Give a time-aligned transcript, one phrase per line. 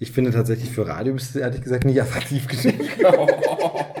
[0.00, 2.46] Ich finde tatsächlich für Radio bist du ehrlich gesagt nicht attraktiv
[3.02, 3.97] genug.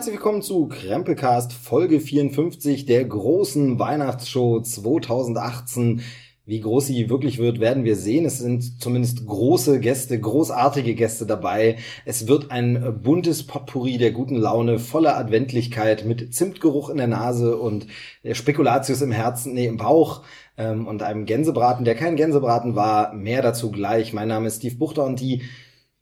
[0.00, 6.00] Herzlich willkommen zu Krempelcast Folge 54 der großen Weihnachtsshow 2018.
[6.46, 8.24] Wie groß sie wirklich wird, werden wir sehen.
[8.24, 11.76] Es sind zumindest große Gäste, großartige Gäste dabei.
[12.06, 17.58] Es wird ein buntes Potpourri der guten Laune, voller Adventlichkeit mit Zimtgeruch in der Nase
[17.58, 17.86] und
[18.24, 20.22] der Spekulatius im Herzen, nee, im Bauch
[20.56, 23.12] ähm, und einem Gänsebraten, der kein Gänsebraten war.
[23.12, 24.14] Mehr dazu gleich.
[24.14, 25.42] Mein Name ist Steve Buchter und die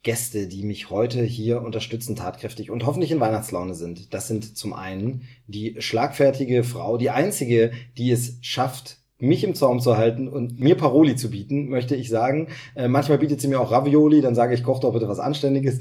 [0.02, 4.14] Gäste, die mich heute hier unterstützen, tatkräftig und hoffentlich in Weihnachtslaune sind.
[4.14, 9.80] Das sind zum einen die schlagfertige Frau, die einzige, die es schafft, mich im Zaum
[9.80, 12.48] zu halten und mir Paroli zu bieten, möchte ich sagen.
[12.76, 15.80] Äh, manchmal bietet sie mir auch Ravioli, dann sage ich, koch doch bitte was Anständiges.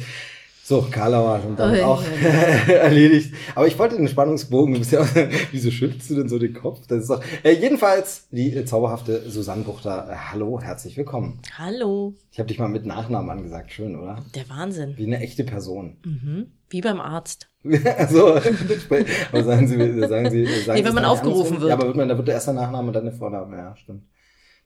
[0.68, 2.04] So, Karlauer sind damit Oh, auch
[2.68, 3.34] erledigt.
[3.56, 5.08] Aber ich wollte den Spannungsbogen, du bist ja,
[5.52, 6.86] wieso schüttelst du denn so den Kopf?
[6.88, 10.10] Das ist doch, äh, jedenfalls die äh, zauberhafte Susanne Buchter.
[10.12, 11.40] Äh, hallo, herzlich willkommen.
[11.58, 14.22] Hallo, Ich habe dich mal mit Nachnamen angesagt, schön, oder?
[14.36, 14.98] der Wahnsinn.
[14.98, 15.96] Wie eine echte Person.
[16.04, 16.48] Mhm.
[16.70, 17.48] Wie beim Arzt.
[17.98, 21.70] also, aber sagen Sie, sagen Sie, sagen Nee, wenn Sie man aufgerufen wird.
[21.70, 24.04] Ja, aber wird man, da wird der erste Nachname und dann der Vorname, ja, stimmt.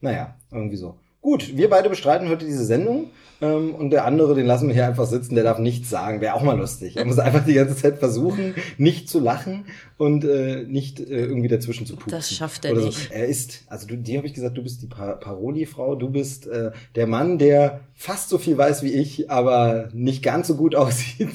[0.00, 0.96] Naja, irgendwie so.
[1.20, 3.10] Gut, wir beide bestreiten heute diese Sendung
[3.42, 6.34] ähm, und der andere, den lassen wir hier einfach sitzen, der darf nichts sagen, wäre
[6.34, 6.96] auch mal lustig.
[6.96, 9.64] Er muss einfach die ganze Zeit versuchen, nicht zu lachen
[9.98, 12.12] und äh, nicht äh, irgendwie dazwischen zu pupsen.
[12.12, 13.08] Das schafft er Oder nicht.
[13.08, 13.12] So.
[13.12, 16.46] Er ist, also du, dir habe ich gesagt, du bist die pa Paroli-Frau, du bist
[16.46, 20.74] äh, der Mann, der fast so viel weiß wie ich, aber nicht ganz so gut
[20.76, 21.30] aussieht.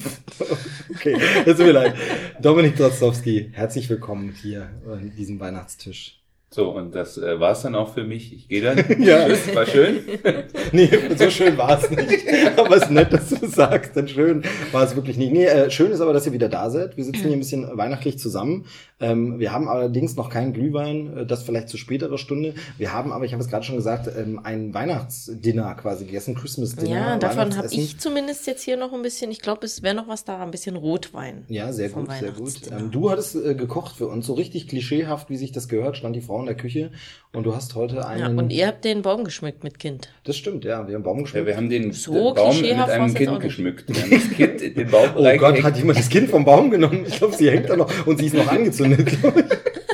[0.90, 1.94] okay, das tut mir leid.
[2.40, 6.17] Dominik Drozdowski, herzlich willkommen hier an diesem Weihnachtstisch.
[6.50, 8.32] So, und das äh, war's dann auch für mich.
[8.32, 8.78] Ich gehe dann.
[9.04, 9.26] Ja.
[9.26, 10.00] Tschüss, war schön.
[10.72, 12.26] Nee, so schön war es nicht.
[12.56, 13.94] Aber es ist nett, dass du sagst.
[13.96, 15.32] Denn schön war es wirklich nicht.
[15.32, 16.96] Nee, äh, schön ist aber, dass ihr wieder da seid.
[16.96, 18.64] Wir sitzen hier ein bisschen weihnachtlich zusammen.
[19.00, 22.54] Ähm, wir haben allerdings noch keinen Glühwein, äh, das vielleicht zu späterer Stunde.
[22.78, 26.74] Wir haben aber, ich habe es gerade schon gesagt, ähm, ein Weihnachtsdinner quasi gegessen, Christmas
[26.74, 26.90] Dinner.
[26.96, 30.08] Ja, davon habe ich zumindest jetzt hier noch ein bisschen, ich glaube, es wäre noch
[30.08, 31.44] was da, ein bisschen Rotwein.
[31.48, 32.54] Ja, sehr gut, sehr gut.
[32.72, 36.16] Ähm, du hattest äh, gekocht für uns, so richtig klischeehaft, wie sich das gehört, stand
[36.16, 36.90] die Frau in der Küche
[37.32, 38.38] und du hast heute Ja, einen.
[38.38, 40.08] und ihr habt den Baum geschmückt mit Kind.
[40.24, 41.46] das stimmt, ja, wir haben Baum Ja, geschmückt.
[41.46, 43.84] wir haben den So Baum mit einem Kind geschmückt.
[43.88, 46.70] Wir haben das Kind in den Baum Oh Gott, hat jemand das Kind vom Baum
[46.70, 47.04] genommen?
[47.06, 49.87] Ich glaube, sie hängt da noch und sie ist noch angezündet, glaube ich.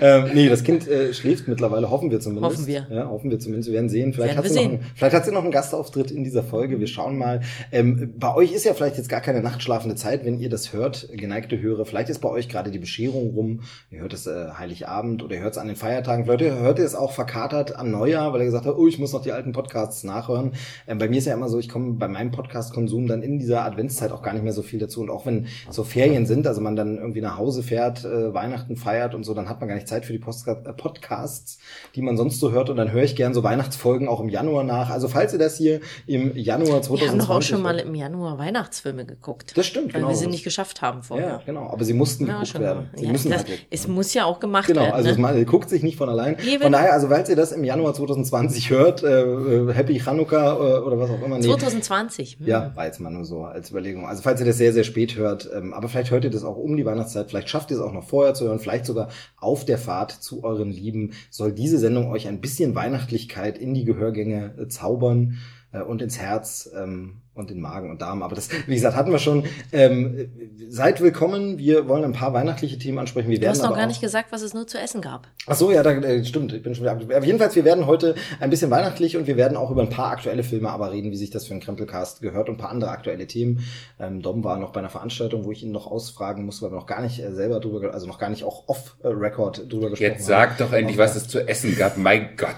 [0.00, 2.56] Ähm, nee, das Kind äh, schläft mittlerweile, hoffen wir zumindest.
[2.58, 2.86] Hoffen wir.
[2.90, 3.68] Ja, hoffen wir zumindest.
[3.68, 4.12] Wir werden sehen.
[4.12, 4.80] Vielleicht, Werden hat sie, wir noch sehen.
[4.80, 6.80] einen, vielleicht hat sie noch einen Gastauftritt in dieser Folge.
[6.80, 7.40] Wir schauen mal.
[7.72, 11.08] Ähm, bei euch ist ja vielleicht jetzt gar keine nachtschlafende Zeit, wenn ihr das hört,
[11.12, 11.84] geneigte Hörer.
[11.84, 13.60] Vielleicht ist bei euch gerade die Bescherung rum.
[13.90, 16.24] Ihr hört es äh, Heiligabend oder ihr hört es an den Feiertagen.
[16.24, 19.12] Vielleicht hört ihr es auch verkatert am Neujahr, weil ihr gesagt habt, oh, ich muss
[19.12, 20.52] noch die alten Podcasts nachhören.
[20.86, 23.64] Ähm, bei mir ist ja immer so, ich komme bei meinem Podcast-Konsum dann in dieser
[23.64, 25.00] Adventszeit auch gar nicht mehr so viel dazu.
[25.00, 28.76] Und auch wenn so Ferien sind, also man dann irgendwie nach Hause fährt, äh, Weihnachten
[28.76, 31.58] feiert und so, dann hat man gar nicht Zeit für die Postka äh, Podcasts,
[31.94, 32.70] die man sonst so hört.
[32.70, 34.90] Und dann höre ich gern so Weihnachtsfolgen auch im Januar nach.
[34.90, 37.00] Also falls ihr das hier im Januar 2020...
[37.00, 39.56] Wir haben doch auch schon mal im Januar Weihnachtsfilme geguckt.
[39.56, 40.08] Das stimmt, Weil genau.
[40.12, 41.26] wir sie nicht geschafft haben vorher.
[41.28, 41.68] Ja, genau.
[41.70, 42.90] Aber sie mussten Ja, geguckt werden.
[42.94, 44.94] Sie Ja, müssen das, halt es muss ja auch gemacht Genau, werden.
[44.94, 45.44] also es ne?
[45.44, 46.36] guckt sich nicht von allein.
[46.46, 46.62] Eben.
[46.62, 50.80] Von daher, also falls ihr das im Januar 2020 hört, äh, äh, Happy Chanukka äh,
[50.80, 51.38] oder was auch immer.
[51.38, 52.38] Nee, 2020.
[52.38, 52.46] hm.
[52.46, 54.06] ja, war jetzt mal nur so als Überlegung.
[54.06, 56.56] Also falls ihr das sehr, sehr spät hört, ähm, aber vielleicht hört ihr das auch
[56.56, 59.64] um die Weihnachtszeit, vielleicht schafft ihr es auch noch vorher zu hören, vielleicht sogar auf
[59.64, 64.54] der Fahrt zu euren Lieben, soll diese Sendung euch ein bisschen Weihnachtlichkeit in die Gehörgänge
[64.58, 65.38] äh, zaubern
[65.72, 68.22] äh, und ins Herz ähm, und in Magen und Darm.
[68.22, 69.44] Aber das, wie gesagt, hatten wir schon.
[69.72, 70.28] Ähm,
[70.68, 71.58] seid willkommen.
[71.58, 73.30] Wir wollen ein paar weihnachtliche Themen ansprechen.
[73.30, 75.26] Wir Du hast noch gar nicht gesagt, was es nur zu essen gab.
[75.46, 76.52] Ach so, ja, da, äh, stimmt.
[76.52, 76.92] Ich bin schon wieder.
[76.92, 79.88] ab- Aber jedenfalls, wir werden heute ein bisschen weihnachtlich und wir werden auch über ein
[79.88, 82.70] paar aktuelle Filme aber reden, wie sich das für einen Krempelcast gehört und ein paar
[82.70, 83.60] andere aktuelle Themen.
[83.98, 86.76] Ähm, Dom war noch bei einer Veranstaltung, wo ich ihn noch ausfragen musste, weil wir
[86.76, 90.26] noch gar nicht äh, selber drüber, also noch gar nicht auch off-Record drüber gesprochen Jetzt
[90.26, 91.96] sag doch endlich, was es zu essen gab.
[91.96, 92.48] Mein Gott.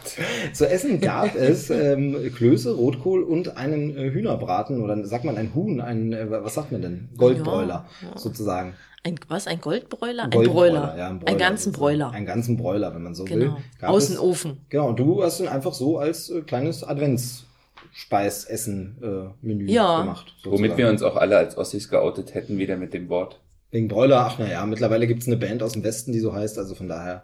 [0.53, 5.55] Zu essen gab es ähm, Klöße, Rotkohl und einen äh, Hühnerbraten oder sagt man ein
[5.55, 7.08] Huhn, ein, äh, was sagt man denn?
[7.17, 8.19] Goldbräuler Ja, ja.
[8.19, 8.75] sozusagen.
[9.02, 9.46] Ein, was?
[9.46, 10.25] Ein Goldbräuler?
[10.25, 10.94] Ein Bräuler.
[10.96, 11.99] Ja, ein Einen Bräuler ganzen sozusagen.
[11.99, 12.11] Bräuler.
[12.12, 13.38] Einen ganzen Bräuler, wenn man so will.
[13.38, 13.56] Genau.
[13.78, 14.58] Gab Aus es- dem Ofen.
[14.69, 20.00] Genau, und du hast ihn einfach so als äh, kleines Adventsspeis-Essen-Menü Ja.
[20.02, 20.32] gemacht.
[20.44, 23.40] Womit wir uns auch alle als Ossis geoutet hätten, wieder mit dem Wort.
[23.70, 26.75] Wegen Bräuler, ach naja, mittlerweile gibt's eine Band aus dem Westen, die so heißt, also
[26.75, 27.22] von daher.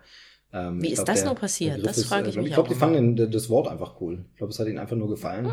[0.52, 1.84] Ähm, Wie ich ist glaub, das der- nur passiert?
[1.84, 4.24] Das frage ich glaub- mich Ich glaube, die fanden den, das Wort einfach cool.
[4.32, 5.46] Ich glaube, es hat ihnen einfach nur gefallen.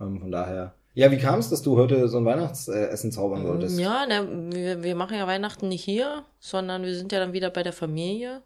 [0.00, 0.74] Ähm, von daher.
[0.96, 3.78] Ja, wie kam es, dass du heute so ein Weihnachtsessen zaubern wolltest?
[3.78, 7.50] Ja, na, wir, wir machen ja Weihnachten nicht hier, sondern wir sind ja dann wieder
[7.50, 8.42] bei der Familie.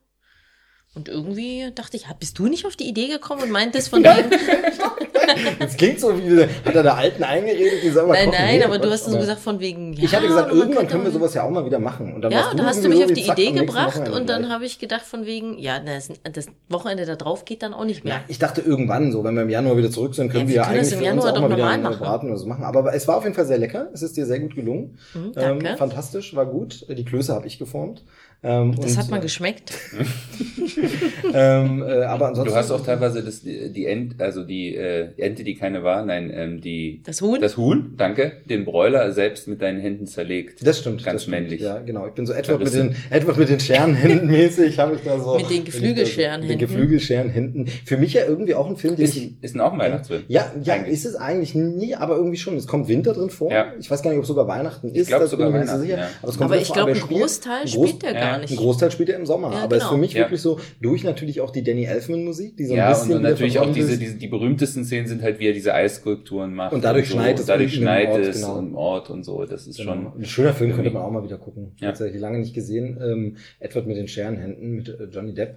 [0.92, 4.30] Und irgendwie dachte ich, bist du nicht auf die Idee gekommen und meintest von wegen.
[5.60, 8.90] Das klingt so wie, hat er der Alten eingeredet, die selber Nein, nein, aber du
[8.90, 9.92] hast so gesagt von wegen.
[9.92, 12.14] Ja, Ich hatte gesagt, irgendwann können wir sowas ja auch mal wieder machen.
[12.14, 14.48] Und dann Ja, da hast du mich auf die zack, Idee gebracht Wochenende und dann
[14.48, 18.02] habe ich gedacht von wegen, ja, das, das Wochenende da drauf geht dann auch nicht
[18.04, 18.14] mehr.
[18.14, 20.54] Ja, ich dachte irgendwann, so wenn wir im Januar wieder zurück sind, können Ja, wir
[20.54, 21.98] wir ja können das eigentlich im Januar auch doch mal wieder normal machen.
[21.98, 22.64] Braten oder so machen.
[22.64, 23.88] Aber es war auf jeden Fall sehr lecker.
[23.92, 24.98] Es ist dir sehr gut gelungen.
[25.14, 25.68] Mhm, danke.
[25.68, 26.86] Ähm, fantastisch, war gut.
[26.88, 28.02] Die Klöße habe ich geformt.
[28.42, 29.72] Ähm, Das und, hat mal geschmeckt.
[31.34, 32.52] ähm, äh, aber ansonsten.
[32.52, 36.30] Du hast auch teilweise das, die Ent, also die äh, Ente, die keine war, nein,
[36.32, 37.38] ähm, die Das Huhn?
[37.40, 40.66] das Huhn, danke, den Bräuler selbst mit deinen Händen zerlegt.
[40.66, 41.04] Das stimmt.
[41.04, 41.36] Ganz das stimmt.
[41.36, 41.60] männlich.
[41.60, 42.06] Ja, genau.
[42.06, 45.36] Ich bin so Edward mit den, Edward mit den Scherenhänden mäßig, habe ich da so.
[45.36, 46.48] Mit den Geflügelscherenhänden.
[46.48, 47.66] Mit den Geflügelscherenhänden.
[47.84, 49.34] Für mich ja irgendwie auch ein Film, den Ist, ich.
[49.42, 50.22] ist denn auch ein Weihnachtsfilm?
[50.28, 50.94] Ja, ja, Eigentlich.
[50.94, 52.56] ist es eigentlich nie, aber irgendwie schon.
[52.56, 53.52] Es kommt Winter drin vor.
[53.52, 53.74] Ja.
[53.78, 55.10] Ich weiß gar nicht, ob es sogar Weihnachten ist.
[55.10, 56.08] sogar ich mir nicht Weihnachten, ja.
[56.22, 58.56] Aber, es kommt Aber ich glaube, ein Großteil spielt er ja, gar Ein nicht.
[58.56, 59.94] Großteil spielt er im Sommer, Ja, aber es ist genau.
[59.96, 60.20] für mich Ja.
[60.22, 63.16] wirklich so, durch natürlich auch die Danny Elfman Musik, die so ein Ja, und, bisschen
[63.16, 66.72] und natürlich auch diese, diese, die berühmtesten Szenen sind halt, wie er diese Eisskulpturen macht.
[66.72, 68.58] Und dadurch so, schneit es und dadurch schneit Ort, es genau.
[68.58, 69.44] im Ort und so.
[69.44, 69.92] Das ist Genau.
[69.94, 70.12] schon.
[70.20, 71.72] Ein schöner Film könnte man auch mal wieder gucken.
[71.80, 71.88] Ja.
[71.88, 72.98] Tatsächlich lange nicht gesehen.
[73.02, 75.56] Ähm, Edward mit den Scherenhänden mit äh, Johnny Depp.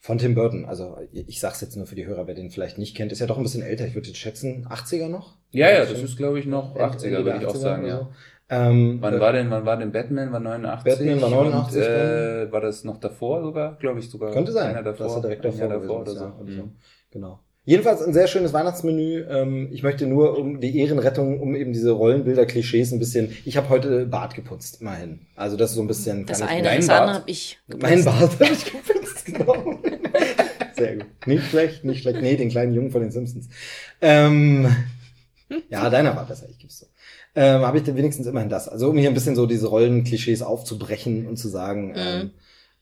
[0.00, 0.64] Von Tim Burton.
[0.64, 3.10] Also ich sag's jetzt nur für die Hörer, wer den vielleicht nicht kennt.
[3.10, 3.84] Ist ja doch ein bisschen älter.
[3.84, 5.36] Ich würde jetzt schätzen, 80er noch?
[5.50, 7.86] Ja, ja, das ist, glaube ich, noch Ende 80er, der würde ich auch 80er sagen,
[7.86, 7.98] ja.
[7.98, 8.08] so.
[8.50, 10.32] Ähm, Wann äh, war denn, wann war denn Batman?
[10.32, 10.84] War 89?
[10.84, 13.76] Batman war 89 Und, äh, war das noch davor sogar?
[13.78, 14.32] Glaube ich sogar.
[14.32, 14.70] Könnte sein.
[14.70, 15.06] Einer davor.
[15.06, 16.24] dass er direkt davor, gewesen oder so.
[16.24, 16.62] ja, oder so.
[16.62, 16.72] Mhm.
[17.10, 17.40] Genau.
[17.64, 19.26] Jedenfalls ein sehr schönes Weihnachtsmenü.
[19.28, 23.36] Ähm, ich möchte nur um die Ehrenrettung, um eben diese Rollenbilder-Klischees ein bisschen.
[23.44, 25.20] Ich habe heute Bart geputzt, immerhin.
[25.36, 26.24] Also das ist so ein bisschen.
[26.24, 27.00] Das eine, das Bart?
[27.00, 28.04] andere habe ich Mein geputzt.
[28.06, 29.78] Bart habe ich geputzt, genau.
[30.78, 31.06] Sehr gut.
[31.26, 32.22] Nicht schlecht, nicht schlecht.
[32.22, 33.48] Nee, den kleinen Jungen von den Simpsons.
[34.00, 34.74] Ähm,
[35.68, 36.86] ja, deiner war besser, ich geb's so.
[37.40, 38.68] Ähm, habe ich denn wenigstens immerhin das.
[38.68, 42.30] Also um hier ein bisschen so diese Rollenklischees aufzubrechen und zu sagen, ähm,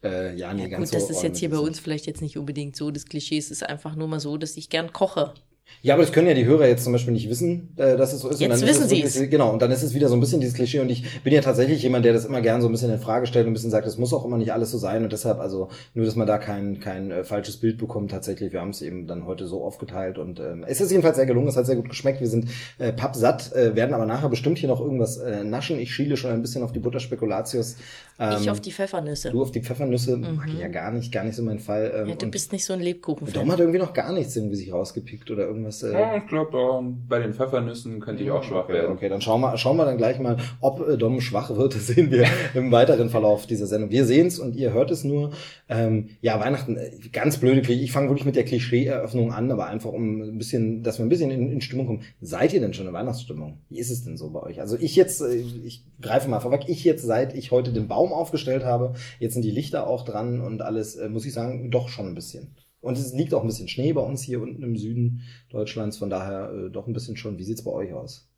[0.02, 0.70] äh, ja, nee, Mhm.
[0.72, 2.90] Ja, ganz gut, das so ist jetzt hier bei uns vielleicht jetzt nicht unbedingt so.
[2.90, 5.34] Das Klischee ist einfach nur mal so, dass ich gern koche.
[5.82, 8.20] Ja, aber das können ja die Hörer jetzt zum Beispiel nicht wissen, äh, dass es
[8.20, 8.40] so ist.
[8.40, 9.30] Jetzt und dann wissen ist es wirklich- sie's.
[9.30, 11.40] Genau, und dann ist es wieder so ein bisschen dieses Klischee und ich bin ja
[11.40, 13.70] tatsächlich jemand, der das immer gern so ein bisschen in Frage stellt und ein bisschen
[13.70, 16.26] sagt, es muss auch immer nicht alles so sein und deshalb, also nur, dass man
[16.26, 18.52] da kein, kein äh, falsches Bild bekommt tatsächlich.
[18.52, 21.48] Wir haben es eben dann heute so aufgeteilt und ähm, es ist jedenfalls sehr gelungen,
[21.48, 22.20] es hat sehr gut geschmeckt.
[22.20, 22.48] Wir sind
[22.78, 25.78] äh, pappsatt, äh, werden aber nachher bestimmt hier noch irgendwas äh, naschen.
[25.78, 27.76] Ich schiele schon ein bisschen auf die Butterspekulatius.
[28.18, 29.30] Ähm, ich auf die Pfeffernüsse.
[29.30, 31.92] Du auf die Pfeffernüsse, mag ich ja gar nicht, gar nicht so mein Fall.
[31.94, 33.30] Ähm, ja, du bist nicht so ein Lebkuchen.
[33.32, 35.82] Dom hat irgendwie noch gar nichts irgendwie sich rausgepickt oder irgendwas.
[35.82, 38.92] Äh, Ja, ich glaube, bei den Pfeffernüssen könnte ich auch schwach okay, werden.
[38.92, 41.74] Okay, dann schauen wir, schauen wir dann gleich mal, ob äh, Dom schwach wird.
[41.86, 42.24] Das sehen wir
[42.54, 43.90] im weiteren Verlauf dieser Sendung.
[43.90, 45.32] Wir sehen es und ihr hört es nur.
[45.68, 47.82] Ähm, ja, Weihnachten, äh, ganz blöde Klischee.
[47.82, 51.08] Ich fange wirklich mit der Klischee-Eröffnung an, aber einfach um ein bisschen, dass wir ein
[51.10, 52.02] bisschen in, in Stimmung kommen.
[52.20, 53.58] Seid ihr denn schon in Weihnachtsstimmung?
[53.68, 54.60] Wie ist es denn so bei euch?
[54.60, 58.12] Also ich jetzt, äh, ich greife mal vorweg, ich jetzt, seit ich heute den Baum
[58.12, 61.88] aufgestellt habe, jetzt sind die Lichter auch dran und alles, äh, muss ich sagen, doch
[61.88, 62.54] schon ein bisschen.
[62.80, 66.10] Und es liegt auch ein bisschen Schnee bei uns hier unten im Süden Deutschlands, von
[66.10, 67.38] daher äh, doch ein bisschen schon.
[67.38, 68.28] Wie sieht's bei euch aus?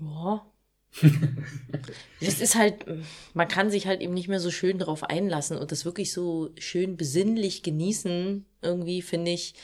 [0.00, 0.46] Ja.
[2.20, 2.86] das ist halt,
[3.34, 6.50] man kann sich halt eben nicht mehr so schön darauf einlassen und das wirklich so
[6.58, 9.54] schön besinnlich genießen, irgendwie, finde ich.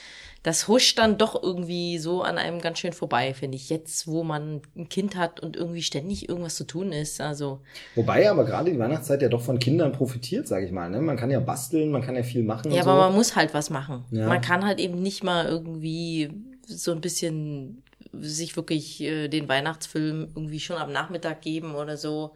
[0.42, 3.70] Das huscht dann doch irgendwie so an einem ganz schön vorbei, finde ich.
[3.70, 7.22] Jetzt, wo man ein Kind hat und irgendwie ständig irgendwas zu tun ist.
[7.22, 7.60] Also,
[7.94, 10.90] Wobei aber gerade die Weihnachtszeit ja doch von Kindern profitiert, sage ich mal.
[10.90, 11.00] Ne?
[11.00, 12.70] Man kann ja basteln, man kann ja viel machen.
[12.72, 12.98] ja, aber so.
[12.98, 14.04] man muss halt was machen.
[14.10, 14.28] Ja.
[14.28, 16.30] Man kann halt eben nicht mal irgendwie
[16.66, 17.82] so ein bisschen
[18.22, 22.34] sich wirklich äh, den Weihnachtsfilm irgendwie schon am Nachmittag geben oder so.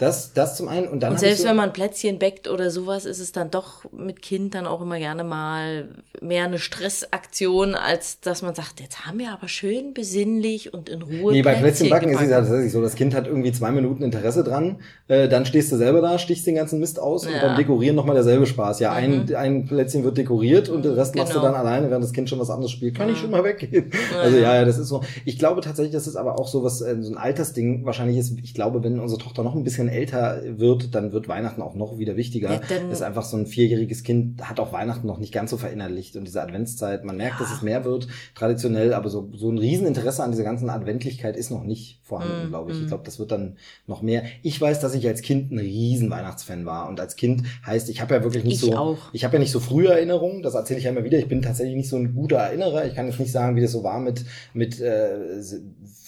[0.00, 3.04] Das, das zum einen und dann Und selbst so, wenn man Plätzchen bäckt oder sowas,
[3.04, 5.88] ist es dann doch mit Kind dann auch immer gerne mal
[6.22, 11.02] mehr eine Stressaktion, als dass man sagt, jetzt haben wir aber schön besinnlich und in
[11.02, 11.32] Ruhe.
[11.32, 14.42] Nee, bei Plätzchenbacken ist es ja tatsächlich so, das Kind hat irgendwie zwei Minuten Interesse
[14.42, 14.76] dran,
[15.08, 17.40] äh, dann stehst du selber da, stichst den ganzen Mist aus und Ja.
[17.46, 18.80] beim Dekorieren nochmal derselbe Spaß.
[18.80, 21.52] Ja, ein, ein Plätzchen wird dekoriert und den Rest machst du Genau.
[21.52, 22.94] dann alleine, während das Kind schon was anderes spielt.
[22.96, 23.90] Kann ich schon mal weggehen?
[24.20, 25.02] Also ja, ja, das ist so.
[25.24, 28.32] Ich glaube tatsächlich, das ist aber auch so was, äh, so ein Altersding wahrscheinlich ist.
[28.42, 31.98] Ich glaube, wenn unsere Tochter noch ein bisschen älter wird, dann wird Weihnachten auch noch
[31.98, 32.50] wieder wichtiger.
[32.52, 35.56] Ja, dann- ist einfach so ein vierjähriges Kind hat auch Weihnachten noch nicht ganz so
[35.56, 39.58] verinnerlicht und diese Adventszeit, man merkt, dass es mehr wird, traditionell, aber so, so ein
[39.58, 42.78] Rieseninteresse an dieser ganzen Adventlichkeit ist noch nicht vorhanden, Mm, glaube ich.
[42.78, 42.82] mm.
[42.82, 43.56] Ich glaube, das wird dann
[43.86, 44.22] noch mehr.
[44.42, 48.00] Ich weiß, dass ich als Kind ein riesen Weihnachtsfan war und als Kind heißt, ich
[48.00, 48.98] habe ja wirklich nicht Ich so, auch.
[49.12, 51.18] ich habe ja nicht so frühe Erinnerungen, das erzähle ich ja immer wieder.
[51.18, 52.86] Ich bin tatsächlich nicht so ein guter Erinnerer.
[52.86, 55.40] Ich kann jetzt nicht sagen, wie das so war mit mit äh,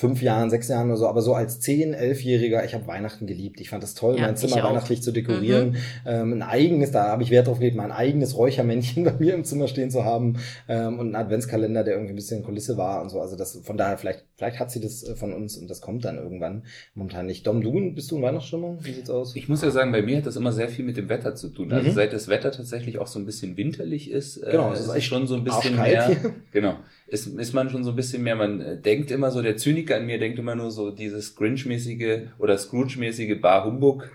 [0.03, 3.61] fünf Jahren, sechs Jahren oder so, aber so als zehn, elfjähriger, ich habe Weihnachten geliebt.
[3.61, 5.71] Ich fand es toll, Ja, mein Zimmer weihnachtlich zu dekorieren.
[5.71, 5.77] Mhm.
[6.05, 9.45] Ähm, ein eigenes, da habe ich Wert drauf gelegt, mein eigenes Räuchermännchen bei mir im
[9.45, 13.11] Zimmer stehen zu haben ähm, und einen Adventskalender, der irgendwie ein bisschen Kulisse war und
[13.11, 13.21] so.
[13.21, 16.05] Also das von daher, vielleicht, vielleicht hat sie das äh, von uns und das kommt
[16.05, 16.65] dann irgendwann.
[16.95, 17.47] Momentan nicht.
[17.47, 18.79] Dom, du, bist du in Weihnachtsstimmung?
[18.85, 19.37] Wie sieht's aus?
[19.37, 21.49] Ich muss ja sagen, bei mir hat das immer sehr viel mit dem Wetter zu
[21.51, 21.73] tun.
[21.73, 21.95] Also Mhm.
[21.95, 25.05] seit das Wetter tatsächlich auch so ein bisschen winterlich ist, äh, Genau, es ist ist
[25.05, 26.07] schon so ein bisschen mehr.
[26.09, 26.35] hier.
[26.53, 28.35] Genau, ist, ist man schon so ein bisschen mehr.
[28.37, 32.29] Man äh, denkt immer so, der Zyniker in mir denkt immer nur so dieses Grinch-mäßige
[32.39, 34.11] oder Scrooge-mäßige Bar Humbug.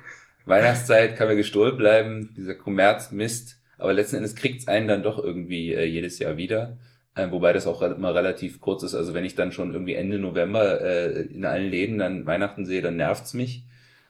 [0.46, 3.58] Weihnachtszeit kann mir gestohlen bleiben, dieser Kommerz Mist.
[3.78, 6.78] Aber letzten Endes kriegt's einen dann doch irgendwie äh, jedes Jahr wieder.
[7.18, 8.94] Äh, wobei das auch immer relativ kurz ist.
[8.94, 12.84] Also wenn ich dann schon irgendwie Ende November äh, in allen Läden dann Weihnachten sehe,
[12.84, 13.64] dann nervt's mich.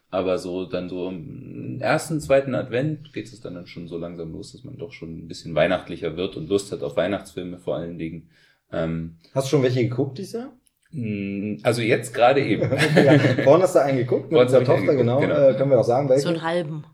[0.09, 4.31] Aber so dann so im ersten, zweiten Advent geht es dann, dann schon so langsam
[4.33, 7.77] los, dass man doch schon ein bisschen weihnachtlicher wird und Lust hat auf Weihnachtsfilme vor
[7.77, 8.29] allen Dingen.
[8.71, 10.53] Ähm, Hast du schon welche geguckt dieses Jahr?
[10.91, 12.63] mh, also jetzt gerade eben.
[12.95, 15.19] ja, vorhin hast du einen geguckt mit Vorhin unserer Tochter, geguckt, genau.
[15.19, 15.49] genau.
[15.49, 16.23] Äh, können wir auch sagen, welche?
[16.23, 16.85] So einen halben.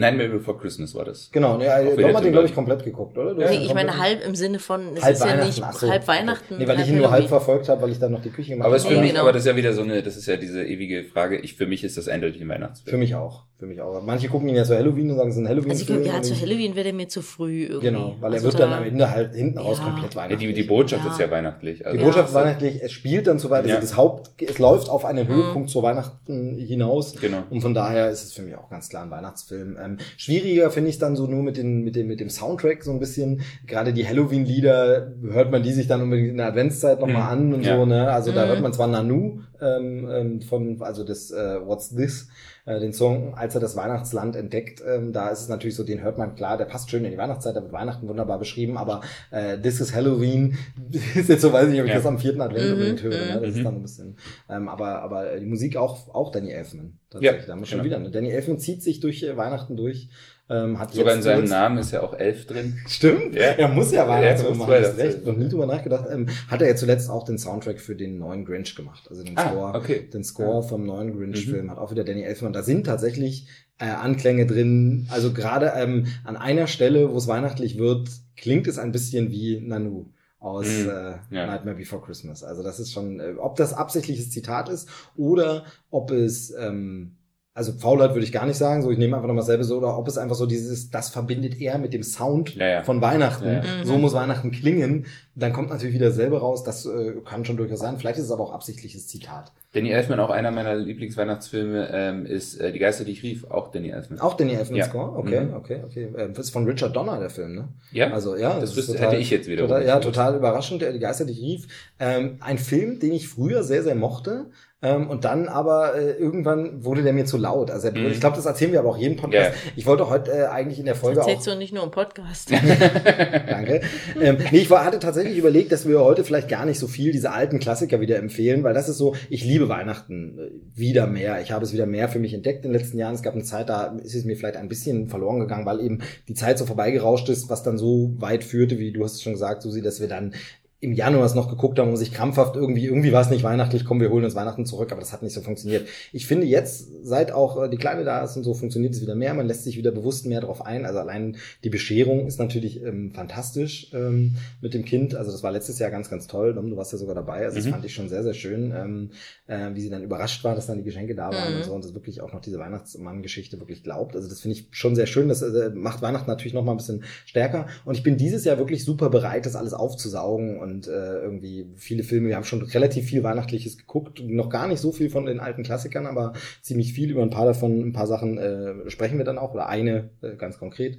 [0.00, 1.30] Nightmare Before Christmas war das.
[1.30, 3.34] Genau, ne, Auch Dom hat den, glaube ich, komplett geguckt, oder?
[3.34, 5.46] Du Nee, ich meine halb im Sinne von, es halb ist ja Weihnachten.
[5.46, 5.88] nicht ach so.
[5.90, 6.56] halb Weihnachten.
[6.58, 8.50] Nee, weil ich halb ihn nur halb verfolgt habe, weil ich dann noch die Küche
[8.50, 8.94] gemacht Aber es habe.
[8.94, 9.22] für Nee, mich, genau.
[9.22, 11.38] aber das ist ja wieder so eine, das ist ja diese ewige Frage.
[11.38, 12.90] Ich, für mich ist das eindeutig ein Weihnachtsfilm.
[12.90, 13.44] Für mich auch.
[13.60, 14.02] Für mich auch.
[14.02, 16.02] Manche gucken ihn ja zu Halloween und sagen, es ist ein halloween Also ich glaube,
[16.06, 17.88] ja, zu Halloween wäre der mir zu früh irgendwie.
[17.88, 19.84] Genau, weil er also wird da, dann am Ende halt hinten raus Ja.
[19.84, 20.48] komplett Ja, weihnachtlich.
[20.54, 21.12] die, die Botschaft Ja.
[21.12, 21.78] ist ja weihnachtlich.
[21.80, 23.80] Die Also, Botschaft ist das- weihnachtlich, es spielt dann zu weit, also Ja.
[23.82, 25.34] das Haupt, es läuft auf einen Mhm.
[25.34, 27.14] Höhepunkt zur Weihnachten hinaus.
[27.20, 27.42] Genau.
[27.50, 29.76] Und von daher ist es für mich auch ganz klar ein Weihnachtsfilm.
[29.78, 32.92] Ähm, schwieriger finde ich dann so nur mit, den, mit, dem, mit dem Soundtrack so
[32.92, 33.42] ein bisschen.
[33.66, 37.42] Gerade die Halloween-Lieder, hört man die sich dann unbedingt in der Adventszeit nochmal Mhm.
[37.50, 37.76] an und Ja.
[37.76, 38.10] so, ne?
[38.10, 38.48] Also da Mhm.
[38.48, 42.28] hört man zwar Nanu ähm, ähm, von, also das äh, What's This,
[42.66, 46.02] äh, den Song, als er das Weihnachtsland entdeckt, ähm, da ist es natürlich so, den
[46.02, 49.00] hört man klar, der passt schön in die Weihnachtszeit, da wird Weihnachten wunderbar beschrieben, aber
[49.30, 50.56] äh, This is Halloween
[51.14, 51.98] ist jetzt so, weiß ich nicht, ob ich Ja.
[51.98, 53.40] das am vierten Advent Mhm, unbedingt höre, ne?
[53.40, 53.56] das mhm.
[53.58, 54.16] ist dann ein bisschen,
[54.48, 57.78] ähm, aber, aber die Musik auch, auch Danny Elfman, tatsächlich, Ja, da haben wir schon
[57.82, 57.84] genau.
[57.86, 58.10] wieder, ne?
[58.10, 60.08] Danny Elfman zieht sich durch äh, Weihnachten durch,
[60.50, 62.76] ähm, hat Sogar in seinem Namen ist ja auch elf drin.
[62.88, 63.42] Stimmt, Ja.
[63.52, 66.06] er muss ja Weihnachtsfilm Ja, machen, hast recht, noch nie drüber nachgedacht.
[66.12, 69.38] Ähm, hat er ja zuletzt auch den Soundtrack für den neuen Grinch gemacht, also den
[69.38, 70.08] Ah, Score, okay.
[70.12, 70.62] den Score Ja.
[70.62, 71.70] vom neuen Grinch-Film Mhm.
[71.70, 72.52] hat auch wieder Danny Elfman.
[72.52, 73.46] Da sind tatsächlich
[73.78, 78.78] äh, Anklänge drin, also gerade ähm, an einer Stelle, wo es weihnachtlich wird, klingt es
[78.78, 80.06] ein bisschen wie Nanu
[80.38, 80.88] aus Mhm.
[80.90, 81.46] äh, Ja.
[81.46, 82.42] Nightmare Before Christmas.
[82.42, 87.12] Also das ist schon, äh, ob das absichtliches Zitat ist oder ob es ähm,
[87.52, 89.98] also Faulheit würde ich gar nicht sagen, so ich nehme einfach nochmal selber so, oder
[89.98, 92.82] ob es einfach so dieses, das verbindet er mit dem Sound Ja, ja.
[92.84, 93.44] von Weihnachten.
[93.46, 93.76] Ja, ja.
[93.80, 93.84] Mhm.
[93.84, 95.06] So muss Weihnachten klingen.
[95.34, 97.96] Dann kommt natürlich wieder selber raus, das äh, kann schon durchaus sein.
[97.98, 99.52] Vielleicht ist es aber auch absichtliches Zitat.
[99.72, 103.70] Danny Elfman, auch einer meiner Lieblingsweihnachtsfilme, ähm, ist äh, Die Geister, die ich rief, auch
[103.70, 104.20] Danny Elfman.
[104.20, 104.84] Auch Danny Elfman Ja.
[104.86, 105.16] Score?
[105.16, 105.54] Okay, Mhm.
[105.54, 106.08] okay, okay.
[106.16, 107.68] Ähm, das ist von Richard Donner, der Film, ne?
[107.92, 109.62] Ja, Also ja, das ist wüsste, total- hätte ich jetzt wieder.
[109.62, 111.66] Total, ja, total überraschend, der die Geister, die ich rief.
[111.98, 114.46] Ähm, ein Film, den ich früher sehr, sehr mochte.
[114.82, 117.70] Ähm, und dann aber äh, irgendwann wurde der mir zu laut.
[117.70, 118.06] Also Mhm.
[118.06, 119.50] ich glaube, das erzählen wir aber auch jeden Podcast.
[119.52, 119.72] Ja.
[119.76, 122.50] Ich wollte heute äh, eigentlich in der Folge auch Erzählst du nicht nur im Podcast.
[123.50, 123.80] Danke.
[124.20, 127.12] Ähm, nee, ich war, hatte tatsächlich überlegt, dass wir heute vielleicht gar nicht so viel
[127.12, 131.40] diese alten Klassiker wieder empfehlen, weil das ist so, ich liebe Weihnachten äh, wieder mehr.
[131.42, 133.14] Ich habe es wieder mehr für mich entdeckt in den letzten Jahren.
[133.14, 135.98] Es gab eine Zeit, da ist es mir vielleicht ein bisschen verloren gegangen, weil eben
[136.28, 139.32] die Zeit so vorbeigerauscht ist, was dann so weit führte, wie du hast es schon
[139.34, 140.34] gesagt, Susi, dass wir dann
[140.82, 143.84] im Januar es noch geguckt haben und sich krampfhaft irgendwie, irgendwie war es nicht weihnachtlich,
[143.84, 145.86] komm, wir holen uns Weihnachten zurück, aber das hat nicht so funktioniert.
[146.12, 149.14] Ich finde jetzt, seit auch äh, die Kleine da ist und so, funktioniert es wieder
[149.14, 152.82] mehr, man lässt sich wieder bewusst mehr drauf ein, also allein die Bescherung ist natürlich
[152.82, 156.70] ähm, fantastisch ähm, mit dem Kind, also das war letztes Jahr ganz, ganz toll, Dom,
[156.70, 157.70] du warst ja sogar dabei, also das Mhm.
[157.72, 159.10] fand ich schon sehr, sehr schön, ähm,
[159.48, 161.56] äh, wie sie dann überrascht war, dass dann die Geschenke da waren Mhm.
[161.58, 164.68] und so und das wirklich auch noch diese Weihnachtsmann-Geschichte wirklich glaubt, also das finde ich
[164.70, 167.66] schon sehr schön, das äh, macht Weihnachten natürlich noch mal ein bisschen stärker.
[167.84, 172.02] Und ich bin dieses Jahr wirklich super bereit, das alles aufzusaugen und äh, irgendwie viele
[172.02, 175.40] Filme, wir haben schon relativ viel Weihnachtliches geguckt, noch gar nicht so viel von den
[175.40, 179.24] alten Klassikern, aber ziemlich viel über ein paar davon, ein paar Sachen äh, sprechen wir
[179.24, 180.98] dann auch, oder eine äh, ganz konkret.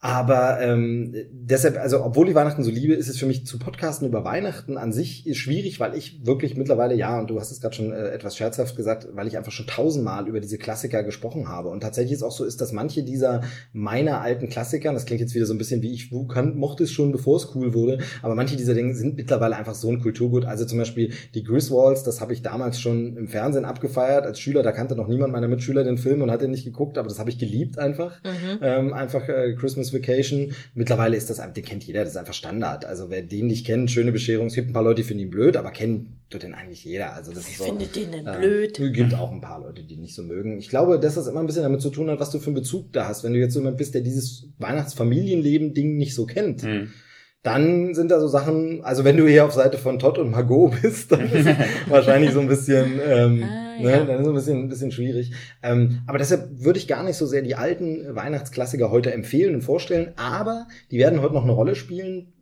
[0.00, 4.06] Aber ähm, deshalb, also obwohl ich Weihnachten so liebe, ist es für mich zu podcasten
[4.06, 7.74] über Weihnachten an sich schwierig, weil ich wirklich mittlerweile, ja, und du hast es gerade
[7.74, 11.70] schon äh, etwas scherzhaft gesagt, weil ich einfach schon tausendmal über diese Klassiker gesprochen habe.
[11.70, 13.40] Und tatsächlich ist auch so ist, dass manche dieser
[13.72, 16.92] meiner alten Klassiker, das klingt jetzt wieder so ein bisschen wie ich kann, mochte es
[16.92, 20.44] schon, bevor es cool wurde, aber manche dieser Dinge sind mittlerweile einfach so ein Kulturgut.
[20.44, 24.62] Also zum Beispiel die Griswolds, das habe ich damals schon im Fernsehen abgefeiert als Schüler,
[24.62, 27.18] da kannte noch niemand meiner Mitschüler den Film und hat den nicht geguckt, aber das
[27.18, 28.22] habe ich geliebt einfach.
[28.22, 28.58] Mhm.
[28.62, 30.52] Ähm, einfach äh, Christmas Vacation.
[30.74, 32.84] Mittlerweile ist das, den kennt jeder, das ist einfach Standard.
[32.84, 34.46] Also wer den nicht kennt, schöne Bescherung.
[34.48, 37.14] Es gibt ein paar Leute, die finden ihn blöd, aber kennen tut den eigentlich jeder.
[37.14, 38.78] Also das Wer ist so, findet den denn äh, blöd?
[38.78, 40.58] Es gibt auch ein paar Leute, die nicht so mögen.
[40.58, 42.56] Ich glaube, dass das immer ein bisschen damit zu tun hat, was du für einen
[42.56, 43.24] Bezug da hast.
[43.24, 46.90] Wenn du jetzt so jemand bist, der dieses Weihnachtsfamilienleben-Ding nicht so kennt, Mhm.
[47.42, 50.72] dann sind da so Sachen, also wenn du hier auf Seite von Todd und Margot
[50.82, 51.56] bist, dann ist es
[51.88, 54.04] wahrscheinlich so ein bisschen, ähm, ah, ne, ja.
[54.04, 55.32] dann ist es ein bisschen, ein bisschen schwierig.
[55.62, 59.62] Ähm, aber deshalb würde ich gar nicht so sehr die alten Weihnachtsklassiker heute empfehlen und
[59.62, 62.32] vorstellen, aber die werden heute noch eine Rolle spielen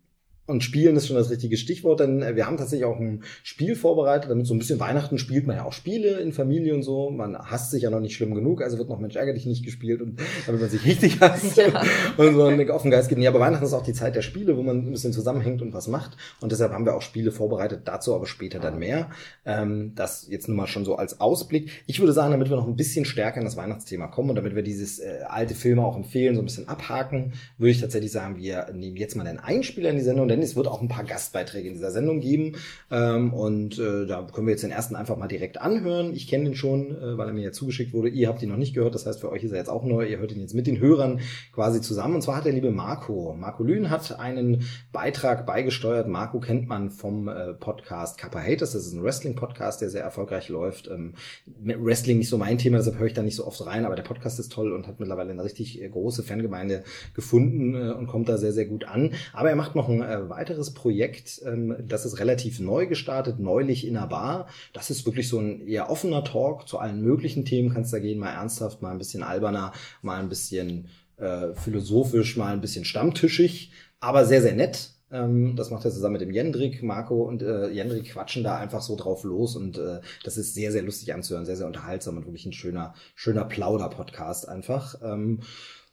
[0.46, 3.74] und spielen ist schon das richtige Stichwort, denn äh, wir haben tatsächlich auch ein Spiel
[3.74, 7.10] vorbereitet, damit so ein bisschen Weihnachten spielt man ja auch Spiele in Familie und so.
[7.10, 9.64] Man hasst sich ja noch nicht schlimm genug, also wird noch Mensch ärger dich nicht
[9.64, 11.82] gespielt und damit man sich richtig hasst ja.
[12.16, 13.20] und so einen offenen Geist gibt.
[13.20, 15.72] Ja, aber Weihnachten ist auch die Zeit der Spiele, wo man ein bisschen zusammenhängt und
[15.72, 16.16] was macht.
[16.40, 19.10] Und deshalb haben wir auch Spiele vorbereitet, dazu aber später dann mehr.
[19.44, 21.70] Ähm, das jetzt nur mal schon so als Ausblick.
[21.86, 24.54] Ich würde sagen, damit wir noch ein bisschen stärker in das Weihnachtsthema kommen und damit
[24.54, 28.36] wir dieses äh, alte Filme auch empfehlen, so ein bisschen abhaken, würde ich tatsächlich sagen,
[28.36, 31.04] wir nehmen jetzt mal den Einspieler in die Sendung, denn es wird auch ein paar
[31.04, 32.52] Gastbeiträge in dieser Sendung geben.
[32.90, 36.14] Ähm, und äh, da können wir jetzt den ersten einfach mal direkt anhören.
[36.14, 38.08] Ich kenne den schon, äh, weil er mir ja zugeschickt wurde.
[38.08, 40.06] Ihr habt ihn noch nicht gehört, das heißt, für euch ist er jetzt auch neu.
[40.06, 41.20] Ihr hört ihn jetzt mit den Hörern
[41.52, 42.16] quasi zusammen.
[42.16, 43.34] Und zwar hat der liebe Marco.
[43.36, 46.08] Marco Lühn hat einen Beitrag beigesteuert.
[46.08, 48.72] Marco kennt man vom äh, Podcast Kappa Haters.
[48.72, 50.88] Das ist ein Wrestling-Podcast, der sehr erfolgreich läuft.
[50.88, 51.14] Ähm,
[51.46, 54.02] Wrestling nicht so mein Thema, deshalb höre ich da nicht so oft rein, aber der
[54.02, 58.52] Podcast ist toll und hat mittlerweile eine richtig große Fangemeinde gefunden und kommt da sehr,
[58.52, 59.12] sehr gut an.
[59.32, 63.86] Aber er macht noch ein äh, weiteres Projekt, ähm, das ist relativ neu gestartet, neulich
[63.86, 64.48] in der Bar.
[64.72, 67.72] Das ist wirklich so ein eher offener Talk zu allen möglichen Themen.
[67.72, 72.52] Kannst da gehen, mal ernsthaft, mal ein bisschen alberner, mal ein bisschen äh, philosophisch, mal
[72.52, 74.90] ein bisschen stammtischig, aber sehr, sehr nett.
[75.10, 76.82] Ähm, das macht er zusammen mit dem Jendrik.
[76.82, 80.72] Marco und äh, Jendrik quatschen da einfach so drauf los und äh, das ist sehr,
[80.72, 85.00] sehr lustig anzuhören, sehr, sehr unterhaltsam und wirklich ein schöner, schöner Plauder-Podcast einfach.
[85.02, 85.40] Ähm,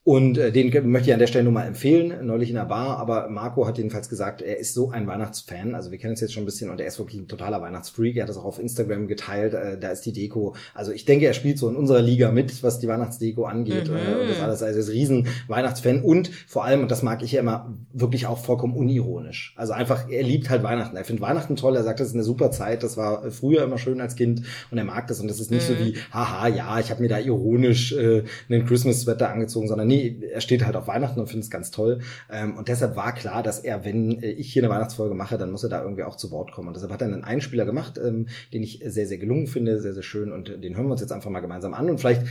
[0.06, 2.98] und äh, den möchte ich an der Stelle nur mal empfehlen, neulich in der Bar.
[2.98, 5.76] Aber Marco hat jedenfalls gesagt, er ist so ein Weihnachtsfan.
[5.76, 8.18] Also wir kennen uns jetzt schon ein bisschen und er ist wirklich ein totaler Weihnachtsfreak.
[8.18, 9.54] Er hat das auch auf Instagram geteilt.
[9.54, 10.56] Äh, da ist die Deko.
[10.74, 13.88] Also ich denke, er spielt so in unserer Liga mit, was die Weihnachtsdeko angeht.
[13.88, 13.96] Mhm.
[13.96, 14.62] Äh, und das alles.
[14.62, 16.02] Also er ist riesen Weihnachtsfan.
[16.02, 19.54] Und vor allem, und das mag ich ja immer, wirklich auch vollkommen unironisch.
[19.56, 20.98] Also einfach, er liebt halt Weihnachten.
[20.98, 21.78] Er findet Weihnachten toll.
[21.78, 22.84] Er sagt, das ist eine super Zeit.
[22.84, 24.42] Das war früher immer schön als Kind.
[24.70, 25.22] Und er mag das.
[25.22, 25.76] Und das ist nicht mhm.
[25.76, 30.28] so wie, haha, ja, ich habe mir da ironisch äh, einen Christmas-Sweater angezogen, sondern nee,
[30.32, 32.00] er steht halt auf Weihnachten und findet es ganz toll.
[32.30, 35.52] Ähm, und deshalb war klar, dass er, wenn äh, ich hier eine Weihnachtsfolge mache, dann
[35.52, 36.68] muss er da irgendwie auch zu Wort kommen.
[36.68, 39.94] Und deshalb hat er einen Einspieler gemacht, ähm, den ich sehr, sehr gelungen finde, sehr,
[39.94, 40.32] sehr schön.
[40.32, 41.90] Und den hören wir uns jetzt einfach mal gemeinsam an.
[41.90, 42.24] Und vielleicht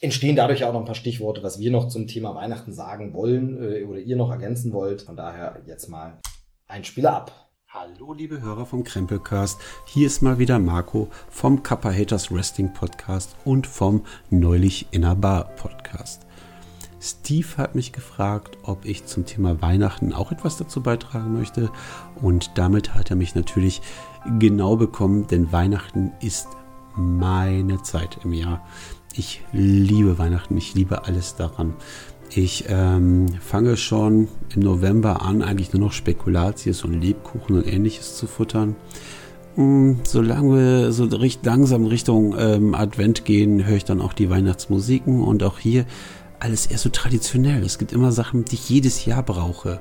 [0.00, 3.62] entstehen dadurch auch noch ein paar Stichworte, was wir noch zum Thema Weihnachten sagen wollen
[3.62, 5.02] äh, oder ihr noch ergänzen wollt.
[5.02, 6.18] Von daher jetzt mal
[6.66, 7.50] Einspieler ab.
[7.72, 13.36] Hallo liebe Hörer vom Krempelcast, hier ist mal wieder Marco vom Kappa Haters Wrestling Podcast
[13.44, 16.26] und vom Neulich Inner Bar Podcast.
[17.00, 21.70] Steve hat mich gefragt, ob ich zum Thema Weihnachten auch etwas dazu beitragen möchte.
[22.20, 23.80] Und damit hat er mich natürlich
[24.38, 26.48] genau bekommen, denn Weihnachten ist
[26.96, 28.62] meine Zeit im Jahr.
[29.14, 31.74] Ich liebe Weihnachten, ich liebe alles daran.
[32.32, 38.16] Ich ähm, fange schon im November an, eigentlich nur noch Spekulatius und Lebkuchen und ähnliches
[38.16, 38.76] zu futtern.
[39.56, 44.30] Mm, solange wir so recht langsam Richtung ähm, Advent gehen, höre ich dann auch die
[44.30, 45.86] Weihnachtsmusiken und auch hier
[46.40, 47.62] alles eher so traditionell.
[47.62, 49.80] Es gibt immer Sachen, die ich jedes Jahr brauche.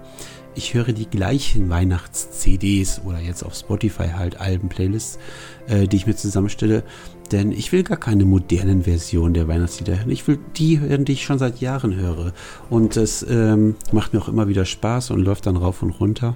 [0.56, 5.20] Ich höre die gleichen Weihnachts-CDs oder jetzt auf Spotify halt Alben-Playlists,
[5.68, 6.84] äh, die ich mir zusammenstelle.
[7.32, 10.10] Denn ich will gar keine modernen Versionen der Weihnachtslieder hören.
[10.10, 12.34] Ich will die hören, die ich schon seit Jahren höre.
[12.70, 16.36] Und es ähm, macht mir auch immer wieder Spaß und läuft dann rauf und runter.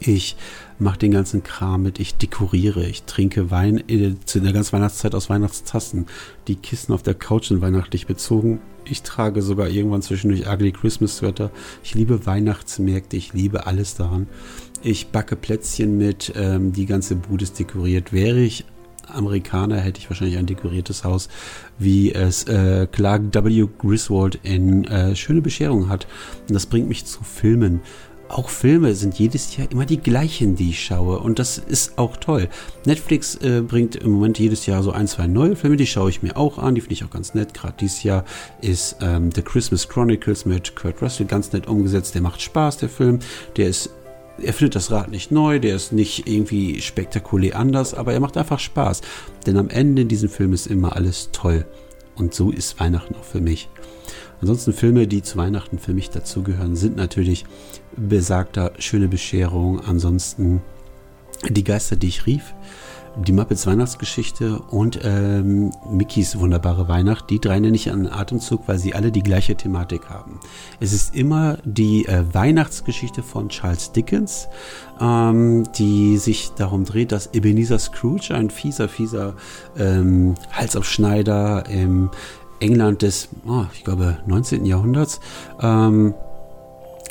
[0.00, 0.36] Ich
[0.78, 5.14] mache den ganzen Kram mit, ich dekoriere, ich trinke Wein äh, zu der ganzen Weihnachtszeit
[5.14, 6.06] aus Weihnachtstassen.
[6.48, 8.60] Die Kissen auf der Couch sind weihnachtlich bezogen.
[8.84, 11.50] Ich trage sogar irgendwann zwischendurch Ugly Christmas Sweater.
[11.82, 14.26] Ich liebe Weihnachtsmärkte, ich liebe alles daran.
[14.82, 18.12] Ich backe Plätzchen mit, ähm, die ganze Bude ist dekoriert.
[18.12, 18.66] Wäre ich
[19.08, 21.28] Amerikaner, hätte ich wahrscheinlich ein dekoriertes Haus,
[21.78, 23.66] wie es äh, Clark W.
[23.78, 26.06] Griswold in äh, Schöne Bescherung hat.
[26.48, 27.80] Und das bringt mich zu Filmen
[28.34, 31.20] auch Filme sind jedes Jahr immer die gleichen, die ich schaue.
[31.20, 32.48] Und das ist auch toll.
[32.84, 36.22] Netflix äh, bringt im Moment jedes Jahr so ein, zwei neue Filme, die schaue ich
[36.22, 36.74] mir auch an.
[36.74, 37.54] Die finde ich auch ganz nett.
[37.54, 38.24] Gerade dieses Jahr
[38.60, 42.14] ist ähm, The Christmas Chronicles mit Kurt Russell ganz nett umgesetzt.
[42.14, 43.20] Der macht Spaß, der Film.
[43.56, 43.90] Der ist
[44.42, 48.36] er findet das Rad nicht neu, der ist nicht irgendwie spektakulär anders, aber er macht
[48.36, 49.00] einfach Spaß.
[49.46, 51.64] Denn am Ende in diesem Film ist immer alles toll.
[52.16, 53.68] Und so ist Weihnachten auch für mich.
[54.44, 57.46] Ansonsten Filme, die zu Weihnachten für mich dazugehören, sind natürlich
[57.96, 60.60] besagter Schöne Bescherung, ansonsten
[61.48, 62.54] Die Geister, die ich rief,
[63.16, 67.30] die Muppets Weihnachtsgeschichte und ähm, Mickeys wunderbare Weihnacht.
[67.30, 70.40] Die drei nenne ich an Atemzug, weil sie alle die gleiche Thematik haben.
[70.78, 74.48] Es ist immer die äh, Weihnachtsgeschichte von Charles Dickens,
[75.00, 79.36] ähm, die sich darum dreht, dass Ebenezer Scrooge, ein fieser, fieser
[79.78, 82.10] ähm, Halsaufschneider im
[82.64, 84.64] England des, oh, ich glaube, 19.
[84.64, 85.20] Jahrhunderts,
[85.60, 86.14] ähm,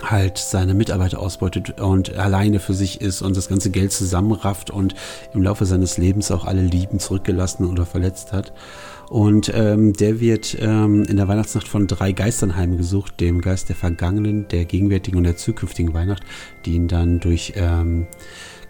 [0.01, 4.95] halt seine Mitarbeiter ausbeutet und alleine für sich ist und das ganze Geld zusammenrafft und
[5.33, 8.51] im Laufe seines Lebens auch alle Lieben zurückgelassen oder verletzt hat.
[9.09, 13.75] Und ähm, der wird ähm, in der Weihnachtsnacht von drei Geistern heimgesucht, dem Geist der
[13.75, 16.23] vergangenen, der gegenwärtigen und der zukünftigen Weihnacht,
[16.65, 18.07] die ihn dann durch ähm,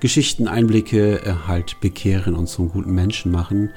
[0.03, 3.69] Geschichten, Einblicke äh, halt bekehren und zum guten Menschen machen.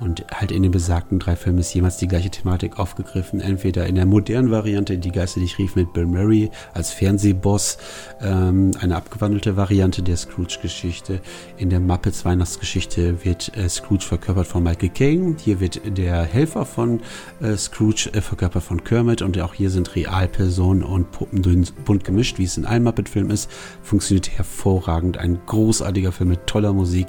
[0.00, 3.40] Und halt in den besagten drei Filmen ist jemals die gleiche Thematik aufgegriffen.
[3.40, 7.76] Entweder in der modernen Variante, die Geister, die ich rief, mit Bill Murray als Fernsehboss,
[8.22, 11.20] ähm, eine abgewandelte Variante der Scrooge-Geschichte.
[11.58, 15.36] In der Muppets Weihnachtsgeschichte wird äh, Scrooge verkörpert von Michael Caine.
[15.38, 17.00] Hier wird der Helfer von
[17.42, 19.20] äh, Scrooge äh, verkörpert von Kermit.
[19.20, 21.42] Und auch hier sind Realpersonen und Puppen
[21.84, 23.50] bunt gemischt, wie es in allen Muppet-Filmen ist.
[23.82, 25.18] Funktioniert hervorragend.
[25.18, 27.08] Ein großartiger Film mit toller Musik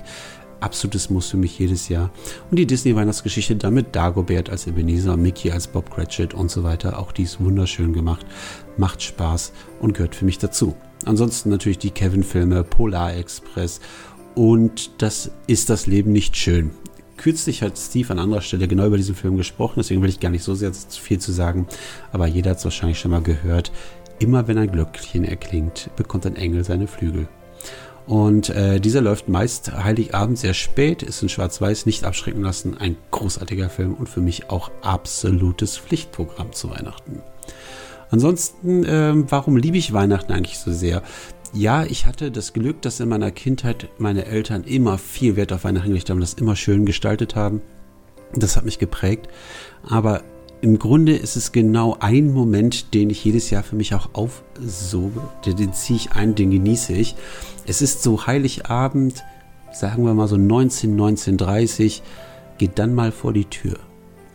[0.61, 2.11] absolutes Muss für mich jedes Jahr.
[2.49, 6.99] Und die Disney-Weihnachtsgeschichte dann mit Dagobert als Ebenezer, Mickey als Bob Cratchit und so weiter.
[6.99, 8.25] Auch die ist wunderschön gemacht,
[8.77, 10.75] macht Spaß und gehört für mich dazu.
[11.05, 13.81] Ansonsten natürlich die Kevin-Filme, Polar Express
[14.35, 16.71] und das ist das Leben nicht schön.
[17.17, 20.29] Kürzlich hat Steve an anderer Stelle genau über diesen Film gesprochen, deswegen will ich gar
[20.29, 21.67] nicht so sehr viel zu sagen,
[22.11, 23.71] aber jeder hat es wahrscheinlich schon mal gehört.
[24.19, 27.27] Immer wenn ein Glöckchen erklingt, bekommt ein Engel seine Flügel.
[28.07, 32.77] Und äh, dieser läuft meist Heiligabend sehr spät, ist in Schwarz-Weiß, nicht abschrecken lassen.
[32.77, 37.21] Ein großartiger Film und für mich auch absolutes Pflichtprogramm zu Weihnachten.
[38.09, 41.01] Ansonsten, äh, warum liebe ich Weihnachten eigentlich so sehr?
[41.53, 45.63] Ja, ich hatte das Glück, dass in meiner Kindheit meine Eltern immer viel Wert auf
[45.63, 47.61] Weihnachten gelegt haben, das immer schön gestaltet haben.
[48.33, 49.27] Das hat mich geprägt.
[49.83, 50.23] Aber
[50.61, 55.21] im Grunde ist es genau ein Moment, den ich jedes Jahr für mich auch aufsoge.
[55.45, 57.15] Den ziehe ich ein, den genieße ich.
[57.71, 59.23] Es ist so Heiligabend,
[59.71, 62.01] sagen wir mal so 19, 19.30
[62.57, 63.79] geht dann mal vor die Tür.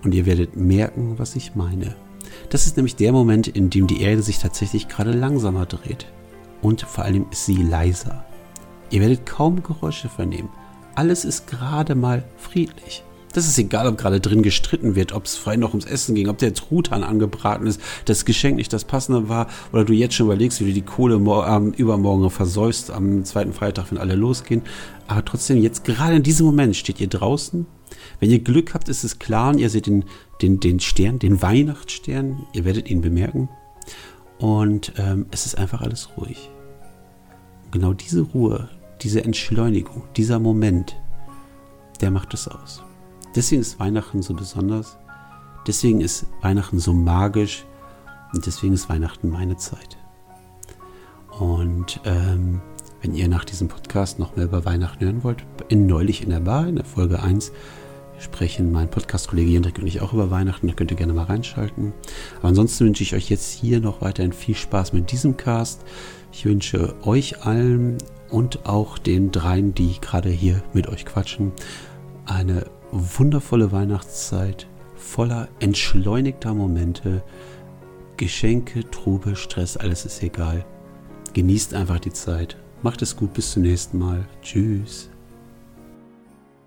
[0.03, 1.95] Und ihr werdet merken, was ich meine.
[2.49, 6.07] Das ist nämlich der Moment, in dem die Erde sich tatsächlich gerade langsamer dreht.
[6.63, 8.25] Und vor allem ist sie leiser.
[8.89, 10.49] Ihr werdet kaum Geräusche vernehmen.
[10.95, 13.05] Alles ist gerade mal friedlich.
[13.37, 16.31] Das ist egal, ob gerade drin gestritten wird, ob es frei noch ums Essen ging,
[16.31, 20.25] ob der Truthahn angebraten ist, das Geschenk nicht das passende war oder du jetzt schon
[20.25, 24.63] überlegst, wie du die Kohle ähm, übermorgen versäust am zweiten Freitag, wenn alle losgehen.
[25.07, 27.67] Aber trotzdem, jetzt gerade in diesem Moment steht ihr draußen.
[28.21, 30.07] Wenn ihr Glück habt, ist es klar und ihr seht den,
[30.41, 32.47] den, den Stern, den Weihnachtsstern.
[32.55, 33.51] Ihr werdet ihn bemerken.
[34.39, 36.51] Und ähm, es ist einfach alles ruhig.
[37.71, 38.71] genau diese Ruhe,
[39.03, 40.97] diese Entschleunigung, dieser Moment,
[42.01, 42.86] der macht es aus.
[43.37, 44.97] Deswegen ist Weihnachten so besonders.
[45.67, 47.67] Deswegen ist Weihnachten so magisch.
[48.33, 49.99] Und deswegen ist Weihnachten meine Zeit.
[51.39, 52.63] Und ähm,
[53.03, 56.41] wenn ihr nach diesem Podcast noch mehr über Weihnachten hören wollt, in Neulich in der
[56.41, 57.53] Bar, in der Folge 1,
[58.19, 60.67] sprechen mein Podcast-Kollege Jendrik und ich auch über Weihnachten.
[60.67, 61.93] Da könnt ihr gerne mal reinschalten.
[62.39, 65.85] Aber ansonsten wünsche ich euch jetzt hier noch weiterhin viel Spaß mit diesem Cast.
[66.33, 67.99] Ich wünsche euch allen
[68.31, 71.53] und auch den dreien, die gerade hier mit euch quatschen,
[72.25, 77.23] eine wundervolle Weihnachtszeit voller entschleunigter Momente.
[78.17, 80.65] Geschenke, Trube, Stress, alles ist egal.
[81.35, 82.57] Genießt einfach die Zeit.
[82.83, 84.27] Macht es gut, bis zum nächsten Mal.
[84.43, 85.11] Tschüss.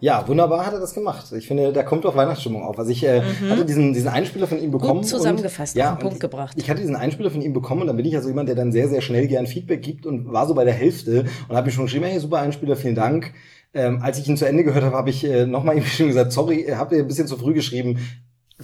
[0.01, 1.31] Ja, wunderbar hat er das gemacht.
[1.33, 2.79] Ich finde, da kommt doch Weihnachtsstimmung auf.
[2.79, 3.49] Also ich äh, mhm.
[3.49, 5.01] hatte diesen, diesen Einspieler von ihm bekommen.
[5.01, 6.55] Gut zusammengefasst, und, ja, Punkt ich, gebracht.
[6.57, 8.55] Ich hatte diesen Einspieler von ihm bekommen und dann bin ich ja so jemand, der
[8.55, 11.65] dann sehr, sehr schnell gern Feedback gibt und war so bei der Hälfte und habe
[11.65, 13.33] mir schon geschrieben, hey, super Einspieler, vielen Dank.
[13.73, 16.31] Ähm, als ich ihn zu Ende gehört habe, habe ich äh, nochmal ihm schon gesagt,
[16.31, 17.99] sorry, habt ihr ein bisschen zu früh geschrieben.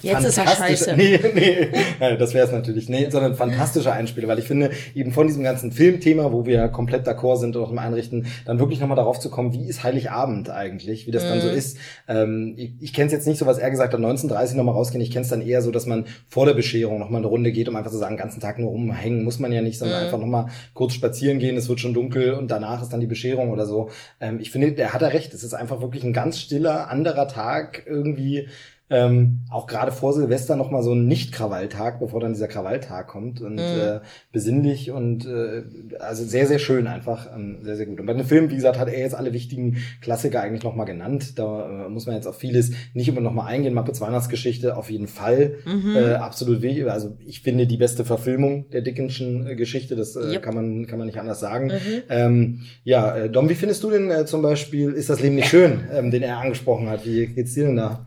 [0.01, 0.93] Jetzt ist er scheiße.
[0.97, 1.69] Nee, nee,
[2.17, 2.89] das wäre es natürlich.
[2.89, 7.07] Nee, sondern fantastische Einspiele, weil ich finde, eben von diesem ganzen Filmthema, wo wir komplett
[7.07, 11.07] d'accord sind auch im Einrichten, dann wirklich nochmal darauf zu kommen, wie ist Heiligabend eigentlich,
[11.07, 11.27] wie das mm.
[11.27, 11.55] dann so mhm.
[11.55, 11.77] ist.
[12.07, 15.01] Ähm, ich ich kenne es jetzt nicht so, was er gesagt hat, 1930 nochmal rausgehen.
[15.01, 17.69] Ich kenne es dann eher so, dass man vor der Bescherung nochmal eine Runde geht,
[17.69, 20.05] um einfach zu sagen, den ganzen Tag nur rumhängen muss man ja nicht, sondern mm.
[20.05, 23.51] einfach nochmal kurz spazieren gehen, es wird schon dunkel und danach ist dann die Bescherung
[23.51, 23.89] oder so.
[24.19, 25.33] Ähm, ich finde, der hat er recht.
[25.33, 28.47] Es ist einfach wirklich ein ganz stiller, anderer Tag irgendwie
[28.89, 33.41] ähm, auch gerade vor Silvester noch mal so ein Nicht-Krawalltag, bevor dann dieser Krawalltag kommt
[33.41, 33.59] und mhm.
[33.59, 33.99] äh,
[34.31, 35.63] besinnlich und äh,
[35.99, 37.99] also sehr, sehr schön einfach, ähm, sehr, sehr gut.
[37.99, 40.85] Und bei dem Film, wie gesagt, hat er jetzt alle wichtigen Klassiker eigentlich noch mal
[40.85, 41.39] genannt.
[41.39, 43.73] Da äh, muss man jetzt auf vieles nicht immer noch mal eingehen.
[43.73, 45.95] Muppets Weihnachtsgeschichte auf jeden Fall mhm.
[45.95, 46.87] äh, absolut wichtig.
[46.87, 50.43] Also ich finde die beste Verfilmung der Dickenschen äh, Geschichte, das äh, yep.
[50.43, 51.67] kann man kann man nicht anders sagen.
[51.67, 52.03] Mhm.
[52.09, 55.47] Ähm, ja, äh, Dom, wie findest du denn äh, zum Beispiel Ist das Leben nicht
[55.49, 57.03] schön, ähm, den er angesprochen hat?
[57.03, 58.05] Wie geht's dir denn da?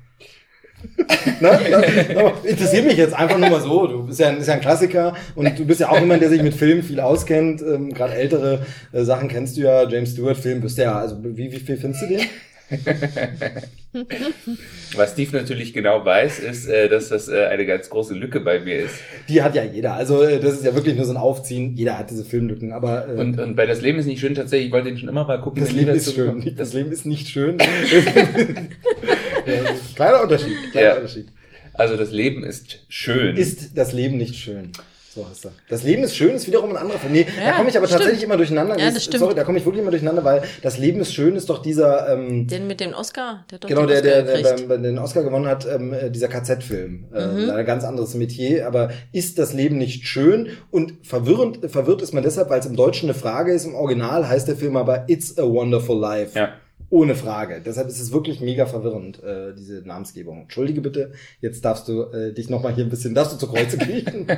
[1.40, 1.58] ne?
[2.44, 3.86] Interessiert mich jetzt einfach nur mal so.
[3.86, 6.28] Du bist ja, ein, bist ja ein Klassiker und du bist ja auch jemand, der
[6.28, 7.62] sich mit Filmen viel auskennt.
[7.62, 9.88] Ähm, Gerade ältere äh, Sachen kennst du ja.
[9.88, 10.98] James Stewart Film bist du ja.
[10.98, 12.20] Also wie, wie viel findest du den?
[14.94, 18.60] Was Steve natürlich genau weiß, ist, äh, dass das äh, eine ganz große Lücke bei
[18.60, 18.96] mir ist.
[19.28, 19.94] Die hat ja jeder.
[19.94, 21.74] Also äh, das ist ja wirklich nur so ein Aufziehen.
[21.74, 22.72] Jeder hat diese Filmlücken.
[22.72, 25.08] Aber äh, Und, und bei Das Leben ist nicht schön tatsächlich, ich wollte den schon
[25.08, 25.62] immer mal gucken.
[25.62, 26.26] das Leben ist schön.
[26.26, 26.54] kommen.
[26.56, 27.56] Das Leben ist nicht schön.
[29.94, 30.56] Kleiner Unterschied.
[30.72, 30.94] Kleiner Ja.
[30.96, 31.28] Unterschied.
[31.74, 33.36] Also das Leben ist schön.
[33.36, 34.72] Ist das Leben nicht schön?
[35.14, 35.52] So heißt er.
[35.68, 37.12] Das Leben ist schön ist wiederum ein anderer Film.
[37.12, 38.00] Nee, da Ja, komme ich aber stimmt.
[38.02, 38.78] tatsächlich immer durcheinander.
[38.78, 39.20] Ja, das stimmt.
[39.20, 42.12] Sorry, da komme ich wirklich immer durcheinander, weil das Leben ist schön ist doch dieser
[42.12, 44.68] ähm, Den mit dem Oscar, der hat doch Genau, den der, Oscar der, der beim,
[44.68, 47.06] beim den Oscar gewonnen hat, ähm, äh, dieser KZ-Film.
[47.14, 47.38] Äh, Mhm.
[47.46, 50.48] leider ganz anderes Metier, aber ist das Leben nicht schön?
[50.70, 53.64] Und verwirrend, verwirrt ist man deshalb, weil es im Deutschen eine Frage ist.
[53.64, 56.38] Im Original heißt der Film aber It's a Wonderful Life.
[56.38, 56.50] Ja.
[56.90, 57.62] Ohne Frage.
[57.64, 60.42] Deshalb ist es wirklich mega verwirrend, äh, diese Namensgebung.
[60.42, 63.78] Entschuldige bitte, jetzt darfst du äh, dich nochmal hier ein bisschen, darfst du zu Kreuze
[63.78, 64.26] kriechen.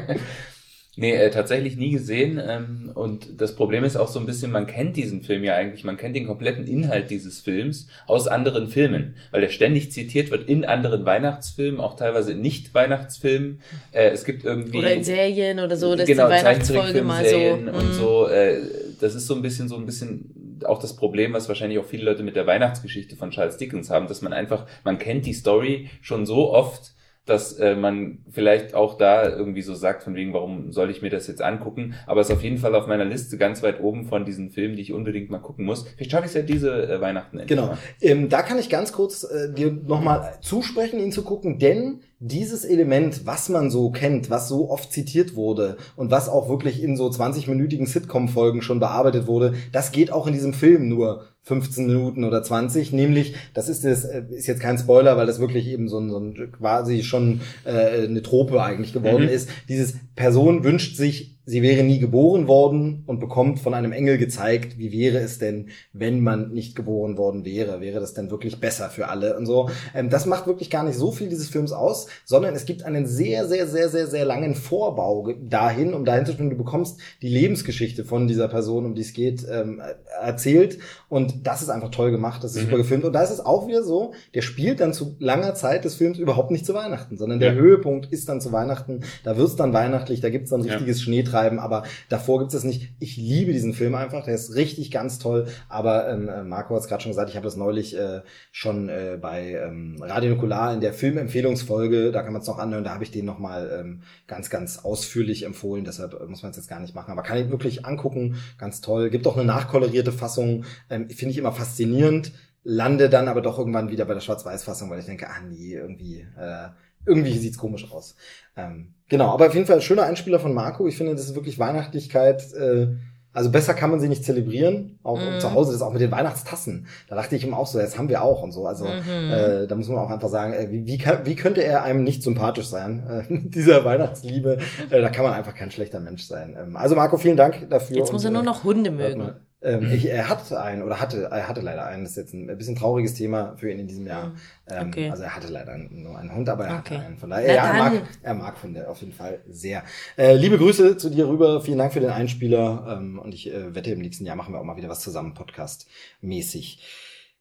[0.96, 2.38] Nee, äh, tatsächlich nie gesehen.
[2.44, 5.84] Ähm, und das Problem ist auch so ein bisschen, man kennt diesen Film ja eigentlich,
[5.84, 10.48] man kennt den kompletten Inhalt dieses Films aus anderen Filmen, weil er ständig zitiert wird
[10.48, 13.60] in anderen Weihnachtsfilmen, auch teilweise in Nicht-Weihnachtsfilmen.
[13.92, 14.78] Äh, es gibt irgendwie...
[14.78, 17.38] Oder in Serien oder so, dass genau, die Weihnachtsfolge mal so.
[17.38, 17.92] Und mm.
[17.92, 18.26] so.
[18.26, 18.58] Äh,
[19.00, 20.34] das ist so ein bisschen so ein bisschen
[20.66, 24.06] auch das Problem, was wahrscheinlich auch viele Leute mit der Weihnachtsgeschichte von Charles Dickens haben,
[24.06, 26.94] dass man einfach, man kennt die Story schon so oft,
[27.26, 31.10] dass äh, man vielleicht auch da irgendwie so sagt, von wegen, warum soll ich mir
[31.10, 31.94] das jetzt angucken?
[32.06, 34.74] Aber es ist auf jeden Fall auf meiner Liste ganz weit oben von diesen Filmen,
[34.74, 35.86] die ich unbedingt mal gucken muss.
[35.96, 37.76] Vielleicht schaffe ich es ja diese äh, Weihnachten endlich Genau.
[38.00, 42.64] Ähm, da kann ich ganz kurz äh, dir nochmal zusprechen, ihn zu gucken, denn dieses
[42.66, 46.94] Element, was man so kennt, was so oft zitiert wurde und was auch wirklich in
[46.96, 52.24] so 20-minütigen Sitcom-Folgen schon bearbeitet wurde, das geht auch in diesem Film nur 15 Minuten
[52.24, 55.88] oder 20, nämlich, das ist das, äh, ist jetzt kein Spoiler, weil das wirklich eben
[55.88, 59.30] so ein, so ein quasi schon äh, eine Trope eigentlich geworden Mhm.
[59.30, 59.48] ist.
[59.70, 64.78] Dieses Person wünscht sich, sie wäre nie geboren worden und bekommt von einem Engel gezeigt,
[64.78, 67.80] wie wäre es denn, wenn man nicht geboren worden wäre?
[67.80, 69.68] Wäre das denn wirklich besser für alle und so?
[69.92, 73.06] Ähm, das macht wirklich gar nicht so viel dieses Films aus, sondern es gibt einen
[73.06, 76.50] sehr, sehr, sehr, sehr, sehr langen Vorbau dahin, um dahin zu spielen.
[76.50, 79.82] Du bekommst die Lebensgeschichte von dieser Person, um die es geht, ähm,
[80.22, 80.78] erzählt
[81.10, 82.64] und das ist einfach toll gemacht, das ist Mhm.
[82.66, 85.84] super gefilmt und da ist es auch wieder so, der spielt dann zu langer Zeit
[85.84, 87.60] des Films überhaupt nicht zu Weihnachten, sondern der Ja.
[87.60, 90.72] Höhepunkt ist dann zu Weihnachten, da wird's dann weihnachtlich, da gibt's dann Ja.
[90.72, 92.94] richtiges Schneetreiben, aber davor gibt's es nicht.
[93.00, 96.80] Ich liebe diesen Film einfach, der ist richtig ganz toll, aber ähm, äh, Marco hat
[96.82, 100.72] es gerade schon gesagt, ich habe das neulich äh, schon äh, bei ähm, Radio Nukular
[100.72, 100.94] in der
[101.40, 104.78] Filmempfehlungsfolge, da kann man es noch anhören, da habe ich den nochmal ähm, ganz, ganz
[104.84, 107.84] ausführlich empfohlen, deshalb äh, muss man es jetzt gar nicht machen, aber kann ich wirklich
[107.86, 109.10] angucken, ganz toll.
[109.10, 112.32] Gibt auch eine nachkolorierte Fassung, ähm, finde ich immer faszinierend,
[112.62, 116.26] lande dann aber doch irgendwann wieder bei der Schwarz-Weiß-Fassung, weil ich denke, ah nee, irgendwie,
[116.38, 116.68] äh,
[117.06, 118.14] irgendwie sieht's komisch aus.
[118.56, 120.86] Ähm, genau, aber auf jeden Fall ein schöner Einspieler von Marco.
[120.86, 122.52] Ich finde, das ist wirklich Weihnachtlichkeit.
[122.52, 122.88] Äh,
[123.32, 124.98] also besser kann man sie nicht zelebrieren.
[125.04, 125.38] Auch Mhm.
[125.40, 126.86] zu Hause, das auch mit den Weihnachtstassen.
[127.08, 128.66] Da dachte ich ihm auch so, das haben wir auch und so.
[128.66, 129.30] Also Mhm.
[129.30, 132.02] äh, da muss man auch einfach sagen, äh, wie, wie, kann, wie könnte er einem
[132.04, 133.06] nicht sympathisch sein?
[133.08, 134.58] Äh, dieser Weihnachtsliebe,
[134.90, 136.56] äh, da kann man einfach kein schlechter Mensch sein.
[136.60, 137.96] Ähm, also Marco, vielen Dank dafür.
[137.96, 139.32] Jetzt muss er Und, nur äh, noch Hunde mögen.
[139.62, 142.04] Ähm, ich, er hat einen oder hatte, er hatte leider einen.
[142.04, 144.32] Das ist jetzt ein bisschen trauriges Thema für ihn in diesem Jahr.
[144.70, 145.10] Ähm, Okay.
[145.10, 146.94] Also er hatte leider nur einen Hund, aber er Okay.
[146.94, 147.18] hatte einen.
[147.18, 149.82] Von daher, ja, er mag, er mag Hunde auf jeden Fall sehr.
[150.16, 151.60] Äh, liebe Grüße zu dir rüber.
[151.60, 152.96] Vielen Dank für den Einspieler.
[152.98, 155.34] Ähm, und ich äh, wette, im nächsten Jahr machen wir auch mal wieder was zusammen,
[155.34, 156.78] Podcast-mäßig.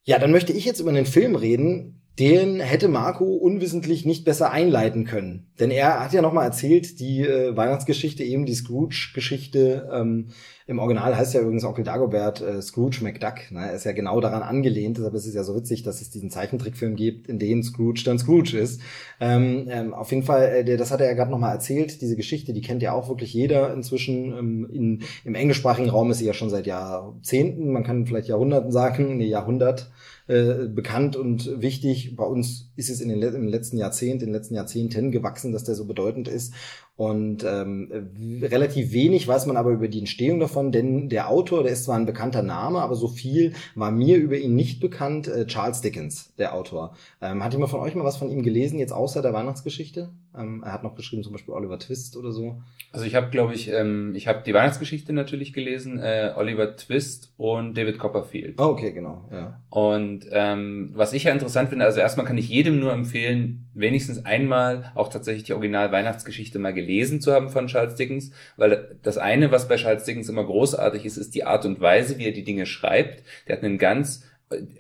[0.04, 4.52] Ja, dann möchte ich jetzt über einen Film reden, den hätte Marco unwissentlich nicht besser
[4.52, 5.48] einleiten können.
[5.60, 10.28] Denn er hat ja nochmal erzählt, die äh, Weihnachtsgeschichte, eben die Scrooge-Geschichte, ähm,
[10.70, 13.50] im Original heißt ja übrigens Onkel Dagobert äh, Scrooge McDuck.
[13.50, 13.60] Ne?
[13.60, 16.30] Er ist ja genau daran angelehnt, deshalb ist es ja so witzig, dass es diesen
[16.30, 18.80] Zeichentrickfilm gibt, in dem Scrooge dann Scrooge ist.
[19.20, 22.54] Ähm, ähm, auf jeden Fall, äh, das hat er ja gerade nochmal erzählt, diese Geschichte,
[22.54, 24.38] die kennt ja auch wirklich jeder inzwischen.
[24.38, 28.72] Ähm, in, Im englischsprachigen Raum ist sie ja schon seit Jahrzehnten, man kann vielleicht Jahrhunderten
[28.72, 29.90] sagen, nee, Jahrhundert
[30.30, 32.16] äh, bekannt und wichtig.
[32.16, 35.64] Bei uns ist es in den, im letzten Jahrzehnt, in den letzten Jahrzehnten gewachsen, dass
[35.64, 36.54] der so bedeutend ist.
[36.96, 38.12] Und ähm,
[38.44, 41.96] relativ wenig weiß man aber über die Entstehung davon, denn der Autor, der ist zwar
[41.96, 45.28] ein bekannter Name, aber so viel war mir über ihn nicht bekannt.
[45.28, 46.94] Äh, Charles Dickens, der Autor.
[47.22, 50.10] Ähm, hat jemand von euch mal was von ihm gelesen, jetzt außer der Weihnachtsgeschichte?
[50.40, 52.62] Ähm, er hat noch geschrieben, zum Beispiel Oliver Twist oder so.
[52.92, 57.34] Also ich habe, glaube ich, ähm, ich habe die Weihnachtsgeschichte natürlich gelesen, äh, Oliver Twist
[57.38, 58.60] und David Copperfield.
[58.60, 59.28] Ah, okay, genau.
[59.32, 59.62] Ja.
[59.70, 64.26] Und ähm, was ich ja interessant finde, also erstmal kann ich jedem nur empfehlen, wenigstens
[64.26, 69.52] einmal auch tatsächlich die Original-Weihnachtsgeschichte mal gelesen zu haben von Charles Dickens, weil das eine,
[69.52, 72.44] was bei Charles Dickens immer großartig ist, ist die Art und Weise, wie er die
[72.44, 73.24] Dinge schreibt.
[73.48, 74.26] Der hat einen ganz,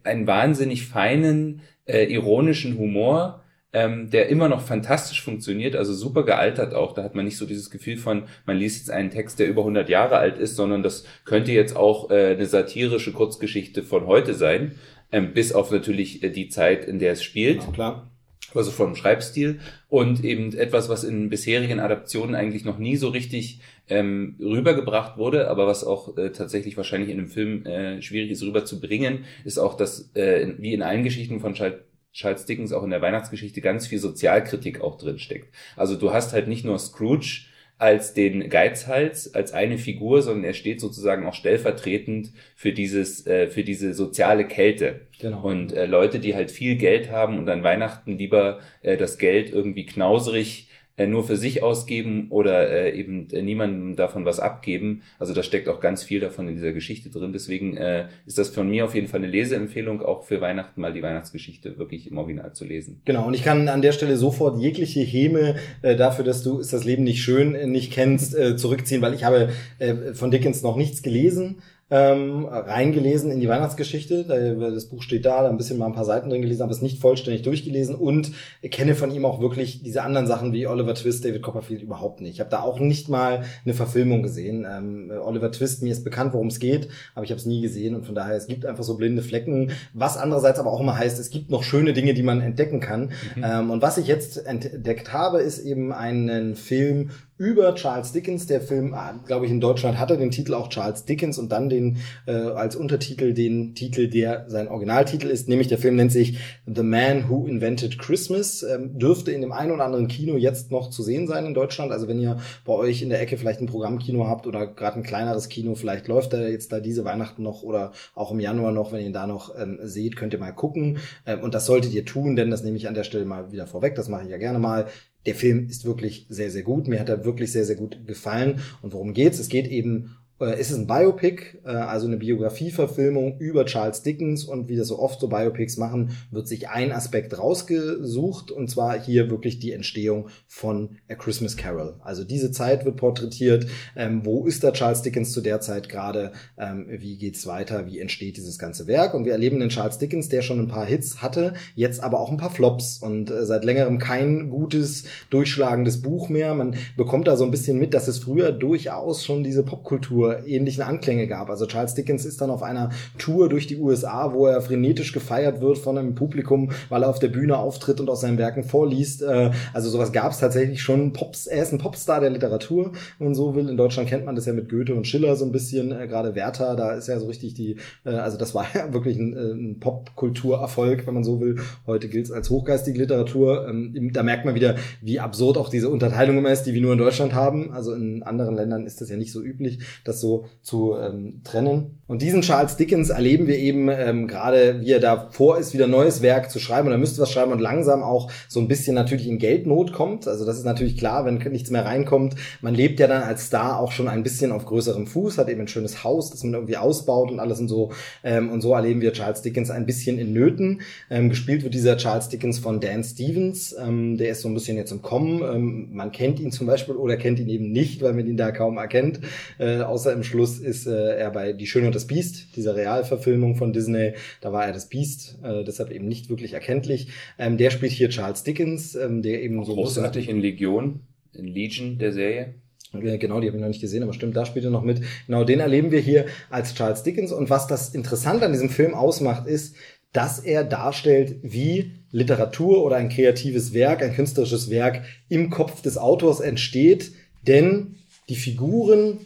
[0.03, 6.73] einen wahnsinnig feinen, äh, ironischen Humor, ähm, der immer noch fantastisch funktioniert, also super gealtert
[6.73, 6.93] auch.
[6.93, 9.61] Da hat man nicht so dieses Gefühl von, man liest jetzt einen Text, der über
[9.61, 14.33] 100 Jahre alt ist, sondern das könnte jetzt auch äh, eine satirische Kurzgeschichte von heute
[14.33, 14.75] sein.
[15.11, 17.63] ähm, bis auf natürlich äh, die Zeit, in der es spielt.
[17.63, 18.11] Ja, klar.
[18.55, 23.61] Also vom Schreibstil und eben etwas, was in bisherigen Adaptionen eigentlich noch nie so richtig
[23.89, 28.41] ähm, rübergebracht wurde, aber was auch äh, tatsächlich wahrscheinlich in einem Film äh, schwierig ist
[28.41, 31.77] rüberzubringen, ist auch, dass äh, wie in allen Geschichten von Charles
[32.13, 35.53] Charles Dickens auch in der Weihnachtsgeschichte ganz viel Sozialkritik auch drin steckt.
[35.75, 37.45] Also du hast halt nicht nur Scrooge,
[37.79, 43.47] als den Geizhals, als eine Figur, sondern er steht sozusagen auch stellvertretend für dieses, äh,
[43.47, 45.07] für diese soziale Kälte.
[45.19, 45.41] Genau.
[45.43, 49.51] Und äh, Leute, die halt viel Geld haben und an Weihnachten lieber äh, das Geld
[49.51, 50.68] irgendwie knauserig
[51.07, 55.01] nur für sich ausgeben oder äh, eben äh, niemandem davon was abgeben.
[55.17, 57.33] Also da steckt auch ganz viel davon in dieser Geschichte drin.
[57.33, 60.93] Deswegen äh, ist das von mir auf jeden Fall eine Leseempfehlung, auch für Weihnachten mal
[60.93, 63.01] die Weihnachtsgeschichte wirklich im Original zu lesen.
[63.05, 66.73] Genau, und ich kann an der Stelle sofort jegliche Häme äh, dafür, dass du ist
[66.73, 70.63] das Leben nicht schön äh, nicht kennst, äh, zurückziehen, weil ich habe äh, von Dickens
[70.63, 74.25] noch nichts gelesen ähm, reingelesen in die Weihnachtsgeschichte.
[74.25, 76.81] Das Buch steht da, da ein bisschen mal ein paar Seiten drin gelesen, aber es
[76.81, 81.25] nicht vollständig durchgelesen und kenne von ihm auch wirklich diese anderen Sachen wie Oliver Twist,
[81.25, 82.33] David Copperfield überhaupt nicht.
[82.33, 84.67] Ich habe da auch nicht mal eine Verfilmung gesehen.
[84.69, 87.95] Ähm, Oliver Twist, mir ist bekannt, worum es geht, aber ich habe es nie gesehen
[87.95, 91.19] und von daher, es gibt einfach so blinde Flecken, was andererseits aber auch immer heißt,
[91.19, 93.11] es gibt noch schöne Dinge, die man entdecken kann.
[93.35, 93.43] Mhm.
[93.43, 98.47] Ähm, und was ich jetzt entdeckt habe, ist eben einen Film über Charles Dickens.
[98.47, 101.69] Der Film, ah, glaube ich, in Deutschland hatte den Titel auch Charles Dickens und dann
[101.69, 101.97] den
[102.27, 106.83] äh, als Untertitel den Titel, der sein Originaltitel ist, nämlich der Film nennt sich The
[106.83, 108.61] Man Who Invented Christmas.
[108.61, 111.93] Ähm, dürfte in dem einen oder anderen Kino jetzt noch zu sehen sein in Deutschland.
[111.93, 115.03] Also wenn ihr bei euch in der Ecke vielleicht ein Programmkino habt oder gerade ein
[115.03, 118.91] kleineres Kino, vielleicht läuft er jetzt da diese Weihnachten noch oder auch im Januar noch,
[118.91, 120.97] wenn ihr ihn da noch ähm, seht, könnt ihr mal gucken.
[121.25, 123.65] Ähm, und das solltet ihr tun, denn das nehme ich an der Stelle mal wieder
[123.65, 123.95] vorweg.
[123.95, 124.87] Das mache ich ja gerne mal
[125.29, 126.87] der Film ist wirklich sehr, sehr gut.
[126.87, 128.61] Mir hat er wirklich sehr, sehr gut gefallen.
[128.81, 129.37] Und worum geht's?
[129.37, 134.69] Es geht eben ist es ein Biopic, äh, also eine Biografieverfilmung über Charles Dickens und
[134.69, 139.29] wie das so oft so Biopics machen, wird sich ein Aspekt rausgesucht und zwar hier
[139.29, 141.95] wirklich die Entstehung von A Christmas Carol.
[142.01, 143.67] Also diese Zeit wird porträtiert.
[143.95, 146.31] Ähm, wo ist da Charles Dickens zu der Zeit gerade?
[146.57, 147.85] Ähm, wie geht's weiter?
[147.85, 149.13] Wie entsteht dieses ganze Werk?
[149.13, 152.31] Und wir erleben den Charles Dickens, der schon ein paar Hits hatte, jetzt aber auch
[152.31, 156.53] ein paar Flops und äh, seit längerem kein gutes, durchschlagendes Buch mehr.
[156.53, 160.83] Man bekommt da so ein bisschen mit, dass es früher durchaus schon diese Popkultur ähnlichen
[160.83, 161.49] Anklänge gab.
[161.49, 165.61] Also Charles Dickens ist dann auf einer Tour durch die USA, wo er frenetisch gefeiert
[165.61, 169.21] wird von einem Publikum, weil er auf der Bühne auftritt und aus seinen Werken vorliest.
[169.21, 171.13] Äh, also sowas gab es tatsächlich schon.
[171.13, 173.69] Pops, er ist ein Popstar der Literatur, man so will.
[173.69, 175.91] In Deutschland kennt man das ja mit Goethe und Schiller so ein bisschen.
[175.91, 179.17] Äh, gerade Werther, da ist ja so richtig die, äh, also das war ja wirklich
[179.17, 181.57] ein, ein Popkulturerfolg, wenn man so will.
[181.85, 183.67] Heute gilt es als hochgeistige Literatur.
[183.67, 186.93] Ähm, da merkt man wieder, wie absurd auch diese Unterteilung immer ist, die wir nur
[186.93, 187.71] in Deutschland haben.
[187.71, 191.99] Also in anderen Ländern ist das ja nicht so üblich, dass so zu ähm, trennen.
[192.09, 195.85] Und diesen Charles Dickens erleben wir eben ähm, gerade, wie er da vor ist, wieder
[195.85, 198.95] neues Werk zu schreiben und er müsste was schreiben und langsam auch so ein bisschen
[198.95, 200.27] natürlich in Geldnot kommt.
[200.27, 202.33] Also das ist natürlich klar, wenn nichts mehr reinkommt.
[202.61, 205.61] Man lebt ja dann als Star auch schon ein bisschen auf größerem Fuß, hat eben
[205.61, 207.91] ein schönes Haus, das man irgendwie ausbaut und alles und so.
[208.23, 210.81] Ähm, und so erleben wir Charles Dickens ein bisschen in Nöten.
[211.11, 213.75] Ähm, gespielt wird dieser Charles Dickens von Dan Stevens.
[213.79, 215.43] Ähm, der ist so ein bisschen jetzt im Kommen.
[215.43, 218.51] Ähm, man kennt ihn zum Beispiel oder kennt ihn eben nicht, weil man ihn da
[218.51, 219.19] kaum erkennt,
[219.59, 222.75] äh, außer außer im Schluss ist äh, er bei Die Schöne und das Biest, dieser
[222.75, 224.13] Realverfilmung von Disney.
[224.41, 227.09] Da war er das Biest, äh, deshalb eben nicht wirklich erkenntlich.
[227.37, 231.01] Ähm, der spielt hier Charles Dickens, ähm, der eben so großartig in Legion,
[231.33, 232.55] in Legion der Serie.
[232.91, 235.01] Genau, die habe ich noch nicht gesehen, aber stimmt, da spielt er noch mit.
[235.27, 237.31] Genau, den erleben wir hier als Charles Dickens.
[237.31, 239.75] Und was das Interessante an diesem Film ausmacht, ist,
[240.11, 245.99] dass er darstellt, wie Literatur oder ein kreatives Werk, ein künstlerisches Werk im Kopf des
[245.99, 247.11] Autors entsteht.
[247.45, 249.19] Denn die Figuren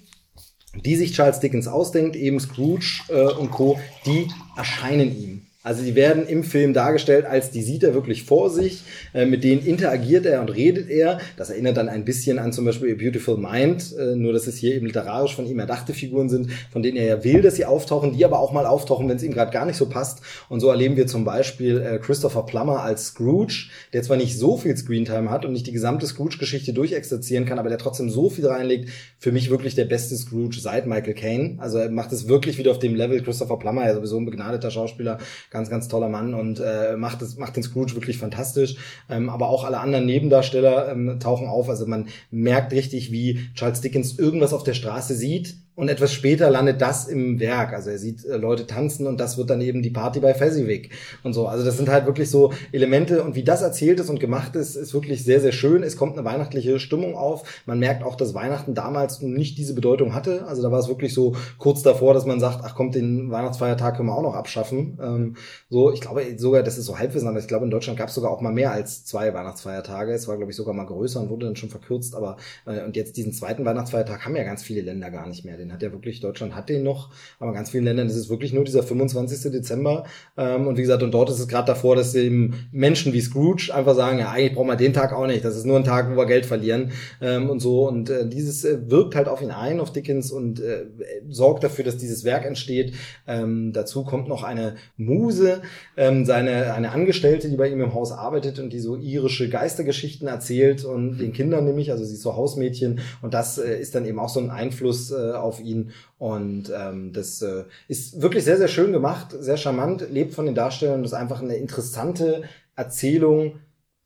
[0.76, 5.42] die sich Charles Dickens ausdenkt, eben Scrooge äh, und Co., die erscheinen ihm.
[5.66, 9.46] Also die werden im Film dargestellt, als die sieht er wirklich vor sich, äh, mit
[9.46, 11.20] denen interagiert er und redet er.
[11.38, 14.58] Das erinnert dann ein bisschen an zum Beispiel A Beautiful Mind, äh, nur dass es
[14.58, 17.64] hier eben literarisch von ihm erdachte Figuren sind, von denen er ja will, dass sie
[17.64, 20.20] auftauchen, die aber auch mal auftauchen, wenn es ihm gerade gar nicht so passt.
[20.50, 24.58] Und so erleben wir zum Beispiel äh, Christopher Plummer als Scrooge, der zwar nicht so
[24.58, 28.48] viel Screentime hat und nicht die gesamte Scrooge-Geschichte durchexerzieren kann, aber der trotzdem so viel
[28.48, 28.90] reinlegt.
[29.18, 31.56] Für mich wirklich der beste Scrooge seit Michael Caine.
[31.60, 33.24] Also er macht es wirklich wieder auf dem Level.
[33.24, 35.20] Christopher Plummer, ja sowieso ein begnadeter Schauspieler,
[35.54, 38.76] ganz, ganz toller Mann und äh, macht, das, macht den Scrooge wirklich fantastisch.
[39.10, 41.70] Ähm, aber auch alle anderen Nebendarsteller ähm, tauchen auf.
[41.70, 46.50] Also man merkt richtig, wie Charles Dickens irgendwas auf der Straße sieht und etwas später
[46.50, 47.74] landet das im Werk.
[47.74, 50.92] Also er sieht äh, Leute tanzen und das wird dann eben die Party bei Fezziwig
[51.24, 51.48] und so.
[51.48, 54.76] Also das sind halt wirklich so Elemente und wie das erzählt ist und gemacht ist,
[54.76, 55.82] ist wirklich sehr, sehr schön.
[55.82, 57.64] Es kommt eine weihnachtliche Stimmung auf.
[57.66, 60.46] Man merkt auch, dass Weihnachten damals nicht diese Bedeutung hatte.
[60.46, 63.98] Also da war es wirklich so kurz davor, dass man sagt, ach kommt, den Weihnachtsfeiertag
[63.98, 65.00] können wir auch noch abschaffen.
[65.02, 65.36] Ähm,
[65.70, 68.16] so, ich glaube sogar, das ist so Halbwissen, aber ich glaube in Deutschland gab es
[68.16, 70.14] sogar auch mal mehr als zwei Weihnachtsfeiertage.
[70.14, 72.16] Es war, glaube ich, sogar mal größer und wurde dann schon verkürzt.
[72.16, 75.58] Aber äh, und jetzt diesen zweiten Weihnachtsfeiertag haben ja ganz viele Länder gar nicht mehr
[75.64, 77.10] den hat ja wirklich, Deutschland hat den noch,
[77.40, 79.52] aber ganz vielen Ländern ist es wirklich nur dieser 25.
[79.52, 80.06] Dezember.
[80.38, 83.72] Ähm, und wie gesagt, und dort ist es gerade davor, dass eben Menschen wie Scrooge
[83.74, 85.46] einfach sagen, ja, eigentlich brauchen wir den Tag auch nicht.
[85.46, 86.92] Das ist nur ein Tag, wo wir Geld verlieren
[87.22, 87.88] ähm, und so.
[87.88, 90.86] Und äh, dieses äh, wirkt halt auf ihn ein, auf Dickens, und äh,
[91.30, 92.94] sorgt dafür, dass dieses Werk entsteht.
[93.28, 95.62] Ähm, dazu kommt noch eine Muse,
[95.96, 100.28] ähm, seine eine Angestellte, die bei ihm im Haus arbeitet und die so irische Geistergeschichten
[100.28, 104.06] erzählt und den Kindern nämlich, also sie ist so Hausmädchen und das äh, ist dann
[104.06, 105.92] eben auch so ein Einfluss äh, auf auf ihn.
[106.18, 110.56] Und ähm, das äh, ist wirklich sehr, sehr schön gemacht, sehr charmant, lebt von den
[110.56, 112.44] Darstellern und ist einfach eine interessante
[112.76, 113.60] Erzählung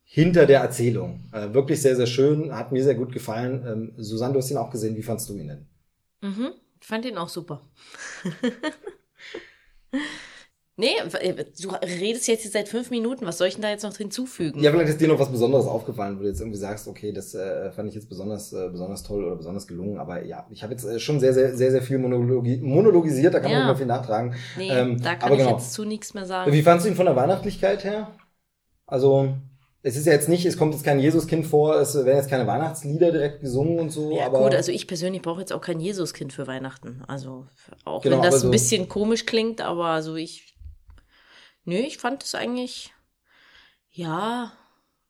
[0.04, 1.20] hinter der Erzählung.
[1.32, 3.64] Äh, wirklich sehr, sehr schön, hat mir sehr gut gefallen.
[3.66, 4.96] Ähm, Susanne, du hast ihn auch gesehen.
[4.96, 5.66] Wie fandst du ihn denn?
[6.20, 7.62] Mhm, fand ihn auch super.
[10.80, 13.26] Nee, äh, du redest jetzt seit fünf Minuten.
[13.26, 14.62] Was soll ich denn da jetzt noch hinzufügen?
[14.62, 17.34] Ja, vielleicht ist dir noch was Besonderes aufgefallen, wo du jetzt irgendwie sagst, okay, das
[17.34, 19.98] äh, fand ich jetzt besonders, äh, besonders toll oder besonders gelungen.
[19.98, 23.34] Aber ja, ich habe jetzt äh, schon sehr, sehr, sehr, sehr viel monologi monologisiert.
[23.34, 23.58] Da kann ja.
[23.58, 24.36] man mehr viel nachtragen.
[24.56, 25.56] Nee, ähm, da kann ich genau.
[25.56, 26.52] jetzt zu nichts mehr sagen.
[26.52, 28.12] Wie fandst du ihn von der Weihnachtlichkeit her?
[28.86, 29.34] Also,
[29.82, 32.46] es ist ja jetzt nicht, es kommt jetzt kein Jesuskind vor, es werden jetzt keine
[32.46, 34.12] Weihnachtslieder direkt gesungen und so.
[34.12, 37.02] Ja, aber gut, also ich persönlich brauche jetzt auch kein Jesuskind für Weihnachten.
[37.08, 37.46] Also
[37.84, 40.54] auch genau, wenn das so ein bisschen komisch klingt, aber also ich
[41.68, 42.94] Nö, ich fand es eigentlich,
[43.90, 44.52] ja,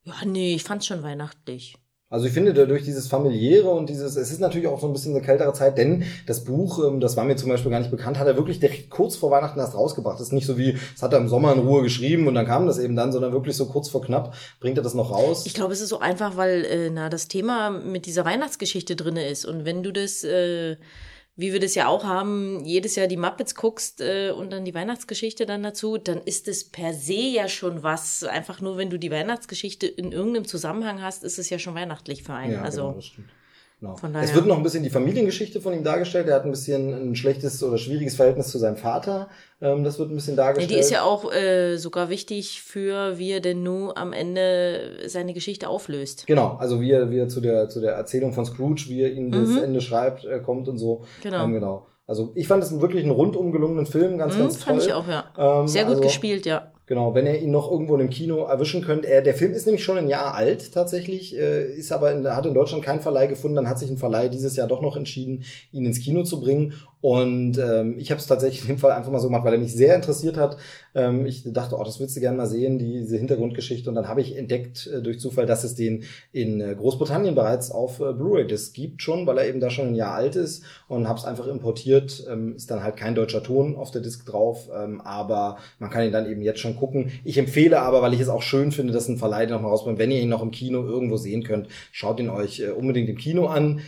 [0.03, 1.77] ja, nee, ich fand es schon weihnachtlich.
[2.11, 5.15] Also ich finde dadurch dieses familiäre und dieses, es ist natürlich auch so ein bisschen
[5.15, 8.19] eine kältere Zeit, denn das Buch, ähm, das war mir zum Beispiel gar nicht bekannt,
[8.19, 10.17] hat er wirklich direkt kurz vor Weihnachten erst rausgebracht.
[10.17, 12.47] Das ist nicht so wie, es hat er im Sommer in Ruhe geschrieben und dann
[12.47, 15.47] kam das eben dann, sondern wirklich so kurz vor knapp bringt er das noch raus.
[15.47, 19.29] Ich glaube, es ist so einfach, weil äh, na das Thema mit dieser Weihnachtsgeschichte drinne
[19.29, 20.77] ist und wenn du das äh,
[21.39, 24.75] wie wir das ja auch haben, jedes Jahr die Muppets guckst äh, und dann die
[24.75, 28.25] Weihnachtsgeschichte dann dazu, dann ist es per se ja schon was.
[28.25, 32.25] Einfach nur, wenn du die Weihnachtsgeschichte in irgendeinem Zusammenhang hast, ist es ja schon weihnachtlich
[32.25, 32.55] für einen.
[32.55, 33.29] Ja, also, genau, das stimmt.
[33.81, 33.97] Genau.
[34.21, 36.27] Es wird noch ein bisschen die Familiengeschichte von ihm dargestellt.
[36.27, 39.29] Er hat ein bisschen ein schlechtes oder schwieriges Verhältnis zu seinem Vater.
[39.61, 40.71] Ähm, das wird ein bisschen dargestellt.
[40.71, 44.99] Ja, die ist ja auch äh, sogar wichtig für, wie er denn nun am Ende
[45.07, 46.27] seine Geschichte auflöst.
[46.27, 49.13] Genau, also wie er, wie er zu der, zu der Erzählung von Scrooge, wie er
[49.13, 49.55] ihn mhm.
[49.55, 51.05] das Ende schreibt, äh, kommt und so.
[51.23, 51.45] Genau.
[51.45, 51.87] Ähm, genau.
[52.09, 54.75] Also ich fand es wirklich einen rundum gelungenen Film, ganz, mhm, ganz toll.
[54.75, 55.25] Fand ich auch, ja.
[55.37, 56.73] Ähm, Sehr gut also, gespielt, ja.
[56.89, 59.05] Genau, wenn ihr ihn noch irgendwo in einem Kino erwischen könnt.
[59.05, 62.47] Er, der Film ist nämlich schon ein Jahr alt tatsächlich, äh, ist aber in, hat
[62.47, 63.57] in Deutschland keinen Verleih gefunden.
[63.57, 66.73] Dann hat sich ein Verleih dieses Jahr doch noch entschieden, ihn ins Kino zu bringen.
[67.01, 69.61] Und ähm, ich habe es tatsächlich in dem Fall einfach mal so gemacht, weil er
[69.61, 70.57] mich sehr interessiert hat.
[70.95, 73.89] Ähm, ich dachte, oh, das würdest du gerne mal sehen, diese Hintergrundgeschichte.
[73.89, 77.71] Und dann habe ich entdeckt äh, durch Zufall, dass es den in äh, Großbritannien bereits
[77.71, 80.65] auf äh, Blu-ray das gibt schon, weil er eben da schon ein Jahr alt ist
[80.89, 82.27] und habe es einfach importiert.
[82.29, 86.05] Ähm, ist dann halt kein deutscher Ton auf der Disc drauf, ähm, aber man kann
[86.05, 87.13] ihn dann eben jetzt schon gucken.
[87.23, 90.01] Ich empfehle aber, weil ich es auch schön finde, dass ein Verleih noch mal rausbringt,
[90.01, 93.17] wenn ihr ihn noch im Kino irgendwo sehen könnt, schaut ihn euch äh, unbedingt im
[93.17, 93.81] Kino an.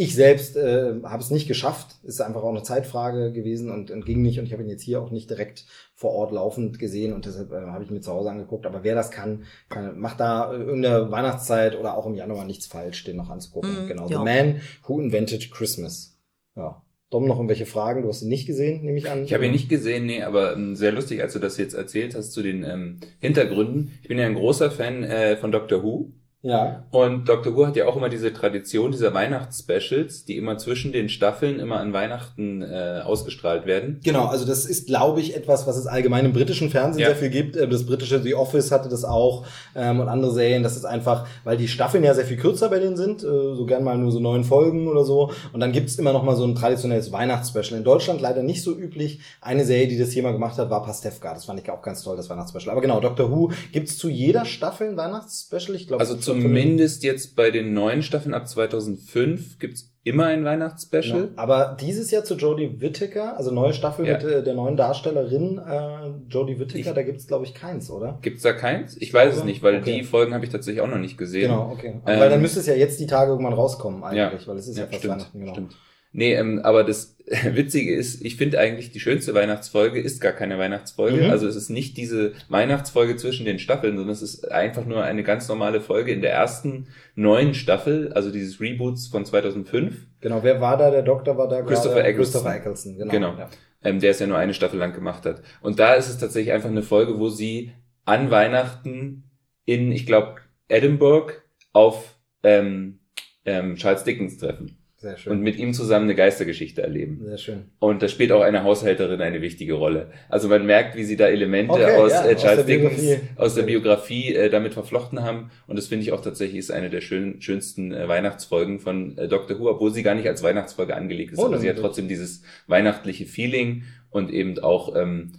[0.00, 1.96] Ich selbst äh, habe es nicht geschafft.
[2.04, 4.38] Ist einfach auch eine Zeitfrage gewesen und, und ging nicht.
[4.38, 7.50] Und ich habe ihn jetzt hier auch nicht direkt vor Ort laufend gesehen und deshalb
[7.50, 8.64] äh, habe ich mir zu Hause angeguckt.
[8.64, 12.68] Aber wer das kann, kann macht da äh, irgendeine Weihnachtszeit oder auch im Januar nichts
[12.68, 13.86] falsch, den noch anzugucken.
[13.86, 14.08] Mm, genau.
[14.08, 14.18] Ja.
[14.18, 16.16] The Man Who Invented Christmas.
[16.54, 16.80] Ja.
[17.10, 18.02] Dom, noch irgendwelche Fragen?
[18.02, 19.24] Du hast ihn nicht gesehen, nehme ich an.
[19.24, 22.14] Ich habe ihn nicht gesehen, nee, aber ähm, sehr lustig, als du das jetzt erzählt
[22.14, 23.98] hast zu den ähm, Hintergründen.
[24.02, 26.12] Ich bin ja ein großer Fan äh, von Doctor Who.
[26.42, 26.84] Ja.
[26.92, 27.56] Und Dr.
[27.56, 31.80] Who hat ja auch immer diese Tradition dieser Weihnachtsspecials, die immer zwischen den Staffeln immer
[31.80, 34.00] an Weihnachten äh, ausgestrahlt werden.
[34.04, 37.08] Genau, also das ist, glaube ich, etwas, was es allgemein im britischen Fernsehen ja.
[37.08, 37.56] sehr viel gibt.
[37.56, 40.62] Ähm, das britische The Office hatte das auch ähm, und andere Serien.
[40.62, 43.66] Das ist einfach, weil die Staffeln ja sehr viel kürzer bei denen sind, äh, so
[43.66, 45.32] gern mal nur so neun Folgen oder so.
[45.52, 47.78] Und dann gibt's immer noch mal so ein traditionelles Weihnachtsspecial.
[47.78, 49.20] In Deutschland leider nicht so üblich.
[49.40, 51.34] Eine Serie, die das hier mal gemacht hat, war Pastewka.
[51.34, 52.70] Das fand ich auch ganz toll, das Weihnachtsspecial.
[52.70, 53.28] Aber genau, Dr.
[53.32, 55.74] Who gibt's zu jeder Staffel ein Weihnachtsspecial.
[55.74, 61.20] Ich glaube, also zumindest jetzt bei den neuen Staffeln ab 2005 gibt's immer ein Weihnachtsspecial.
[61.20, 64.14] Ja, aber dieses Jahr zu Jodie Whittaker, also neue Staffel ja.
[64.14, 68.18] mit äh, der neuen Darstellerin äh, Jodie Whittaker, ich, da gibt's glaube ich keins, oder?
[68.22, 68.96] Gibt's da keins?
[68.98, 69.98] Ich weiß es nicht, weil okay.
[69.98, 71.50] die Folgen habe ich tatsächlich auch noch nicht gesehen.
[71.50, 72.00] Genau, okay.
[72.06, 74.68] Ähm, weil dann müsste es ja jetzt die Tage irgendwann rauskommen eigentlich, ja, weil es
[74.68, 75.52] ist ja, ja fast stimmt, Weihnachten, genau.
[75.52, 75.76] Stimmt.
[76.18, 80.58] Nee, ähm, aber das Witzige ist, ich finde eigentlich, die schönste Weihnachtsfolge ist gar keine
[80.58, 81.22] Weihnachtsfolge.
[81.22, 81.30] Mhm.
[81.30, 85.22] Also es ist nicht diese Weihnachtsfolge zwischen den Staffeln, sondern es ist einfach nur eine
[85.22, 89.94] ganz normale Folge in der ersten neuen Staffel, also dieses Reboots von 2005.
[90.20, 90.90] Genau, wer war da?
[90.90, 92.08] Der Doktor war da Christopher gerade?
[92.08, 92.42] Eccleston.
[92.42, 93.12] Christopher Eccleston, genau.
[93.12, 93.38] Genau.
[93.38, 93.50] Ja.
[93.84, 95.40] ähm, der es ja nur eine Staffel lang gemacht hat.
[95.60, 97.70] Und da ist es tatsächlich einfach eine Folge, wo sie
[98.06, 99.30] an Weihnachten
[99.66, 101.32] in, ich glaube, Edinburgh
[101.72, 102.98] auf ähm,
[103.44, 105.32] ähm, Charles Dickens treffen Sehr schön.
[105.32, 107.20] und mit ihm zusammen eine Geistergeschichte erleben.
[107.24, 107.64] Sehr schön.
[107.78, 110.10] Und da spielt auch eine Haushälterin eine wichtige Rolle.
[110.28, 113.00] Also man merkt, wie sie da Elemente Okay, aus, ja, äh, aus Charles der Dickens,
[113.00, 113.28] Biografie.
[113.36, 115.52] aus der Biografie äh, damit verflochten haben.
[115.68, 119.28] Und das finde ich auch tatsächlich ist eine der schön, schönsten äh, Weihnachtsfolgen von äh,
[119.28, 121.38] Doctor Who, obwohl sie gar nicht als Weihnachtsfolge angelegt ist.
[121.38, 125.38] Oh, aber sie hat trotzdem dieses weihnachtliche Feeling und eben auch, ähm, äh,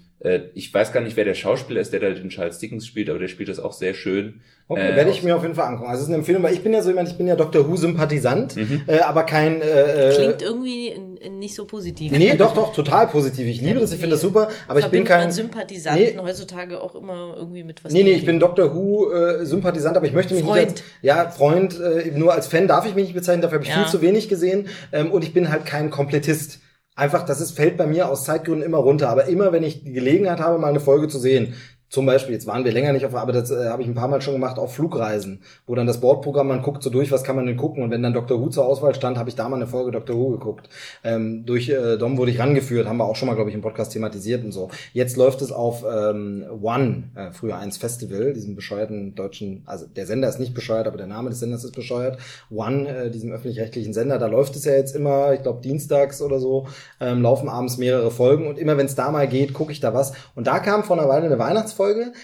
[0.54, 3.20] ich weiß gar nicht, wer der Schauspieler ist, der da den Charles Dickens spielt, aber
[3.20, 4.42] der spielt das auch sehr schön.
[4.68, 5.90] Okay, Äh, werde ich mir auf jeden Fall angucken.
[5.90, 7.68] Also es ist eine Empfehlung, weil ich bin ja so jemand, ich bin ja Doctor
[7.68, 8.82] Who-Sympathisant, Mhm.
[8.88, 9.62] äh, aber kein...
[9.62, 10.94] Äh, äh, Klingt irgendwie
[11.32, 12.12] nicht so positiv.
[12.12, 13.48] Nee, doch, doch, total positiv.
[13.48, 15.22] Ich liebe das, ich finde das super, aber ich bin kein...
[15.22, 16.22] man Sympathisanten Nee.
[16.22, 20.06] heutzutage auch immer irgendwie mit was Nee, nee, ich bin Doctor Who äh, Sympathisant, aber
[20.06, 20.60] ich möchte mich Freund.
[20.70, 23.64] nicht als, ja, Freund, äh, nur als Fan darf ich mich nicht bezeichnen, dafür habe
[23.66, 23.84] ich Ja.
[23.84, 26.60] viel zu wenig gesehen ähm, und ich bin halt kein Komplettist.
[27.00, 29.94] Einfach, das ist, fällt bei mir aus Zeitgründen immer runter, aber immer, wenn ich die
[29.94, 31.54] Gelegenheit habe, mal eine Folge zu sehen,
[31.90, 34.08] zum Beispiel, jetzt waren wir länger nicht auf, aber das äh, habe ich ein paar
[34.08, 37.36] Mal schon gemacht, auf Flugreisen, wo dann das Bordprogramm, man guckt so durch, was kann
[37.36, 39.56] man denn gucken und wenn dann Doctor Who zur Auswahl stand, habe ich da mal
[39.56, 40.70] eine Folge Doctor Who geguckt.
[41.04, 43.62] Ähm, durch äh, Dom wurde ich rangeführt, haben wir auch schon mal, glaube ich, im
[43.62, 44.70] Podcast thematisiert und so.
[44.94, 50.06] Jetzt läuft es auf ähm, One, äh, früher eins Festival, diesem bescheuerten deutschen, also der
[50.06, 52.20] Sender ist nicht bescheuert, aber der Name des Senders ist bescheuert.
[52.52, 56.40] One, äh, diesem öffentlich-rechtlichen Sender, da läuft es ja jetzt immer, ich glaube dienstags oder
[56.40, 56.68] so,
[57.00, 59.94] ähm, laufen abends mehrere Folgen und immer wenn es da mal geht, gucke ich da
[59.96, 60.14] was.
[60.36, 61.79] Und da kam vor einer Weile eine Weihnachtsfolge,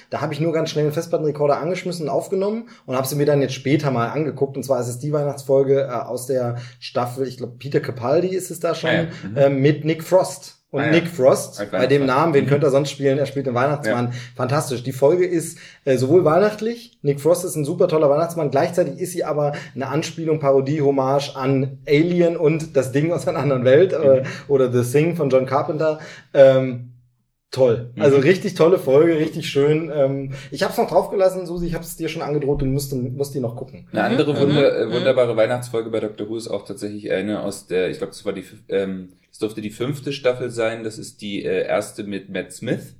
[0.09, 3.25] da habe ich nur ganz schnell den Festplattenrekorder angeschmissen und aufgenommen und habe sie mir
[3.25, 4.57] dann jetzt später mal angeguckt.
[4.57, 8.51] Und zwar ist es die Weihnachtsfolge äh, aus der Staffel, ich glaube Peter Capaldi ist
[8.51, 9.37] es da schon, Ah ja, mhm.
[9.37, 10.53] äh, mit Nick Frost.
[10.71, 10.91] Und Ah ja.
[10.91, 12.05] Nick Frost, bei dem.
[12.05, 12.49] Namen, wen Mhm.
[12.49, 13.17] könnte er sonst spielen?
[13.17, 14.11] Er spielt den Weihnachtsmann.
[14.35, 14.83] Fantastisch.
[14.83, 19.13] Die Folge ist äh, sowohl weihnachtlich, Nick Frost ist ein super toller Weihnachtsmann, gleichzeitig ist
[19.13, 23.93] sie aber eine Anspielung, Parodie, Hommage an Alien und das Ding aus einer anderen Welt
[23.93, 24.25] äh, Mhm.
[24.49, 25.99] oder The Thing von John Carpenter.
[26.33, 26.91] Ähm,
[27.55, 27.91] toll.
[27.97, 28.23] Also Mhm.
[28.23, 29.91] richtig tolle Folge, richtig schön.
[29.93, 32.93] Ähm, ich habe es noch draufgelassen, Susi, ich habe es dir schon angedroht, du musst,
[32.93, 33.87] musst die noch gucken.
[33.91, 34.37] Eine andere Mhm.
[34.39, 34.91] Wunder, äh, Mhm.
[34.91, 38.33] wunderbare Weihnachtsfolge bei Doctor Who ist auch tatsächlich eine aus der, ich glaube, das war
[38.33, 40.83] die, ähm, das durfte die fünfte Staffel sein.
[40.83, 42.95] Das ist die äh, erste mit Matt Smith.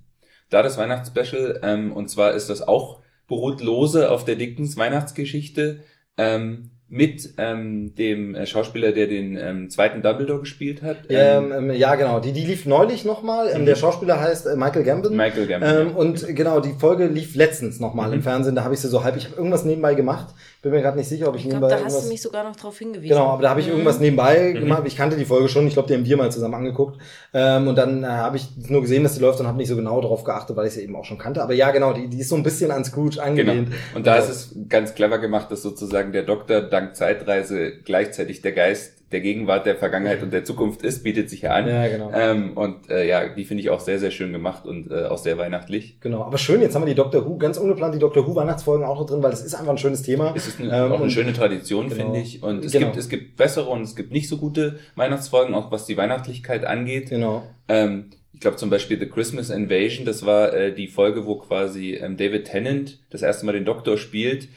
[0.49, 1.59] Da das Weihnachtsspecial.
[1.63, 5.79] Ähm, und zwar ist das auch beruht lose auf der Dickens Weihnachtsgeschichte
[6.17, 10.97] ähm, mit ähm, dem äh, Schauspieler, der den ähm, zweiten Dumbledore gespielt hat.
[11.09, 12.19] Ähm, ähm, ja, genau.
[12.19, 13.49] Die, die lief neulich nochmal.
[13.51, 13.65] Ähm, Mhm.
[13.65, 15.15] Der Schauspieler heißt äh, Michael Gambon.
[15.17, 15.69] Michael Gambon.
[15.87, 18.13] Ähm, und genau, die Folge lief letztens nochmal Mhm.
[18.15, 18.55] im Fernsehen.
[18.55, 19.17] Da habe ich sie so halb.
[19.17, 20.35] Ich habe irgendwas nebenbei gemacht.
[20.65, 22.03] Bin mir gerade nicht sicher, ob ich, Ich glaube, nebenbei da hast irgendwas.
[22.05, 23.09] du mich sogar noch drauf hingewiesen.
[23.15, 23.73] Genau, aber da habe ich Mhm.
[23.73, 24.59] irgendwas nebenbei Mhm.
[24.61, 24.81] gemacht.
[24.87, 25.67] Ich kannte die Folge schon.
[25.67, 26.99] Ich glaube, die haben wir mal zusammen angeguckt.
[27.35, 29.75] Ähm, und dann äh, habe ich nur gesehen, dass die läuft und habe nicht so
[29.75, 31.43] genau darauf geachtet, weil ich sie eben auch schon kannte.
[31.43, 33.25] Aber ja, genau, die, die ist so ein bisschen an Scrooge Genau.
[33.27, 33.73] angelehnt.
[33.93, 38.53] Und da ist es ganz clever gemacht, dass sozusagen der Doktor dank Zeitreise gleichzeitig der
[38.53, 41.69] Geist der Gegenwart, der Vergangenheit und der Zukunft ist, bietet sich ja an.
[41.69, 42.11] Ja, genau.
[42.13, 45.17] Ähm, und äh, ja, die finde ich auch sehr, sehr schön gemacht und äh, auch
[45.17, 46.01] sehr weihnachtlich.
[46.01, 48.85] Genau, aber schön, jetzt haben wir die Doctor Who, ganz ungeplant die Doctor Who Weihnachtsfolgen
[48.85, 50.33] auch noch drin, weil das ist einfach ein schönes Thema.
[50.35, 52.01] Es ist eine, Ähm, auch eine schöne Tradition, genau.
[52.03, 52.43] finde ich.
[52.43, 52.87] Und es Genau.
[52.87, 56.65] gibt es gibt bessere und es gibt nicht so gute Weihnachtsfolgen, auch was die Weihnachtlichkeit
[56.65, 57.09] angeht.
[57.09, 57.43] Genau.
[57.69, 61.93] Ähm, ich glaube zum Beispiel The Christmas Invasion, das war äh, die Folge, wo quasi
[61.93, 64.49] ähm, David Tennant das erste Mal den Doktor spielt.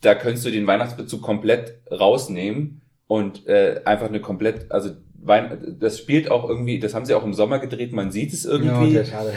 [0.00, 2.81] Da könntest du den Weihnachtsbezug komplett rausnehmen
[3.12, 4.90] und äh, einfach eine komplett, also
[5.24, 8.44] Wein, das spielt auch irgendwie, das haben sie auch im Sommer gedreht, man sieht es
[8.44, 9.32] irgendwie, Ja, okay, schade.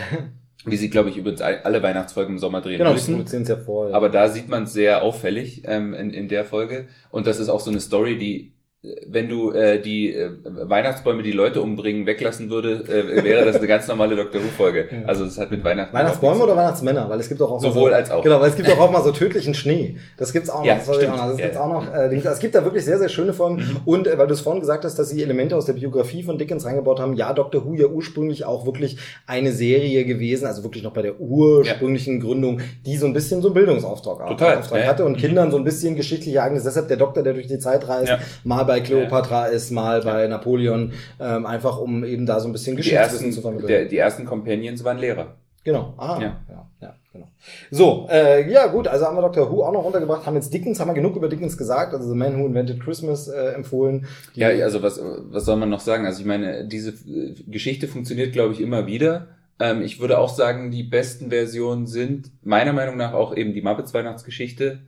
[0.65, 3.13] wie sie, glaube ich, übrigens all- alle Weihnachtsfolgen im Sommer drehen Genau, müssen.
[3.15, 3.89] produzieren es ja vor.
[3.89, 3.95] Ja.
[3.95, 6.87] Aber da sieht man es sehr auffällig ähm, in, in der Folge.
[7.11, 8.53] Und das ist auch so eine Story, die,
[9.07, 13.67] wenn du äh, die äh, Weihnachtsbäume, die Leute umbringen, weglassen würde, äh, wäre das eine
[13.67, 14.87] ganz normale Doctor Who-Folge.
[14.91, 15.07] Ja.
[15.07, 15.93] Also es hat mit Weihnachten.
[15.95, 17.09] Weihnachtsbäume oder Weihnachtsmänner?
[17.09, 18.23] Weil es gibt doch auch Sowohl so, als auch.
[18.23, 19.97] Genau, weil es gibt doch auch mal so tödlichen Schnee.
[20.17, 20.65] Das gibt's auch noch.
[20.65, 21.13] Ja, das stimmt.
[21.13, 21.29] auch noch.
[21.29, 21.63] Das Ja, gibt's ja.
[21.63, 21.93] auch noch.
[21.93, 23.57] Äh, es gibt da wirklich sehr, sehr schöne Folgen.
[23.57, 23.77] Mhm.
[23.85, 26.37] Und äh, weil du es vorhin gesagt hast, dass sie Elemente aus der Biografie von
[26.37, 27.13] Dickens reingebaut haben.
[27.15, 31.19] Ja, Doctor Who ja ursprünglich auch wirklich eine Serie gewesen, also wirklich noch bei der
[31.19, 34.85] ursprünglichen Gründung, die so ein bisschen so einen Bildungsauftrag Total, ja, ja.
[34.87, 35.17] hatte und Mhm.
[35.17, 36.65] Kindern so ein bisschen geschichtliche Ereignisse.
[36.65, 38.19] Deshalb der Doktor, der durch die Zeit reist, Ja.
[38.43, 42.75] mal bei Cleopatra ist, mal bei Napoleon, ähm, einfach um eben da so ein bisschen
[42.75, 43.67] Geschichtswissen ersten, zu vermitteln.
[43.67, 45.35] der, die ersten Companions waren Lehrer.
[45.65, 45.95] Genau.
[45.97, 46.39] Ah, ja.
[46.47, 46.69] Ja.
[46.79, 47.27] ja, genau.
[47.71, 49.51] So, äh, ja gut, also haben wir Dr.
[49.51, 52.15] Who auch noch runtergebracht, haben jetzt Dickens, haben wir genug über Dickens gesagt, also The
[52.15, 54.05] Man Who Invented Christmas äh, empfohlen.
[54.35, 56.05] Ja, also was, was soll man noch sagen?
[56.05, 59.29] Also ich meine, diese äh, Geschichte funktioniert, glaube ich, immer wieder.
[59.59, 63.61] Ähm, ich würde auch sagen, die besten Versionen sind meiner Meinung nach auch eben die
[63.63, 64.81] Muppets Weihnachtsgeschichte.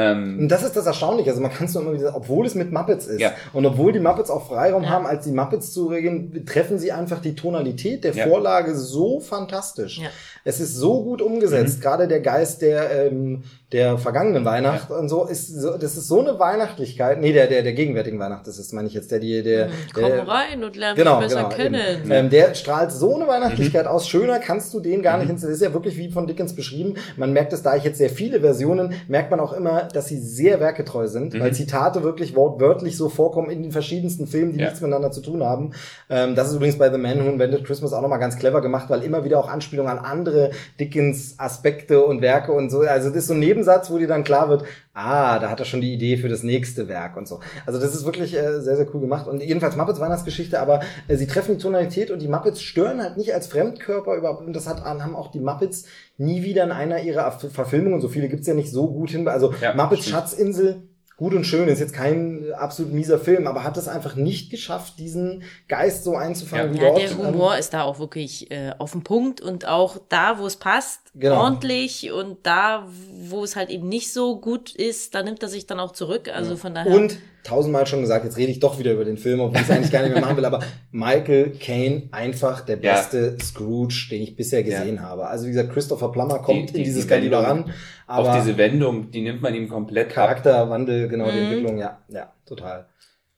[0.00, 1.30] Ähm, Und das ist das Erstaunliche.
[1.30, 3.32] Also man kann es nur immer wieder, obwohl es mit Muppets ist Ja.
[3.52, 4.90] und obwohl die Muppets auch Freiraum Ja.
[4.90, 8.26] haben, als die Muppets zu regeln, treffen sie einfach die Tonalität der Ja.
[8.26, 10.00] Vorlage so fantastisch.
[10.48, 10.54] Ja.
[10.54, 11.78] Es ist so gut umgesetzt.
[11.78, 11.82] Mhm.
[11.82, 13.42] Gerade der Geist der ähm,
[13.72, 17.20] der vergangenen Weihnacht und so ist so, das ist so eine Weihnachtlichkeit.
[17.20, 20.04] Nee, der der der gegenwärtigen Weihnacht, das ist meine ich jetzt der die der, Komm
[20.04, 21.74] der rein und lern genau, besser genau, kennen.
[22.02, 22.10] eben.
[22.10, 23.90] Ähm, der strahlt so eine Weihnachtlichkeit Mhm.
[23.90, 24.08] aus.
[24.08, 25.42] Schöner kannst du den gar nicht ins.
[25.42, 26.94] Das ist ja wirklich wie von Dickens beschrieben.
[27.16, 30.18] Man merkt es, da ich jetzt sehr viele Versionen, merkt man auch immer, dass sie
[30.18, 31.40] sehr werketreu sind, Mhm.
[31.40, 34.64] weil Zitate wirklich wortwörtlich so vorkommen in den verschiedensten Filmen, die Ja.
[34.66, 35.72] nichts miteinander zu tun haben.
[36.08, 38.88] Ähm, das ist übrigens bei The Man Who Invented Christmas auch nochmal ganz clever gemacht,
[38.88, 40.37] weil immer wieder auch Anspielungen an andere
[40.78, 42.80] Dickens Aspekte und Werke und so.
[42.80, 44.64] Also das ist so ein Nebensatz, wo dir dann klar wird,
[44.94, 47.40] ah, da hat er schon die Idee für das nächste Werk und so.
[47.66, 49.26] Also das ist wirklich äh, sehr, sehr cool gemacht.
[49.28, 53.16] Und jedenfalls Muppets Weihnachtsgeschichte, aber äh, sie treffen die Tonalität und die Muppets stören halt
[53.16, 54.46] nicht als Fremdkörper überhaupt.
[54.46, 55.84] Und das hat, haben auch die Muppets
[56.16, 59.26] nie wieder in einer ihrer Ver- Verfilmungen, so viele gibt's ja nicht so gut hin.
[59.28, 60.16] Also Ja, Muppets stimmt.
[60.16, 60.82] Schatzinsel,
[61.18, 64.94] gut und schön, ist jetzt kein absolut mieser Film, aber hat es einfach nicht geschafft,
[64.98, 66.98] diesen Geist so einzufangen wie Ja, dort.
[67.02, 70.46] der Ähm, Humor ist da auch wirklich äh, auf den Punkt und auch da, wo
[70.46, 71.42] es passt, Genau.
[71.42, 72.86] ordentlich und da,
[73.28, 76.30] wo es halt eben nicht so gut ist, da nimmt er sich dann auch zurück.
[76.32, 76.94] Also von daher.
[76.94, 77.18] Und
[77.48, 79.90] tausendmal schon gesagt, jetzt rede ich doch wieder über den Film, obwohl ich es eigentlich
[79.92, 80.60] gar nicht mehr machen will, aber
[80.92, 82.94] Michael Caine einfach der Ja.
[82.94, 85.26] beste Scrooge, den ich bisher gesehen habe.
[85.26, 87.72] Also wie gesagt, Christopher Plummer kommt Die- die- in dieses die Kaliber ran,
[88.06, 90.14] aber Auch diese Wendung, die nimmt man ihm komplett ab.
[90.14, 91.44] Charakterwandel, genau, die Mhm.
[91.46, 92.86] Entwicklung, ja, ja, total.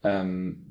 [0.03, 0.67] Ähm,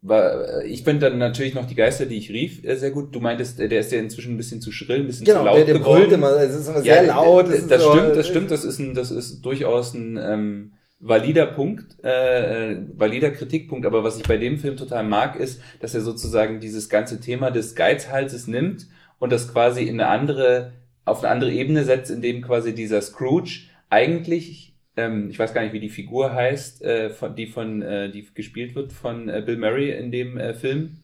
[0.00, 3.12] war, ich finde dann natürlich noch die Geister, die ich rief, äh, sehr gut.
[3.14, 5.44] Du meintest, äh, der ist ja inzwischen ein bisschen zu schrill, ein bisschen Genau, zu
[5.46, 5.98] laut der, der geworden.
[6.02, 7.48] brüllt immer, es ist immer sehr laut.
[7.48, 8.50] es Das, das so- stimmt, das stimmt.
[8.52, 13.86] Das ist ein, das ist durchaus ein ähm, valider Punkt, äh, valider Kritikpunkt.
[13.86, 17.50] Aber was ich bei dem Film total mag, ist, dass er sozusagen dieses ganze Thema
[17.50, 18.86] des Geizhalses nimmt
[19.18, 20.72] und das quasi in eine andere,
[21.04, 24.68] auf eine andere Ebene setzt, indem quasi dieser Scrooge eigentlich
[24.98, 28.26] ähm, ich weiß gar nicht, wie die Figur heißt, äh, von, die von, äh, die
[28.34, 30.98] gespielt wird von äh, Bill Murray in dem äh, Film.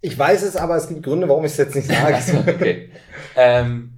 [0.00, 2.16] Ich weiß es, aber es gibt Gründe, warum ich es jetzt nicht sage.
[2.46, 2.88] okay.
[3.36, 3.93] ähm,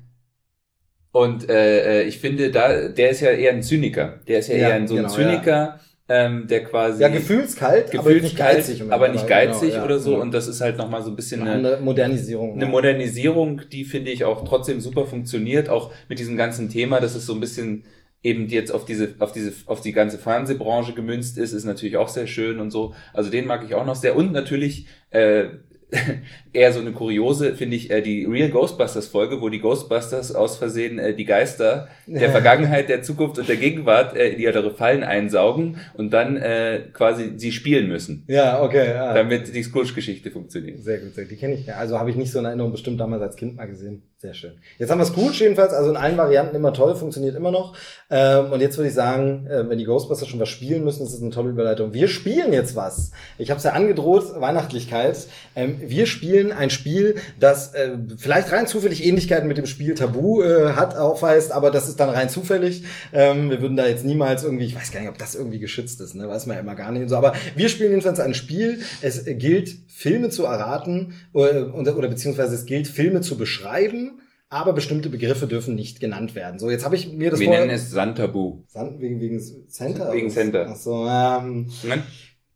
[1.17, 4.21] und äh, äh, ich finde, da, der ist ja eher ein Zyniker.
[4.29, 7.97] Der ist ja, Ja, eher ein, so ein genau, Zyniker, ähm, der quasi ja, gefühlskalt,
[7.99, 8.83] aber nicht geizig.
[8.91, 10.11] aber nicht geizig Genau, ja, oder so.
[10.11, 10.23] genau.
[10.23, 12.57] Und das ist halt nochmal so ein bisschen eine eine, Modernisierung.
[12.57, 17.14] eine Modernisierung, die finde ich auch trotzdem super funktioniert, auch mit diesem ganzen Thema, dass
[17.14, 17.85] es so ein bisschen
[18.23, 22.09] eben jetzt auf diese, auf diese, auf die ganze Fernsehbranche gemünzt ist, ist natürlich auch
[22.09, 22.93] sehr schön und so.
[23.14, 24.17] Also den mag ich auch noch sehr.
[24.17, 25.45] Und natürlich, äh,
[26.53, 30.57] eher so eine kuriose, finde ich, äh, die Real Ghostbusters Folge, wo die Ghostbusters aus
[30.57, 35.05] Versehen äh, die Geister der Vergangenheit, der Zukunft und der Gegenwart äh, in ihre Fallen
[35.05, 38.89] einsaugen und dann äh, quasi sie spielen müssen, Ja, okay.
[38.89, 39.14] Ja.
[39.14, 40.82] damit die Scrooge-Geschichte funktioniert.
[40.82, 41.30] Sehr gut, sehr gut.
[41.30, 41.76] Die kenne ich ja.
[41.76, 44.03] Also habe ich nicht so in Erinnerung, bestimmt damals als Kind mal gesehen.
[44.19, 44.53] Sehr schön.
[44.79, 47.77] Jetzt haben wir Scrooge jedenfalls, also in allen Varianten immer toll, funktioniert immer noch.
[48.09, 51.12] Ähm, und jetzt würde ich sagen, äh, wenn die Ghostbusters schon was spielen müssen, ist
[51.12, 51.93] das eine tolle Überleitung.
[51.93, 53.11] Wir spielen jetzt was.
[53.37, 55.19] Ich habe es ja angedroht, Weihnachtlichkeit.
[55.55, 60.41] Ähm, wir spielen ein Spiel, das äh, vielleicht rein zufällig Ähnlichkeiten mit dem Spiel Tabu
[60.41, 62.85] äh, hat, aufweist, aber das ist dann rein zufällig.
[63.12, 66.01] Ähm, wir würden da jetzt niemals irgendwie, ich weiß gar nicht, ob das irgendwie geschützt
[66.01, 66.27] ist, ne?
[66.27, 67.03] weiß man ja immer gar nicht.
[67.03, 67.17] Und so.
[67.17, 68.81] Aber wir spielen jedenfalls ein Spiel.
[69.03, 74.16] Es äh, gilt, Filme zu erraten oder, oder, oder beziehungsweise es gilt, Filme zu beschreiben,
[74.57, 76.59] aber bestimmte Begriffe dürfen nicht genannt werden.
[76.59, 78.62] So, jetzt habe ich mir das Wir nennen es Santabu.
[78.68, 80.12] Sand- wegen, wegen Center?
[80.12, 80.66] Wegen Center.
[80.70, 82.02] Ach so, ähm, Ne?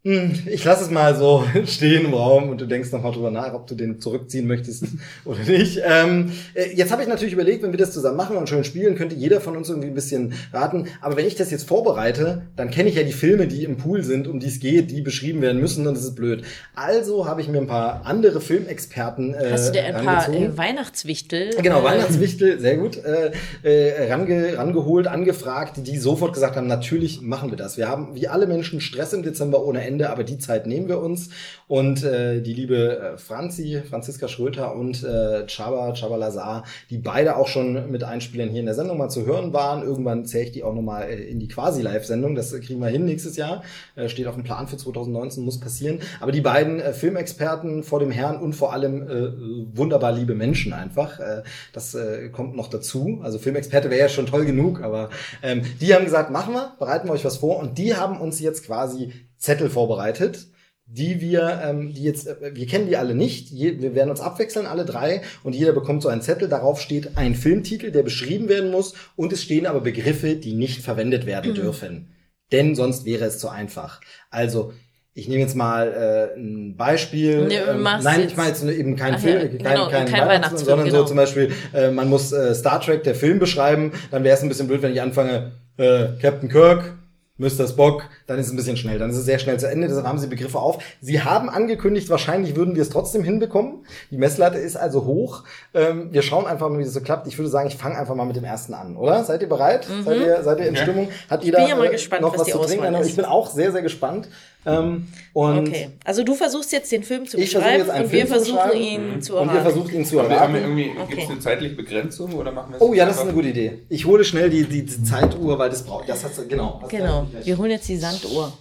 [0.03, 3.53] Hm, Ich lasse es mal so stehen im Raum und du denkst nochmal drüber nach,
[3.53, 4.85] ob du den zurückziehen möchtest
[5.27, 5.81] oder nicht.
[5.85, 8.95] Ähm, äh, jetzt habe ich natürlich überlegt, wenn wir das zusammen machen und schön spielen,
[8.95, 10.87] könnte jeder von uns irgendwie ein bisschen raten.
[11.03, 14.03] Aber wenn ich das jetzt vorbereite, dann kenne ich ja die Filme, die im Pool
[14.03, 16.45] sind, um die es geht, die beschrieben werden müssen und das ist blöd.
[16.75, 20.57] Also habe ich mir ein paar andere Filmexperten äh, Hast du dir ein paar äh,
[20.57, 21.51] Weihnachtswichtel?
[21.63, 23.33] Genau, äh, Weihnachtswichtel, sehr gut, äh,
[23.63, 27.77] äh, range, rangeholt, angefragt, die sofort gesagt haben, natürlich machen wir das.
[27.77, 31.01] Wir haben wie alle Menschen Stress im Dezember ohne Ende, aber die Zeit nehmen wir
[31.01, 31.31] uns.
[31.67, 37.37] Und äh, die liebe äh, Franzi, Franziska Schröter und äh, Chaba, Chaba Lazar, die beide
[37.37, 39.83] auch schon mit Einspielern hier in der Sendung mal zu hören waren.
[39.83, 42.35] Irgendwann zähle ich die auch nochmal äh, in die Quasi-Live-Sendung.
[42.35, 43.63] Das kriegen wir hin nächstes Jahr.
[43.95, 46.01] Äh, steht auf dem Plan für 2019, muss passieren.
[46.21, 50.73] Aber die beiden äh, Filmexperten vor dem Herrn und vor allem äh, wunderbar liebe Menschen
[50.73, 51.21] einfach.
[51.21, 53.21] Äh, das äh, kommt noch dazu.
[53.23, 55.11] Also Filmexperte wäre ja schon toll genug, aber
[55.43, 57.59] ähm, die haben gesagt, machen wir, bereiten wir euch was vor.
[57.59, 60.47] Und die haben uns jetzt quasi Zettel vorbereitet
[60.93, 63.51] die wir, ähm, die jetzt, äh, wir kennen die alle nicht.
[63.51, 66.49] Je, wir werden uns abwechseln, alle drei, und jeder bekommt so einen Zettel.
[66.49, 70.83] Darauf steht ein Filmtitel, der beschrieben werden muss, und es stehen aber Begriffe, die nicht
[70.83, 72.09] verwendet werden dürfen.
[72.51, 74.01] Denn sonst wäre es zu einfach.
[74.31, 74.73] Also,
[75.15, 77.47] ich nehme jetzt mal äh, ein Beispiel.
[77.47, 80.07] Nee, ähm, nein, jetzt- ich meine jetzt eben kein Ach Film, ja, kein, genau, kein,
[80.07, 81.07] kein Weihnachtsfilm, sondern so genau.
[81.07, 83.93] zum Beispiel, äh, man muss äh, Star Trek, der Film beschreiben.
[84.11, 86.97] Dann wäre es ein bisschen blöd, wenn ich anfange, äh, Captain Kirk,
[87.39, 87.67] Mr.
[87.69, 90.07] Spock, dann ist es ein bisschen schnell, dann ist es sehr schnell zu Ende, deshalb
[90.07, 90.79] haben sie Begriffe auf.
[91.01, 93.85] Sie haben angekündigt, wahrscheinlich würden wir es trotzdem hinbekommen.
[94.13, 95.43] Die Messlatte ist also hoch.
[95.75, 97.27] Ähm, wir schauen einfach mal, wie das so klappt.
[97.27, 99.25] Ich würde sagen, ich fange einfach mal mit dem ersten an, oder?
[99.25, 99.87] Seid ihr bereit?
[100.05, 100.83] Seid ihr, seid ihr in Okay.
[100.83, 101.09] Stimmung?
[101.29, 102.87] Hat jeder bin ja mal äh, gespannt, noch was was die zu trinken?
[102.87, 103.09] Auswahl ist.
[103.09, 104.29] Ich bin auch sehr, sehr gespannt.
[104.67, 108.05] Ähm, und Okay, also du versuchst jetzt den Film zu Ich versuche beschreiben jetzt einen
[108.05, 109.13] und wir Film zu versuchen beschreiben.
[109.15, 109.63] ihn zu und ihr erraten.
[109.73, 110.55] versucht ihn zu wir, wir erraten.
[110.57, 111.09] irgendwie, Okay.
[111.09, 113.49] Gibt es eine zeitliche Begrenzung oder machen wir es Oh ja, das ist eine gute
[113.49, 113.79] Idee.
[113.89, 116.11] Ich hole schnell die, die, die Zeituhr, weil das braucht.
[116.11, 116.79] Das hat's, genau.
[116.83, 118.53] Das Genau, wir holen jetzt die Sanduhr.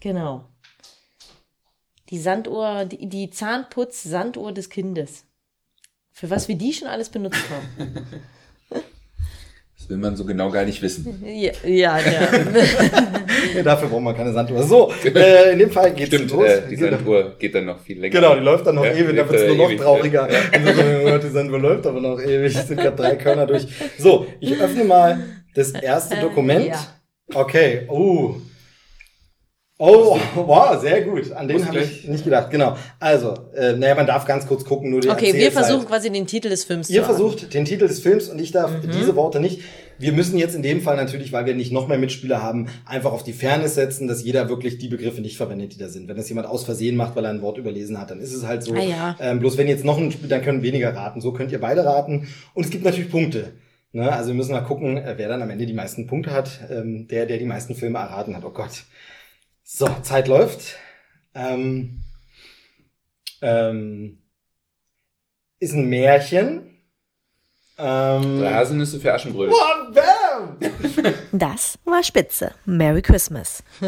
[0.00, 0.44] Genau.
[2.10, 5.24] Die Sanduhr, die, die Zahnputz-Sanduhr des Kindes.
[6.12, 8.06] Für was wir die schon alles benutzt haben.
[9.78, 11.22] Das will man so genau gar nicht wissen.
[11.24, 11.98] Ja, ja.
[11.98, 12.28] ja.
[13.54, 14.62] Nee, dafür braucht man keine Sanduhr.
[14.62, 16.44] So, äh, in dem Fall geht's Stimmt, los.
[16.48, 18.12] äh, die Sanduhr geht dann noch viel länger.
[18.14, 20.28] Genau, die läuft dann noch Ja, ewig, da wird's äh, nur noch ewig, trauriger.
[20.28, 22.56] So, oh die Sanduhr läuft aber noch ewig.
[22.56, 23.66] Es sind gerade drei Körner durch.
[23.98, 25.22] So, ich öffne mal
[25.54, 26.66] das erste Äh, Dokument.
[26.66, 26.86] ja.
[27.34, 28.36] Okay, oh.
[29.78, 31.32] Oh, wow, sehr gut.
[31.32, 32.50] An den habe ich nicht gedacht.
[32.50, 32.76] Genau.
[32.98, 35.64] Also, äh, naja, man darf ganz kurz gucken, nur die Okay, wir Erzählzeit.
[35.66, 38.52] versuchen quasi den Titel des Films Ihr zu versucht den Titel des Films und ich
[38.52, 38.90] darf Mhm.
[38.90, 39.60] diese Worte nicht.
[39.98, 43.12] Wir müssen jetzt in dem Fall natürlich, weil wir nicht noch mehr Mitspieler haben, einfach
[43.12, 46.06] auf die Fairness setzen, dass jeder wirklich die Begriffe nicht verwendet, die da sind.
[46.08, 48.46] Wenn das jemand aus Versehen macht, weil er ein Wort überlesen hat, dann ist es
[48.46, 48.74] halt so.
[48.74, 49.16] Ah ja.
[49.20, 51.20] ähm, bloß wenn jetzt noch ein Spiel, dann können weniger raten.
[51.22, 52.28] So könnt ihr beide raten.
[52.54, 53.52] Und es gibt natürlich Punkte.
[53.92, 54.10] Ne?
[54.12, 56.50] Also wir müssen mal gucken, äh, wer dann am Ende die meisten Punkte hat.
[56.70, 58.44] Ähm, der, der die meisten Filme erraten hat.
[58.44, 58.84] Oh Gott.
[59.68, 60.76] So, Zeit läuft.
[61.34, 62.02] Ähm,
[63.42, 64.18] ähm,
[65.58, 66.70] ist ein Märchen.
[67.78, 69.50] Ähm, Drei Haselnüsse für Aschenbrödel.
[69.52, 70.56] Boah, bam!
[71.32, 72.52] Das war spitze.
[72.64, 73.64] Merry Christmas.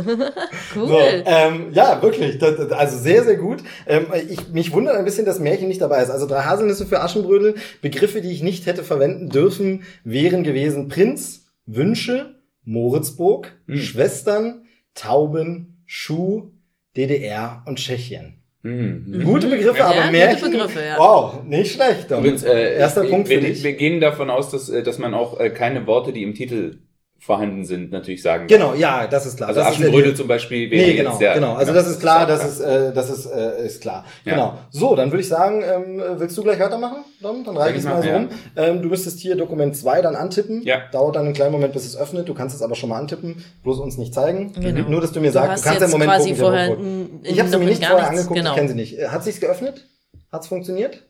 [0.74, 0.88] Cool.
[0.88, 2.38] So, ähm, ja, wirklich.
[2.38, 3.62] Das, das- also sehr, sehr gut.
[3.86, 6.10] Ähm, ich, mich wundert ein bisschen, dass Märchen nicht dabei ist.
[6.10, 7.54] Also drei Haselnüsse für Aschenbrödel.
[7.80, 13.78] Begriffe, die ich nicht hätte verwenden dürfen, wären gewesen Prinz, Wünsche, Moritzburg, Hm.
[13.78, 14.66] Schwestern,
[14.98, 16.50] Tauben, Schuh,
[16.96, 18.42] DDR und Tschechien.
[18.62, 19.22] Mhm.
[19.24, 20.50] Gute Begriffe, Ja, aber gute.
[20.50, 20.98] Begriffe, ja.
[20.98, 22.10] Wow, nicht schlecht.
[22.10, 23.62] Und Übrigens, äh, erster wir, Punkt für wir, dich.
[23.62, 26.78] wir gehen davon aus, dass, äh, dass man auch äh, keine Worte, die im Titel
[27.18, 29.48] vorhanden sind, natürlich sagen Genau, ja, das ist klar.
[29.48, 31.54] Also das ja Aschenbrödel zum Beispiel wäre Nee, genau, jetzt ja, genau.
[31.54, 34.04] Also das ist klar, das ist, äh, das ist, äh, ist klar.
[34.24, 34.34] Ja.
[34.34, 34.58] Genau.
[34.70, 37.42] So, dann würde ich sagen, ähm, willst du gleich weitermachen, Dom?
[37.44, 38.38] Dann reiche ich es mal so machen, rum.
[38.56, 40.62] Ähm, du müsstest hier Dokument 2 dann antippen.
[40.62, 40.82] Ja.
[40.92, 42.28] Dauert dann einen kleinen Moment, bis es öffnet.
[42.28, 44.52] Du kannst es aber schon mal antippen, bloß uns nicht zeigen.
[44.52, 44.88] Genau.
[44.88, 46.52] Nur, dass du mir Du sagst, hast du kannst ja im Moment quasi gucken.
[46.52, 46.78] der vorher.
[47.24, 48.50] Ich habe sie mir nicht vorher nichts, angeguckt, genau.
[48.50, 48.98] ich kenne sie nicht.
[48.98, 49.88] Äh, Hat sich's geöffnet?
[50.30, 51.02] Hat's funktioniert?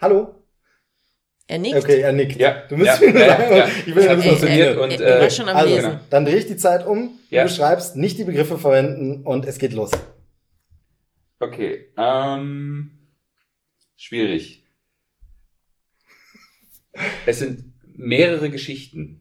[0.00, 0.34] Hallo?
[1.48, 1.76] Er nickt.
[1.76, 2.36] Okay, er nickt.
[2.40, 3.68] Ja, Du musst ja, mir ja, sagen, ja.
[3.86, 6.00] ich will ja wissen, was du er, und, er war äh, schon am also, Lesen.
[6.10, 7.42] dann drehe ich die Zeit um, Ja.
[7.44, 9.90] du beschreibst, nicht die Begriffe verwenden und es geht los.
[11.38, 12.90] Okay, ähm,
[13.96, 14.64] schwierig.
[17.26, 19.20] Es sind mehrere Geschichten.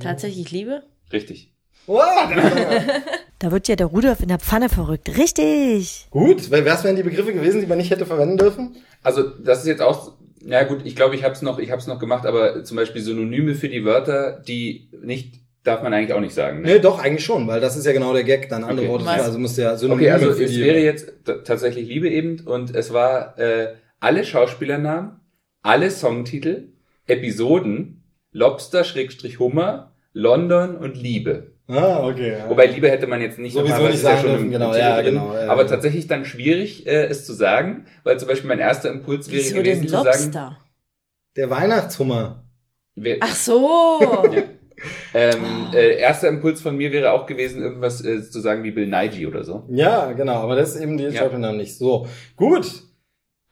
[0.00, 0.82] Tatsächlich Liebe?
[1.12, 1.54] Richtig.
[1.86, 2.02] Wow,
[3.38, 5.16] Da wird ja der Rudolf in der Pfanne verrückt.
[5.16, 6.08] Richtig.
[6.10, 8.76] Gut, weil was wären die Begriffe gewesen, die man nicht hätte verwenden dürfen?
[9.02, 10.12] Also das ist jetzt auch,
[10.44, 12.76] ja gut, ich glaube, ich habe es noch, ich habe es noch gemacht, aber zum
[12.76, 16.62] Beispiel Synonyme für die Wörter, die nicht, darf man eigentlich auch nicht sagen.
[16.62, 16.74] Ne?
[16.74, 18.88] Nee, doch, eigentlich schon, weil das ist ja genau der Gag, dann andere Okay.
[18.88, 19.22] Worte, Was?
[19.22, 21.12] also musst du ja Synonyme Okay, also für es wäre jetzt
[21.44, 25.20] tatsächlich Liebe eben und es war äh, alle Schauspielernamen,
[25.62, 26.72] alle Songtitel,
[27.06, 31.52] Episoden, Lobster, Schrägstrich Hummer, London und Liebe.
[31.68, 32.38] Ah, okay.
[32.38, 32.50] Ja.
[32.50, 34.74] Wobei Liebe hätte man jetzt nicht Sowieso nochmal, nicht ist ja sagen schon dürfen, genau,
[34.74, 35.68] ja, genau, ja, aber ja.
[35.68, 39.56] tatsächlich dann schwierig, äh, es zu sagen, weil zum Beispiel mein erster Impuls wäre Wieso
[39.56, 40.58] gewesen denn zu sagen, Lobster?
[41.36, 42.44] Der Weihnachtshummer.
[43.20, 44.00] Ach so.
[45.14, 48.86] ähm, äh, erster Impuls von mir wäre auch gewesen, irgendwas äh, zu sagen wie Bill
[48.86, 49.64] Nighy oder so.
[49.68, 51.12] Ja, genau, aber das ist eben die Ja.
[51.12, 51.76] Schauspielnamen nicht.
[51.76, 52.06] So,
[52.36, 52.66] gut.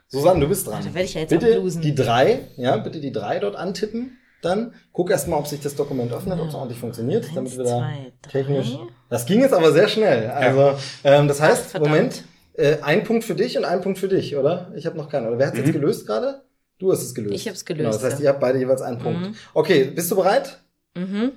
[0.09, 0.83] Susanne, du bist dran.
[0.85, 4.19] Da werde ich ja jetzt bitte die drei, ja, bitte die drei dort antippen.
[4.47, 7.57] Dann guck erst mal, ob sich das Dokument öffnet, ob es ordentlich funktioniert, Eins, damit
[7.57, 8.79] wir da zwei, technisch.
[9.09, 10.31] Das ging jetzt aber sehr schnell.
[10.31, 11.91] Also, ähm, das heißt, Ach, verdammt.
[11.91, 12.25] Moment,
[12.55, 14.73] äh, ein Punkt für dich und ein Punkt für dich, oder?
[14.77, 15.27] Ich habe noch keinen.
[15.27, 16.43] Oder wer hat es jetzt gelöst gerade?
[16.79, 17.35] Du hast es gelöst.
[17.35, 18.25] Ich hab's Genau, gelöst, das heißt, ja.
[18.25, 19.37] ihr habt beide jeweils einen Punkt.
[19.53, 20.61] Okay, bist du bereit?
[20.95, 21.33] Mhm.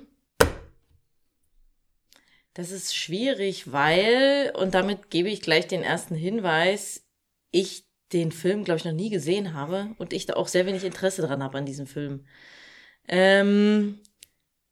[2.54, 7.02] Das ist schwierig, weil, und damit gebe ich gleich den ersten Hinweis,
[7.50, 10.84] ich den Film, glaube ich, noch nie gesehen habe und ich da auch sehr wenig
[10.84, 12.24] Interesse dran habe an diesem Film.
[13.08, 14.00] Ähm,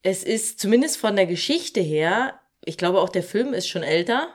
[0.02, 4.32] es ist zumindest von der Geschichte her, ich glaube auch der Film ist schon älter.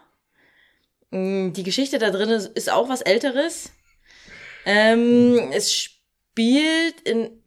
[1.11, 3.71] Mm, Die Geschichte da drin ist, auch was Älteres.
[4.65, 7.43] Ähm, es spielt in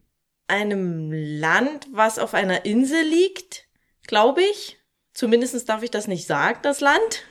[0.47, 3.65] einem Land, was auf einer Insel liegt,
[4.07, 4.77] glaube ich.
[5.13, 7.23] Zumindest darf ich das nicht sagen, das Land.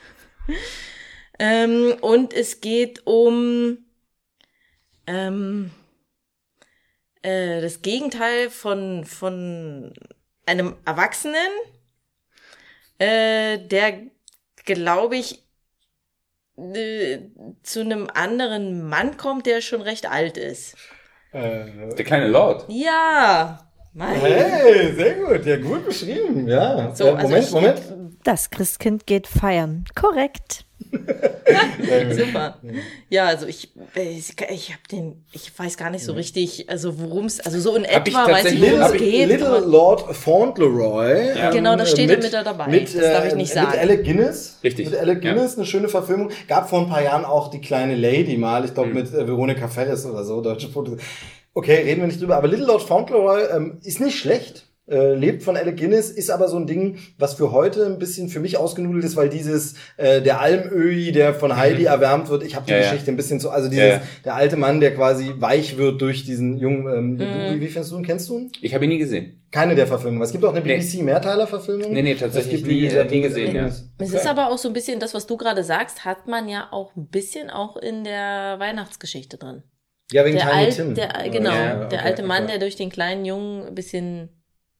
[1.39, 3.85] ähm, und es geht um
[5.07, 5.71] ähm,
[7.21, 9.93] äh, das Gegenteil von, von
[10.45, 11.35] einem Erwachsenen.
[12.99, 13.93] äh, der,
[14.65, 15.43] glaube ich,
[16.57, 17.19] äh,
[17.63, 20.75] zu einem anderen Mann kommt, der schon recht alt ist.
[21.31, 22.65] Äh, Der kleine Lord.
[22.69, 23.63] Ja.
[23.93, 24.15] Mein.
[24.19, 25.45] hey, sehr gut.
[25.45, 26.47] Ja, gut beschrieben.
[26.47, 26.93] Ja.
[26.95, 27.81] So, äh, also Moment, ich- Moment.
[28.23, 29.85] Das Christkind geht feiern.
[29.95, 30.65] Korrekt.
[32.11, 32.57] Super.
[33.09, 37.25] Ja, also ich, ich, ich habe den, ich weiß gar nicht so richtig, also worum
[37.25, 39.27] es, also so in Hab ich etwa weiß ich, worum es geht.
[39.29, 41.37] Little Lord Fauntleroy.
[41.37, 41.51] Ja.
[41.51, 42.67] Genau, da ähm, steht er mit da dabei.
[42.67, 43.79] Mit, Das darf ich äh, nicht Mit sagen.
[43.79, 44.59] Alec Guinness.
[44.63, 44.89] Richtig.
[44.89, 45.33] Mit Alec Ja.
[45.33, 46.31] Guinness, eine schöne Verfilmung.
[46.47, 48.73] Gab vor ein paar Jahren auch die kleine Lady mal, ich Mhm.
[48.75, 50.99] glaube mit äh, Veronica Ferris oder so, deutsche Fotos.
[51.53, 52.37] Okay, reden wir nicht drüber.
[52.37, 54.66] Aber Little Lord Fauntleroy ähm, ist nicht schlecht.
[54.89, 58.29] Äh, lebt von Alec Guinness, ist aber so ein Ding, was für heute ein bisschen
[58.29, 62.55] für mich ausgenudelt ist, weil dieses äh, der Almöhi, der von Heidi erwärmt wird, ich
[62.55, 62.77] habe die Mhm.
[62.77, 62.91] Ja, ja.
[62.91, 64.01] Geschichte ein bisschen so, also dieses Ja, ja.
[64.23, 66.87] der alte Mann, der quasi weich wird durch diesen jungen.
[66.87, 67.17] Ähm, Mhm.
[67.17, 67.25] du,
[67.55, 68.05] wie, wie findest du ihn?
[68.05, 68.51] Kennst du ihn?
[68.61, 69.41] Ich habe ihn nie gesehen.
[69.51, 70.23] Keine der Verfilmungen.
[70.23, 70.61] Es gibt auch eine.
[70.61, 71.91] BBC-Mehrteiler-Verfilmung.
[71.91, 73.65] Nee, nee, tatsächlich Es gibt, wie nie, gesagt, nie gesehen, ja.
[73.65, 76.67] Es ist aber auch so ein bisschen das, was du gerade sagst, hat man ja
[76.71, 79.63] auch ein bisschen auch in der Weihnachtsgeschichte drin.
[80.11, 80.95] Ja, wegen Der, Tiny alt, Tim.
[80.95, 82.51] der, Ja, genau, ja, der okay, alte Mann, okay.
[82.53, 84.29] der durch den kleinen Jungen ein bisschen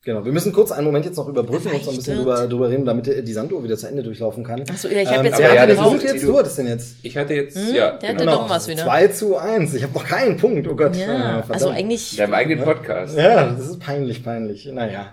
[0.08, 0.24] Genau.
[0.24, 2.86] Wir müssen kurz einen Moment jetzt noch überbrücken und so ein bisschen drüber, drüber reden,
[2.86, 4.64] damit die Sanduhr wieder zu Ende durchlaufen kann.
[4.72, 6.24] Ach so, ja, ich hab jetzt aber aber wer ja, das Punkt jetzt?
[6.24, 6.95] Du hattest den jetzt.
[7.03, 8.38] Ich hatte jetzt, Hm, ja, der hatte genau.
[8.38, 8.86] doch was wieder.
[8.86, 9.74] 2 zu 1.
[9.74, 10.66] Ich habe noch keinen Punkt.
[10.66, 10.95] Oh Gott.
[10.95, 12.16] Ja, Äh, also eigentlich.
[12.16, 13.18] Deinem eigenen Podcast.
[13.18, 14.66] Ja, das ist peinlich, peinlich.
[14.68, 15.08] Naja.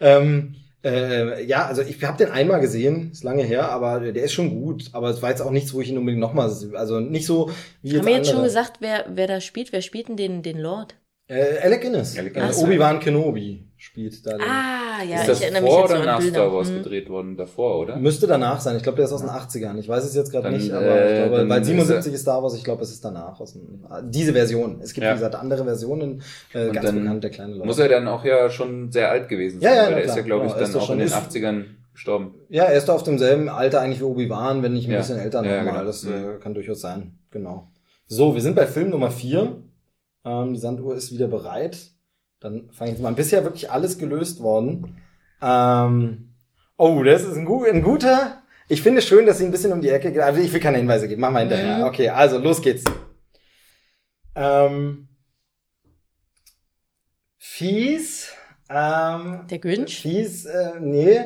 [0.00, 4.32] Ähm, äh, ja, also ich habe den einmal gesehen, ist lange her, aber der ist
[4.32, 4.84] schon gut.
[4.92, 7.50] Aber es war jetzt auch nichts, wo ich ihn unbedingt nochmal, also nicht so
[7.82, 9.72] wie jetzt haben wir jetzt schon gesagt, wer, wer da spielt?
[9.74, 10.94] Wer spielt denn den, den Lord?
[11.26, 12.16] Äh, Alec Guinness.
[12.16, 14.32] Alec Äh, Guinness, Obi-Wan Kenobi spielt da.
[14.38, 16.34] Ah, ja, ist das ich erinnere mich vor jetzt oder nach Bilder.
[16.34, 16.76] Star Wars Hm.
[16.82, 17.36] gedreht worden?
[17.36, 17.96] Davor, oder?
[17.96, 18.76] Müsste danach sein.
[18.76, 19.78] Ich glaube, der ist aus den 80ern.
[19.78, 22.20] Ich weiß es jetzt gerade nicht, aber äh, ich glaube, dann weil ist 77 ist
[22.22, 23.38] Star Wars, ich glaube, es ist danach.
[23.40, 24.80] Aus dem, diese Version.
[24.82, 25.10] Es gibt, Ja.
[25.12, 26.22] wie gesagt, andere Versionen.
[26.52, 27.66] Äh, ganz bekannt, der kleine Lord.
[27.66, 30.02] Muss er dann auch ja schon sehr alt gewesen Ja, sein, ja, weil na er
[30.02, 30.16] ist klar.
[30.18, 31.64] ja, glaube ich, Genau, ist dann auch in den ist- 80ern
[31.94, 32.34] gestorben.
[32.48, 34.98] ja, er ist doch auf demselben Alter eigentlich wie Obi-Wan, wenn nicht ein Ja.
[34.98, 35.74] bisschen älter Ja, nochmal.
[35.74, 35.84] genau.
[35.86, 36.12] Das Mhm.
[36.12, 37.18] äh, kann durchaus sein.
[37.30, 37.68] Genau.
[38.06, 39.56] So, wir sind bei Film Nummer 4.
[40.24, 41.78] Ähm, die Sanduhr ist wieder bereit.
[42.40, 43.12] Dann fange ich mal.
[43.12, 45.00] Bisher wirklich alles gelöst worden.
[45.42, 46.34] Ähm,
[46.76, 48.42] oh, das ist ein, ein guter.
[48.68, 50.20] Ich finde es schön, dass sie ein bisschen um die Ecke geht.
[50.20, 51.20] Also ich will keine Hinweise geben.
[51.20, 51.78] Machen wir hinterher.
[51.78, 51.84] Mhm.
[51.84, 52.84] Okay, also los geht's.
[54.34, 55.08] Ähm,
[57.38, 58.32] fies.
[58.70, 60.00] Ähm, Der Grinch?
[60.00, 61.20] Fies, äh, nee.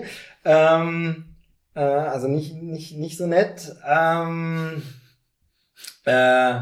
[0.44, 1.36] Ähm,
[1.74, 3.74] äh, also nicht, nicht, nicht so nett.
[3.86, 4.82] Ähm,
[6.04, 6.60] äh,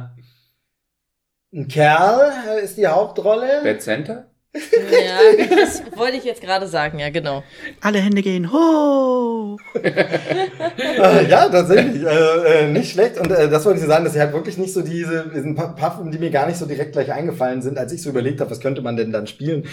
[1.53, 3.63] ein Kerl ist die Hauptrolle.
[3.63, 4.30] Bad Center?
[4.53, 7.45] Ja, das wollte ich jetzt gerade sagen, ja, genau.
[7.81, 9.59] Alle Hände gehen hoch.
[9.75, 12.03] Äh, ja, tatsächlich.
[12.03, 13.19] Äh, äh, nicht schlecht.
[13.19, 16.11] Und äh, das wollte ich sagen, dass sie halt wirklich nicht so diese, diesen Filme,
[16.11, 18.61] die mir gar nicht so direkt gleich eingefallen sind, als ich so überlegt habe, was
[18.61, 19.67] könnte man denn dann spielen.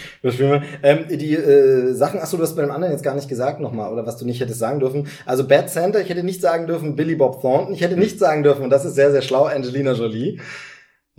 [0.84, 3.91] Ähm, die äh, Sachen, achso, du hast bei dem anderen jetzt gar nicht gesagt nochmal,
[3.91, 5.07] oder was du nicht hättest sagen dürfen.
[5.25, 8.43] Also Bad Santa, ich hätte nicht sagen dürfen Billy Bob Thornton, ich hätte nicht sagen
[8.43, 10.38] dürfen, und das ist sehr, sehr schlau, Angelina Jolie.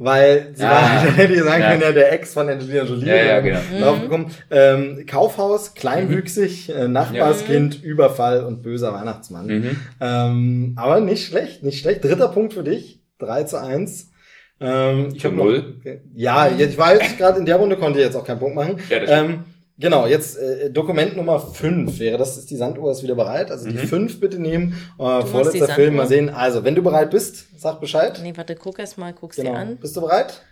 [0.01, 0.71] Weil sie Ah.
[0.71, 1.71] war, dann hätte ich sagen Ja.
[1.71, 3.07] können, ja, der Ex von Angelina Jolie.
[3.09, 3.61] Ja, ja, äh, genau.
[3.81, 4.27] Draufgekommen.
[4.51, 9.47] Ähm, Kaufhaus, kleinwüchsig, äh, Nachbarskind, Überfall und böser Weihnachtsmann.
[9.47, 9.77] Mhm.
[10.01, 12.05] Ähm, aber nicht schlecht, nicht schlecht.
[12.05, 13.01] Dritter Punkt für dich.
[13.19, 14.13] 3 zu 1.
[14.61, 15.81] Ähm, ich Zu hab noch- null.
[16.15, 18.55] Ja, jetzt, ich war jetzt gerade in der Runde, konnte ich jetzt auch keinen Punkt
[18.55, 18.77] machen.
[18.89, 19.39] Ja, das stimmt.
[19.79, 23.51] Genau, jetzt äh, Dokument Nummer 5 wäre das, ist die Sanduhr ist wieder bereit.
[23.51, 23.89] Also die Mhm.
[23.89, 24.73] 5 bitte nehmen.
[24.99, 25.69] Äh, die vorletzter?
[25.69, 26.29] Film, mal sehen.
[26.29, 28.19] Also, wenn du bereit bist, sag Bescheid.
[28.23, 29.55] Nee, warte, guck erst mal, guck's dir Genau.
[29.57, 29.77] an.
[29.79, 30.43] Bist du bereit?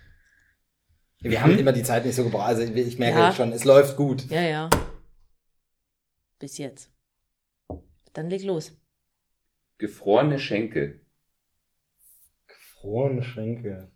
[1.20, 1.42] Wir Mhm.
[1.42, 2.46] haben immer die Zeit nicht so gebraucht.
[2.46, 3.32] Also ich ich merke Ja.
[3.32, 4.28] schon, es läuft gut.
[4.30, 4.70] Ja, ja.
[6.38, 6.90] Bis jetzt.
[8.12, 8.72] Dann leg los.
[9.78, 11.00] Gefrorene Schenkel.
[12.46, 13.90] Gefrorene Schenkel.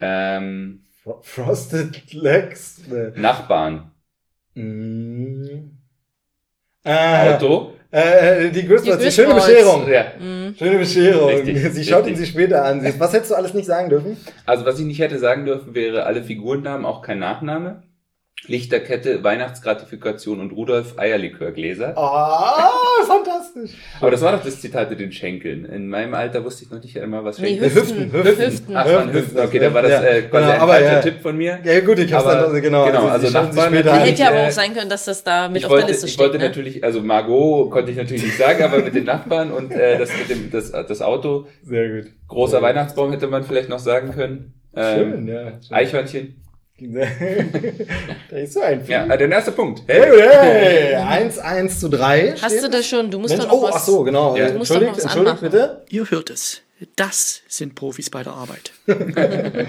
[0.00, 2.86] Ähm, Fro Frosted Legs.
[2.90, 3.92] Äh, Nachbarn.
[4.56, 5.70] Mm.
[6.84, 7.72] äh, Auto.
[7.90, 9.34] Äh, die Griswolds, die, Die schöne.
[9.34, 9.88] Bescherung.
[9.88, 10.06] Ja.
[10.18, 10.54] Mhm.
[10.58, 11.30] Schöne Bescherung.
[11.30, 12.14] Richtig, Sie schaut richtig.
[12.14, 12.84] ihn sich später an.
[12.98, 14.16] Was hättest du alles nicht sagen dürfen?
[14.44, 17.82] Also was ich nicht hätte sagen dürfen, wäre alle Figurennamen, auch kein Nachname.
[18.60, 21.96] Lichterkette, Weihnachtsgratifikation und Rudolf Eierlikörgläser.
[21.96, 22.70] Ah,
[23.06, 23.70] fantastisch.
[24.00, 25.64] Aber das war doch das Zitat mit den Schenkeln.
[25.64, 28.12] In meinem Alter wusste ich noch nicht einmal, was Nee, Schenkel Hüften.
[28.12, 28.76] Hüften, Hüften.
[28.76, 29.40] Ach, waren Hüften.
[29.40, 31.00] Okay, dann war das äh, quasi genau, ein aber falscher ja.
[31.00, 31.58] Tipp von mir.
[31.64, 32.86] Ja gut, ich hab's Aber- dann, genau.
[32.86, 33.96] genau, also sich Nachbarn später.
[33.96, 35.92] Hätte ja aber äh, auch sein können, dass das da mit Ich auf wollte, der
[35.94, 36.24] Liste ich steht.
[36.26, 36.44] wollte Ne?
[36.44, 40.10] natürlich, also Margot konnte ich natürlich nicht sagen, aber mit den Nachbarn und äh, das
[40.16, 42.12] mit dem das, das Auto, Sehr gut.
[42.28, 44.52] großer Weihnachtsbaum hätte man vielleicht noch sagen können.
[44.76, 45.42] Ähm, Schön, ja.
[45.52, 45.58] Schön.
[45.70, 46.36] Eichhörnchen.
[46.78, 49.82] Da ist so ein Ja, äh, der erste Punkt.
[49.86, 52.34] Hey, hey, 1, 1 zu 3.
[52.40, 53.10] Hast du das schon?
[53.10, 53.76] Du musst Mensch, doch noch oh, was.
[53.76, 54.36] ach so, genau.
[54.36, 54.46] Ja.
[54.46, 55.84] Äh, Du musst doch Entschuldigt, entschuldigt bitte.
[55.88, 56.60] Ihr hört es.
[56.96, 58.72] Das sind Profis bei der Arbeit.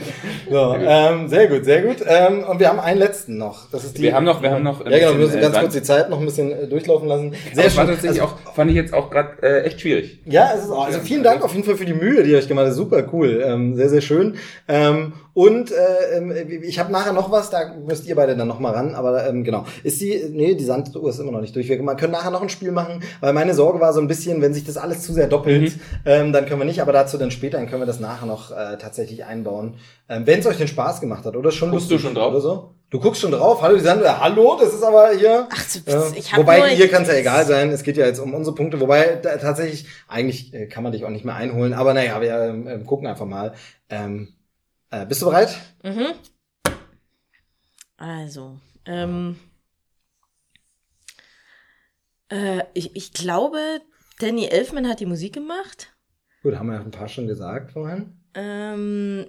[0.49, 1.97] So, ähm, sehr gut, sehr gut.
[2.05, 3.69] Ähm, und wir haben einen letzten noch.
[3.69, 4.85] Das ist die, Wir haben noch, wir haben noch.
[4.85, 7.33] Ja, genau, wir müssen ganz äh, kurz die Zeit noch ein bisschen äh, durchlaufen lassen.
[7.53, 7.89] Sehr das schön.
[7.89, 10.19] Also, auch, fand ich jetzt auch gerade äh, echt schwierig.
[10.25, 12.37] Ja, es ist auch, also vielen Dank auf jeden Fall für die Mühe, die ihr
[12.37, 12.75] euch gemacht habt.
[12.75, 13.43] Super cool.
[13.45, 14.35] Ähm, sehr, sehr schön.
[14.69, 16.33] Ähm, und äh, ähm,
[16.63, 18.95] ich habe nachher noch was, da müsst ihr beide dann noch mal ran.
[18.95, 19.65] Aber ähm, genau.
[19.83, 21.69] Ist die, nee, die Sanduhr ist immer noch nicht durch.
[21.69, 24.55] Wir können nachher noch ein Spiel machen, weil meine Sorge war so ein bisschen, wenn
[24.55, 25.79] sich das alles zu sehr doppelt, Mhm.
[26.05, 26.81] ähm, dann können wir nicht.
[26.81, 29.75] Aber dazu dann später, dann können wir das nachher noch äh, tatsächlich einbauen.
[30.09, 32.31] Ähm, wenn es euch den Spaß gemacht hat, oder schon Guckst du schon drauf?
[32.31, 32.71] Oder so?
[32.89, 33.61] Du guckst schon drauf.
[33.61, 34.19] Hallo, die Sanduhr.
[34.19, 35.47] Hallo, das ist aber hier.
[35.53, 37.69] Ach, so, Ja, ich hab wobei hier kann es ja egal sein.
[37.69, 38.79] Es geht ja jetzt um unsere Punkte.
[38.79, 41.73] Wobei da, tatsächlich eigentlich äh, kann man dich auch nicht mehr einholen.
[41.73, 43.53] Aber naja, wir ähm, gucken einfach mal.
[43.89, 44.29] Ähm,
[44.91, 45.55] äh, bist du bereit?
[45.83, 46.13] Mhm.
[47.97, 49.39] Also, ähm,
[52.29, 53.81] äh, ich, ich glaube,
[54.19, 55.93] Danny Elfman hat die Musik gemacht.
[56.43, 58.21] Gut, haben wir ein paar schon gesagt vorhin.
[58.33, 59.27] Ähm,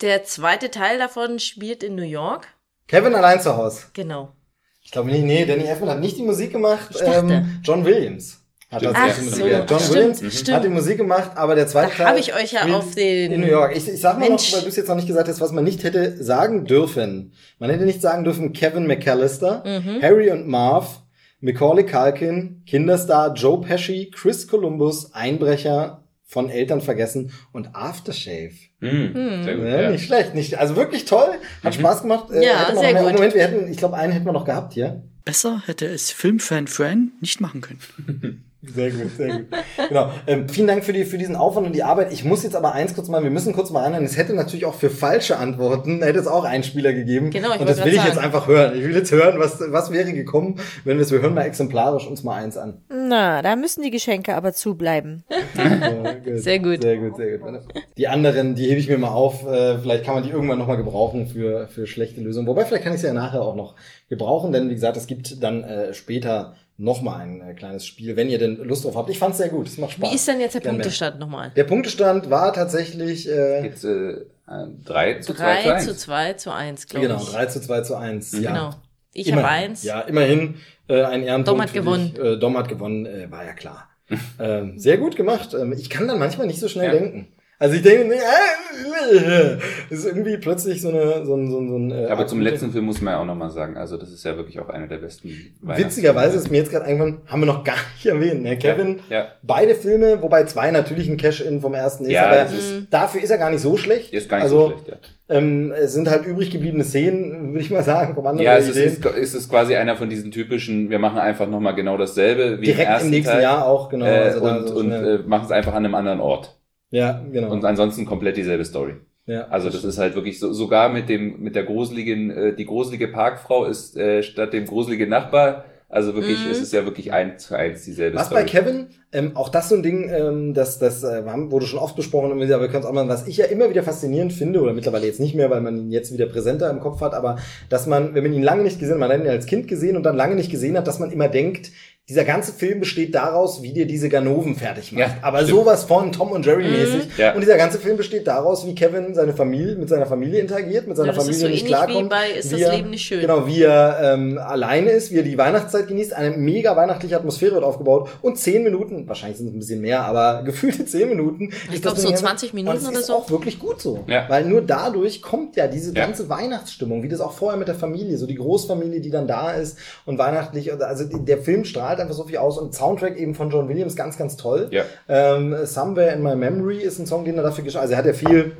[0.00, 2.48] der zweite Teil davon spielt in New York.
[2.88, 3.86] Kevin allein zu Hause.
[3.92, 4.34] Genau.
[4.82, 6.88] Ich glaube nicht, nee, Danny Elfman hat nicht die Musik gemacht.
[6.90, 7.32] Ich dachte.
[7.32, 8.39] Ähm, John Williams.
[8.70, 9.46] Hat Stimmt, die Ach so.
[9.46, 9.90] John stimmt,
[10.20, 10.56] Williams stimmt.
[10.56, 13.32] hat die Musik gemacht, aber der zweite Da Teil habe ich euch ja auf den-
[13.32, 13.74] in New York.
[13.76, 14.50] Ich, ich sag mal Mensch.
[14.52, 17.32] noch, weil du es jetzt noch nicht gesagt hast, was man nicht hätte sagen dürfen.
[17.58, 20.00] Man hätte nicht sagen dürfen Kevin McAllister, Mhm.
[20.02, 21.00] Harry und Marv,
[21.40, 28.52] Macaulay Culkin, Kinderstar Joe Pesci, Chris Columbus, Einbrecher von Eltern vergessen und Aftershave.
[28.78, 29.42] Mhm.
[29.42, 29.90] Sehr gut, Ja, ja.
[29.90, 31.28] Nicht schlecht, nicht, also wirklich toll,
[31.64, 32.30] hat Spaß gemacht.
[32.30, 33.14] Äh, Ja, sehr gut.
[33.14, 35.02] Moment, wir hätten, ich glaube, einen hätten wir noch gehabt hier.
[35.24, 38.44] Besser hätte es Filmfan Fran nicht machen können.
[38.62, 39.46] Sehr gut, sehr gut.
[39.88, 40.10] Genau.
[40.26, 42.12] Ähm, vielen Dank für, die, für diesen Aufwand und die Arbeit.
[42.12, 44.04] Ich muss jetzt aber eins kurz mal, wir müssen kurz mal anhören.
[44.04, 47.30] Es hätte natürlich auch für falsche Antworten, hätte es auch einen Spieler gegeben.
[47.30, 48.76] Genau, ich Und das will ich jetzt einfach hören.
[48.76, 52.06] Ich will jetzt hören, was, was wäre gekommen, wenn wir es, wir hören mal exemplarisch
[52.06, 52.82] uns mal eins an.
[52.90, 55.24] Na, da müssen die Geschenke aber zubleiben.
[55.60, 56.38] Ja, gut.
[56.38, 56.82] Sehr gut.
[56.82, 57.60] Sehr gut, sehr gut.
[57.96, 59.46] Die anderen, die hebe ich mir mal auf.
[59.46, 62.46] Äh, vielleicht kann man die irgendwann nochmal gebrauchen für, für schlechte Lösungen.
[62.46, 63.74] Wobei, vielleicht kann ich sie ja nachher auch noch
[64.08, 68.28] gebrauchen, denn wie gesagt, es gibt dann äh, später nochmal ein äh, kleines Spiel, wenn
[68.28, 69.10] ihr denn Lust drauf habt.
[69.10, 70.10] Ich fand's sehr gut, es macht Spaß.
[70.10, 70.82] Wie ist denn jetzt der Gern mehr.
[70.82, 71.52] Punktestand nochmal?
[71.54, 74.16] Der Punktestand war tatsächlich, äh, Jetzt äh,
[74.46, 75.84] 3 zu 2 zu 3 1.
[75.84, 77.28] zu 2 zu 1, glaube genau, ich.
[77.28, 78.32] 3 zu 2 zu 1.
[78.32, 78.50] Ja.
[78.50, 78.70] Genau.
[79.12, 79.82] Ich habe eins.
[79.82, 80.54] Ja, immerhin
[80.88, 81.48] äh, ein Ehrenpunkt.
[81.48, 82.14] Dom hat für gewonnen.
[82.14, 82.24] Dich.
[82.24, 83.88] Äh, Dom hat gewonnen, äh, war ja klar.
[84.40, 85.54] ähm, sehr gut gemacht.
[85.54, 86.92] Ähm, ich kann dann manchmal nicht so schnell Ja.
[86.92, 87.28] denken.
[87.62, 89.56] Also ich denke, äh,
[89.90, 92.72] ist irgendwie plötzlich so eine, so ein, so ein, so ein äh, Aber zum letzten
[92.72, 94.96] Film muss man ja auch nochmal sagen, also das ist ja wirklich auch einer der
[94.96, 95.30] besten
[95.60, 98.42] Witzigerweise ist mir jetzt gerade eingefallen, haben wir noch gar nicht erwähnt.
[98.44, 98.56] Ne?
[98.56, 99.28] Kevin, Ja, ja.
[99.42, 103.30] beide Filme, wobei zwei natürlich ein Cash-In vom ersten ist, Ja, aber ist- dafür ist
[103.30, 104.14] er gar nicht so schlecht.
[104.14, 104.94] Ist gar nicht also, so schlecht, ja.
[105.36, 108.68] Ähm, es sind halt übrig gebliebene Szenen, würde ich mal sagen, vom anderen Ja, es
[108.70, 108.88] ist, Ideen.
[108.88, 112.54] ist, ist es quasi einer von diesen typischen, wir machen einfach nochmal genau dasselbe wie
[112.54, 114.06] im Direkt ersten im nächsten Teil, Jahr auch, genau.
[114.06, 116.56] äh, also und so und äh, machen es einfach an einem anderen Ort.
[116.90, 117.50] Ja, genau.
[117.52, 118.94] Und ansonsten komplett dieselbe Story.
[119.26, 122.64] ja, Also das ist halt wirklich so, sogar mit dem mit der gruseligen, äh, die
[122.66, 126.52] gruselige Parkfrau ist äh, statt dem gruseligen Nachbar, also wirklich, Mhm.
[126.52, 128.42] es ist ja wirklich eins zu eins dieselbe Was Story.
[128.42, 131.96] bei Kevin, ähm, auch das so ein Ding, ähm, das, das äh, wurde schon oft
[131.96, 134.72] besprochen, aber wir können es auch mal, was ich ja immer wieder faszinierend finde, oder
[134.72, 137.38] mittlerweile jetzt nicht mehr, weil man ihn jetzt wieder präsenter im Kopf hat, aber
[137.68, 139.66] dass man, wenn man ihn lange nicht gesehen hat, man hat ihn ja als Kind
[139.66, 141.72] gesehen und dann lange nicht gesehen hat, dass man immer denkt,
[142.10, 145.00] dieser ganze Film besteht daraus, wie dir diese Ganoven fertig macht.
[145.00, 145.50] Ja, aber stimmt.
[145.60, 147.16] sowas von Tom und Jerry mäßig.
[147.16, 147.34] Ja.
[147.34, 150.96] Und dieser ganze Film besteht daraus, wie Kevin seine Familie, mit seiner Familie interagiert, mit
[150.96, 152.10] seiner Ja, das ist Familie so nicht ähnlich wie klarkommt.
[152.10, 153.20] bei Ist das wie er- Leben nicht schön?
[153.20, 156.12] Genau, wie er ähm, alleine ist, wie er die Weihnachtszeit genießt.
[156.12, 158.08] Eine mega weihnachtliche Atmosphäre wird aufgebaut.
[158.22, 161.50] Und zehn Minuten, wahrscheinlich sind es ein bisschen mehr, aber gefühlte zehn Minuten.
[161.68, 163.14] Ich ist glaub, das so Ding 20 Minuten oder ist so.
[163.14, 164.00] auch wirklich gut so.
[164.08, 164.24] Ja.
[164.28, 166.06] Weil nur dadurch kommt ja diese Ja.
[166.06, 169.52] ganze Weihnachtsstimmung, wie das auch vorher mit der Familie, so die Großfamilie, die dann da
[169.52, 170.72] ist und weihnachtlich.
[170.82, 174.16] Also der Film strahlt einfach so viel aus und Soundtrack eben von John Williams ganz,
[174.16, 174.68] ganz toll.
[174.70, 174.84] Ja.
[175.08, 178.06] Ähm, Somewhere in My Memory ist ein Song, den er dafür geschrieben Also er hat
[178.06, 178.56] ja viel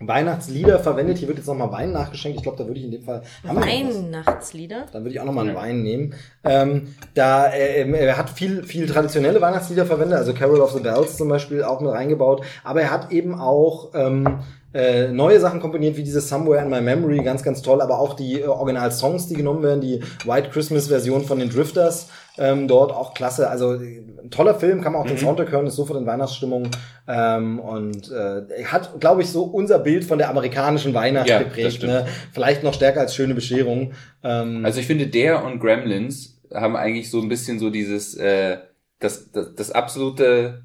[0.00, 1.18] Weihnachtslieder verwendet.
[1.18, 2.38] Hier wird jetzt nochmal Wein nachgeschenkt.
[2.38, 3.22] Ich glaube, da würde ich in dem Fall.
[3.42, 4.86] Weihnachtslieder.
[4.92, 6.14] Dann würde ich auch nochmal einen Wein nehmen.
[6.42, 11.18] Ähm, da er, er hat viel, viel traditionelle Weihnachtslieder verwendet, also Carol of the Bells
[11.18, 12.42] zum Beispiel auch mit reingebaut.
[12.64, 14.38] Aber er hat eben auch ähm,
[14.72, 17.82] äh, neue Sachen komponiert, wie diese Somewhere in My Memory, ganz, ganz toll.
[17.82, 22.08] Aber auch die äh, Original-Songs, die genommen werden, die White Christmas-Version von den Drifters,
[22.40, 23.48] ähm, dort auch klasse.
[23.48, 26.68] Also äh, ein toller Film, kann man auch den Soundtrack hören, ist sofort in Weihnachtsstimmung.
[27.06, 31.38] Ähm, und äh, er hat, glaube ich, so unser Bild von der amerikanischen Weihnacht Ja,
[31.38, 31.82] geprägt.
[31.82, 32.06] Ne?
[32.32, 33.92] Vielleicht noch stärker als schöne Bescherung.
[34.24, 38.56] Ähm, Also ich finde, der und Gremlins haben eigentlich so ein bisschen so dieses, äh,
[38.98, 40.64] das, das, das absolute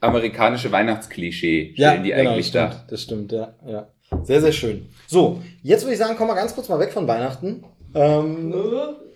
[0.00, 2.72] amerikanische Weihnachtsklischee stellen die genau, eigentlich das da.
[2.72, 3.88] stimmt, Das stimmt, ja, ja.
[4.22, 4.86] Sehr, sehr schön.
[5.06, 7.62] So, jetzt würde ich sagen, kommen wir ganz kurz mal weg von Weihnachten.
[7.94, 8.54] Ähm,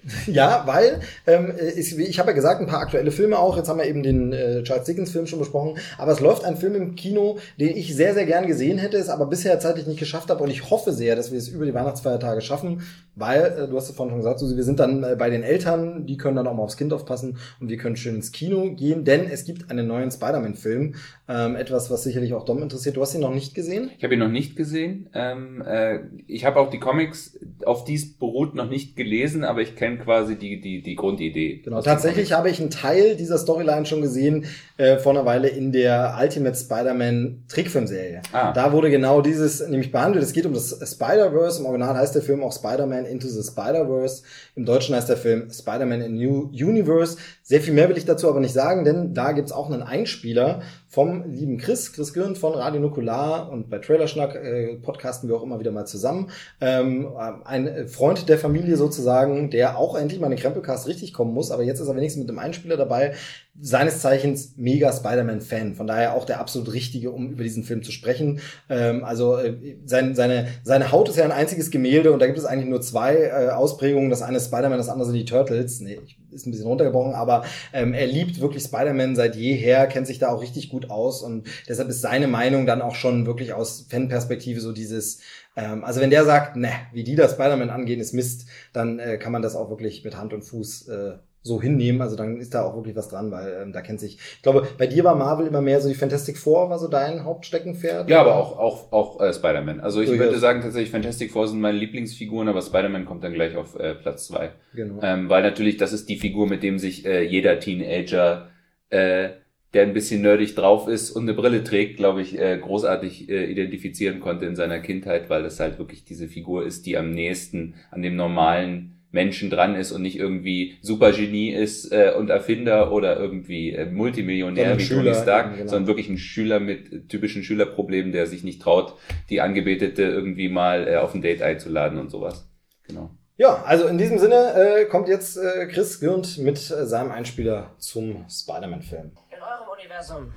[0.26, 3.56] Ja, weil ähm, ich, ich habe ja gesagt, ein paar aktuelle Filme auch.
[3.56, 5.78] Jetzt haben wir eben den äh, Charles Dickens-Film schon besprochen.
[5.98, 9.08] Aber es läuft ein Film im Kino, den ich sehr, sehr gern gesehen hätte, es
[9.08, 10.42] aber bisher zeitlich nicht geschafft habe.
[10.42, 12.82] Und ich hoffe sehr, dass wir es über die Weihnachtsfeiertage schaffen,
[13.14, 15.42] weil, äh, du hast es vorhin schon gesagt, Susi, wir sind dann äh, bei den
[15.42, 18.74] Eltern, die können dann auch mal aufs Kind aufpassen und wir können schön ins Kino
[18.74, 20.94] gehen, denn es gibt einen neuen Spider-Man-Film.
[21.28, 22.96] Ähm, etwas, was sicherlich auch Dom interessiert.
[22.96, 23.90] Du hast ihn noch nicht gesehen?
[23.96, 25.08] Ich habe ihn noch nicht gesehen.
[25.14, 29.60] Ähm, äh, ich habe auch die Comics, auf die es beruht, noch nicht gelesen, aber
[29.60, 31.60] ich kenne quasi die, die, die Grundidee.
[31.64, 35.72] Genau, tatsächlich habe ich einen Teil dieser Storyline schon gesehen, äh, vor einer Weile in
[35.72, 38.22] der Ultimate Spider-Man Trickfilmserie.
[38.32, 38.52] Ah.
[38.52, 40.24] Da wurde genau dieses nämlich behandelt.
[40.24, 41.60] Es geht um das Spider-Verse.
[41.60, 44.22] Im Original heißt der Film auch Spider-Man Into the Spider-Verse.
[44.56, 47.16] Im Deutschen heißt der Film Spider-Man in New Universe.
[47.42, 50.62] Sehr viel mehr will ich dazu aber nicht sagen, denn da gibt's auch einen Einspieler
[50.92, 55.42] vom lieben Chris, Chris Gürn von Radio Nukular und bei Trailerschnack äh, podcasten wir auch
[55.42, 56.28] immer wieder mal zusammen.
[56.60, 57.08] Ähm,
[57.44, 61.50] ein Freund der Familie sozusagen, der auch endlich mal in den Krempelcast richtig kommen muss,
[61.50, 63.14] aber jetzt ist er wenigstens mit dem Einspieler dabei,
[63.60, 65.74] seines Zeichens mega Spider-Man-Fan.
[65.74, 68.40] Von daher auch der absolut richtige, um über diesen Film zu sprechen.
[68.70, 72.38] Ähm, also äh, sein, seine, seine Haut ist ja ein einziges Gemälde und da gibt
[72.38, 74.08] es eigentlich nur zwei äh, Ausprägungen.
[74.08, 75.80] Das eine ist Spider-Man, das andere sind die Turtles.
[75.80, 76.00] Nee,
[76.30, 77.44] ist ein bisschen runtergebrochen, aber
[77.74, 81.46] ähm, er liebt wirklich Spider-Man seit jeher, kennt sich da auch richtig gut aus und
[81.68, 85.20] deshalb ist seine Meinung dann auch schon wirklich aus Fanperspektive so dieses
[85.56, 89.18] ähm, also wenn der sagt, ne, wie die das Spider-Man angehen, ist Mist, dann äh,
[89.18, 91.12] kann man das auch wirklich mit Hand und Fuß äh,
[91.42, 92.00] so hinnehmen.
[92.00, 94.18] Also dann ist da auch wirklich was dran, weil ähm, da kennt sich.
[94.36, 97.24] Ich glaube, bei dir war Marvel immer mehr so die Fantastic Four war so dein
[97.24, 98.08] Hauptsteckenpferd.
[98.08, 99.80] Ja, aber auch auch auch äh, Spider-Man.
[99.80, 100.26] Also ich Durchaus.
[100.26, 103.94] würde sagen tatsächlich Fantastic Four sind meine Lieblingsfiguren, aber Spider-Man kommt dann gleich auf äh,
[103.94, 104.50] Platz zwei.
[104.74, 105.00] Genau.
[105.02, 108.48] Ähm, weil natürlich das ist die Figur, mit dem sich äh, jeder Teenager,
[108.90, 109.30] äh,
[109.74, 113.50] der ein bisschen nerdig drauf ist und eine Brille trägt, glaube ich, äh, großartig äh,
[113.50, 117.74] identifizieren konnte in seiner Kindheit, weil das halt wirklich diese Figur ist, die am nächsten
[117.90, 123.18] an dem normalen Menschen dran ist und nicht irgendwie Supergenie ist äh, und Erfinder oder
[123.18, 125.70] irgendwie äh, Multimillionär wie Schüler, Tony Stark, genau.
[125.70, 128.94] sondern wirklich ein Schüler mit äh, typischen Schülerproblemen, der sich nicht traut,
[129.28, 132.48] die Angebetete irgendwie mal äh, auf ein Date einzuladen und sowas.
[132.88, 133.10] Genau.
[133.36, 137.74] Ja, also in diesem Sinne äh, kommt jetzt äh, Chris Gürnt mit äh, seinem Einspieler
[137.78, 139.12] zum Spider-Man-Film.
[139.30, 140.32] In eurem Universum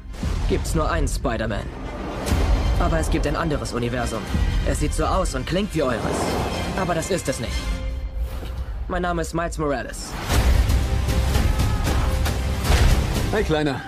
[0.49, 1.65] gibt's nur einen Spider-Man.
[2.79, 4.21] Aber es gibt ein anderes Universum.
[4.67, 6.01] Es sieht so aus und klingt wie eures.
[6.77, 7.84] Aber das ist es nicht.
[8.87, 10.13] Mein Name ist Miles Morales.
[13.31, 13.81] Hi, Kleiner.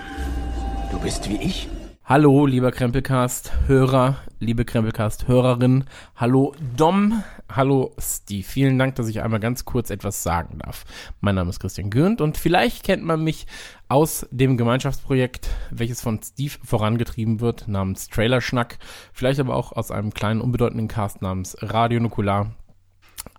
[0.90, 1.68] Du bist wie ich?
[2.04, 5.84] Hallo, lieber Krempelcast-Hörer, liebe Krempelcast-Hörerin.
[6.16, 8.42] Hallo Dom, hallo Steve.
[8.42, 10.84] Vielen Dank, dass ich einmal ganz kurz etwas sagen darf.
[11.20, 13.46] Mein Name ist Christian Gürnt und vielleicht kennt man mich
[13.88, 18.78] aus dem Gemeinschaftsprojekt, welches von Steve vorangetrieben wird, namens Trailerschnack.
[19.12, 22.50] Vielleicht aber auch aus einem kleinen, unbedeutenden Cast namens Radio Nukular.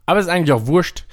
[0.06, 1.06] Aber ist eigentlich auch wurscht,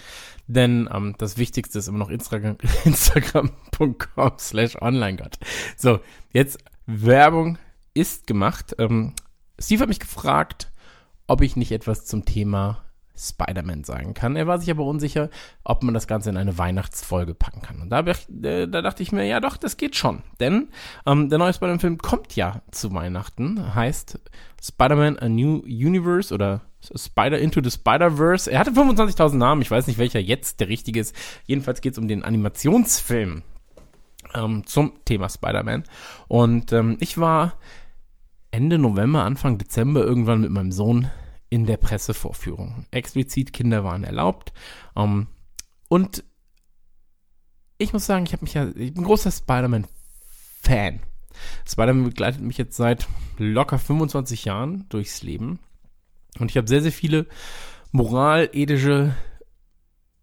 [0.46, 5.38] denn ähm, das Wichtigste ist immer noch Instagram- Instagram.com slash onlinegott.
[5.76, 6.00] So,
[6.32, 7.58] jetzt Werbung
[7.94, 8.76] ist gemacht.
[8.78, 9.14] Ähm,
[9.58, 10.70] Steve hat mich gefragt,
[11.26, 12.84] ob ich nicht etwas zum Thema
[13.16, 14.36] Spider-Man sagen kann.
[14.36, 15.30] Er war sich aber unsicher,
[15.64, 17.80] ob man das Ganze in eine Weihnachtsfolge packen kann.
[17.80, 20.22] Und da, äh, da dachte ich mir, ja doch, das geht schon.
[20.40, 20.68] Denn
[21.06, 23.74] ähm, der neue Spider-Man-Film kommt ja zu Weihnachten.
[23.74, 24.18] Heißt
[24.62, 26.62] Spider-Man A New Universe oder
[26.94, 28.50] Spider Into the Spider-Verse.
[28.50, 29.62] Er hatte 25.000 Namen.
[29.62, 31.14] Ich weiß nicht, welcher jetzt der richtige ist.
[31.44, 33.42] Jedenfalls geht es um den Animationsfilm
[34.34, 35.84] ähm, zum Thema Spider-Man.
[36.28, 37.54] Und ähm, ich war
[38.50, 41.10] Ende November, Anfang Dezember irgendwann mit meinem Sohn
[41.48, 42.86] in der Pressevorführung.
[42.90, 44.52] Explizit Kinder waren erlaubt.
[44.96, 45.28] Ähm,
[45.88, 46.24] und
[47.78, 51.00] ich muss sagen, ich habe mich ja, ich bin ein großer Spider-Man-Fan.
[51.66, 53.06] Spider-Man begleitet mich jetzt seit
[53.38, 55.58] locker 25 Jahren durchs Leben.
[56.38, 57.26] Und ich habe sehr, sehr viele
[57.92, 59.14] moralethische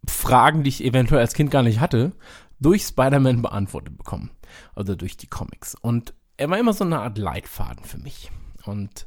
[0.06, 2.12] Fragen, die ich eventuell als Kind gar nicht hatte,
[2.60, 4.30] durch Spider-Man beantwortet bekommen.
[4.74, 5.74] Also durch die Comics.
[5.74, 8.30] Und er war immer so eine Art Leitfaden für mich.
[8.64, 9.06] Und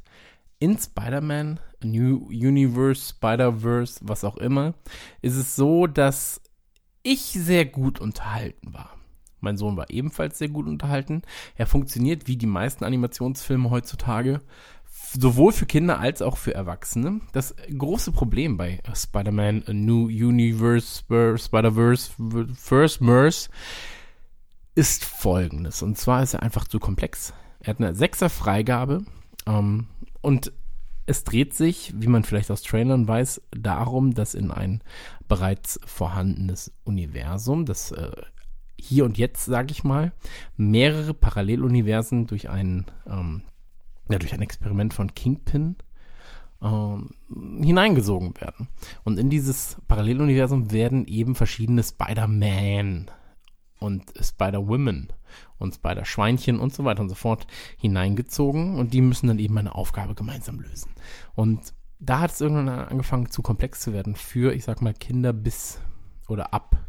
[0.60, 4.74] in Spider-Man, New Universe, Spider-Verse, was auch immer,
[5.22, 6.41] ist es so, dass
[7.03, 8.97] ich sehr gut unterhalten war.
[9.39, 11.22] Mein Sohn war ebenfalls sehr gut unterhalten.
[11.55, 14.41] Er funktioniert wie die meisten Animationsfilme heutzutage,
[15.18, 17.22] sowohl für Kinder als auch für Erwachsene.
[17.34, 21.03] Das große Problem bei Spider-Man A New Universe,
[21.38, 22.12] Spider-Verse,
[22.55, 23.49] First Merce
[24.74, 25.84] ist folgendes.
[25.84, 27.34] Und zwar ist er einfach zu komplex.
[27.60, 29.05] Er hat eine 6er Freigabe
[29.47, 29.88] ähm,
[30.22, 30.51] und
[31.05, 34.82] es dreht sich, wie man vielleicht aus Trailern weiß, darum, dass in ein
[35.28, 38.11] bereits vorhandenes Universum, das äh,
[38.80, 40.11] hier und jetzt, sage ich mal,
[40.57, 43.41] mehrere Paralleluniversen durch ein, ähm,
[44.09, 45.77] ja, durch ein Experiment von Kingpin
[46.61, 48.68] ähm, hineingesogen werden.
[49.03, 53.10] Und in dieses Paralleluniversum werden eben verschiedene Spider-Man
[53.80, 55.14] und Spider-Women
[55.60, 57.48] und Spider-Schweinchen und so weiter und so fort
[57.78, 60.91] hineingezogen und die müssen dann eben eine Aufgabe gemeinsam lösen.
[61.36, 65.34] Und da hat es irgendwann angefangen zu komplex zu werden für, ich sag mal, Kinder
[65.34, 65.82] bis
[66.28, 66.86] oder ab.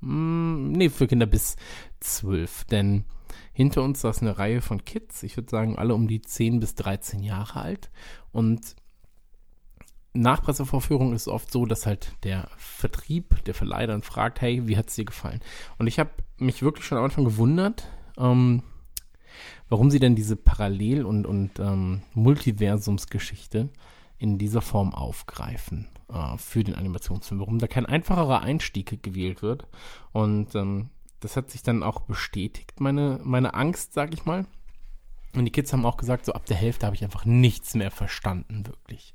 [0.00, 1.56] Mh, nee, für Kinder bis
[2.00, 2.64] zwölf.
[2.64, 3.04] Denn
[3.52, 6.74] hinter uns saß eine Reihe von Kids, ich würde sagen, alle um die 10 bis
[6.74, 7.90] 13 Jahre alt.
[8.30, 8.76] Und
[10.14, 14.76] nach Pressevorführung ist oft so, dass halt der Vertrieb, der Verleih dann fragt, hey, wie
[14.76, 15.40] hat es dir gefallen?
[15.76, 18.62] Und ich habe mich wirklich schon am Anfang gewundert, ähm,
[19.68, 23.68] warum sie denn diese Parallel- und, und ähm, Multiversumsgeschichte
[24.18, 29.66] in dieser Form aufgreifen äh, für den Animationsfilm, warum da kein einfacherer Einstieg gewählt wird.
[30.12, 34.46] Und ähm, das hat sich dann auch bestätigt, meine, meine Angst, sag ich mal.
[35.34, 37.90] Und die Kids haben auch gesagt, so ab der Hälfte habe ich einfach nichts mehr
[37.90, 39.14] verstanden, wirklich.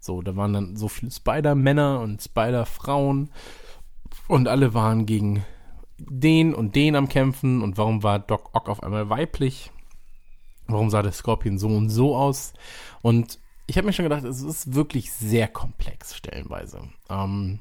[0.00, 3.30] So, da waren dann so viele Spider-Männer und Spider-Frauen
[4.28, 5.44] und alle waren gegen
[5.98, 9.70] den und den am Kämpfen und warum war Doc Ock auf einmal weiblich?
[10.66, 12.52] Warum sah der Scorpion so und so aus?
[13.02, 16.88] Und ich habe mir schon gedacht, es ist wirklich sehr komplex stellenweise.
[17.08, 17.60] Ähm,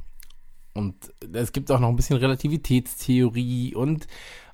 [0.74, 0.96] und
[1.34, 4.08] es gibt auch noch ein bisschen Relativitätstheorie und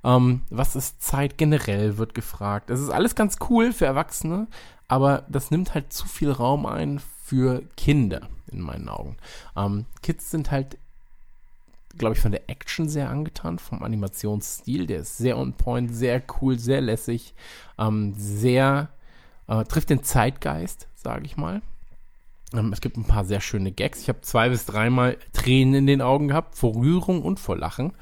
[0.03, 2.69] ähm, was ist Zeit generell, wird gefragt.
[2.69, 4.47] Es ist alles ganz cool für Erwachsene,
[4.87, 9.17] aber das nimmt halt zu viel Raum ein für Kinder, in meinen Augen.
[9.57, 10.77] Ähm, Kids sind halt,
[11.97, 14.85] glaube ich, von der Action sehr angetan, vom Animationsstil.
[14.85, 17.33] Der ist sehr on point, sehr cool, sehr lässig,
[17.79, 18.89] ähm, sehr,
[19.47, 21.63] äh, trifft den Zeitgeist, sage ich mal.
[22.57, 24.01] Ähm, es gibt ein paar sehr schöne Gags.
[24.01, 27.93] Ich habe zwei bis dreimal Tränen in den Augen gehabt, vor Rührung und vor Lachen.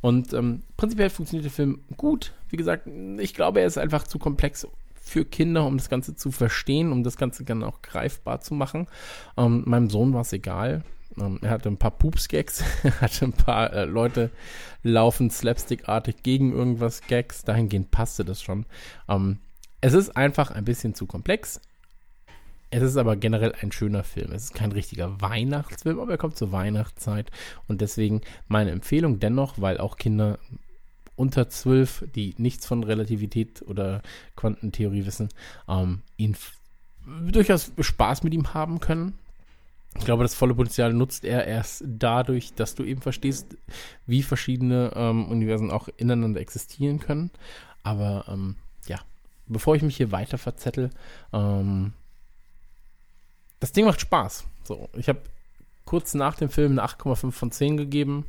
[0.00, 2.32] Und ähm, prinzipiell funktioniert der Film gut.
[2.48, 6.30] Wie gesagt, ich glaube, er ist einfach zu komplex für Kinder, um das Ganze zu
[6.30, 8.86] verstehen, um das Ganze dann auch greifbar zu machen.
[9.36, 10.82] Ähm, meinem Sohn war es egal.
[11.20, 14.30] Ähm, er hatte ein paar Pups-Gags, er hatte ein paar äh, Leute
[14.82, 17.44] laufen slapstickartig gegen irgendwas Gags.
[17.44, 18.66] Dahingehend passte das schon.
[19.08, 19.38] Ähm,
[19.80, 21.60] es ist einfach ein bisschen zu komplex.
[22.74, 24.32] Es ist aber generell ein schöner Film.
[24.32, 27.30] Es ist kein richtiger Weihnachtsfilm, aber er kommt zur Weihnachtszeit.
[27.68, 30.38] Und deswegen meine Empfehlung dennoch, weil auch Kinder
[31.14, 34.00] unter zwölf, die nichts von Relativität oder
[34.36, 35.28] Quantentheorie wissen,
[35.68, 36.34] ähm, ihn
[37.30, 39.18] durchaus Spaß mit ihm haben können.
[39.98, 43.54] Ich glaube, das volle Potenzial nutzt er erst dadurch, dass du eben verstehst,
[44.06, 47.30] wie verschiedene ähm, Universen auch ineinander existieren können.
[47.82, 48.98] Aber ähm, ja,
[49.46, 50.88] bevor ich mich hier weiter verzettel,
[51.34, 51.92] ähm,
[53.62, 54.44] das Ding macht Spaß.
[54.64, 55.20] So, ich habe
[55.84, 58.26] kurz nach dem Film eine 8,5 von 10 gegeben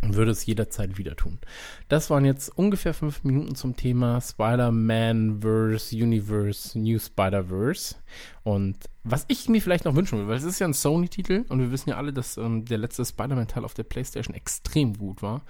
[0.00, 1.38] und würde es jederzeit wieder tun.
[1.90, 5.92] Das waren jetzt ungefähr fünf Minuten zum Thema Spider-Man vs.
[5.92, 7.96] Universe, New Spider-Verse.
[8.42, 11.60] Und was ich mir vielleicht noch wünschen will, weil es ist ja ein Sony-Titel und
[11.60, 15.42] wir wissen ja alle, dass ähm, der letzte Spider-Man-Teil auf der PlayStation extrem gut war,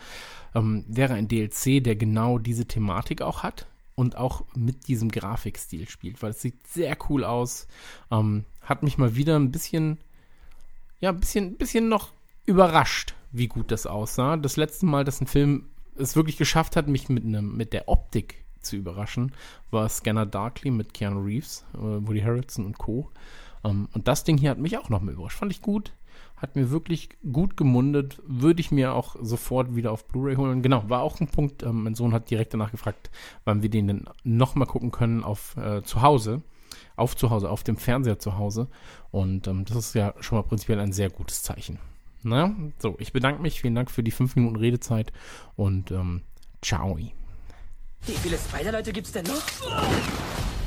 [0.57, 3.69] ähm, wäre ein DLC, der genau diese Thematik auch hat
[3.99, 7.67] und auch mit diesem Grafikstil spielt, weil es sieht sehr cool aus.
[8.13, 9.99] Ähm, hat mich mal wieder ein bisschen,
[11.01, 12.13] ja, ein bisschen, bisschen noch
[12.47, 14.37] überrascht, wie gut das aussah.
[14.37, 15.67] Das letzte Mal, dass ein Film
[15.97, 19.33] es wirklich geschafft hat, mich mit, ne, mit der Optik zu überraschen,
[19.73, 23.11] war Scanner Darkly mit Keanu Reeves, äh, Woody Harrelson und Co.
[23.65, 25.39] Ähm, und das Ding hier hat mich auch noch mal überrascht.
[25.39, 25.93] Fand ich gut.
[26.41, 28.21] Hat mir wirklich gut gemundet.
[28.27, 30.63] Würde ich mir auch sofort wieder auf Blu-ray holen.
[30.63, 31.63] Genau, war auch ein Punkt.
[31.63, 33.11] Ähm, mein Sohn hat direkt danach gefragt,
[33.45, 36.43] wann wir den denn noch mal gucken können auf äh, zu Hause
[36.97, 38.69] auf zu Hause, auf dem Fernseher zu Hause.
[39.11, 41.79] Und ähm, das ist ja schon mal prinzipiell ein sehr gutes Zeichen.
[42.23, 43.61] Na, so, ich bedanke mich.
[43.61, 45.13] Vielen Dank für die 5 Minuten Redezeit
[45.57, 46.23] und ähm,
[46.61, 46.99] ciao.
[48.07, 49.43] Wie viele Spider-Leute gibt's denn noch?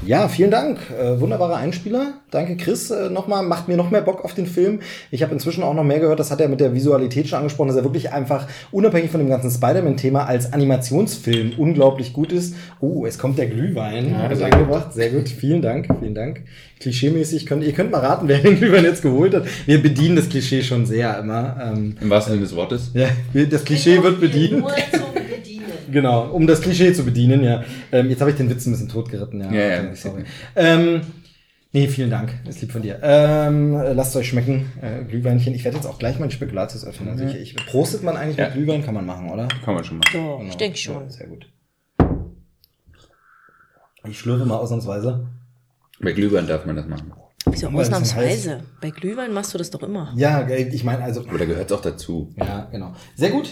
[0.04, 0.80] Ja, vielen Dank.
[0.90, 2.14] Äh, wunderbarer Einspieler.
[2.32, 2.90] Danke, Chris.
[2.90, 4.80] Äh, nochmal, macht mir noch mehr Bock auf den Film.
[5.12, 7.68] Ich habe inzwischen auch noch mehr gehört, das hat er mit der Visualität schon angesprochen,
[7.68, 12.56] dass er wirklich einfach, unabhängig von dem ganzen Spider-Man-Thema, als Animationsfilm unglaublich gut ist.
[12.80, 14.10] Oh, es kommt der Glühwein.
[14.12, 14.92] Ja, hat angebracht.
[14.94, 15.30] Sehr gut.
[15.30, 16.42] Vielen Dank, vielen Dank.
[16.80, 19.46] Klischee-mäßig, könnt, ihr könnt mal raten, wer den Glühwein jetzt geholt hat.
[19.68, 21.58] Wir bedienen das Klischee schon sehr immer.
[21.62, 22.90] Ähm, Im wahrsten Sinne des Wortes.
[22.96, 23.08] Ja,
[23.46, 24.64] das Klischee wird bedient.
[25.92, 27.64] Genau, um das Klischee zu bedienen, ja.
[27.92, 29.52] Ähm, jetzt habe ich den Witz ein bisschen totgeritten, ja.
[29.52, 30.24] Ja, ja, sorry.
[30.56, 31.02] Ähm,
[31.72, 32.34] nee, vielen Dank.
[32.48, 33.00] Ist lieb von dir.
[33.02, 35.54] Ähm, äh, lasst euch schmecken, äh, Glühweinchen.
[35.54, 37.10] Ich werde jetzt auch gleich mal die Spekulatius öffnen.
[37.10, 38.46] Also ich, ich, prostet man eigentlich Ja.
[38.46, 38.84] mit Glühwein?
[38.84, 39.48] Kann man machen, oder?
[39.66, 40.12] Kann man schon machen.
[40.16, 40.50] Ja, Genau.
[40.50, 41.04] ich denke schon.
[41.04, 41.48] Ja, sehr gut.
[44.08, 45.28] Ich schlürfe mal ausnahmsweise.
[46.00, 47.14] Bei Glühwein darf man das machen.
[47.50, 48.62] Wieso es ausnahmsweise?
[48.82, 50.14] Bei Glühwein machst du das doch immer.
[50.16, 51.22] Ja, ich meine, also.
[51.22, 52.34] Aber da gehört auch dazu.
[52.38, 52.94] Ja, genau.
[53.16, 53.52] Sehr gut.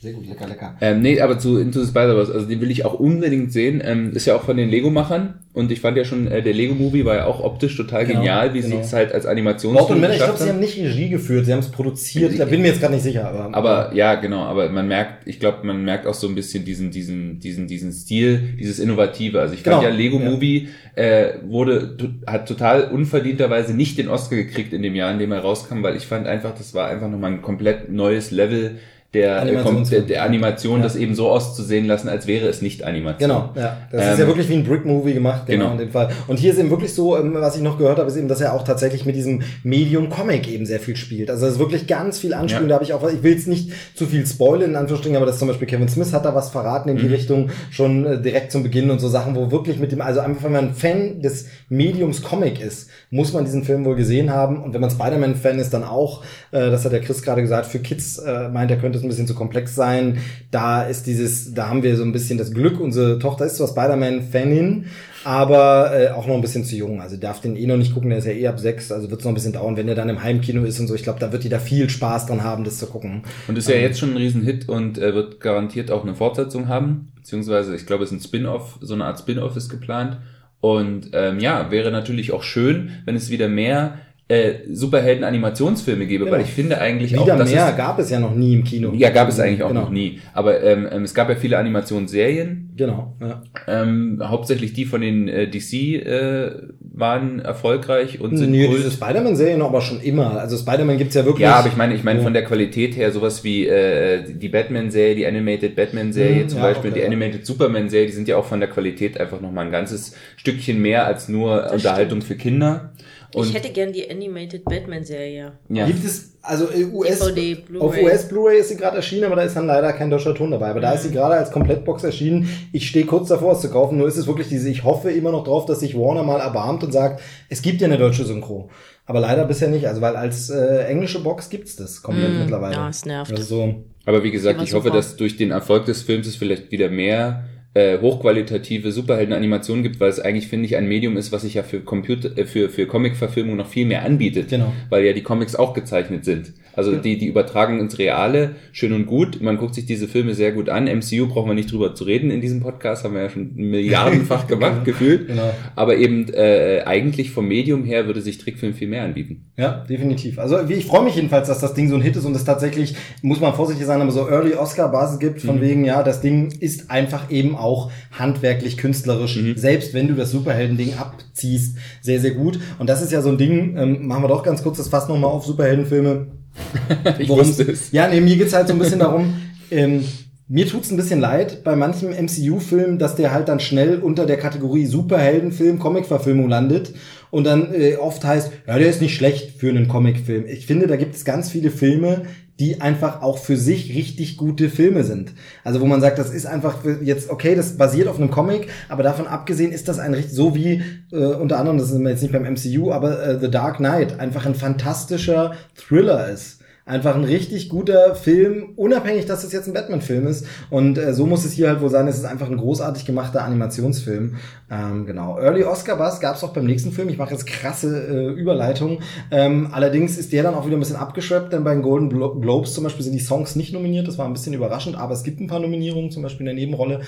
[0.00, 0.76] Sehr gut, lecker, lecker.
[0.80, 3.82] Ähm, nee, aber zu Into the Spider-Verse, also den will ich auch unbedingt sehen.
[3.84, 5.45] Ähm, ist ja auch von den Lego-Machern.
[5.56, 8.52] Und ich fand ja schon, äh, der Lego-Movie war ja auch optisch total Genau, genial,
[8.52, 8.76] wie genau.
[8.76, 10.60] sie es halt als Wort und Animationsfilm Männer, ich glaube, sie haben.
[10.60, 12.38] nicht Regie geführt, sie haben es produziert.
[12.38, 13.56] Da bin mir jetzt gerade nicht sicher, aber.
[13.56, 16.90] Aber ja, genau, aber man merkt, ich glaube, man merkt auch so ein bisschen diesen,
[16.90, 19.40] diesen, diesen, diesen Stil, dieses Innovative.
[19.40, 20.28] Also ich fand Genau, ja, Lego ja.
[20.28, 21.96] Movie äh, wurde,
[22.26, 25.96] hat total unverdienterweise nicht den Oscar gekriegt in dem Jahr, in dem er rauskam, weil
[25.96, 28.72] ich fand einfach, das war einfach nochmal ein komplett neues Level
[29.16, 30.84] der, äh, kom- der, der Animation, Ja.
[30.84, 33.18] das eben so auszusehen lassen, als wäre es nicht Animation.
[33.30, 33.76] Genau, ja.
[33.90, 35.72] Das ist Ähm, ja wirklich wie ein Brick-Movie gemacht, genau, genau.
[35.72, 36.10] in dem Fall.
[36.28, 38.40] Und hier ist eben wirklich so, ähm, was ich noch gehört habe, ist eben, dass
[38.40, 41.30] er auch tatsächlich mit diesem Medium Comic eben sehr viel spielt.
[41.30, 42.64] Also es ist wirklich ganz viel Anspielung.
[42.68, 42.68] Ja.
[42.70, 45.38] Da habe ich auch, ich will jetzt nicht zu viel spoilern, in Anführungsstrichen, aber das
[45.38, 47.12] zum Beispiel Kevin Smith hat da was verraten in die Mhm.
[47.12, 50.44] Richtung, schon äh, direkt zum Beginn und so Sachen, wo wirklich mit dem, also einfach,
[50.44, 54.62] wenn man Fan des Mediums Comic ist, muss man diesen Film wohl gesehen haben.
[54.62, 56.22] Und wenn man Spider-Man-Fan ist, dann auch,
[56.52, 59.08] äh, das hat der Chris gerade gesagt, für Kids äh, meint, er könnte es ein
[59.08, 60.18] bisschen zu komplex sein.
[60.50, 63.68] Da ist dieses, da haben wir so ein bisschen das Glück, unsere Tochter ist zwar
[63.68, 64.86] Spider-Man-Fanin,
[65.24, 67.00] aber äh, auch noch ein bisschen zu jung.
[67.00, 69.20] Also darf den eh noch nicht gucken, der ist ja eh ab sechs, also wird
[69.20, 70.94] es noch ein bisschen dauern, wenn der dann im Heimkino ist und so.
[70.94, 73.22] Ich glaube, da wird die da viel Spaß dran haben, das zu gucken.
[73.48, 77.12] Und ist ja jetzt schon ein Riesenhit und äh, wird garantiert auch eine Fortsetzung haben.
[77.16, 80.18] Beziehungsweise, ich glaube, es ist ein Spin-off, so eine Art Spin-off ist geplant.
[80.60, 86.36] Und ähm, ja, wäre natürlich auch schön, wenn es wieder mehr äh, Superhelden-Animationsfilme gäbe, Genau.
[86.36, 88.64] weil ich finde eigentlich auch, Wieder dass mehr es, gab es ja noch nie im
[88.64, 88.92] Kino.
[88.94, 89.82] ja, gab es eigentlich auch Genau.
[89.82, 90.18] noch nie.
[90.34, 93.42] Aber ähm, ähm, es gab ja viele Animationsserien, Genau, ja.
[93.68, 96.50] ähm, hauptsächlich die von den äh, DC äh,
[96.80, 98.78] waren erfolgreich und sind Nee, Kult.
[98.78, 100.38] diese Spider-Man-Serien aber schon immer.
[100.40, 101.42] Also Spider-Man gibt's ja wirklich.
[101.44, 102.24] Ja, aber ich meine, ich meine Ja.
[102.24, 106.64] von der Qualität her sowas wie äh, die Batman-Serie, die Animated Batman-Serie Mhm, zum ja,
[106.64, 107.06] Beispiel, okay, die.
[107.06, 111.06] Animated Superman-Serie, die sind ja auch von der Qualität einfach nochmal ein ganzes Stückchen mehr
[111.06, 112.92] als nur Unterhaltung für Kinder.
[113.34, 115.52] Und ich hätte gern die Animated Batman-Serie.
[115.68, 115.86] ja.
[115.86, 117.96] Gibt es, also äh, US, DVD, auf.
[118.00, 120.68] US Blu-ray ist sie gerade erschienen, aber da ist dann leider kein deutscher Ton dabei.
[120.70, 122.48] Aber da ist sie gerade als Komplettbox erschienen.
[122.72, 123.98] Ich stehe kurz davor, es zu kaufen.
[123.98, 126.84] Nur ist es wirklich diese, ich hoffe immer noch drauf, dass sich Warner mal erbarmt
[126.84, 128.70] und sagt, es gibt ja eine deutsche Synchro.
[129.06, 129.86] Aber leider bisher nicht.
[129.86, 132.74] Also, weil als äh, englische Box gibt's das komplett Mm, mittlerweile.
[132.74, 133.30] ja, es nervt.
[133.30, 133.74] Also so,
[134.04, 137.44] Aber wie gesagt, ich hoffe, dass durch den Erfolg des Films es vielleicht wieder mehr
[137.76, 141.62] äh, hochqualitative Superhelden-Animationen gibt, weil es eigentlich, finde ich, ein Medium ist, was sich ja
[141.62, 144.48] für Computer, äh, für, für Comic-Verfilmung noch viel mehr anbietet.
[144.48, 144.72] Genau.
[144.88, 146.52] Weil ja die Comics auch gezeichnet sind.
[146.74, 149.40] Also die, die Übertragung ins Reale, schön und gut.
[149.40, 150.84] Man guckt sich diese Filme sehr gut an.
[150.84, 154.46] MCU brauchen wir nicht drüber zu reden in diesem Podcast, haben wir ja schon milliardenfach
[154.52, 155.26] gemacht, gefühlt.
[155.28, 155.54] Genau.
[155.74, 159.46] Aber eben äh, eigentlich vom Medium her würde sich Trickfilm viel mehr anbieten.
[159.56, 160.38] Ja, definitiv.
[160.38, 162.44] Also wie- ich freue mich jedenfalls, dass das Ding so ein Hit ist und es
[162.44, 166.52] tatsächlich, muss man vorsichtig sein, aber so Early Oscar-Basis gibt, von wegen, ja, das Ding
[166.60, 167.65] ist einfach eben auch
[168.12, 172.58] handwerklich, künstlerisch, selbst wenn du das Superhelden-Ding abziehst, sehr, sehr gut.
[172.78, 175.08] Und das ist ja so ein Ding, ähm, machen wir doch ganz kurz das Fass
[175.08, 176.26] nochmal auf Superheldenfilme.
[177.18, 177.92] Ich Worum- wusste es.
[177.92, 179.34] Ja, nee, mir geht's halt so ein bisschen darum,
[179.70, 180.04] ähm,
[180.48, 184.36] mir tut's ein bisschen leid bei manchem MCU-Film, dass der halt dann schnell unter der
[184.38, 186.94] Kategorie Superheldenfilm, Comicverfilmung landet
[187.30, 190.46] und dann äh, oft heißt, ja, der ist nicht schlecht für einen Comicfilm.
[190.46, 192.22] Ich finde, da gibt es ganz viele Filme,
[192.58, 195.32] die einfach auch für sich richtig gute Filme sind.
[195.62, 199.02] Also wo man sagt, das ist einfach jetzt, okay, das basiert auf einem Comic, aber
[199.02, 202.32] davon abgesehen ist das ein richtig, so wie äh, unter anderem, das ist jetzt nicht
[202.32, 207.68] beim MCU, aber äh, The Dark Knight einfach ein fantastischer Thriller ist einfach ein richtig
[207.68, 210.46] guter Film, unabhängig, dass es jetzt ein Batman-Film ist.
[210.70, 212.06] Und äh, so muss es hier halt wohl sein.
[212.06, 214.36] Es ist einfach ein großartig gemachter Animationsfilm.
[214.70, 215.36] Ähm, genau.
[215.36, 217.08] Early Oscar Buzz gab es auch beim nächsten Film.
[217.08, 219.00] Ich mache jetzt krasse äh, Überleitung.
[219.32, 222.38] Ähm, allerdings ist der dann auch wieder ein bisschen abgeschweppt, denn bei den Golden Glo
[222.38, 224.06] Globes zum Beispiel sind die Songs nicht nominiert.
[224.06, 226.64] Das war ein bisschen überraschend, aber es gibt ein paar Nominierungen, zum Beispiel in der
[226.64, 227.00] Nebenrolle.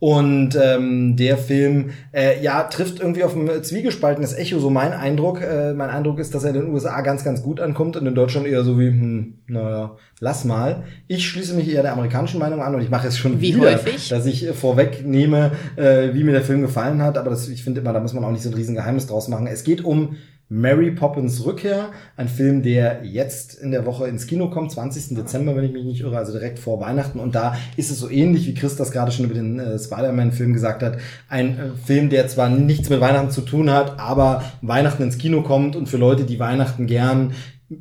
[0.00, 5.42] Und ähm, der Film, äh, ja, trifft irgendwie auf ein zwiegespaltenes Echo, so mein Eindruck.
[5.42, 8.14] Äh, mein Eindruck ist, dass er in den USA ganz, ganz gut ankommt und in
[8.14, 10.84] Deutschland eher so wie, hm, naja, lass mal.
[11.06, 13.72] Ich schließe mich eher der amerikanischen Meinung an und ich mache es schon Wie wieder,
[13.72, 14.08] häufig?
[14.08, 17.18] dass ich vorwegnehme, äh, wie mir der Film gefallen hat.
[17.18, 19.28] Aber das, ich finde immer, da muss man auch nicht so ein riesen Geheimnis draus
[19.28, 19.46] machen.
[19.46, 20.16] Es geht um
[20.52, 25.14] Mary Poppins Rückkehr, ein Film, der jetzt in der Woche ins Kino kommt, 20.
[25.14, 27.20] Dezember, wenn ich mich nicht irre, also direkt vor Weihnachten.
[27.20, 30.52] Und da ist es so ähnlich, wie Chris das gerade schon über den äh, Spider-Man-Film
[30.52, 30.98] gesagt hat.
[31.28, 35.42] Ein äh, Film, der zwar nichts mit Weihnachten zu tun hat, aber Weihnachten ins Kino
[35.42, 37.32] kommt und für Leute, die Weihnachten gern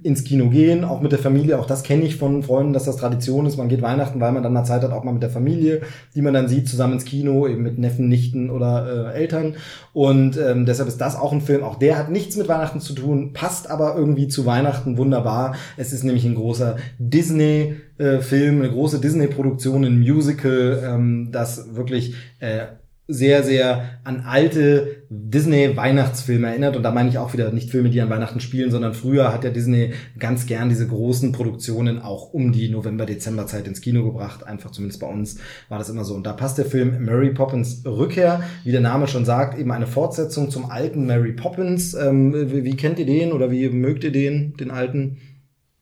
[0.03, 2.98] ins Kino gehen, auch mit der Familie, auch das kenne ich von Freunden, dass das
[2.98, 3.57] Tradition ist.
[3.57, 5.82] Man geht Weihnachten, weil man dann mal Zeit hat, auch mal mit der Familie,
[6.14, 9.56] die man dann sieht, zusammen ins Kino, eben mit Neffen, Nichten oder äh, Eltern.
[9.91, 11.64] Und ähm, deshalb ist das auch ein Film.
[11.64, 15.56] Auch der hat nichts mit Weihnachten zu tun, passt aber irgendwie zu Weihnachten wunderbar.
[15.76, 22.68] Es ist nämlich ein großer Disney-Film, eine große Disney-Produktion, ein Musical, ähm, das wirklich äh,
[23.11, 26.77] sehr, sehr an alte Disney-Weihnachtsfilme erinnert.
[26.77, 29.44] Und da meine ich auch wieder nicht Filme, die an Weihnachten spielen, sondern früher hat
[29.44, 34.45] ja Disney ganz gern diese großen Produktionen auch um die November-Dezember-Zeit ins Kino gebracht.
[34.45, 36.14] Einfach zumindest bei uns war das immer so.
[36.14, 39.88] Und da passt der Film Mary Poppins Rückkehr, wie der Name schon sagt, eben eine
[39.88, 41.95] Fortsetzung zum alten Mary Poppins.
[41.95, 45.18] Ähm, wie, wie kennt ihr den oder wie mögt ihr den, den alten?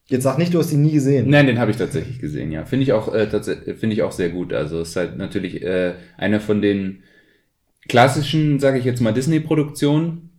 [0.06, 1.30] Jetzt sag nicht, du hast ihn nie gesehen.
[1.30, 2.64] Nein, den habe ich tatsächlich gesehen, ja.
[2.64, 4.54] Finde ich auch äh, finde ich auch sehr gut.
[4.54, 7.04] Also ist halt natürlich äh, einer von den
[7.88, 10.30] klassischen, sage ich jetzt mal, Disney-Produktionen.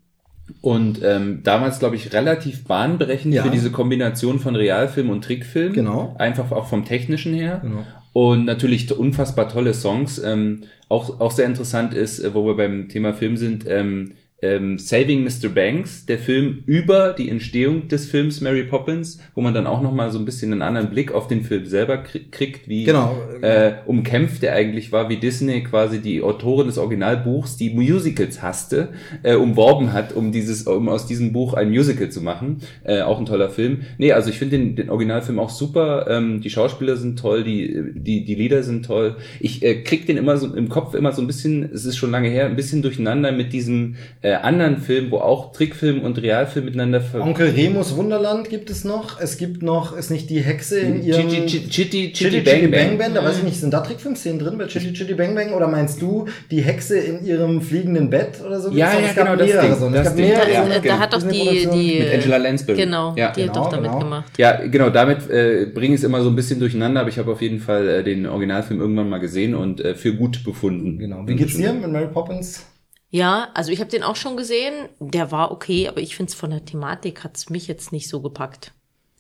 [0.63, 3.43] Und ähm, damals, glaube ich, relativ bahnbrechend Ja.
[3.43, 5.75] für diese Kombination von Realfilm und Trickfilm.
[5.75, 6.15] Genau.
[6.19, 7.61] Einfach auch vom technischen her.
[7.63, 7.85] Genau.
[8.15, 10.19] Und natürlich unfassbar tolle Songs.
[10.19, 14.79] Ähm, auch, auch sehr interessant ist, äh, wo wir beim Thema Film sind, ähm, ähm,
[14.79, 15.49] Saving Mr.
[15.53, 20.13] Banks, der Film über die Entstehung des Films Mary Poppins, wo man dann auch nochmal
[20.13, 23.17] so ein bisschen einen anderen Blick auf den Film selber krie- kriegt, wie Genau.
[23.43, 28.91] äh, umkämpft er eigentlich war, wie Disney quasi die Autorin des Originalbuchs, die Musicals hasste,
[29.25, 32.59] äh, umworben hat, um dieses, um aus diesem Buch ein Musical zu machen.
[32.85, 33.79] Äh, auch ein toller Film.
[33.99, 36.07] Nee, also ich finde den, den Originalfilm auch super.
[36.09, 39.17] Ähm, die Schauspieler sind toll, die, die, die Lieder sind toll.
[39.41, 42.13] Ich äh, krieg den immer so im Kopf immer so ein bisschen, es ist schon
[42.13, 46.65] lange her, ein bisschen durcheinander mit diesem äh, anderen Film, wo auch Trickfilm und Realfilm
[46.67, 49.21] miteinander ver Onkel Remus Wunderland gibt es noch.
[49.21, 51.29] Es gibt noch, ist nicht die Hexe in ihrem...
[51.29, 53.15] Chitty, Chitty, Chitty, Chitty Chitty, Chitty Bang Bang Bang.
[53.15, 56.01] Da weiß ich nicht, sind da Trickfilm-Szenen drin bei Chitty Chitty Bang Bang oder meinst
[56.03, 58.71] du die Hexe in ihrem fliegenden Bett oder so?
[58.73, 59.87] Ja, ja, genau, das Ding, so.
[59.87, 60.27] Es das gab Ding.
[60.29, 60.99] mehrere Da, Ja, äh, genau.
[60.99, 62.77] hat doch die, Mit Angela Lansbury.
[62.79, 63.33] Genau, Ja.
[63.33, 63.99] die hat Genau, doch damit genau.
[64.01, 64.25] gemacht.
[64.37, 67.31] Ja, genau, damit äh, bringe ich es immer so ein bisschen durcheinander, aber ich habe
[67.33, 70.99] auf jeden Fall äh, den Originalfilm irgendwann mal gesehen und äh, für gut befunden.
[70.99, 71.23] Genau.
[71.27, 72.65] Wie geht's dir mit Mary Poppins?
[73.11, 74.89] Ja, also ich habe den auch schon gesehen.
[75.01, 78.21] Der war okay, aber ich finde es von der Thematik hat's mich jetzt nicht so
[78.21, 78.73] gepackt.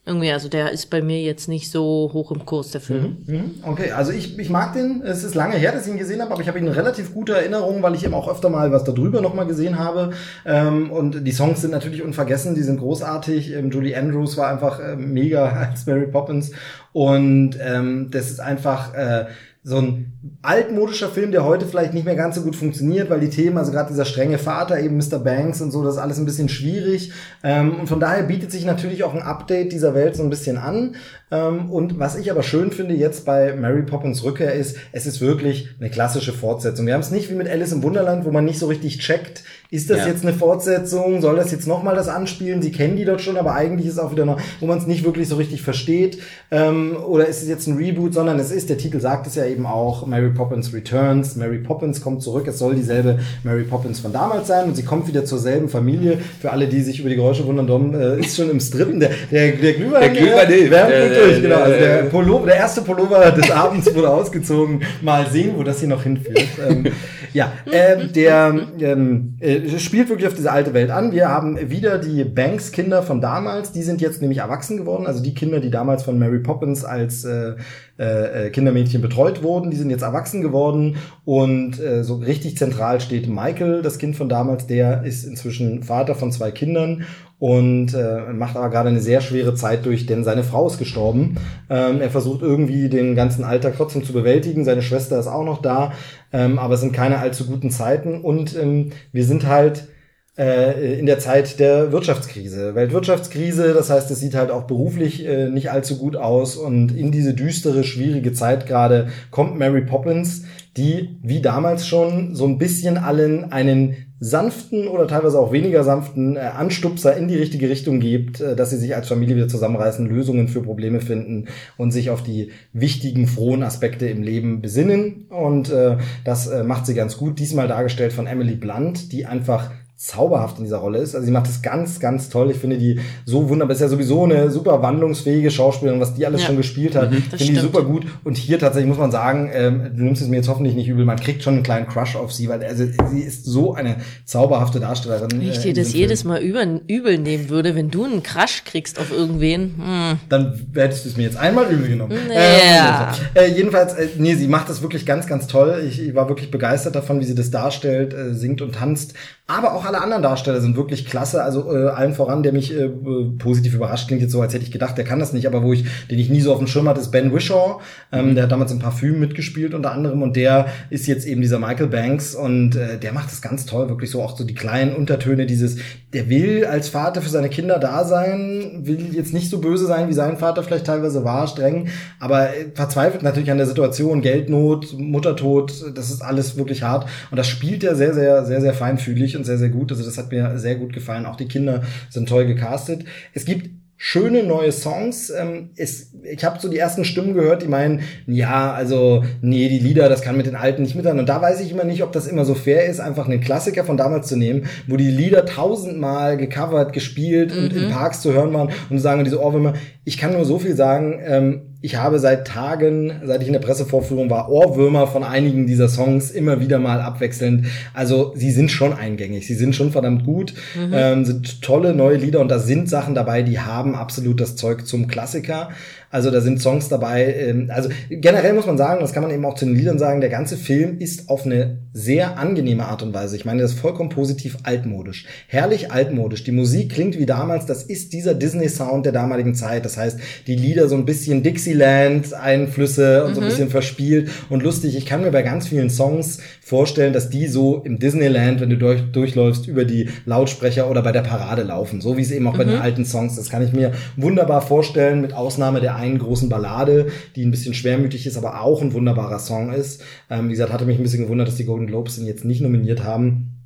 [0.08, 3.18] Irgendwie, also der ist bei mir jetzt nicht so hoch im Kurs, der Film.
[3.26, 3.50] Mhm.
[3.62, 5.02] Okay, also ich, ich mag den.
[5.02, 7.34] Es ist lange her, dass ich ihn gesehen habe, aber ich habe ihn relativ gute
[7.36, 10.14] Erinnerung, weil ich eben auch öfter mal was darüber nochmal gesehen habe.
[10.46, 13.52] Ähm, und die Songs sind natürlich unvergessen, die sind großartig.
[13.52, 16.52] Ähm, Julie Andrews war einfach äh, mega als Mary Poppins.
[16.92, 19.26] Und ähm, das ist einfach äh,
[19.62, 23.28] so ein altmodischer Film, der heute vielleicht nicht mehr ganz so gut funktioniert, weil die
[23.28, 25.18] Themen, also gerade dieser strenge Vater, eben Mr.
[25.18, 27.12] Banks und so, das ist alles ein bisschen schwierig.
[27.42, 30.56] Ähm, und von daher bietet sich natürlich auch ein Update dieser Welt so ein bisschen
[30.56, 30.94] an.
[31.30, 35.20] Ähm, und was ich aber schön finde jetzt bei Mary Poppins Rückkehr ist, es ist
[35.20, 36.86] wirklich eine klassische Fortsetzung.
[36.86, 39.42] Wir haben es nicht wie mit Alice im Wunderland, wo man nicht so richtig checkt,
[39.70, 40.06] ist das Ja.
[40.06, 42.62] jetzt eine Fortsetzung, soll das jetzt nochmal das anspielen?
[42.62, 44.86] Sie kennen die dort schon, aber eigentlich ist es auch wieder noch, wo man es
[44.86, 46.18] nicht wirklich so richtig versteht.
[46.50, 49.44] Ähm, oder ist es jetzt ein Reboot, sondern es ist, der Titel sagt es ja
[49.44, 51.36] eben auch, Mary Poppins Returns.
[51.36, 52.46] Mary Poppins kommt zurück.
[52.48, 56.16] Es soll dieselbe Mary Poppins von damals sein und sie kommt wieder zur selben Familie.
[56.40, 59.00] Für alle, die sich über die Geräusche wundern, Dom äh, ist schon im Strippen.
[59.00, 60.70] Der, der, der Glühwein, Der Glühwein hilft.
[60.70, 61.56] wärmt Der- der- durch, genau.
[61.56, 64.80] Also der, der- Pullover, der erste Pullover des Abends wurde ausgezogen.
[65.02, 66.38] Mal sehen, wo das hier noch hinführt.
[66.66, 66.86] Ähm,
[67.34, 71.12] ja, ähm, der ähm, äh, spielt wirklich auf diese alte Welt an.
[71.12, 73.72] Wir haben wieder die Banks-Kinder von damals.
[73.72, 75.06] Die sind jetzt nämlich erwachsen geworden.
[75.06, 77.54] Also die Kinder, die damals von Mary Poppins als äh,
[77.98, 80.96] äh, Kindermädchen betreut wurden, die sind jetzt erwachsen geworden.
[81.24, 84.66] Und äh, so richtig zentral steht Michael, das Kind von damals.
[84.66, 87.04] Der ist inzwischen Vater von zwei Kindern
[87.38, 91.36] und äh, macht aber gerade eine sehr schwere Zeit durch, denn seine Frau ist gestorben.
[91.70, 94.64] Ähm, er versucht irgendwie den ganzen Alltag trotzdem zu bewältigen.
[94.64, 95.92] Seine Schwester ist auch noch da,
[96.32, 99.97] ähm, aber es sind keine allzu guten Zeiten und ähm, wir sind halt äh,
[100.38, 102.76] in der Zeit der Wirtschaftskrise.
[102.76, 107.10] Weltwirtschaftskrise, das heißt, es sieht halt auch beruflich äh, nicht allzu gut aus und in
[107.10, 110.44] diese düstere, schwierige Zeit gerade kommt Mary Poppins,
[110.76, 116.36] die wie damals schon so ein bisschen allen einen sanften oder teilweise auch weniger sanften
[116.36, 120.06] äh, Anstupser in die richtige Richtung gibt, äh, dass sie sich als Familie wieder zusammenreißen,
[120.06, 121.46] Lösungen für Probleme finden
[121.76, 125.26] und sich auf die wichtigen, frohen Aspekte im Leben besinnen.
[125.30, 127.38] Und äh, das äh, macht sie ganz gut.
[127.38, 131.16] Diesmal dargestellt von Emily Blunt, die einfach zauberhaft in dieser Rolle ist.
[131.16, 132.52] Also sie macht das ganz, ganz toll.
[132.52, 133.74] Ich finde die so wunderbar.
[133.74, 136.46] Ist ja sowieso eine super wandlungsfähige Schauspielerin, was die alles Ja.
[136.46, 137.10] schon gespielt hat.
[137.32, 138.06] das finde die super gut.
[138.22, 141.04] Und hier tatsächlich muss man sagen, ähm, du nimmst es mir jetzt hoffentlich nicht übel,
[141.04, 144.78] man kriegt schon einen kleinen Crush auf sie, weil also sie ist so eine zauberhafte
[144.78, 145.32] Darstellerin.
[145.32, 146.34] Wenn ich äh, dir in das diesem jedes Film.
[146.34, 149.74] Mal übel, übel nehmen würde, wenn du einen Crush kriegst auf irgendwen.
[149.84, 150.18] Hm.
[150.28, 152.16] Dann hättest du es mir jetzt einmal übel genommen.
[152.32, 153.12] Ja.
[153.34, 155.82] Ähm, äh, jedenfalls, äh, nee, sie macht das wirklich ganz, ganz toll.
[155.88, 159.14] Ich, ich war wirklich begeistert davon, wie sie das darstellt, äh, singt und tanzt.
[159.50, 161.42] Aber auch alle anderen Darsteller sind wirklich klasse.
[161.42, 162.90] Also äh, allen voran, der mich äh,
[163.38, 165.72] positiv überrascht, klingt jetzt so, als hätte ich gedacht, der kann das nicht, aber wo
[165.72, 167.80] ich, den ich nie so auf dem Schirm hatte, ist Ben Wishaw.
[168.12, 171.58] Ähm, Der hat damals im Parfüm mitgespielt unter anderem und der ist jetzt eben dieser
[171.58, 174.94] Michael Banks und äh, der macht das ganz toll, wirklich so auch so die kleinen
[174.94, 175.78] Untertöne dieses,
[176.12, 180.10] der will als Vater für seine Kinder da sein, will jetzt nicht so böse sein,
[180.10, 181.88] wie sein Vater vielleicht teilweise war, streng,
[182.20, 187.38] aber äh, verzweifelt natürlich an der Situation, Geldnot, Muttertod, das ist alles wirklich hart und
[187.38, 189.90] das spielt er sehr, sehr, sehr, sehr feinfühlig und sehr, sehr gut.
[189.90, 191.26] Also das hat mir sehr gut gefallen.
[191.26, 193.04] Auch die Kinder sind toll gecastet.
[193.32, 193.70] Es gibt
[194.00, 195.28] schöne neue Songs.
[195.30, 199.80] Ähm, es, ich habe so die ersten Stimmen gehört, die meinen, ja, also nee, die
[199.80, 201.22] Lieder, das kann mit den alten nicht miteinander.
[201.22, 203.84] Und da weiß ich immer nicht, ob das immer so fair ist, einfach einen Klassiker
[203.84, 208.54] von damals zu nehmen, wo die Lieder tausendmal gecovert, gespielt und in Parks zu hören
[208.54, 209.74] waren und sagen diese Ohrwürmer.
[210.04, 211.20] Ich kann nur so viel sagen.
[211.22, 215.88] Ähm, ich habe seit Tagen, seit ich in der Pressevorführung war, Ohrwürmer von einigen dieser
[215.88, 217.66] Songs immer wieder mal abwechselnd.
[217.94, 220.54] Also sie sind schon eingängig, sie sind schon verdammt gut,
[220.92, 224.86] ähm, sind tolle neue Lieder und da sind Sachen dabei, die haben absolut das Zeug
[224.86, 225.68] zum Klassiker.
[226.10, 227.34] Also da sind Songs dabei.
[227.34, 230.20] Ähm, also generell muss man sagen, das kann man eben auch zu den Liedern sagen,
[230.20, 233.36] der ganze Film ist auf eine sehr angenehme Art und Weise.
[233.36, 235.26] Ich meine, das ist vollkommen positiv altmodisch.
[235.48, 236.44] Herrlich altmodisch.
[236.44, 237.66] Die Musik klingt wie damals.
[237.66, 239.84] Das ist dieser Disney-Sound der damaligen Zeit.
[239.84, 244.96] Das heißt, die Lieder so ein bisschen Dixieland-Einflüsse und so ein bisschen verspielt und lustig.
[244.96, 248.78] Ich kann mir bei ganz vielen Songs vorstellen, dass die so im Disneyland, wenn du
[248.78, 252.00] durch, durchläufst, über die Lautsprecher oder bei der Parade laufen.
[252.00, 253.36] So wie es eben auch bei den alten Songs.
[253.36, 257.74] Das kann ich mir wunderbar vorstellen, mit Ausnahme der einen großen Ballade, die ein bisschen
[257.74, 260.02] schwermütig ist, aber auch ein wunderbarer Song ist.
[260.30, 262.60] Ähm, wie gesagt, hatte mich ein bisschen gewundert, dass die Golden Globes ihn jetzt nicht
[262.60, 263.57] nominiert haben.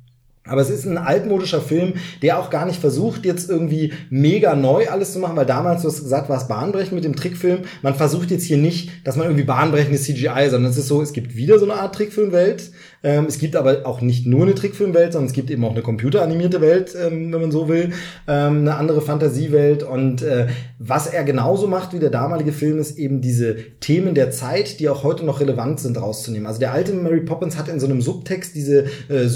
[0.45, 4.89] Aber es ist ein altmodischer Film, der auch gar nicht versucht, jetzt irgendwie mega neu
[4.89, 7.59] alles zu machen, weil damals, du hast gesagt, war es bahnbrechend mit dem Trickfilm.
[7.81, 11.13] Man versucht jetzt hier nicht, dass man irgendwie bahnbrechendes CGI, sondern es ist so, es
[11.13, 12.71] gibt wieder so eine Art Trickfilmwelt.
[13.03, 15.81] Ähm, es gibt aber auch nicht nur eine Trickfilmwelt, sondern es gibt eben auch eine
[15.81, 17.91] computeranimierte Welt, ähm, wenn man so will,
[18.27, 19.83] ähm, eine andere Fantasiewelt.
[19.83, 20.47] Und äh,
[20.79, 24.89] was er genauso macht wie der damalige Film, ist eben diese Themen der Zeit, die
[24.89, 26.47] auch heute noch relevant sind, rauszunehmen.
[26.47, 29.27] Also der alte Mary Poppins hat in so einem Subtext diese äh,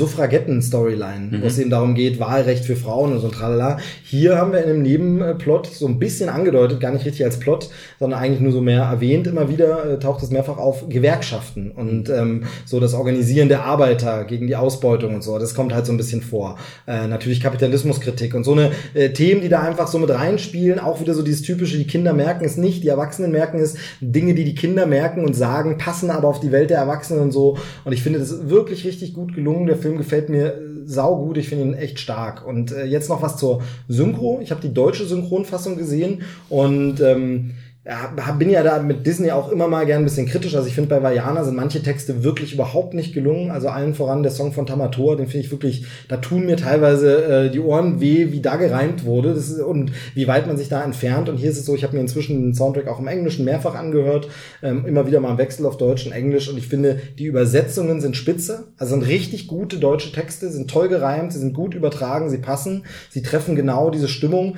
[0.97, 3.77] Suffragetten-Storyline, wo es eben darum geht, Wahlrecht für Frauen und so ein tralala.
[4.03, 7.69] Hier haben wir in einem Nebenplot so ein bisschen angedeutet, gar nicht richtig als Plot,
[7.99, 12.09] sondern eigentlich nur so mehr erwähnt immer wieder, äh, taucht es mehrfach auf, Gewerkschaften und
[12.09, 15.37] ähm, so das Organisieren der Arbeiter gegen die Ausbeutung und so.
[15.39, 16.57] Das kommt halt so ein bisschen vor.
[16.87, 20.79] Äh, natürlich Kapitalismuskritik und so eine äh, Themen, die da einfach so mit reinspielen.
[20.79, 23.75] Auch wieder so dieses typische, die Kinder merken es nicht, die Erwachsenen merken es.
[24.01, 27.31] Dinge, die die Kinder merken und sagen, passen aber auf die Welt der Erwachsenen und
[27.31, 27.57] so.
[27.83, 29.67] Und ich finde, das ist wirklich richtig gut gelungen.
[29.67, 31.37] Der Film gefällt mir äh, saugut.
[31.37, 32.45] Ich finde ihn echt stark.
[32.45, 34.39] Und äh, jetzt noch was zur Synchro.
[34.41, 37.51] Ich habe die deutsche Synchronfassung gesehen und ähm,
[38.37, 40.55] bin ja da mit Disney auch immer mal gern ein bisschen kritisch.
[40.55, 43.49] Also ich finde, bei Vajana sind manche Texte wirklich überhaupt nicht gelungen.
[43.49, 47.45] Also allen voran der Song von Tamator, den finde ich wirklich, da tun mir teilweise
[47.45, 50.67] äh, die Ohren weh, wie da gereimt wurde das ist, und wie weit man sich
[50.67, 51.29] da entfernt.
[51.29, 53.75] Und hier ist es so, ich habe mir inzwischen den Soundtrack auch im Englischen mehrfach
[53.75, 54.27] angehört,
[54.61, 56.49] ähm, immer wieder mal im Wechsel auf Deutsch und Englisch.
[56.49, 60.89] Und ich finde, die Übersetzungen sind spitze, also sind richtig gute deutsche Texte, sind toll
[60.89, 64.57] gereimt, sie sind gut übertragen, sie passen, sie treffen genau diese Stimmung.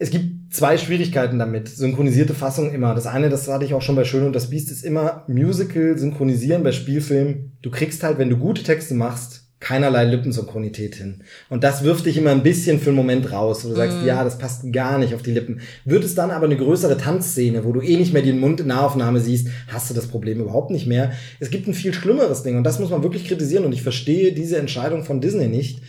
[0.00, 1.68] Es gibt zwei Schwierigkeiten damit.
[1.68, 2.94] Synchronisierte Fassung immer.
[2.94, 5.98] Das eine, das hatte ich auch schon bei Schön und das Biest, ist immer Musical
[5.98, 7.52] synchronisieren bei Spielfilmen.
[7.62, 11.24] Du kriegst halt, wenn du gute Texte machst, keinerlei Lippensynchronität hin.
[11.48, 14.22] Und das wirft dich immer ein bisschen für einen Moment raus, wo du sagst, ja,
[14.22, 15.60] das passt gar nicht auf die Lippen.
[15.84, 18.68] Wird es dann aber eine größere Tanzszene, wo du eh nicht mehr den Mund in
[18.68, 21.10] Nahaufnahme siehst, hast du das Problem überhaupt nicht mehr.
[21.40, 24.32] Es gibt ein viel schlimmeres Ding und das muss man wirklich kritisieren und ich verstehe
[24.32, 25.82] diese Entscheidung von Disney nicht.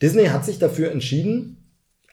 [0.00, 1.57] Disney hat sich dafür entschieden,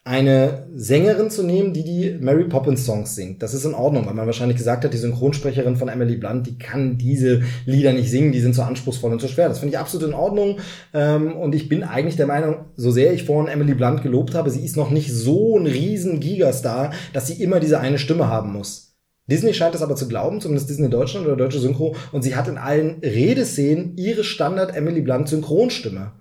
[0.06, 3.42] eine Sängerin zu nehmen, die die Mary Poppins Songs singt.
[3.42, 6.60] Das ist in Ordnung, weil man wahrscheinlich gesagt hat, die Synchronsprecherin von Emily Blunt, die
[6.60, 9.50] kann diese Lieder nicht singen, die sind zu anspruchsvoll und zu schwer.
[9.50, 10.60] Das finde ich absolut in Ordnung.
[10.94, 14.52] Ähm, und ich bin eigentlich der Meinung, so sehr ich vorhin Emily Blunt gelobt habe,
[14.52, 18.54] sie ist noch nicht so ein riesen Gigastar, dass sie immer diese eine Stimme haben
[18.54, 18.96] muss.
[19.26, 22.48] Disney scheint es aber zu glauben, zumindest Disney Deutschland oder Deutsche Synchro, und sie hat
[22.48, 26.12] in allen Redeszenen ihre Standard Emily Blunt Synchronstimme.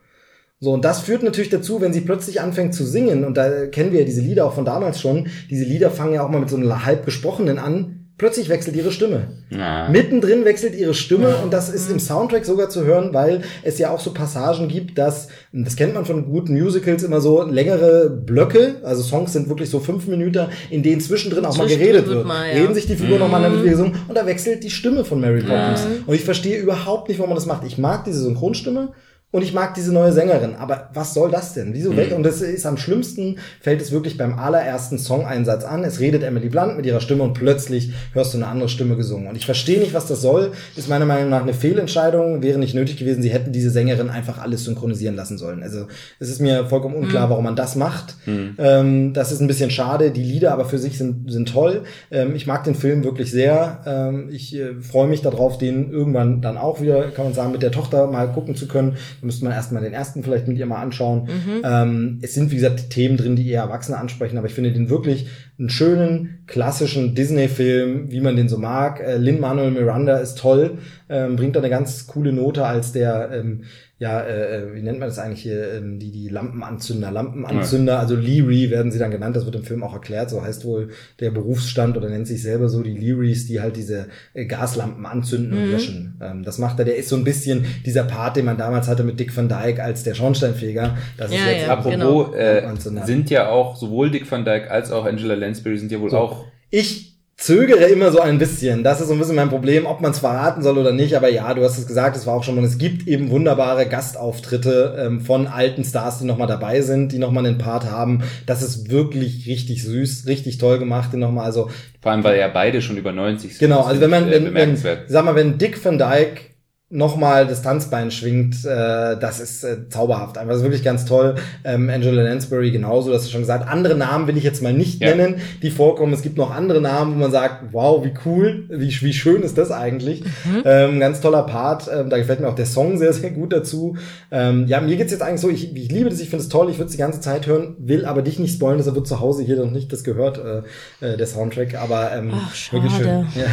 [0.65, 3.93] So, und das führt natürlich dazu, wenn sie plötzlich anfängt zu singen, und da kennen
[3.93, 6.49] wir ja diese Lieder auch von damals schon, diese Lieder fangen ja auch mal mit
[6.49, 9.27] so einem halb gesprochenen an, plötzlich wechselt ihre Stimme.
[9.51, 9.91] Ja.
[9.91, 13.91] Mittendrin wechselt ihre Stimme und das ist im Soundtrack sogar zu hören, weil es ja
[13.91, 18.77] auch so Passagen gibt, dass, das kennt man von guten Musicals immer so, längere Blöcke,
[18.85, 22.49] also Songs sind wirklich so fünf Minuten, in denen zwischendrin auch mal geredet wird mal,
[22.49, 22.63] ja.
[22.63, 25.21] Reden sich die Figuren nochmal, dann wird wieder gesungen und da wechselt die Stimme von
[25.21, 25.83] Mary Poppins.
[26.07, 27.67] Und ich verstehe überhaupt nicht, warum man das macht.
[27.67, 28.95] Ich mag diese Synchronstimme
[29.35, 31.75] und ich mag diese neue Sängerin, aber was soll das denn?
[31.75, 31.97] Wieso Mhm.
[31.97, 32.13] weg?
[32.17, 35.83] Und das ist am schlimmsten, fällt es wirklich beim allerersten Song-Einsatz an.
[35.83, 39.27] Es redet Emily Blunt mit ihrer Stimme und plötzlich hörst du eine andere Stimme gesungen.
[39.27, 40.53] Und ich verstehe nicht, was das soll.
[40.77, 42.43] Ist meiner Meinung nach eine Fehlentscheidung.
[42.45, 43.23] Wäre nicht nötig gewesen.
[43.23, 45.65] Sie hätten diese Sängerin einfach alles synchronisieren lassen sollen.
[45.65, 45.89] Also
[46.21, 47.31] es ist mir vollkommen unklar, Mhm.
[47.31, 48.15] warum man das macht.
[48.59, 50.13] Ähm, das ist ein bisschen schade.
[50.13, 51.83] Die Lieder aber für sich sind, sind toll.
[52.13, 53.81] Ähm, ich mag den Film wirklich sehr.
[53.85, 57.63] Ähm, ich äh, freue mich darauf, den irgendwann dann auch wieder, kann man sagen, mit
[57.63, 58.97] der Tochter mal gucken zu können.
[59.25, 61.23] Da müsste man erstmal den ersten vielleicht mit ihr mal anschauen.
[61.23, 61.63] Mhm.
[61.65, 64.91] Ähm, es sind, wie gesagt, Themen drin, die eher Erwachsene ansprechen, aber ich finde den
[64.91, 65.29] wirklich
[65.59, 69.01] einen schönen, klassischen Disney-Film, wie man den so mag.
[69.01, 70.77] Äh, Lin-Manuel Miranda ist toll,
[71.09, 73.65] ähm, bringt da eine ganz coole Note als der, ähm,
[73.99, 78.69] ja, äh, wie nennt man das eigentlich hier, ähm, die, die Lampenanzünder, Lampenanzünder, also Leary
[78.71, 80.91] werden sie dann genannt, das wird im Film auch erklärt, so heißt wohl
[81.21, 85.53] der Berufsstand oder nennt sich selber so, die Learys, die halt diese äh, Gaslampen anzünden
[85.57, 85.71] und Mhm.
[85.71, 86.21] löschen.
[86.21, 89.05] Ähm, das macht er, der ist so ein bisschen dieser Part, den man damals hatte
[89.05, 90.97] mit Dick Van Dyke als der Schornsteinfeger.
[91.17, 92.35] Das ist Ja, jetzt ja, Apropos, genau.
[92.35, 96.11] äh, sind ja auch sowohl Dick Van Dyke als auch Angela Lansbury sind ja wohl
[96.11, 96.19] So.
[96.19, 98.85] auch Ich zögere immer so ein bisschen.
[98.85, 101.17] Das ist so ein bisschen mein Problem, ob man es verraten soll oder nicht.
[101.17, 102.59] Aber ja, du hast es gesagt, es war auch schon.
[102.59, 107.19] Und es gibt eben wunderbare Gastauftritte ähm, von alten Stars, die nochmal dabei sind, die
[107.19, 108.23] nochmal einen Part haben.
[108.47, 111.13] Das ist wirklich richtig süß, richtig toll gemacht.
[111.13, 111.71] Den nochmal, also
[112.01, 113.59] vor allem weil ja beide schon über 90 sind.
[113.59, 116.54] Genau, also wenn man, äh, wenn, wenn, sag mal, wenn Dick Van Dyke
[116.95, 120.39] nochmal das Tanzbein schwingt, äh, das ist äh, zauberhaft.
[120.39, 121.35] Einfach das ist wirklich ganz toll.
[121.65, 123.69] Ähm, Angela Lansbury genauso, das hast du schon gesagt.
[123.69, 125.15] Andere Namen will ich jetzt mal nicht Ja.
[125.15, 126.13] nennen, die vorkommen.
[126.13, 129.59] Es gibt noch andere Namen, wo man sagt, wow, wie cool, wie, wie schön ist
[129.59, 130.23] das eigentlich.
[130.65, 131.91] Ähm, ganz toller Part.
[131.93, 133.97] Ähm, da gefällt mir auch der Song sehr, sehr gut dazu.
[134.31, 136.71] Ähm, ja, mir geht's jetzt eigentlich so, ich, ich liebe das, ich finde es toll,
[136.71, 139.19] ich würde es die ganze Zeit hören, will aber dich nicht spoilen, deshalb wird zu
[139.21, 140.59] Hause hier noch nicht das gehört, äh,
[141.05, 143.07] äh, der Soundtrack, aber ähm, Ach, wirklich schön.
[143.35, 143.47] Ja.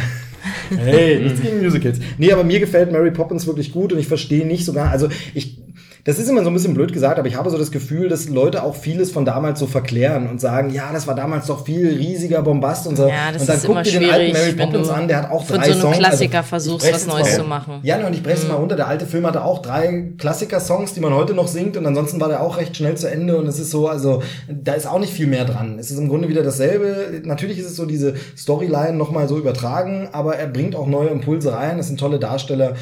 [0.76, 1.98] Hey, nichts gegen Musicals.
[2.18, 5.61] Nee, aber mir gefällt Mary Poppins wirklich gut und ich verstehe nicht sogar, also ich,
[6.04, 8.28] das ist immer so ein bisschen blöd gesagt, aber ich habe so das Gefühl, dass
[8.28, 11.94] Leute auch vieles von damals so verklären und sagen, ja, das war damals doch viel
[11.94, 13.06] riesiger Bombast und so.
[13.06, 15.44] Ja, das und dann ist guck dir den alten Mary Poppins an, der hat auch
[15.44, 15.98] von drei so einem Songs.
[15.98, 17.78] Klassiker ich versuchst, was Neues zu machen.
[17.84, 18.74] Ja, und ich breche es mal runter.
[18.74, 22.28] Der alte Film hatte auch drei Klassiker-Songs, die man heute noch singt und ansonsten war
[22.28, 25.12] der auch recht schnell zu Ende und es ist so, also da ist auch nicht
[25.12, 25.78] viel mehr dran.
[25.78, 27.22] Es ist im Grunde wieder dasselbe.
[27.24, 31.52] Natürlich ist es so diese Storyline nochmal so übertragen, aber er bringt auch neue Impulse
[31.52, 31.78] rein.
[31.78, 32.74] Es sind tolle Darsteller.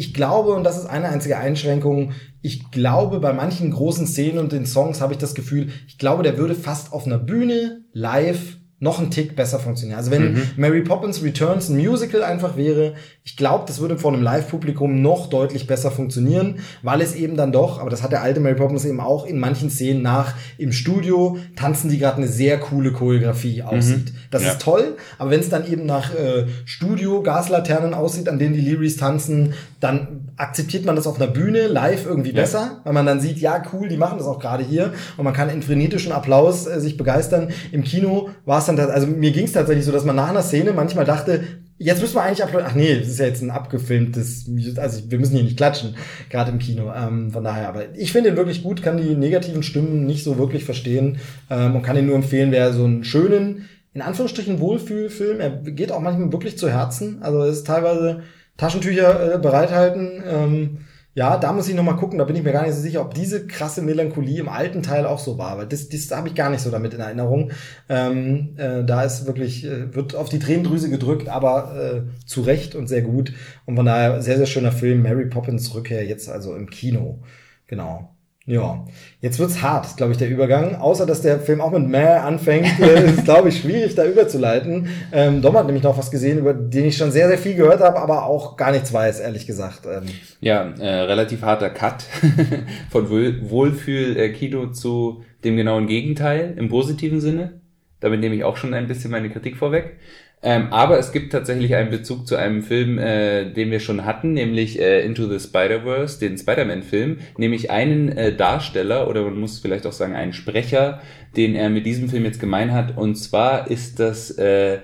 [0.00, 4.50] Ich glaube, und das ist eine einzige Einschränkung, ich glaube, bei manchen großen Szenen und
[4.50, 8.56] den Songs habe ich das Gefühl, ich glaube, der würde fast auf einer Bühne live
[8.82, 9.98] noch einen Tick besser funktionieren.
[9.98, 10.42] Also wenn Mhm.
[10.56, 12.94] Mary Poppins Returns ein Musical einfach wäre,
[13.24, 17.52] ich glaube, das würde vor einem Live-Publikum noch deutlich besser funktionieren, weil es eben dann
[17.52, 20.72] doch, aber das hat der alte Mary Poppins eben auch in manchen Szenen nach, im
[20.72, 24.14] Studio tanzen die gerade eine sehr coole Choreografie aussieht.
[24.30, 24.46] Das Mhm.
[24.46, 24.52] Ja.
[24.54, 28.62] ist toll, aber wenn es dann eben nach äh, Studio Gaslaternen aussieht, an denen die
[28.62, 32.36] Lyris tanzen, dann akzeptiert man das auf einer Bühne live irgendwie Ja.
[32.42, 35.32] besser, weil man dann sieht, ja cool, die machen das auch gerade hier und man
[35.32, 37.48] kann in frenetischen Applaus äh, sich begeistern.
[37.72, 40.42] Im Kino war es dann, also mir ging es tatsächlich so, dass man nach einer
[40.42, 41.42] Szene manchmal dachte,
[41.78, 42.70] jetzt müssen wir eigentlich applaudieren.
[42.72, 44.46] Ach nee, das ist ja jetzt ein abgefilmtes,
[44.76, 45.96] also wir müssen hier nicht klatschen,
[46.28, 46.92] gerade im Kino.
[46.94, 50.36] Ähm, von daher, aber ich finde ihn wirklich gut, kann die negativen Stimmen nicht so
[50.36, 55.40] wirklich verstehen ähm, und kann ihn nur empfehlen, wer so einen schönen, in Anführungsstrichen Wohlfühlfilm,
[55.40, 58.20] er geht auch manchmal wirklich zu Herzen, also es ist teilweise
[58.56, 60.78] Taschentücher äh, bereithalten, ähm,
[61.12, 63.00] ja, da muss ich noch mal gucken, da bin ich mir gar nicht so sicher,
[63.00, 66.36] ob diese krasse Melancholie im alten Teil auch so war, weil das, das habe ich
[66.36, 67.50] gar nicht so damit in Erinnerung.
[67.88, 72.76] Ähm, äh, da ist wirklich, äh, wird auf die Tränendrüse gedrückt, aber äh, zu Recht
[72.76, 73.32] und sehr gut.
[73.66, 77.18] Und von daher sehr, sehr schöner Film, Mary Poppins Rückkehr jetzt also im Kino.
[77.66, 78.14] Genau.
[78.50, 78.84] Ja,
[79.20, 80.74] jetzt wird's hart, glaube ich, der Übergang.
[80.74, 84.88] Außer, dass der Film auch mit Meh anfängt, äh, ist, glaube ich, schwierig, da überzuleiten.
[85.12, 87.80] Ähm, Dom hat nämlich noch was gesehen, über den ich schon sehr, sehr viel gehört
[87.80, 89.82] habe, aber auch gar nichts weiß, ehrlich gesagt.
[89.86, 90.02] Ähm,
[90.40, 92.04] Ja, äh, relativ harter Cut
[92.90, 97.60] von Wohl Wohlfühl-Kino zu dem genauen Gegenteil im positiven Sinne.
[98.00, 99.96] Damit nehme ich auch schon ein bisschen meine Kritik vorweg.
[100.42, 104.32] Ähm, aber es gibt tatsächlich einen Bezug zu einem Film, äh, den wir schon hatten,
[104.32, 109.86] nämlich äh, Into the Spider-Verse, den Spider-Man-Film, nämlich einen äh, Darsteller oder man muss vielleicht
[109.86, 111.02] auch sagen einen Sprecher,
[111.36, 112.96] den er mit diesem Film jetzt gemein hat.
[112.96, 114.78] Und zwar ist das äh,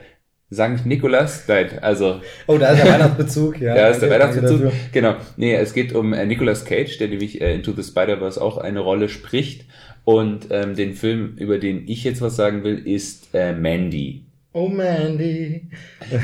[0.49, 3.61] Sankt Nikolas, nein, also oh, da ist der Weihnachtsbezug.
[3.61, 4.71] Ja, ja, ist der Weihnachtsbezug.
[4.93, 5.17] Genau.
[5.37, 8.81] Nee, es geht um äh, Nicolas Cage, der nämlich äh, Into the Spider-Verse auch eine
[8.81, 9.65] Rolle spricht.
[10.05, 14.26] Und ähm, den Film, über den ich jetzt was sagen will, ist äh, Mandy.
[14.59, 15.69] Oh Mandy.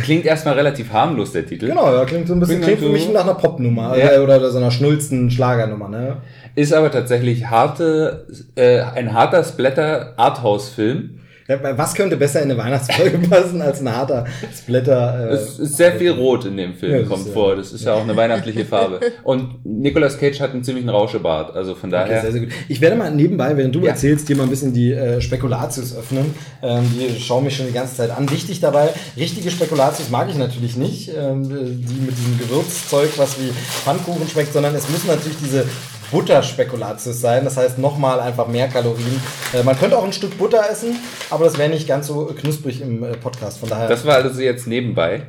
[0.04, 1.66] Klingt erstmal relativ harmlos, der Titel.
[1.68, 4.12] Genau, ja, klingt so ein bisschen, Klingt klingt für mich nach einer Popnummer Ja.
[4.14, 6.16] äh, oder, oder so einer schnulzen Schlagernummer, ne?
[6.54, 11.20] Ist aber tatsächlich harte, äh, ein harter Splatter Arthouse-Film.
[11.48, 14.24] Ja, Was könnte besser in eine Weihnachtsfolge passen als ein harter
[14.56, 15.30] Splatter?
[15.30, 17.56] Äh, Es ist sehr viel Rot in dem Film, Ja, kommt ist ja- vor.
[17.56, 19.00] Das ist ja auch eine weihnachtliche Farbe.
[19.24, 21.54] Und Nicolas Cage hat einen ziemlichen Rauschebart.
[21.56, 22.22] Also von Okay, daher.
[22.22, 22.50] sehr, sehr gut.
[22.68, 23.90] Ich werde mal nebenbei, während du Ja.
[23.90, 26.34] erzählst, dir mal ein bisschen die äh, Spekulatius öffnen.
[26.62, 28.30] Ähm, die schauen mich schon die ganze Zeit an.
[28.30, 33.50] Wichtig dabei, richtige Spekulatius mag ich natürlich nicht, ähm, die mit diesem Gewürzzeug, was wie
[33.50, 35.64] Pfannkuchen schmeckt, sondern es müssen natürlich diese
[36.12, 37.44] Butterspekulatius sein.
[37.44, 39.20] Das heißt nochmal einfach mehr Kalorien.
[39.52, 40.96] Äh, man könnte auch ein Stück Butter essen,
[41.30, 43.58] aber das wäre nicht ganz so knusprig im äh, Podcast.
[43.58, 43.88] Von daher.
[43.88, 45.26] Das war also jetzt nebenbei.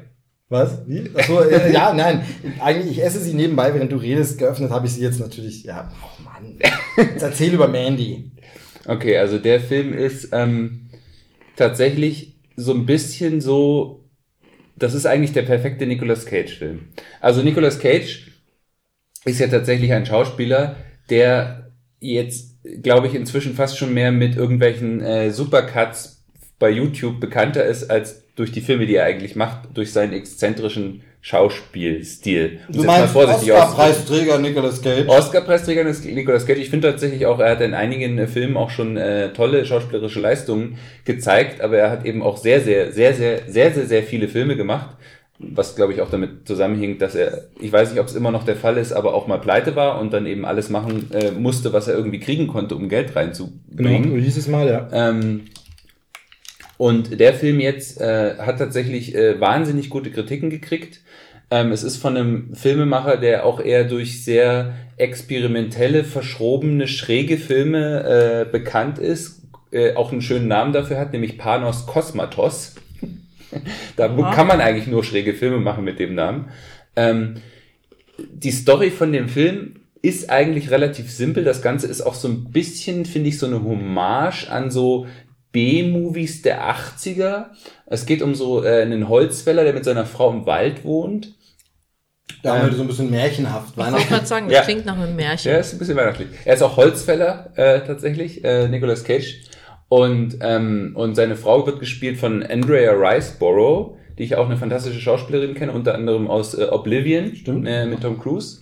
[0.49, 0.85] was?
[0.85, 1.09] Wie?
[1.15, 2.23] Achso, äh, ja, nein.
[2.59, 4.37] Eigentlich, ich esse sie nebenbei, während du redest.
[4.37, 5.63] Geöffnet habe ich sie jetzt natürlich.
[5.63, 6.59] Ja, oh Mann.
[6.97, 8.31] Jetzt erzähl über Mandy.
[8.85, 10.89] Okay, also der Film ist ähm,
[11.55, 14.01] tatsächlich so ein bisschen so.
[14.75, 16.89] Das ist eigentlich der perfekte Nicolas Cage-Film.
[17.21, 18.32] Also Nicolas Cage
[19.25, 20.75] ist ja tatsächlich ein Schauspieler,
[21.09, 26.23] der jetzt, glaube ich, inzwischen fast schon mehr mit irgendwelchen äh, Supercuts
[26.59, 31.03] bei YouTube bekannter ist, als durch die Filme, die er eigentlich macht, durch seinen exzentrischen
[31.21, 32.59] Schauspielstil.
[32.67, 33.79] Mal vorsichtig auszudrücken.
[33.79, 35.07] Oscar-Preisträger Nicolas Cage.
[35.07, 36.59] Oscar-Preisträger ist Nicolas Cage.
[36.59, 40.19] Ich finde tatsächlich auch, er hat in einigen äh, Filmen auch schon äh, tolle schauspielerische
[40.19, 44.27] Leistungen gezeigt, aber er hat eben auch sehr, sehr, sehr, sehr, sehr, sehr, sehr viele
[44.27, 44.97] Filme gemacht.
[45.39, 48.45] Was, glaube ich, auch damit zusammenhängt, dass er, ich weiß nicht, ob es immer noch
[48.45, 51.73] der Fall ist, aber auch mal pleite war und dann eben alles machen äh, musste,
[51.73, 54.03] was er irgendwie kriegen konnte, um Geld reinzubringen.
[54.03, 54.87] Genau, so hieß es mal, ja.
[54.91, 55.41] Ähm,
[56.77, 61.01] und der Film jetzt äh, hat tatsächlich äh, wahnsinnig gute Kritiken gekriegt.
[61.49, 68.45] Ähm, es ist von einem Filmemacher, der auch eher durch sehr experimentelle, verschrobene, schräge Filme
[68.47, 69.41] äh, bekannt ist,
[69.71, 72.75] äh, auch einen schönen Namen dafür hat, nämlich Panos Kosmatos.
[73.95, 76.49] da kann man eigentlich nur schräge Filme machen mit dem Namen.
[76.95, 77.35] Ähm,
[78.17, 81.43] die Story von dem Film ist eigentlich relativ simpel.
[81.43, 85.07] Das Ganze ist auch so ein bisschen, finde ich, so eine Hommage an so
[85.53, 87.45] B-Movies der 80er.
[87.85, 91.33] Es geht um so äh, einen Holzfäller, der mit seiner Frau im Wald wohnt.
[92.41, 93.73] Da haben Ähm, wir so ein bisschen märchenhaft.
[93.77, 94.63] Ich wollte gerade sagen, das Ja.
[94.63, 95.51] klingt nach einem Märchen.
[95.51, 96.27] Ja, ist ein bisschen weihnachtlich.
[96.45, 99.41] Er ist auch Holzfäller, äh, tatsächlich, äh, Nicolas Cage.
[99.89, 104.99] Und, ähm, und seine Frau wird gespielt von Andrea Riceborough, die ich auch eine fantastische
[104.99, 107.67] Schauspielerin kenne, unter anderem aus äh, Oblivion Stimmt.
[107.67, 108.61] Äh, mit Tom Cruise.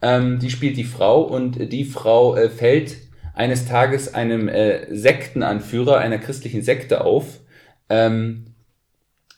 [0.00, 2.96] Ähm, die spielt die Frau und die Frau äh, fällt
[3.34, 7.40] eines Tages einem äh, Sektenanführer einer christlichen Sekte auf,
[7.88, 8.46] ähm,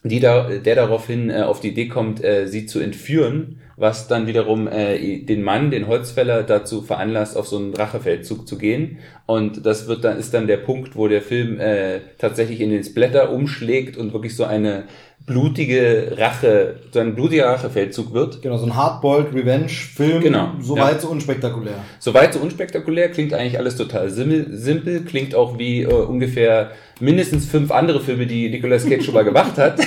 [0.02, 4.26] die da, der daraufhin äh, auf die Idee kommt, äh, sie zu entführen, was dann
[4.26, 8.98] wiederum äh, den Mann, den Holzfäller, dazu veranlasst, auf so einen Rachefeldzug zu gehen.
[9.24, 12.84] Und das wird dann ist dann der Punkt, wo der Film äh, tatsächlich in den
[12.84, 14.84] Splatter umschlägt und wirklich so eine
[15.26, 18.42] blutige Rache, so ein blutiger Rachefeldzug wird.
[18.42, 20.22] Genau, so ein Hardboiled Revenge-Film.
[20.22, 21.00] Genau, Soweit ja.
[21.00, 21.74] so unspektakulär.
[21.98, 27.70] Soweit so unspektakulär, klingt eigentlich alles total simpel, klingt auch wie äh, ungefähr mindestens fünf
[27.70, 29.80] andere Filme, die Nicolas Cage schon mal gemacht hat.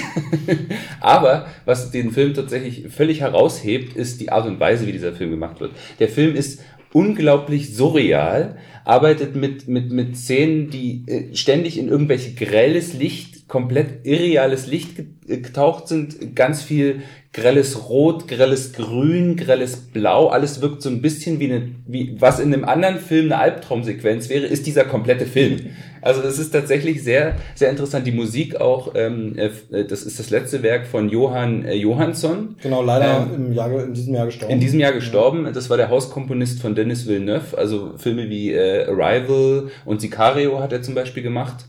[1.02, 5.32] Aber was den Film tatsächlich völlig heraushebt, ist die Art und Weise, wie dieser Film
[5.32, 5.72] gemacht wird.
[6.00, 6.62] Der Film ist
[6.94, 14.04] unglaublich surreal, arbeitet mit, mit, mit Szenen, die äh, ständig in irgendwelche grelles Licht, komplett
[14.04, 14.98] irreales Licht
[15.28, 17.04] äh, getaucht sind, ganz viel
[17.34, 22.40] grelles Rot, grelles Grün, grelles Blau, alles wirkt so ein bisschen wie eine, wie, was
[22.40, 25.68] in einem anderen Film eine Albtraumsequenz wäre, ist dieser komplette Film.
[26.02, 28.08] Also es ist tatsächlich sehr, sehr interessant.
[28.08, 32.56] Die Musik auch, ähm, äh, das ist das letzte Werk von Johann äh, Johansson.
[32.62, 34.52] Genau, leider Ähm, im Jahr, in diesem Jahr gestorben.
[34.52, 35.48] In diesem Jahr gestorben.
[35.54, 37.56] Das war der Hauskomponist von Denis Villeneuve.
[37.56, 41.66] Also Filme wie äh, Arrival und Sicario hat er zum Beispiel gemacht.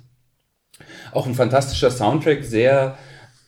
[1.15, 2.97] Auch ein fantastischer Soundtrack, sehr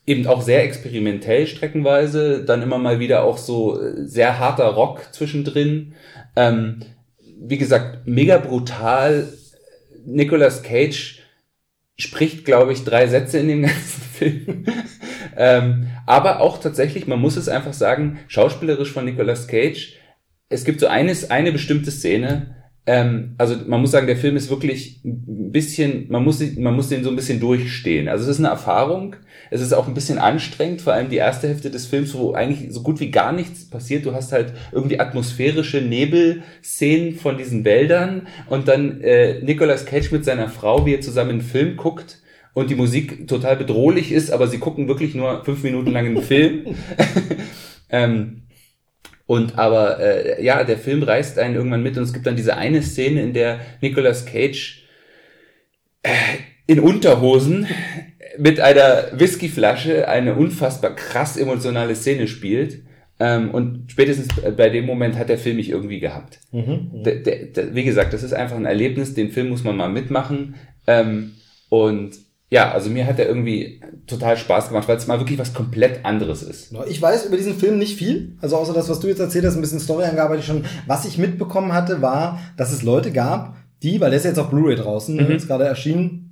[0.06, 5.08] eben auch sehr experimentell streckenweise, dann immer mal wieder auch so äh, sehr harter Rock
[5.12, 5.94] zwischendrin.
[6.36, 6.82] Ähm,
[7.38, 9.28] wie gesagt, mega brutal.
[10.04, 11.20] Nicolas Cage
[11.98, 14.64] spricht, glaube ich, drei Sätze in dem ganzen Film.
[15.36, 19.94] ähm, aber auch tatsächlich, man muss es einfach sagen, schauspielerisch von Nicolas Cage,
[20.48, 22.55] es gibt so eines, eine bestimmte Szene,
[22.88, 26.88] ähm, also man muss sagen, der Film ist wirklich ein bisschen, man muss, man muss
[26.88, 28.08] den so ein bisschen durchstehen.
[28.08, 29.16] Also es ist eine Erfahrung,
[29.50, 32.72] es ist auch ein bisschen anstrengend, vor allem die erste Hälfte des Films, wo eigentlich
[32.72, 34.06] so gut wie gar nichts passiert.
[34.06, 40.24] Du hast halt irgendwie atmosphärische Nebelszenen von diesen Wäldern und dann äh, Nicolas Cage mit
[40.24, 42.20] seiner Frau, wie er zusammen einen Film guckt
[42.54, 46.22] und die Musik total bedrohlich ist, aber sie gucken wirklich nur fünf Minuten lang einen
[46.22, 46.76] Film.
[47.90, 48.42] ähm,
[49.26, 52.56] und aber äh, ja, der Film reißt einen irgendwann mit und es gibt dann diese
[52.56, 54.84] eine Szene, in der Nicolas Cage
[56.02, 56.10] äh,
[56.66, 57.66] in Unterhosen
[58.38, 62.82] mit einer Whiskyflasche eine unfassbar krass emotionale Szene spielt.
[63.18, 66.38] Ähm, und spätestens bei dem Moment hat der Film mich irgendwie gehabt.
[67.04, 69.88] Der, der, der, wie gesagt, das ist einfach ein Erlebnis, den Film muss man mal
[69.88, 70.56] mitmachen.
[70.86, 71.32] Ähm,
[71.70, 72.14] und
[72.50, 76.04] ja, also mir hat er irgendwie total Spaß gemacht, weil es mal wirklich was komplett
[76.04, 76.72] anderes ist.
[76.88, 79.56] Ich weiß über diesen Film nicht viel, also außer das, was du jetzt erzählt hast,
[79.56, 80.64] ein bisschen Storyangabe ich schon.
[80.86, 84.48] Was ich mitbekommen hatte, war, dass es Leute gab, die, weil der ist jetzt auf
[84.50, 85.30] Blu-ray draußen, Mhm.
[85.32, 86.22] ist gerade erschienen,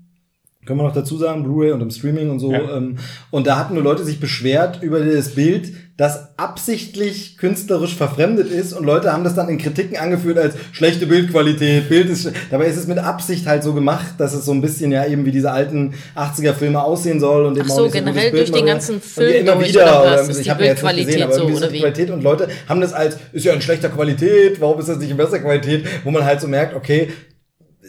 [0.65, 2.53] können wir noch dazu sagen, Blu-ray und im Streaming und so.
[2.53, 2.77] Ja.
[2.77, 2.97] Ähm,
[3.31, 8.72] und da hatten nur Leute sich beschwert über das Bild, das absichtlich künstlerisch verfremdet ist
[8.72, 12.76] und Leute haben das dann in Kritiken angeführt als schlechte Bildqualität, Bild ist, dabei ist
[12.76, 15.52] es mit Absicht halt so gemacht, dass es so ein bisschen ja eben wie diese
[15.52, 18.58] alten 80er Filme aussehen soll und eben Ach auch so, nicht so generell Bild durch
[18.58, 20.28] den ganzen und Film ja, immer wieder, oder oder was?
[20.28, 21.78] Ist ich die habe ja jetzt nicht gesehen, aber so, oder wie?
[21.78, 25.10] Qualität und Leute haben das als, ist ja in schlechter Qualität, warum ist das nicht
[25.10, 27.12] in besser Qualität, wo man halt so merkt, okay,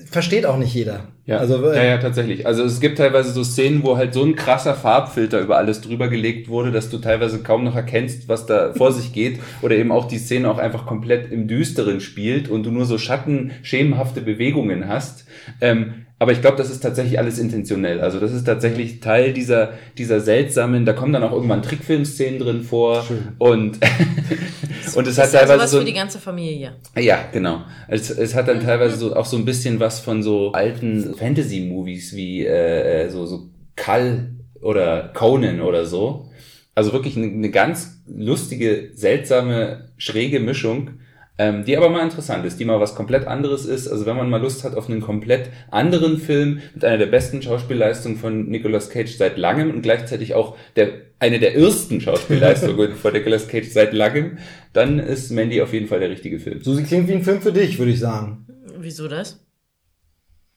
[0.05, 1.07] versteht auch nicht jeder.
[1.25, 2.45] Ja, Also, ja, äh, ja, tatsächlich.
[2.45, 6.07] Also es gibt teilweise so Szenen, wo halt so ein krasser Farbfilter über alles drüber
[6.07, 9.39] gelegt wurde, dass du teilweise kaum noch erkennst, was da vor sich geht.
[9.63, 12.99] Oder eben auch die Szene auch einfach komplett im Düsteren spielt und du nur so
[12.99, 15.25] Schatten, schemenhafte Bewegungen hast.
[15.61, 17.99] Ähm, aber ich glaube, das ist tatsächlich alles intentionell.
[17.99, 22.63] Also das ist tatsächlich Teil dieser, dieser seltsamen, da kommen dann auch irgendwann Trickfilmszenen drin
[22.63, 23.05] vor.
[23.37, 23.79] Und,
[24.95, 26.75] und es hat ist also teilweise was so für die ganze Familie.
[26.97, 27.63] ja, genau.
[27.89, 32.15] Es, es hat dann teilweise so, auch so ein bisschen was von so alten Fantasy-Movies
[32.15, 36.29] wie äh, so, so Kall oder Conan oder so.
[36.75, 40.91] Also wirklich eine, eine ganz lustige, seltsame, schräge Mischung,
[41.37, 43.87] ähm, die aber mal interessant ist, die mal was komplett anderes ist.
[43.87, 47.41] Also wenn man mal Lust hat auf einen komplett anderen Film mit einer der besten
[47.41, 50.89] Schauspielleistungen von Nicolas Cage seit langem und gleichzeitig auch der,
[51.19, 54.37] eine der ersten Schauspielleistungen von Nicolas Cage seit langem,
[54.73, 56.61] dann ist Mandy auf jeden Fall der richtige Film.
[56.61, 58.45] Susi klingt wie ein Film für dich, würde ich sagen.
[58.77, 59.39] Wieso das?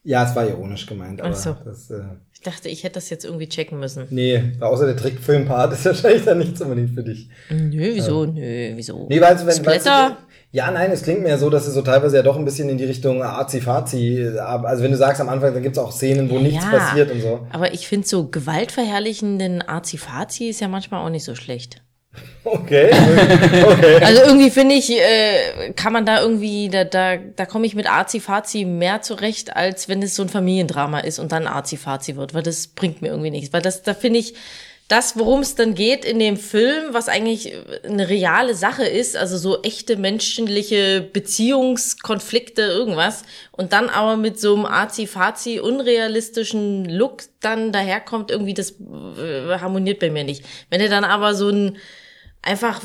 [0.05, 1.56] Ja, es war ironisch gemeint, aber Ach so.
[1.64, 2.00] das, äh,
[2.32, 4.06] Ich dachte, ich hätte das jetzt irgendwie checken müssen.
[4.10, 7.28] nee, außer der Trickfilmpart ist wahrscheinlich dann nichts unbedingt für dich.
[7.50, 8.24] Nö, wieso?
[8.24, 9.06] Nö, wieso?
[9.10, 10.16] Nee, weil, wenn, weißt Splatter?
[10.16, 12.70] du, ja, nein, es klingt mir so, dass es so teilweise ja doch ein bisschen
[12.70, 16.38] in die Richtung Azi-Fazi, also wenn du sagst am Anfang, dann gibt's auch Szenen, wo
[16.38, 17.46] nichts Ja, passiert und so.
[17.52, 21.82] Aber ich finde so gewaltverherrlichenden Azi-Fazi ist ja manchmal auch nicht so schlecht.
[22.44, 22.90] Okay,
[23.62, 24.00] okay.
[24.02, 27.90] Also irgendwie finde ich, äh, kann man da irgendwie, da, da, da komme ich mit
[27.90, 32.42] Azi-Fazi mehr zurecht, als wenn es so ein Familiendrama ist und dann Azi-Fazi wird, weil
[32.42, 33.52] das bringt mir irgendwie nichts.
[33.52, 34.34] Weil das, da finde ich,
[34.89, 37.52] das, worum es dann geht in dem Film, was eigentlich
[37.85, 44.55] eine reale Sache ist, also so echte menschliche Beziehungskonflikte, irgendwas, und dann aber mit so
[44.55, 50.43] einem Azi-Fazi unrealistischen Look dann daherkommt, irgendwie das äh, harmoniert bei mir nicht.
[50.70, 51.77] Wenn er dann aber so ein
[52.40, 52.81] einfach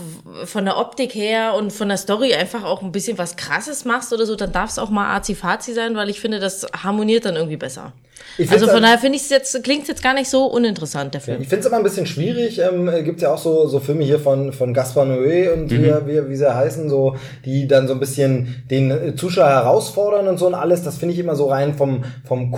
[0.45, 4.11] von der Optik her und von der Story einfach auch ein bisschen was Krasses machst
[4.11, 7.35] oder so, dann darf es auch mal Azi-Fazi sein, weil ich finde, das harmoniert dann
[7.35, 7.93] irgendwie besser.
[8.37, 11.13] Ich Also von halt- daher finde ich es jetzt, klingt jetzt gar nicht so uninteressant,
[11.13, 11.41] der Film.
[11.41, 12.59] Ich finde es immer ein bisschen schwierig.
[12.59, 15.83] Ähm, Gibt ja auch so, so Filme hier von, von Gaspar Noé und Mhm.
[16.07, 17.15] wie, wie, wie sie heißen, so,
[17.45, 20.81] die dann so ein bisschen den äh, Zuschauer herausfordern und so und alles.
[20.81, 22.51] Das finde ich immer so rein vom, vom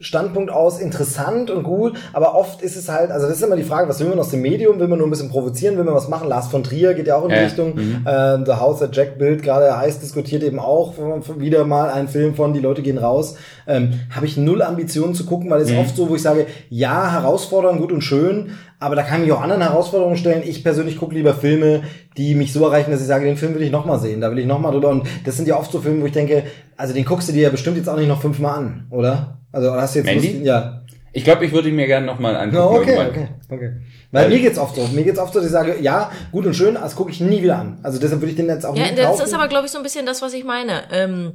[0.00, 1.98] Kunststandpunkt aus interessant und gut.
[2.14, 4.30] Aber oft ist es halt, also das ist immer die Frage, was will man aus
[4.30, 4.80] dem Medium?
[4.80, 5.76] Will man nur ein bisschen provozieren?
[5.76, 6.26] Will man was machen?
[6.28, 7.42] Lars von Trier geht ja auch in die Ja.
[7.42, 7.74] Richtung.
[7.76, 8.06] Mhm.
[8.06, 10.94] Äh, The House that Jack Bild gerade heiß diskutiert eben auch
[11.36, 13.36] wieder mal ein Film von Die Leute gehen raus.
[13.66, 15.78] Ähm, Habe ich null Ambitionen zu gucken, weil es Mhm.
[15.78, 19.32] oft so, wo ich sage, ja, herausfordern, gut und schön, aber da kann ich mich
[19.36, 20.42] auch anderen Herausforderungen stellen.
[20.46, 21.82] Ich persönlich gucke lieber Filme,
[22.16, 24.38] die mich so erreichen, dass ich sage, den Film will ich nochmal sehen, da will
[24.38, 24.88] ich nochmal drüber.
[24.88, 26.44] Und das sind ja oft so Filme, wo ich denke,
[26.78, 29.36] also den guckst du dir ja bestimmt jetzt auch nicht noch fünfmal an, oder?
[29.52, 30.32] Also hast du jetzt Mandy?
[30.32, 30.82] Lust, ja.
[31.12, 32.56] Ich glaube, ich würde ihn mir gerne nochmal angucken.
[32.56, 33.08] Ja, okay, irgendwann.
[33.08, 33.72] okay, okay.
[34.12, 34.86] Weil mir geht's oft so.
[34.88, 37.42] Mir geht's oft so, dass ich sage, ja, gut und schön, das gucke ich nie
[37.42, 37.78] wieder an.
[37.82, 39.22] Also deshalb würde ich den jetzt auch Ja, nie das kaufen.
[39.24, 40.84] ist aber, glaube ich, so ein bisschen das, was ich meine.
[40.92, 41.32] Ähm,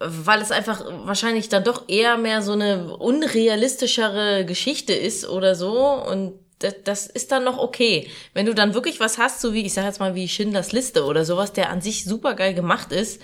[0.00, 5.78] weil es einfach wahrscheinlich dann doch eher mehr so eine unrealistischere Geschichte ist oder so.
[5.78, 8.08] Und das, das ist dann noch okay.
[8.32, 11.04] Wenn du dann wirklich was hast, so wie, ich sag jetzt mal, wie Schindlers Liste
[11.04, 13.20] oder sowas, der an sich super geil gemacht ist,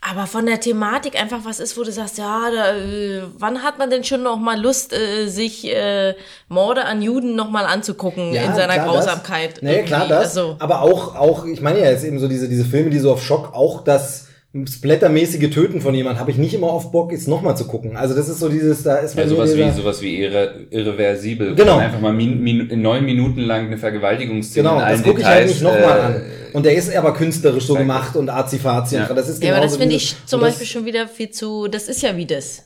[0.00, 3.78] aber von der Thematik einfach was ist, wo du sagst, ja, da, äh, wann hat
[3.78, 6.14] man denn schon noch mal Lust, äh, sich äh,
[6.48, 9.54] Morde an Juden noch mal anzugucken in seiner klar, Grausamkeit?
[9.54, 9.62] Das.
[9.62, 10.08] Nee, klar irgendwie?
[10.08, 10.36] das.
[10.36, 13.12] Also, aber auch, auch, ich meine ja jetzt eben so diese, diese Filme, die so
[13.12, 14.25] auf Schock, auch das
[14.64, 17.96] splattermäßige Töten von jemand habe ich nicht immer auf Bock, jetzt nochmal zu gucken.
[17.96, 21.54] Also das ist so dieses, da ist Ja, mir sowas wie, sowas wie irre, irreversibel.
[21.54, 21.76] Genau.
[21.76, 25.20] Man Einfach mal min, min, neun Minuten lang eine Vergewaltigungsszene Genau, in allen das gucke
[25.20, 26.22] ich halt nicht nochmal äh, an.
[26.52, 28.94] Und der ist aber künstlerisch so gemacht und azi-fazi.
[28.96, 29.12] Ja.
[29.12, 31.88] Das ist ja, aber das finde ich zum das- Beispiel schon wieder viel zu, das
[31.88, 32.62] ist ja wie das.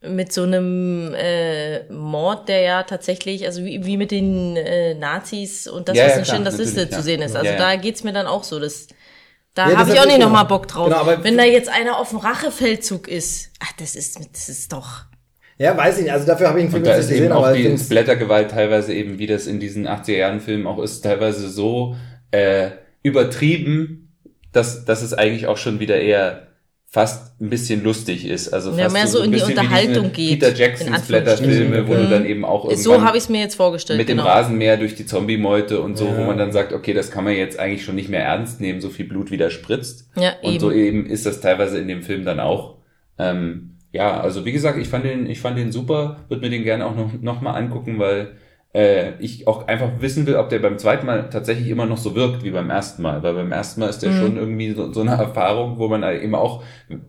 [0.00, 5.66] Mit so einem äh, Mord, der ja tatsächlich, also wie, wie mit den äh, Nazis
[5.66, 7.02] und das, Ja, was ja, in klar, Schindlers Liste natürlich, zu ja.
[7.02, 7.34] sehen ist.
[7.34, 7.58] Also Ja, ja.
[7.58, 8.60] da geht's mir dann auch so.
[8.60, 8.86] Das,
[9.58, 10.86] da Ja, habe ich auch nicht nochmal Bock drauf.
[10.88, 14.72] Genau, aber- Wenn da jetzt einer auf dem Rachefeldzug ist, ach, das ist, das ist
[14.72, 15.02] doch.
[15.58, 16.12] Ja, weiß ich nicht.
[16.12, 18.52] Also dafür habe ich einen Film Und da ist nicht eben gesehen, auch die Splattergewalt
[18.52, 21.96] teilweise eben, wie das in diesen 80er-Jahren-Filmen auch ist, teilweise so
[22.30, 22.70] äh,
[23.02, 24.14] übertrieben,
[24.52, 26.47] dass, dass es eigentlich auch schon wieder eher
[26.90, 28.48] fast ein bisschen lustig ist.
[28.52, 31.26] Also Ja, fast mehr so ein in die Unterhaltung geht, Peter in Jackson Anführungsstrichen.
[31.36, 33.98] Splatterfilme, wo du dann eben auch irgendwann So habe ich es mir jetzt vorgestellt.
[33.98, 34.28] mit dem genau.
[34.28, 36.16] Rasenmäher durch die Zombie-Meute und so, Ja.
[36.16, 38.80] wo man dann sagt, okay, das kann man jetzt eigentlich schon nicht mehr ernst nehmen,
[38.80, 40.08] so viel Blut wieder spritzt.
[40.16, 40.60] Ja, und eben.
[40.60, 42.78] so eben ist das teilweise in dem Film dann auch.
[43.18, 46.64] Ähm, ja, also wie gesagt, ich fand den, ich fand den super, würde mir den
[46.64, 48.32] gerne auch noch, noch mal angucken, weil
[48.74, 52.14] äh, ich auch einfach wissen will, ob der beim zweiten Mal tatsächlich immer noch so
[52.14, 53.22] wirkt wie beim ersten Mal.
[53.22, 54.18] Weil beim ersten Mal ist der Mhm.
[54.18, 56.62] schon irgendwie so, so eine Erfahrung, wo man eben auch,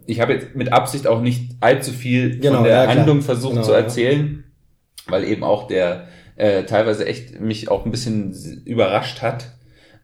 [0.06, 2.88] ich habe jetzt mit Absicht auch nicht allzu viel Genau, von der ja.
[2.90, 3.78] Handlung versucht Genau, zu ja.
[3.80, 4.44] erzählen,
[5.08, 6.08] weil eben auch der
[6.38, 8.34] äh, teilweise echt mich auch ein bisschen
[8.66, 9.52] überrascht hat.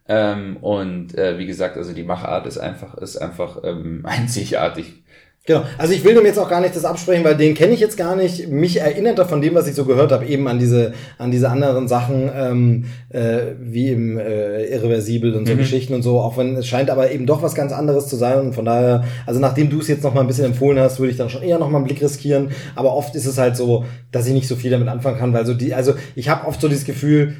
[0.08, 5.05] Ähm, und äh, wie gesagt, also die Machart ist einfach, ist einfach ähm, einzigartig.
[5.48, 5.64] Genau.
[5.78, 7.98] Also ich will dem jetzt auch gar nicht das absprechen, weil den kenne ich jetzt
[7.98, 8.48] gar nicht.
[8.48, 11.50] Mich erinnert er von dem, was ich so gehört habe, eben an diese, an diese
[11.50, 15.60] anderen Sachen, ähm, äh, wie im äh, Irreversibel und so Mhm.
[15.60, 18.40] Geschichten und so, auch wenn es scheint aber eben doch was ganz anderes zu sein.
[18.40, 21.12] Und von daher, also nachdem du es jetzt noch mal ein bisschen empfohlen hast, würde
[21.12, 22.50] ich dann schon eher noch mal einen Blick riskieren.
[22.76, 25.46] Aber oft ist es halt so, dass ich nicht so viel damit anfangen kann, weil
[25.46, 27.36] so die, also ich habe oft so dieses Gefühl,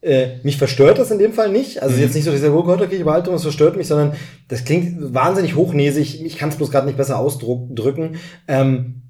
[0.00, 1.82] äh, mich verstört das in dem Fall nicht.
[1.82, 4.12] Also jetzt nicht so diese, oh Gott, okay, Überhaltung, das verstört mich, sondern
[4.48, 6.24] das klingt wahnsinnig hochnäsig.
[6.24, 8.16] Ich kann es bloß gerade nicht besser ausdrücken.
[8.46, 9.02] Ähm,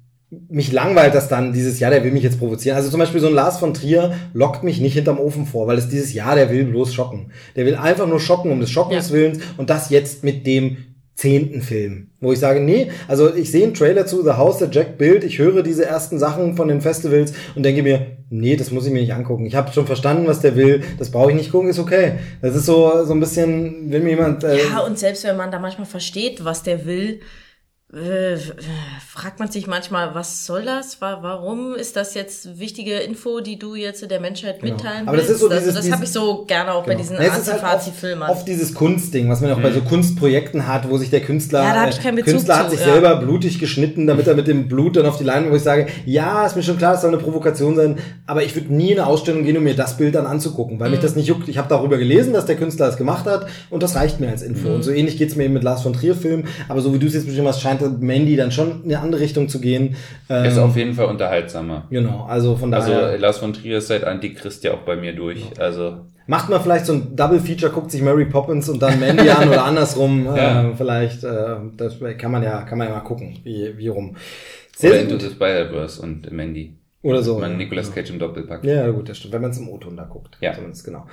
[0.47, 2.77] mich langweilt das dann, dieses Ja, der will mich jetzt provozieren.
[2.77, 5.77] Also zum Beispiel so ein Lars von Trier lockt mich nicht hinterm Ofen vor, weil
[5.77, 7.31] es dieses Ja, der will bloß schocken.
[7.55, 9.15] Der will einfach nur schocken um des Schockens Ja.
[9.15, 10.77] Willens und das jetzt mit dem
[11.15, 14.73] zehnten Film, wo ich sage, nee, also ich sehe einen Trailer zu The House that
[14.73, 18.71] Jack Built, ich höre diese ersten Sachen von den Festivals und denke mir, nee, das
[18.71, 19.45] muss ich mir nicht angucken.
[19.45, 22.13] Ich habe schon verstanden, was der will, das brauche ich nicht gucken, ist okay.
[22.41, 25.51] Das ist so so ein bisschen, wenn mir jemand äh, Ja, und selbst wenn man
[25.51, 27.19] da manchmal versteht, was der will,
[27.91, 28.37] äh,
[29.07, 31.01] fragt man sich manchmal, was soll das?
[31.01, 35.27] Wa- Warum ist das jetzt wichtige Info, die du jetzt der Menschheit mitteilen Aber das
[35.27, 35.41] willst?
[35.41, 37.01] ist so also dieses- das habe ich so gerne auch bei Genau.
[37.01, 40.67] diesen Ja, es ist halt oft, oft dieses Kunstding, was man auch bei so Kunstprojekten
[40.67, 42.91] hat, wo sich der Künstler, Ja, äh, ich keinen Bezug Künstler hat zu, sich ja.
[42.93, 45.87] selber blutig geschnitten, damit er mit dem Blut dann auf die Leinwand, wo ich sage,
[46.05, 47.97] ja, ist mir schon klar, es soll eine Provokation sein,
[48.27, 50.91] aber ich würde nie in eine Ausstellung gehen, um mir das Bild dann anzugucken, weil
[50.91, 51.49] mich das nicht juckt.
[51.49, 54.43] Ich habe darüber gelesen, dass der Künstler das gemacht hat und das reicht mir als
[54.43, 54.69] Info.
[54.69, 57.07] Und so ähnlich geht's mir eben mit Lars von Trier Filmen, aber so wie du
[57.07, 59.95] es jetzt beschrieben hast, scheint Mandy dann schon in eine andere Richtung zu gehen.
[60.29, 61.85] Ähm, Ist auf jeden Fall unterhaltsamer.
[61.89, 65.13] Genau, also von Also daher Lars von Trier ist seit Antichrist ja auch bei mir
[65.13, 65.43] durch.
[65.59, 69.29] Also macht man vielleicht so ein Double Feature, guckt sich Mary Poppins und dann Mandy
[69.29, 70.25] an oder andersrum.
[70.25, 70.69] Ja.
[70.69, 74.09] Äh, vielleicht, äh, das kann man ja, kann man ja mal gucken, wie, wie rum.
[74.11, 74.19] oder
[74.75, 75.35] Sehr, Into sehr the.
[75.35, 76.75] Spider-Verse und Mandy.
[77.01, 77.39] Oder so.
[77.39, 77.57] Man ja.
[77.57, 78.63] Nicolas Cage im Doppelpack.
[78.65, 80.37] Ja, gut, das stimmt, wenn man es im O-Ton da guckt.
[80.41, 80.53] Ja.
[80.53, 81.05] Zumindest, genau.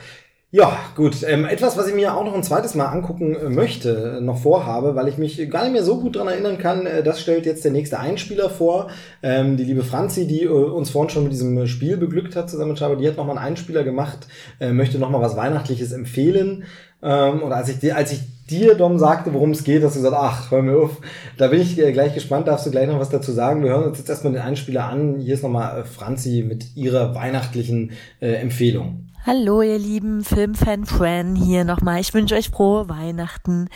[0.58, 1.16] Ja, gut.
[1.28, 4.38] Ähm, etwas, was ich mir auch noch ein zweites Mal angucken äh, möchte, äh, noch
[4.38, 7.44] vorhabe, weil ich mich gar nicht mehr so gut dran erinnern kann, äh, das stellt
[7.44, 8.88] jetzt der nächste Einspieler vor.
[9.22, 12.70] Ähm, die liebe Franzi, die äh, uns vorhin schon mit diesem Spiel beglückt hat zusammen
[12.70, 14.28] mit Schaber, die hat nochmal einen Einspieler gemacht,
[14.58, 16.64] äh, möchte nochmal was Weihnachtliches empfehlen.
[17.02, 20.00] Ähm, und als ich, dir- als ich dir, Dom, sagte, worum es geht, hast du
[20.00, 21.02] gesagt, ach, hör mir auf.
[21.36, 23.62] Da bin ich äh, gleich gespannt, darfst du gleich noch was dazu sagen.
[23.62, 25.18] Wir hören uns jetzt erstmal den Einspieler an.
[25.18, 29.05] Hier ist nochmal äh, Franzi mit ihrer weihnachtlichen äh, Empfehlung.
[29.26, 32.00] Hallo ihr lieben Filmfan-Fran hier nochmal.
[32.00, 33.68] Ich wünsche euch frohe Weihnachten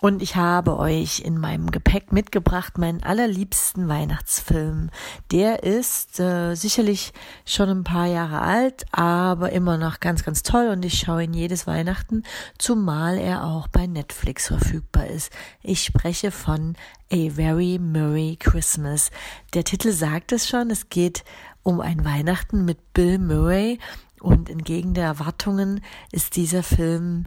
[0.00, 4.88] und ich habe euch in meinem Gepäck mitgebracht meinen allerliebsten Weihnachtsfilm.
[5.30, 7.12] Der ist äh, sicherlich
[7.44, 11.34] schon ein paar Jahre alt, aber immer noch ganz, ganz toll und ich schaue ihn
[11.34, 12.22] jedes Weihnachten,
[12.56, 15.30] zumal er auch bei Netflix verfügbar ist.
[15.62, 16.76] Ich spreche von
[17.12, 19.10] A Very Merry Christmas.
[19.52, 21.24] Der Titel sagt es schon, es geht
[21.62, 23.78] um ein Weihnachten mit Bill Murray
[24.24, 25.80] und entgegen der Erwartungen
[26.10, 27.26] ist dieser Film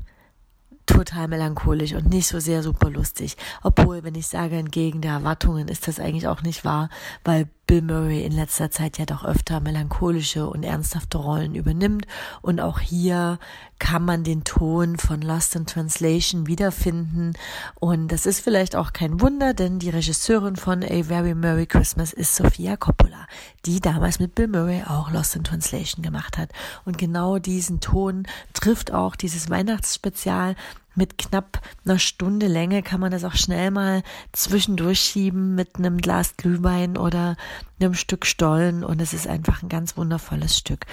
[0.86, 3.38] total melancholisch und nicht so sehr super lustig.
[3.62, 6.90] Obwohl, wenn ich sage entgegen der Erwartungen, ist das eigentlich auch nicht wahr,
[7.24, 12.08] weil Bill Murray in letzter Zeit ja doch öfter melancholische und ernsthafte Rollen übernimmt.
[12.42, 13.40] Und auch hier
[13.78, 17.34] kann man den Ton von Lost in Translation wiederfinden.
[17.76, 22.14] Und das ist vielleicht auch kein Wunder, denn die Regisseurin von A Very Merry Christmas
[22.14, 23.28] ist Sofia Coppola,
[23.66, 26.52] die damals mit Bill Murray auch Lost in Translation gemacht hat.
[26.86, 30.56] Und genau diesen Ton trifft auch dieses Weihnachtsspezial
[30.98, 34.04] mit knapp einer Stunde Länge kann man das auch schnell mal
[34.34, 37.38] zwischendurch schieben mit einem Glas Glühwein oder
[37.80, 40.86] einem Stück Stollen und es ist einfach ein ganz wundervolles Stück.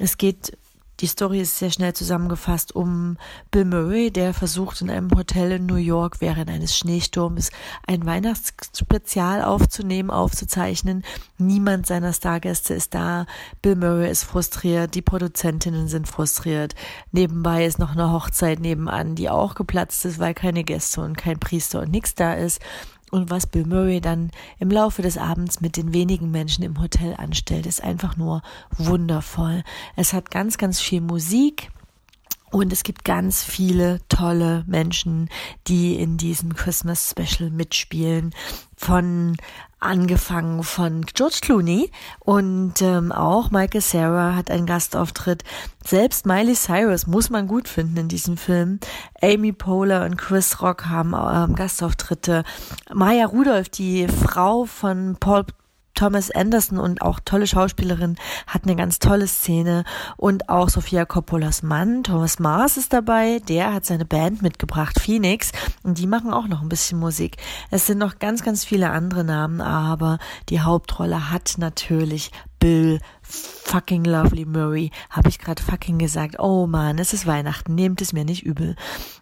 [0.00, 0.56] Es geht
[1.00, 3.16] die Story ist sehr schnell zusammengefasst um
[3.50, 7.50] Bill Murray, der versucht in einem Hotel in New York während eines Schneesturms
[7.86, 11.02] ein Weihnachtsspezial aufzunehmen, aufzuzeichnen.
[11.38, 13.26] Niemand seiner Stargäste ist da.
[13.62, 16.74] Bill Murray ist frustriert, die Produzentinnen sind frustriert.
[17.12, 21.38] Nebenbei ist noch eine Hochzeit nebenan, die auch geplatzt ist, weil keine Gäste und kein
[21.38, 22.60] Priester und nichts da ist.
[23.10, 27.14] Und was Bill Murray dann im Laufe des Abends mit den wenigen Menschen im Hotel
[27.16, 28.42] anstellt, ist einfach nur
[28.76, 29.64] wundervoll.
[29.96, 31.70] Es hat ganz, ganz viel Musik.
[32.52, 35.28] Und es gibt ganz viele tolle Menschen,
[35.68, 38.34] die in diesem Christmas Special mitspielen.
[38.76, 39.36] Von
[39.80, 41.90] angefangen von George Clooney
[42.20, 45.42] und ähm, auch Michael Sarah hat einen Gastauftritt.
[45.84, 48.78] Selbst Miley Cyrus muss man gut finden in diesem Film.
[49.22, 52.44] Amy Poehler und Chris Rock haben ähm, Gastauftritte.
[52.92, 55.46] Maya Rudolph, die Frau von Paul
[56.00, 58.16] Thomas Anderson und auch tolle Schauspielerin
[58.46, 59.84] hat eine ganz tolle Szene.
[60.16, 65.52] Und auch Sofia Coppolas Mann Thomas Mars ist dabei, der hat seine Band mitgebracht, Phoenix.
[65.82, 67.36] Und die machen auch noch ein bisschen Musik.
[67.70, 70.16] Es sind noch ganz, ganz viele andere Namen, aber
[70.48, 74.90] die Hauptrolle hat natürlich Bill fucking Lovely Murray.
[75.10, 76.38] Habe ich gerade fucking gesagt.
[76.38, 77.74] Oh man, es ist Weihnachten.
[77.74, 78.76] Nehmt es mir nicht übel.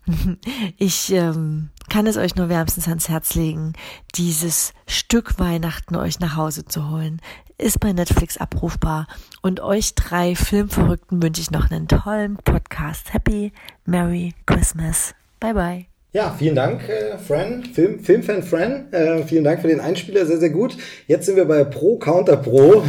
[0.76, 3.72] Ich ähm, kann es euch nur wärmstens ans Herz legen,
[4.14, 7.20] dieses Stück Weihnachten euch nach Hause zu holen.
[7.58, 9.06] Ist bei Netflix abrufbar.
[9.42, 13.12] Und euch drei Filmverrückten wünsche ich noch einen tollen Podcast.
[13.12, 13.52] Happy
[13.84, 15.14] Merry Christmas.
[15.40, 15.97] Bye bye.
[16.14, 18.90] Ja, vielen Dank, äh, Fran, Film, Filmfan Fran.
[18.92, 20.74] Äh, vielen Dank für den Einspieler, sehr, sehr gut.
[21.06, 22.82] Jetzt sind wir bei Pro Counter Pro.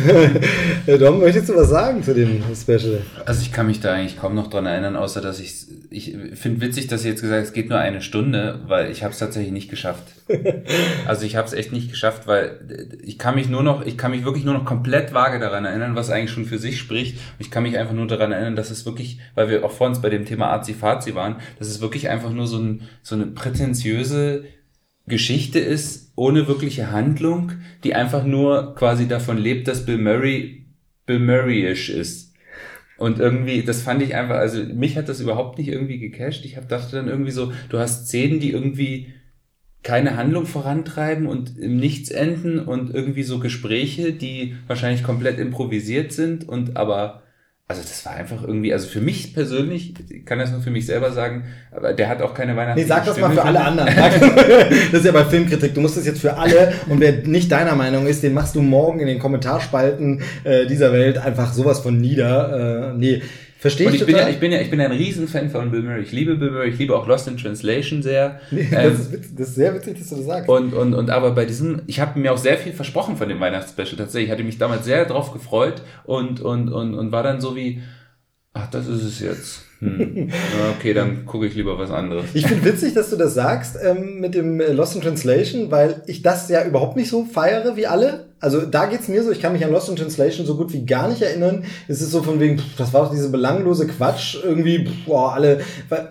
[0.88, 3.02] Dom, möchtest du was sagen zu dem Special?
[3.26, 6.62] Also ich kann mich da eigentlich kaum noch dran erinnern, außer dass ich, ich finde
[6.62, 9.52] witzig, dass ihr jetzt gesagt es geht nur eine Stunde, weil ich habe es tatsächlich
[9.52, 10.04] nicht geschafft.
[11.08, 12.60] Also ich habe es echt nicht geschafft, weil
[13.04, 15.96] ich kann mich nur noch, ich kann mich wirklich nur noch komplett vage daran erinnern,
[15.96, 17.18] was eigentlich schon für sich spricht.
[17.40, 20.02] Ich kann mich einfach nur daran erinnern, dass es wirklich, weil wir auch vor uns
[20.02, 24.46] bei dem Thema Azi-Fazi waren, dass es wirklich einfach nur so, ein, so eine prätentiöse
[25.08, 30.66] Geschichte ist, ohne wirkliche Handlung, die einfach nur quasi davon lebt, dass Bill Murray
[31.06, 32.34] Bill Murray-isch ist.
[32.98, 36.46] Und irgendwie, das fand ich einfach, also mich hat das überhaupt nicht irgendwie gecasht.
[36.46, 39.14] Ich hab, dachte dann irgendwie so, du hast Szenen, die irgendwie
[39.82, 46.12] keine Handlung vorantreiben und im Nichts enden und irgendwie so Gespräche, die wahrscheinlich komplett improvisiert
[46.12, 47.24] sind und aber
[47.70, 50.88] also das war einfach irgendwie, also für mich persönlich, ich kann das nur für mich
[50.88, 52.80] selber sagen, aber der hat auch keine Weihnachten.
[52.80, 53.96] Nee, sag das mal für alle anderen.
[54.92, 55.76] das ist ja bei Filmkritik.
[55.76, 58.64] Du musst das jetzt für alle und wer nicht deiner Meinung ist, den machst du
[58.64, 62.94] morgen in den Kommentarspalten äh, dieser Welt einfach sowas von nieder.
[62.94, 63.22] Äh, nee,
[63.60, 64.30] Verstehe und ich ich bin, total.
[64.30, 66.02] ja, ich bin ja, ich bin ja ein Riesenfan von Bill Murray.
[66.02, 68.40] Ich liebe Bill Murray, ich liebe auch Lost in Translation sehr.
[68.52, 70.50] Nee, Ähm, das, ist witzig, das ist sehr witzig, dass du das sagst.
[70.50, 73.42] Und, und, und aber bei diesem, ich habe mir auch sehr viel versprochen von dem
[73.42, 74.30] Weihnachtsspecial tatsächlich.
[74.30, 77.82] Ich hatte mich damals sehr drauf gefreut und, und, und, und war dann so wie,
[78.54, 79.66] ach, das ist es jetzt.
[79.80, 80.32] Hm.
[80.78, 82.26] Okay, dann gucke ich lieber was anderes.
[82.34, 86.02] Ich finde witzig, dass du das sagst ähm, mit dem äh, Lost in Translation, weil
[86.08, 88.29] ich das ja überhaupt nicht so feiere wie alle.
[88.42, 90.86] Also da geht's mir so, ich kann mich an Lost in Translation so gut wie
[90.86, 91.66] gar nicht erinnern.
[91.88, 95.34] Es ist so von wegen, pff, das war doch diese belanglose Quatsch, irgendwie, pff, boah,
[95.34, 95.60] alle,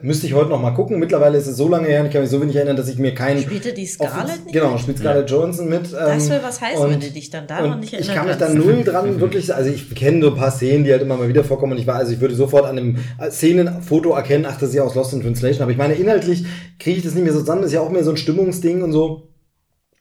[0.03, 0.99] müsste ich heute noch mal gucken.
[0.99, 2.99] Mittlerweile ist es so lange her, und ich kann mich so wenig erinnern, dass ich
[2.99, 3.41] mir keinen...
[3.41, 4.81] Spielte die Scarlett nicht Genau, mit?
[4.81, 5.93] spielt Scarlett Johansson mit.
[5.93, 8.17] Das ähm, will was heißen, und- wenn du dich dann daran und nicht ich erinnern
[8.17, 11.03] kann mich da null dran wirklich, also ich kenne so ein paar Szenen, die halt
[11.03, 12.97] immer mal wieder vorkommen und ich war, also ich würde sofort an einem
[13.31, 16.45] Szenenfoto erkennen, ach, das ist ja aus Lost in Translation, aber ich meine, inhaltlich
[16.79, 18.83] kriege ich das nicht mehr so zusammen, das ist ja auch mehr so ein Stimmungsding
[18.83, 19.28] und so.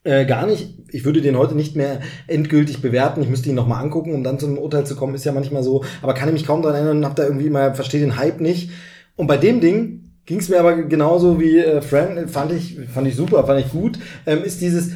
[0.07, 0.73] Äh, gar nicht.
[0.89, 3.21] Ich würde den heute nicht mehr endgültig bewerten.
[3.21, 5.13] Ich müsste ihn nochmal angucken, um dann zum Urteil zu kommen.
[5.13, 5.83] Ist ja manchmal so.
[6.01, 8.39] Aber kann ich mich kaum dran erinnern und hab da irgendwie mal, verstehe den Hype
[8.39, 8.71] nicht.
[9.17, 13.05] Und bei dem Ding ging es mir aber genauso wie äh, Fran, fand ich, fand
[13.05, 14.91] ich super, fand ich gut, ähm, ist dieses,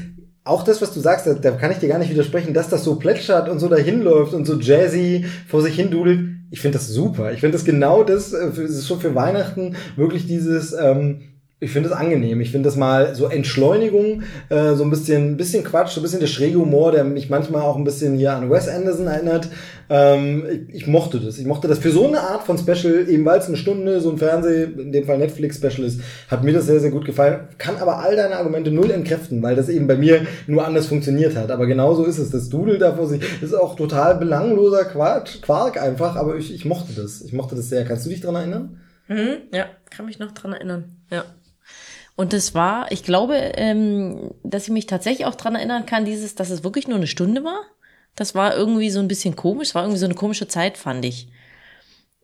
[0.45, 2.85] auch das, was du sagst, da, da kann ich dir gar nicht widersprechen, dass das
[2.85, 6.21] so plätschert und so dahin läuft und so jazzy vor sich hin dudelt.
[6.51, 7.33] Ich finde das super.
[7.33, 11.30] Ich finde das genau das, äh, für, schon für Weihnachten wirklich dieses, ähm,
[11.63, 12.41] ich finde das angenehm.
[12.41, 16.19] Ich finde das mal so Entschleunigung, äh, so ein bisschen, bisschen Quatsch, so ein bisschen
[16.19, 19.47] der schräge Humor, der mich manchmal auch ein bisschen hier an Wes Anderson erinnert.
[19.87, 21.37] Ähm, ich, ich mochte das.
[21.37, 24.09] Ich mochte das für so eine Art von Special, eben weil es eine Stunde, so
[24.09, 27.41] ein Fernseh, in dem Fall Netflix-Special ist, hat mir das sehr, sehr gut gefallen.
[27.59, 31.35] Kann aber all deine Argumente null entkräften, weil das eben bei mir nur anders funktioniert
[31.35, 31.51] hat.
[31.51, 32.31] Aber genauso ist es.
[32.31, 36.65] Das Dudel da vor sich, ist auch total belangloser Quatsch, Quark einfach, aber ich, ich
[36.65, 37.21] mochte das.
[37.21, 37.85] Ich mochte das sehr.
[37.85, 38.79] Kannst du dich dran erinnern?
[39.07, 40.85] Mhm, ja, kann mich noch dran erinnern.
[41.11, 41.23] Ja.
[42.15, 46.35] Und das war, ich glaube, ähm, dass ich mich tatsächlich auch dran erinnern kann, dieses,
[46.35, 47.61] dass es wirklich nur eine Stunde war.
[48.15, 51.05] Das war irgendwie so ein bisschen komisch, es war irgendwie so eine komische Zeit, fand
[51.05, 51.29] ich.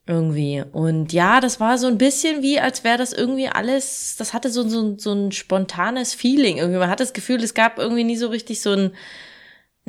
[0.05, 0.63] Irgendwie.
[0.71, 4.49] Und ja, das war so ein bisschen wie, als wäre das irgendwie alles, das hatte
[4.49, 6.57] so, so, so ein spontanes Feeling.
[6.57, 8.91] Irgendwie, man hat das Gefühl, es gab irgendwie nie so richtig so ein,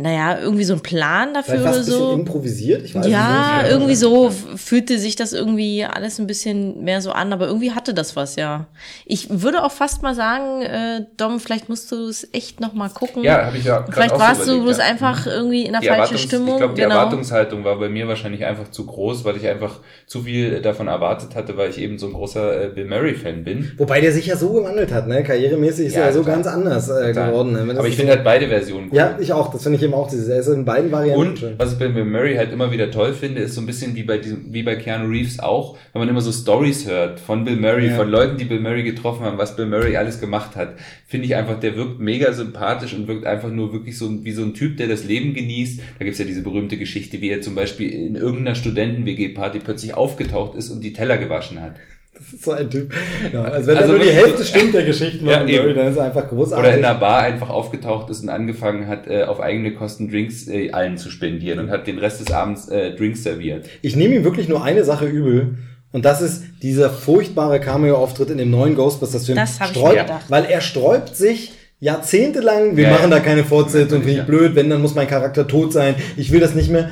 [0.00, 2.12] naja, irgendwie so ein Plan dafür oder so.
[2.12, 2.82] improvisiert.
[2.84, 3.72] Ich weiß Ja, nicht.
[3.72, 7.94] irgendwie so fühlte sich das irgendwie alles ein bisschen mehr so an, aber irgendwie hatte
[7.94, 8.68] das was, ja.
[9.06, 12.90] Ich würde auch fast mal sagen, äh, Dom, vielleicht musst du es echt noch mal
[12.90, 13.24] gucken.
[13.24, 14.84] Ja, habe ich ja Vielleicht auch so warst du überlegt, bloß ja.
[14.84, 16.50] einfach irgendwie in der Die falschen Stimmung.
[16.54, 16.94] Ich glaube, die genau.
[16.94, 21.34] Erwartungshaltung war bei mir wahrscheinlich einfach zu groß, weil ich einfach zu viel davon erwartet
[21.34, 23.72] hatte, weil ich eben so ein großer äh, Bill Murray-Fan bin.
[23.76, 25.24] Wobei der sich ja so gewandelt hat, ne?
[25.24, 26.34] Karrieremäßig ist Ja, er so total.
[26.36, 27.52] ganz anders äh, geworden.
[27.66, 27.74] Ne?
[27.76, 28.96] Aber ich so- finde halt beide Versionen cool.
[28.96, 29.50] Ja, ich auch.
[29.50, 31.88] Das finde ich ihm auch dieses, er ist in beiden Varianten Und was ich bei
[31.88, 34.62] Bill Murray halt immer wieder toll finde, ist so ein bisschen wie bei diesem, wie
[34.62, 37.96] bei Keanu Reeves auch, wenn man immer so Stories hört von Bill Murray, Ja.
[37.96, 40.74] von Leuten, die Bill Murray getroffen haben, was Bill Murray alles gemacht hat,
[41.06, 44.42] finde ich einfach, der wirkt mega sympathisch und wirkt einfach nur wirklich so wie so
[44.42, 45.80] ein Typ, der das Leben genießt.
[45.98, 50.56] Da gibt's ja diese berühmte Geschichte, wie er zum Beispiel in irgendeiner Studenten-WG-Party plötzlich aufgetaucht
[50.56, 51.74] ist und die Teller gewaschen hat.
[52.18, 52.92] Das ist so ein Typ.
[53.32, 55.46] Ja, also wenn Also nur die Hälfte so- stimmt der Geschichten Ja, von.
[55.46, 56.66] Murray, dann ist er einfach großartig.
[56.68, 60.48] Oder in einer Bar einfach aufgetaucht ist und angefangen hat, äh, auf eigene Kosten Drinks
[60.48, 63.66] äh, allen zu spendieren und hat den Rest des Abends äh, Drinks serviert.
[63.82, 65.56] Ich nehme ihm wirklich nur eine Sache übel.
[65.90, 69.36] Und das ist dieser furchtbare Cameo-Auftritt in dem neuen Ghostbusters-Film.
[69.36, 70.24] Das hab ich Sträubt- mir gedacht.
[70.28, 74.24] Weil er sträubt sich jahrzehntelang, wir Ja, machen da keine Fortsetzung, finde ich Ja.
[74.24, 76.90] blöd, wenn, dann muss mein Charakter tot sein, ich will das nicht mehr.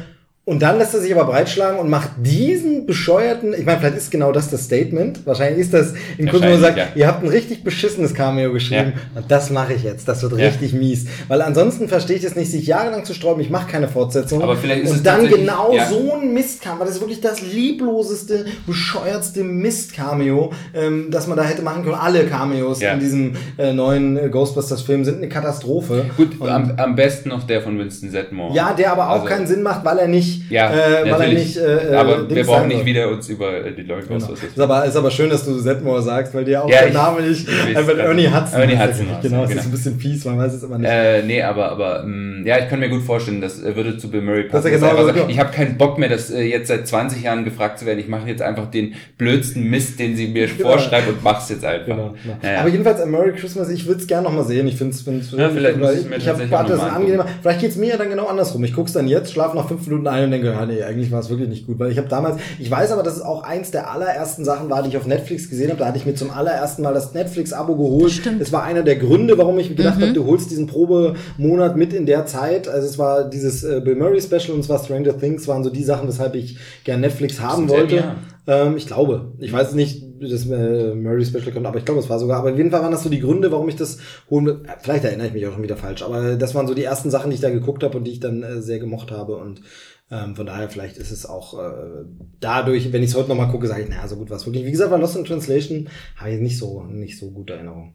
[0.48, 4.12] Und dann lässt er sich aber breitschlagen und macht diesen bescheuerten, ich meine, vielleicht ist
[4.12, 7.24] genau das das Statement, wahrscheinlich ist das in Kurz, wo man sagt, Wahrscheinlich, ihr habt
[7.24, 9.20] ein richtig beschissenes Cameo geschrieben Ja.
[9.22, 10.46] und das mache ich jetzt, das wird Ja.
[10.46, 11.06] richtig mies.
[11.26, 14.40] Weil ansonsten verstehe ich es nicht, sich jahrelang zu sträuben, ich mache keine Fortsetzung.
[14.40, 15.88] Aber vielleicht ist es und dann tatsächlich- genau ja.
[15.88, 21.62] so ein Mist-Cameo, das ist wirklich das liebloseste, bescheuertste Mist-Cameo, ähm, das man da hätte
[21.62, 21.96] machen können.
[21.96, 22.92] Alle Cameos Ja.
[22.92, 26.04] in diesem äh, neuen äh, Ghostbusters-Film sind eine Katastrophe.
[26.16, 28.54] Gut, Und- am, am besten noch der von Winston Zedmore.
[28.54, 31.28] ja, der aber auch Also- keinen Sinn macht, weil er nicht, Ja, äh, weil er
[31.28, 34.14] nicht, äh, äh, aber wir Dings brauchen sein nicht wieder uns über die neuen Genau.
[34.18, 34.50] Ghostbusters.
[34.50, 36.94] Ist aber, ist aber schön, dass du Setmore sagst, weil dir auch Ja, der ich-
[36.94, 38.34] Name nicht ich einfach Ernie nicht.
[38.34, 38.60] Hudson.
[38.60, 38.80] Ernie ist.
[38.82, 39.60] Hudson war's, Genau, es genau.
[39.60, 40.88] ist ein bisschen fies, man weiß es immer nicht.
[40.90, 44.10] Äh, nee, aber, aber mh, ja, ich kann mir gut vorstellen, das äh, würde zu
[44.10, 44.66] Bill Murray passen.
[44.72, 45.06] ist genau so.
[45.06, 47.98] sagt, ich habe keinen Bock mehr, das äh, jetzt seit 20 Jahren gefragt zu werden.
[47.98, 50.70] Ich mache jetzt einfach den blödsten Mist, den sie mir Genau.
[50.70, 51.86] vorschreiben und mach's jetzt einfach.
[51.86, 52.36] Genau, genau.
[52.42, 52.60] Ja.
[52.60, 54.66] Aber jedenfalls, A Merry Christmas, ich würde es gerne nochmal sehen.
[54.68, 57.26] Ich finde es, Ja, vielleicht ich es mir ich habe das ist angenehmer.
[57.42, 58.62] Vielleicht geht's mir ja dann genau andersrum.
[58.64, 61.20] Ich guck's dann jetzt, schlafe nach fünf Minuten ein und denke, ja, nee, eigentlich war
[61.20, 61.78] es wirklich nicht gut.
[61.78, 64.82] Weil ich habe damals, ich weiß aber, dass es auch eins der allerersten Sachen war,
[64.82, 65.78] die ich auf Netflix gesehen habe.
[65.78, 68.12] Da hatte ich mir zum allerersten Mal das Netflix-Abo geholt.
[68.12, 68.40] Stimmt.
[68.40, 72.06] Es war einer der Gründe, warum ich gedacht habe, du holst diesen Probemonat mit in
[72.06, 72.68] der Zeit.
[72.68, 75.70] Also es war dieses äh, Bill Murray Special und es war Stranger Things, waren so
[75.70, 78.04] die Sachen, weshalb ich gern Netflix haben wollte.
[78.46, 79.32] Ähm, ich glaube.
[79.38, 82.38] Ich weiß nicht, wie das äh, Murray Special kommt, aber ich glaube, es war sogar.
[82.38, 83.98] Aber auf jeden Fall waren das so die Gründe, warum ich das
[84.30, 84.62] holen will.
[84.80, 87.30] Vielleicht erinnere ich mich auch schon wieder falsch, aber das waren so die ersten Sachen,
[87.30, 89.36] die ich da geguckt habe und die ich dann äh, sehr gemocht habe.
[89.36, 89.62] Und
[90.10, 92.04] ähm, von daher, vielleicht ist es auch äh,
[92.40, 94.64] dadurch, wenn ich es heute nochmal gucke, sage ich, naja, so gut war es wirklich.
[94.64, 97.94] Wie gesagt, bei Lost in Translation habe ich nicht so, nicht so gute Erinnerungen.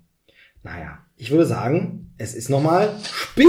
[0.63, 2.89] Naja, ich würde sagen, es ist nochmal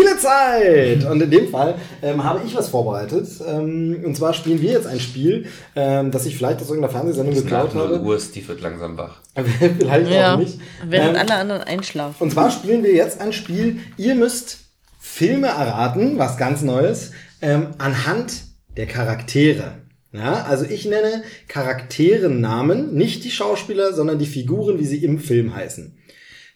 [0.06, 1.04] Spielezeit!
[1.04, 3.28] Und in dem Fall ähm, habe ich was vorbereitet.
[3.46, 7.34] Ähm, und zwar spielen wir jetzt ein Spiel, ähm, das ich vielleicht aus irgendeiner Fernsehsendung
[7.34, 8.00] geklaut 0 habe.
[8.02, 9.20] Uhr, Steve wird langsam wach.
[9.34, 10.58] vielleicht Ja, auch nicht.
[10.86, 12.22] während Ähm, alle anderen einschlafen.
[12.22, 14.58] und zwar spielen wir jetzt ein Spiel, ihr müsst
[14.98, 17.10] Filme erraten, was ganz Neues,
[17.42, 18.44] ähm, anhand
[18.76, 19.82] der Charaktere.
[20.12, 25.56] Ja, also ich nenne Charakterennamen, nicht die Schauspieler, sondern die Figuren, wie sie im Film
[25.56, 25.96] heißen.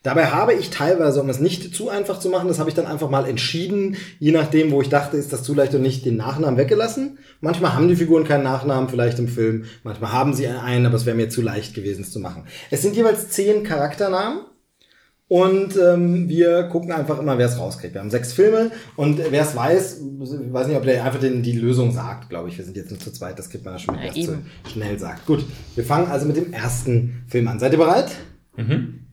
[0.02, 2.86] Dabei habe ich teilweise, um es nicht zu einfach zu machen, das habe ich dann
[2.86, 6.16] einfach mal entschieden, je nachdem, wo ich dachte, ist das zu leicht und nicht, den
[6.16, 7.18] Nachnamen weggelassen.
[7.40, 9.64] Manchmal haben die Figuren keinen Nachnamen, vielleicht im Film.
[9.82, 12.44] Manchmal haben sie einen, aber es wäre mir zu leicht gewesen, es zu machen.
[12.70, 14.42] Es sind jeweils zehn Charakternamen.
[15.28, 17.94] Und ähm, wir gucken einfach immer, wer es rauskriegt.
[17.94, 21.42] Wir haben sechs Filme und wer es weiß, ich weiß nicht, ob der einfach den,
[21.42, 22.56] die Lösung sagt, glaube ich.
[22.56, 24.38] Wir sind jetzt nur zu zweit, das kriegt man ja schon mit, Ja, zu
[24.70, 25.26] schnell sagt.
[25.26, 25.44] Gut,
[25.74, 27.58] wir fangen also mit dem ersten Film an.
[27.58, 28.12] Seid ihr bereit?
[28.56, 29.06] Mhm.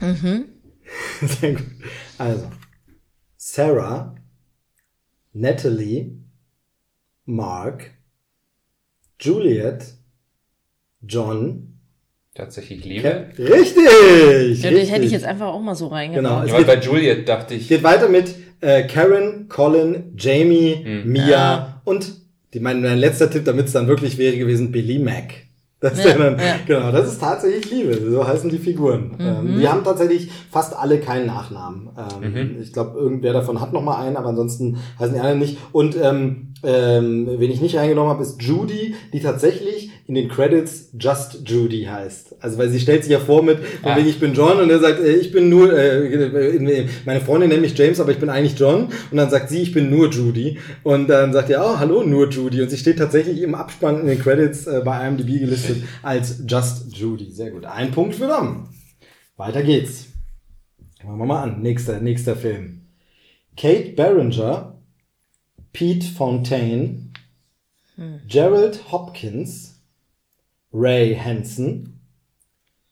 [1.20, 1.66] Sehr gut.
[2.16, 2.50] Also,
[3.36, 4.14] Sarah,
[5.34, 6.18] Natalie,
[7.26, 7.90] Mark,
[9.20, 9.94] Juliet,
[11.02, 11.69] John.
[12.34, 13.26] Tatsächlich Liebe.
[13.38, 13.76] Richtig!
[14.62, 14.92] Ja, das richtig.
[14.92, 15.96] hätte ich jetzt einfach auch mal so Genau.
[15.96, 16.46] reingebracht.
[16.46, 21.10] Es Ja, bei Juliet dachte ich, geht weiter mit äh, Karen, Colin, Jamie, Hm.
[21.10, 21.80] Mia Ah.
[21.84, 22.12] und
[22.54, 25.34] die, mein, mein letzter Tipp, damit es dann wirklich wäre gewesen, Billy Mac.
[25.80, 26.56] Das ist Ja, ja dann, ja.
[26.66, 28.10] genau, das ist tatsächlich Liebe.
[28.10, 29.12] So heißen die Figuren.
[29.18, 29.48] Mhm.
[29.48, 31.88] Ähm, die haben tatsächlich fast alle keinen Nachnamen.
[32.22, 32.56] Ähm, Mhm.
[32.62, 35.56] Ich glaube, irgendwer davon hat noch mal einen, aber ansonsten heißen die anderen nicht.
[35.72, 40.90] Und ähm, ähm, wen ich nicht reingenommen habe, ist Judy, die tatsächlich in den Credits
[40.98, 42.34] Just Judy heißt.
[42.40, 43.96] Also weil sie stellt sich ja vor mit, von Ah.
[43.96, 47.62] wegen ich bin John und er sagt, äh, ich bin nur, äh, meine Freundin nennt
[47.62, 48.86] mich James, aber ich bin eigentlich John.
[49.10, 50.58] Und dann sagt sie, ich bin nur Judy.
[50.82, 52.60] Und dann sagt er, oh, hallo, nur Judy.
[52.60, 56.96] Und sie steht tatsächlich im Abspann in den Credits äh, bei IMDb gelistet als Just
[56.96, 57.30] Judy.
[57.30, 57.64] Sehr gut.
[57.64, 58.68] Ein Punkt für Dom.
[59.36, 60.06] Weiter geht's.
[61.00, 61.62] Fangen wir mal an.
[61.62, 62.80] Nächster, nächster Film.
[63.56, 64.74] Kate Barringer,
[65.72, 67.10] Pete Fontaine,
[68.28, 69.69] Gerald Hopkins,
[70.72, 72.00] Ray Hansen,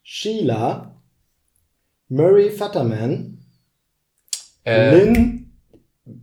[0.03, 0.95] Sheila,
[2.09, 3.39] Murray Futterman,
[4.65, 5.53] äh, Lynn,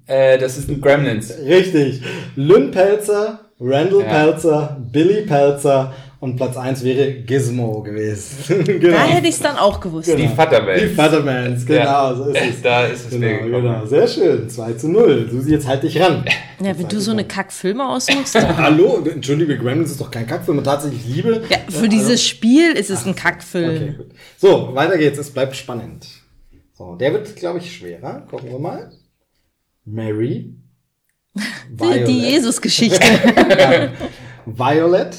[0.05, 1.33] äh, das ist ein Gremlins.
[1.39, 2.01] richtig,
[2.35, 4.07] Lynn Pelzer, Randall Ja.
[4.07, 5.93] Pelzer, Billy Pelzer
[6.25, 8.63] Und Platz 1 wäre Gizmo gewesen.
[8.65, 8.97] genau.
[8.97, 10.07] Da hätte ich es dann auch gewusst.
[10.07, 10.81] Die Futtermans.
[10.81, 12.15] Die Futtermans, genau, Ja.
[12.15, 12.61] so ist es.
[12.63, 13.63] Da ist es mir Genau, gekommen.
[13.63, 13.85] genau.
[13.85, 14.49] Sehr schön.
[14.49, 15.29] 2 zu 0.
[15.29, 16.25] Susi, jetzt halt dich ran.
[16.59, 18.35] Ja, wenn du so eine Kackfilme aussuchst.
[18.57, 19.03] Hallo?
[19.07, 21.43] Entschuldige, Gremlins ist doch kein Kackfilm und tatsächlich Liebe.
[21.47, 23.69] Ja, für dieses Spiel ist es ein Kackfilm.
[23.69, 24.07] Also- Okay, gut.
[24.37, 25.19] So, weiter geht's.
[25.19, 26.07] Es bleibt spannend.
[26.73, 28.25] So, der wird, glaube ich, schwerer.
[28.31, 28.91] Gucken wir mal.
[29.85, 30.55] Mary.
[31.69, 32.99] Die, die Jesus-Geschichte.
[34.45, 35.15] Violet.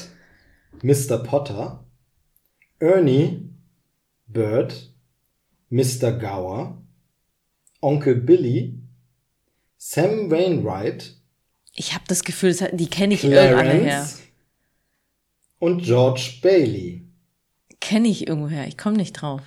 [0.83, 1.17] Mr.
[1.17, 1.83] Potter.
[2.79, 3.49] Ernie.
[4.27, 4.91] Bird.
[5.69, 6.11] Mr.
[6.11, 6.81] Gower.
[7.81, 8.79] Onkel Billy.
[9.77, 11.15] Sam Wainwright.
[11.73, 13.81] Ich habe das Gefühl, die kenne ich irgendeine her.
[13.81, 14.21] Clarence.
[15.59, 17.07] Und George Bailey.
[17.79, 18.67] Kenne ich irgendwoher.
[18.67, 19.41] Ich komme nicht drauf.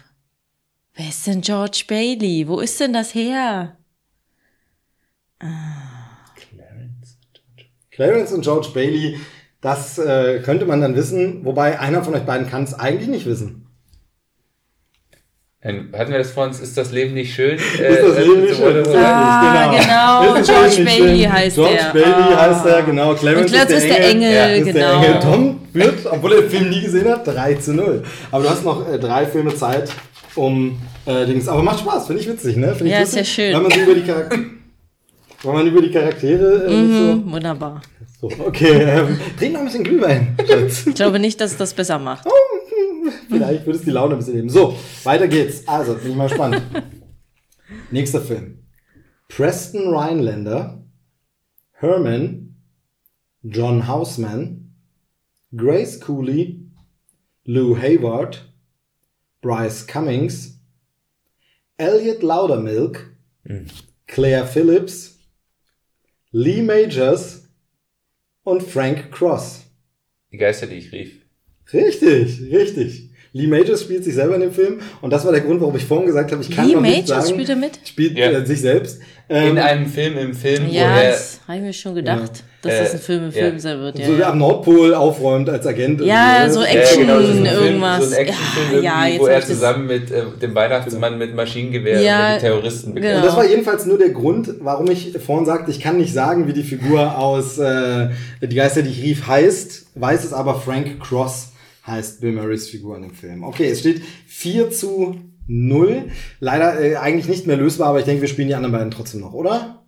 [0.95, 2.47] Wer ist denn George Bailey?
[2.47, 3.77] Wo ist denn das her?
[7.91, 9.19] Clarence und George Bailey,
[9.61, 13.27] das äh, könnte man dann wissen, wobei einer von euch beiden kann es eigentlich nicht
[13.27, 13.67] wissen.
[15.63, 16.59] Ein- Hatten wir das vor uns?
[16.59, 17.57] Ist das Leben nicht schön?
[17.79, 18.83] Ist das Leben nicht schön?
[18.97, 19.71] Ah,
[20.25, 20.35] genau.
[20.35, 22.01] Ist das George Bailey heißt George der.
[22.01, 22.41] Bailey Ah.
[22.49, 23.15] heißt er, genau.
[23.15, 25.03] Clarence, Und Clarence ist der Engel, Ja, ist der genau.
[25.05, 25.21] Engel.
[25.21, 28.03] Tom führt, obwohl er den Film nie gesehen hat, 3 zu 0.
[28.31, 29.91] Aber du hast noch äh, drei Filme Zeit,
[30.35, 31.47] um äh, Dings.
[31.47, 32.69] Aber macht Spaß, finde ich witzig, ne?
[32.75, 33.55] Find ich Ja, ist lustig, ja schön.
[33.55, 34.41] Weil man so über die Charaktere...
[35.43, 37.81] Weil man über die Charaktere äh, Mhm, wunderbar.
[38.21, 38.47] so, so.
[38.47, 40.87] Okay, ähm, trink noch ein bisschen Glühwein, Schatz.
[40.87, 42.27] Ich glaube nicht, dass das besser macht.
[43.29, 44.51] Vielleicht würde es die Laune ein bisschen nehmen.
[44.51, 45.67] So, weiter geht's.
[45.67, 46.61] Also, bin ich mal gespannt.
[47.91, 48.59] Nächster Film.
[49.29, 50.85] Preston Rhinelander,
[51.73, 52.57] Herman,
[53.43, 54.75] John Houseman,
[55.57, 56.61] Grace Cooley,
[57.45, 58.53] Lou Hayward,
[59.41, 60.61] Bryce Cummings,
[61.79, 63.17] Elliot Loudermilk,
[64.07, 65.20] Claire Phillips,
[66.33, 67.49] Lee Majors
[68.45, 69.65] und Frank Cross.
[70.33, 71.13] Die Geister, die ich rief.
[71.73, 73.11] Richtig, richtig.
[73.33, 75.85] Lee Majors spielt sich selber in dem Film und das war der Grund, warum ich
[75.85, 77.79] vorhin gesagt habe, ich kann Lee noch nicht Majors sagen, spielt er mit?
[77.85, 78.31] spielt Ja.
[78.33, 79.01] äh, sich selbst.
[79.29, 82.79] Ähm, In einem Film im Film, Ja, das habe ich mir schon gedacht, dass Äh,
[82.81, 83.59] das ein Film im Film ja.
[83.59, 83.99] sein wird.
[83.99, 84.31] Ja, so ja.
[84.31, 86.01] am Nordpol aufräumt als Agent.
[86.03, 86.69] Ja, so ne?
[86.69, 88.11] Action, genau, so ein Film, irgendwas.
[88.11, 92.29] So ein Actionfilm, Ja, ja, wo er zusammen mit äh, dem Weihnachtsmann mit Maschinengewehr Ja,
[92.29, 93.17] und die Terroristen bekämpft.
[93.17, 96.47] Und das war jedenfalls nur der Grund, warum ich vorhin sagte, ich kann nicht sagen,
[96.49, 98.11] wie die Figur aus äh,
[98.43, 101.53] Die Geister, die ich rief, heißt, weiß es aber Frank Cross
[101.87, 103.43] heißt Bill Murrays Figur in dem Film.
[103.43, 105.17] Okay, es steht 4 zu
[105.47, 106.05] 0.
[106.39, 109.21] Leider äh, eigentlich nicht mehr lösbar, aber ich denke, wir spielen die anderen beiden trotzdem
[109.21, 109.80] noch, oder?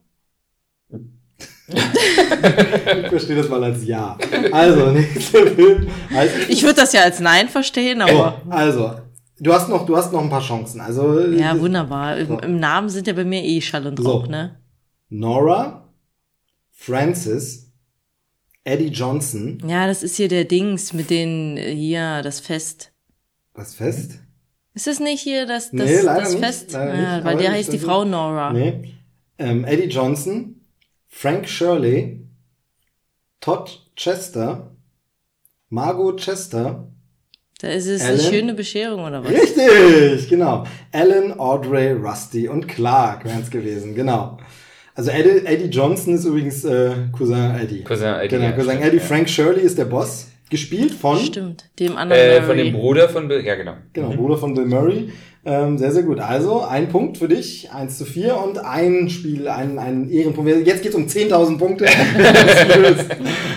[1.74, 4.16] Ich verstehe das mal als Ja.
[4.52, 8.92] Also, nächster Film heißt Ich würde das ja als Nein verstehen, So, aber also,
[9.40, 10.80] du hast noch, du hast noch ein paar Chancen.
[10.80, 12.16] Also, ja, wunderbar.
[12.18, 14.10] Im, Im Namen sind ja bei mir eh Schall und So.
[14.10, 14.58] Rauch, ne?
[15.08, 15.88] Nora,
[16.70, 17.70] Francis,
[18.64, 22.92] Eddie Johnson, Ja, das ist hier der Dings mit den, äh, hier, das Fest.
[23.54, 24.12] was fest?
[24.74, 26.72] Ist das nicht hier das, das, Nee, das nicht, Fest?
[26.72, 28.52] leider ja, nicht, weil der heißt die Frau Nora.
[28.54, 28.94] Nee.
[29.38, 30.61] Ähm, Eddie Johnson,
[31.14, 32.20] Frank Shirley,
[33.40, 34.70] Todd Chester,
[35.68, 36.88] Margot Chester,
[37.60, 38.18] Da ist es Alan?
[38.18, 39.30] eine schöne Bescherung oder was?
[39.30, 40.64] Richtig, genau.
[40.90, 44.38] Alan, Audrey, Rusty und Clark wären es gewesen, genau.
[44.94, 47.84] Also Eddie, Eddie Johnson ist übrigens äh, Cousin Eddie.
[47.84, 48.96] Cousin Eddie, Genau, ja, Cousin stimmt, Eddie.
[48.96, 49.02] ja.
[49.02, 50.28] Frank Shirley ist der Boss.
[50.50, 53.74] Gespielt von, Stimmt, dem anderen Äh, von dem Bruder von Bill, ja genau.
[53.94, 55.10] genau, Bruder von Bill Murray.
[55.44, 56.20] Ähm, sehr, sehr gut.
[56.20, 60.66] Also, ein Punkt für dich, eins zu vier und ein Spiel, ein, ein Ehrenpunkt.
[60.66, 61.86] Jetzt geht's um 10.000 Punkte.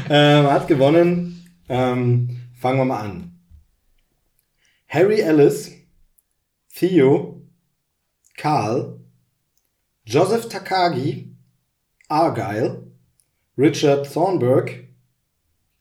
[0.07, 1.44] Ähm, hat gewonnen.
[1.68, 3.40] Ähm, fangen wir mal an.
[4.88, 5.72] Harry Ellis,
[6.76, 7.41] Theo,
[8.38, 8.99] Carl,
[10.06, 11.36] Joseph Takagi,
[12.07, 12.86] Argyle,
[13.57, 14.88] Richard Thornburg,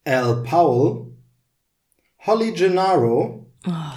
[0.07, 1.13] Al Powell,
[2.21, 3.44] Holly Gennaro,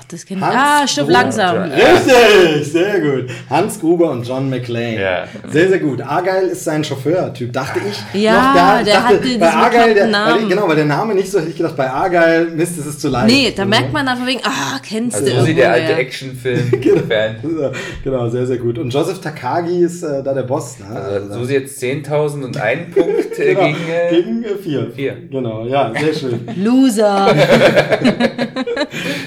[0.09, 0.41] das ich.
[0.41, 1.19] Hans Ah, stimmt, Gruber.
[1.21, 1.57] langsam.
[1.63, 3.29] Richtig, sehr gut.
[3.49, 4.99] Hans Gruber und John McClane.
[5.01, 5.23] Ja.
[5.49, 6.01] Sehr, sehr gut.
[6.01, 8.21] Argyle ist sein Chauffeur-Typ, dachte ich.
[8.21, 10.49] Ja, noch da, ich der dachte, hat diesen bei Argyle, der, bekannten weil, Namen.
[10.49, 13.09] genau, weil der Name nicht so, hätte ich gedacht, bei Argyle, Mist, das ist zu
[13.09, 13.27] leicht.
[13.27, 15.93] Nee, da merkt man einfach wegen, ah, kennst Also du so sieht der alte.
[15.93, 17.35] Actionfilm-Fan.
[18.03, 18.77] Genau, sehr, sehr gut.
[18.77, 20.79] Und Joseph Takagi ist äh, da der Boss.
[20.79, 20.85] Ne?
[20.87, 23.77] Also Susi jetzt 10.000 und einen Punkt äh, genau, gegen...
[23.89, 24.91] Äh, gegen äh, vier.
[24.95, 25.17] vier.
[25.29, 26.47] Genau, ja, sehr schön.
[26.55, 27.27] Loser.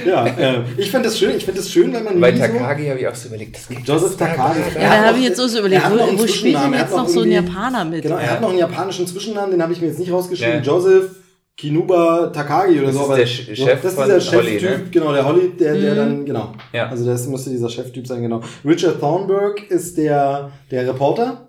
[0.07, 2.45] Ja, äh, ich finde das schön, ich finde das schön, wenn man bei nie so-
[2.47, 4.61] Takagi habe ich auch so überlegt, das geht Joseph Takagi.
[4.75, 6.41] Ja, da habe ich jetzt auch so überlegt, Er noch wo, einen wo spielt denn
[6.63, 8.03] Zwischennamen, jetzt hat noch so ein Japaner mit?
[8.03, 8.31] Genau, er Ja.
[8.31, 10.55] hat noch einen japanischen Zwischennamen, den habe ich mir jetzt nicht rausgeschrieben.
[10.57, 10.61] Ja.
[10.63, 11.11] Joseph
[11.57, 13.01] Kinuba Takagi oder Das so.
[13.03, 14.91] ist aber der so, Chef das ist dieser Holly, Cheftyp, ne?
[14.91, 16.53] genau, der Holly, der, der dann, genau.
[16.73, 16.89] Ja.
[16.89, 18.41] Also das müsste dieser Cheftyp sein, genau.
[18.65, 21.49] Richard Thornburg ist der, der Reporter.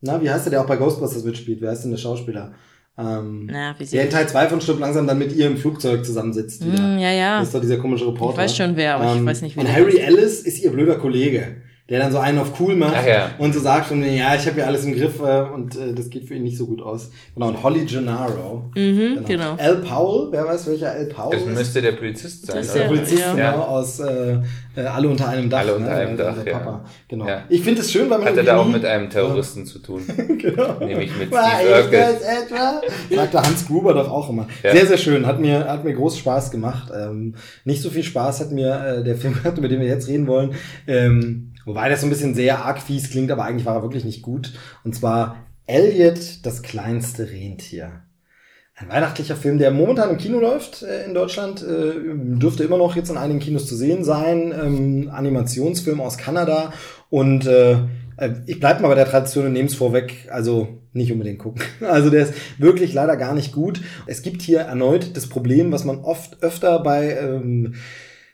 [0.00, 1.60] Na, wie heißt der, der auch bei Ghostbusters mitspielt?
[1.60, 2.52] Wer heißt denn der Schauspieler?
[2.98, 6.04] Ähm, Na, wie der in Teil 2 von Stirb langsam dann mit ihr im Flugzeug
[6.04, 6.66] zusammensitzt.
[6.66, 6.82] wieder.
[6.82, 7.38] Mm, ja, ja.
[7.38, 8.38] Das ist doch dieser komische Reporter.
[8.38, 10.02] Ich weiß schon wer, aber ich weiß nicht, wie Und Harry heißt.
[10.08, 11.58] Ellis ist ihr blöder Kollege,
[11.88, 13.30] der dann so einen auf cool macht Ach ja.
[13.38, 15.94] und so sagt von mir, ja, ich habe ja alles im Griff äh, und äh,
[15.94, 17.10] das geht für ihn nicht so gut aus.
[17.34, 18.64] Genau, und Holly Gennaro.
[18.76, 19.54] Mhm, genau.
[19.56, 21.54] Al Powell, wer weiß, welcher Al Powell Das ist?
[21.58, 22.84] müsste der Polizist sein, Das ist Der?
[22.88, 23.52] Polizist, ja.
[23.52, 24.36] genau, aus äh,
[24.76, 25.60] äh, Alle unter einem Dach.
[25.60, 25.94] Alle unter ne?
[25.96, 26.58] einem Der- Dach, der ja.
[26.58, 26.84] Papa.
[27.08, 27.26] Genau.
[27.26, 27.42] Ja.
[27.48, 30.02] Ich finde es schön, weil man Hat er da auch mit einem Terroristen zu tun.
[30.38, 30.74] genau.
[30.80, 32.00] Nämlich mit War Steve ich Urkel.
[32.00, 32.80] das etwa?
[33.16, 34.46] Sagte Hans Gruber doch auch immer.
[34.62, 34.72] Ja.
[34.72, 35.26] Sehr, sehr schön.
[35.26, 36.92] Hat mir, hat mir groß Spaß gemacht.
[36.94, 37.34] Ähm,
[37.64, 40.26] nicht so viel Spaß hat mir äh, der Film gehabt, über den wir jetzt reden
[40.26, 40.52] wollen.
[40.86, 44.04] Ähm, wobei das so ein bisschen sehr arg fies klingt, aber eigentlich war er wirklich
[44.04, 44.54] nicht gut.
[44.82, 45.36] Und zwar
[45.66, 48.02] Elliot, das kleinste Rentier.
[48.74, 52.94] Ein weihnachtlicher Film, der momentan im Kino läuft äh, in Deutschland, äh, dürfte immer noch
[52.96, 54.52] jetzt in einigen Kinos zu sehen sein.
[54.52, 56.72] Ähm, Animationsfilm aus Kanada.
[57.10, 57.72] Und äh,
[58.18, 61.62] äh, ich bleibe mal bei der Tradition und nehme es vorweg, also nicht unbedingt gucken.
[61.80, 63.80] Also der ist wirklich leider gar nicht gut.
[64.06, 67.74] Es gibt hier erneut das Problem, was man oft öfter bei ähm,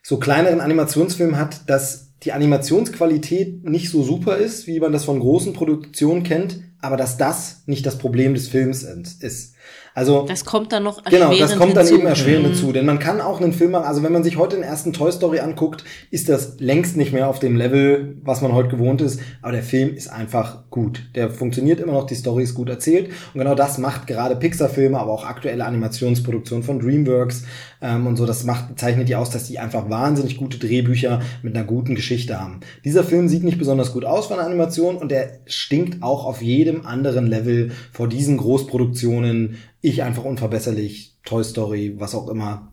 [0.02, 5.20] so kleineren Animationsfilmen hat, dass die Animationsqualität nicht so super ist, wie man das von
[5.20, 9.54] großen Produktionen kennt, aber dass das nicht das Problem des Films ist.
[9.96, 11.98] Also Das kommt dann noch Genau, das erschwerend kommt dann hinzu.
[12.00, 12.48] eben erschwerend Mhm.
[12.50, 12.72] hinzu.
[12.72, 15.12] Denn man kann auch einen Film machen, also wenn man sich heute den ersten Toy
[15.12, 19.20] Story anguckt, ist das längst nicht mehr auf dem Level, was man heute gewohnt ist.
[19.40, 21.04] Aber der Film ist einfach gut.
[21.14, 23.10] Der funktioniert immer noch, die Story ist gut erzählt.
[23.34, 27.44] Und genau das macht gerade Pixar-Filme, aber auch aktuelle Animationsproduktionen von DreamWorks
[27.80, 28.26] ähm, und so.
[28.26, 32.40] Das macht, zeichnet die aus, dass die einfach wahnsinnig gute Drehbücher mit einer guten Geschichte
[32.40, 32.58] haben.
[32.84, 36.42] Dieser Film sieht nicht besonders gut aus von der Animation und der stinkt auch auf
[36.42, 39.56] jedem anderen Level vor diesen Großproduktionen.
[39.84, 42.72] Ich einfach unverbesserlich, Toy Story, was auch immer,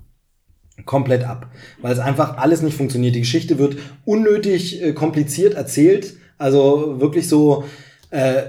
[0.86, 1.52] komplett ab.
[1.82, 3.16] Weil es einfach alles nicht funktioniert.
[3.16, 3.76] Die Geschichte wird
[4.06, 6.14] unnötig äh, kompliziert erzählt.
[6.38, 7.66] Also wirklich so,
[8.12, 8.44] äh,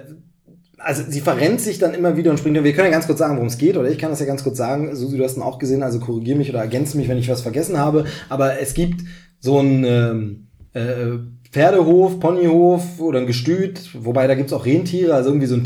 [0.79, 2.63] also sie verrennt sich dann immer wieder und springt.
[2.63, 4.45] Wir können ja ganz kurz sagen, worum es geht, oder ich kann das ja ganz
[4.45, 4.95] kurz sagen.
[4.95, 7.43] Susi, du hast ihn auch gesehen, also korrigier mich oder ergänze mich, wenn ich was
[7.43, 8.05] vergessen habe.
[8.29, 9.01] Aber es gibt
[9.41, 11.19] so ein ähm, äh,
[11.51, 15.65] Pferdehof, Ponyhof oder ein Gestüt, wobei da gibt's auch Rentiere, also irgendwie so ein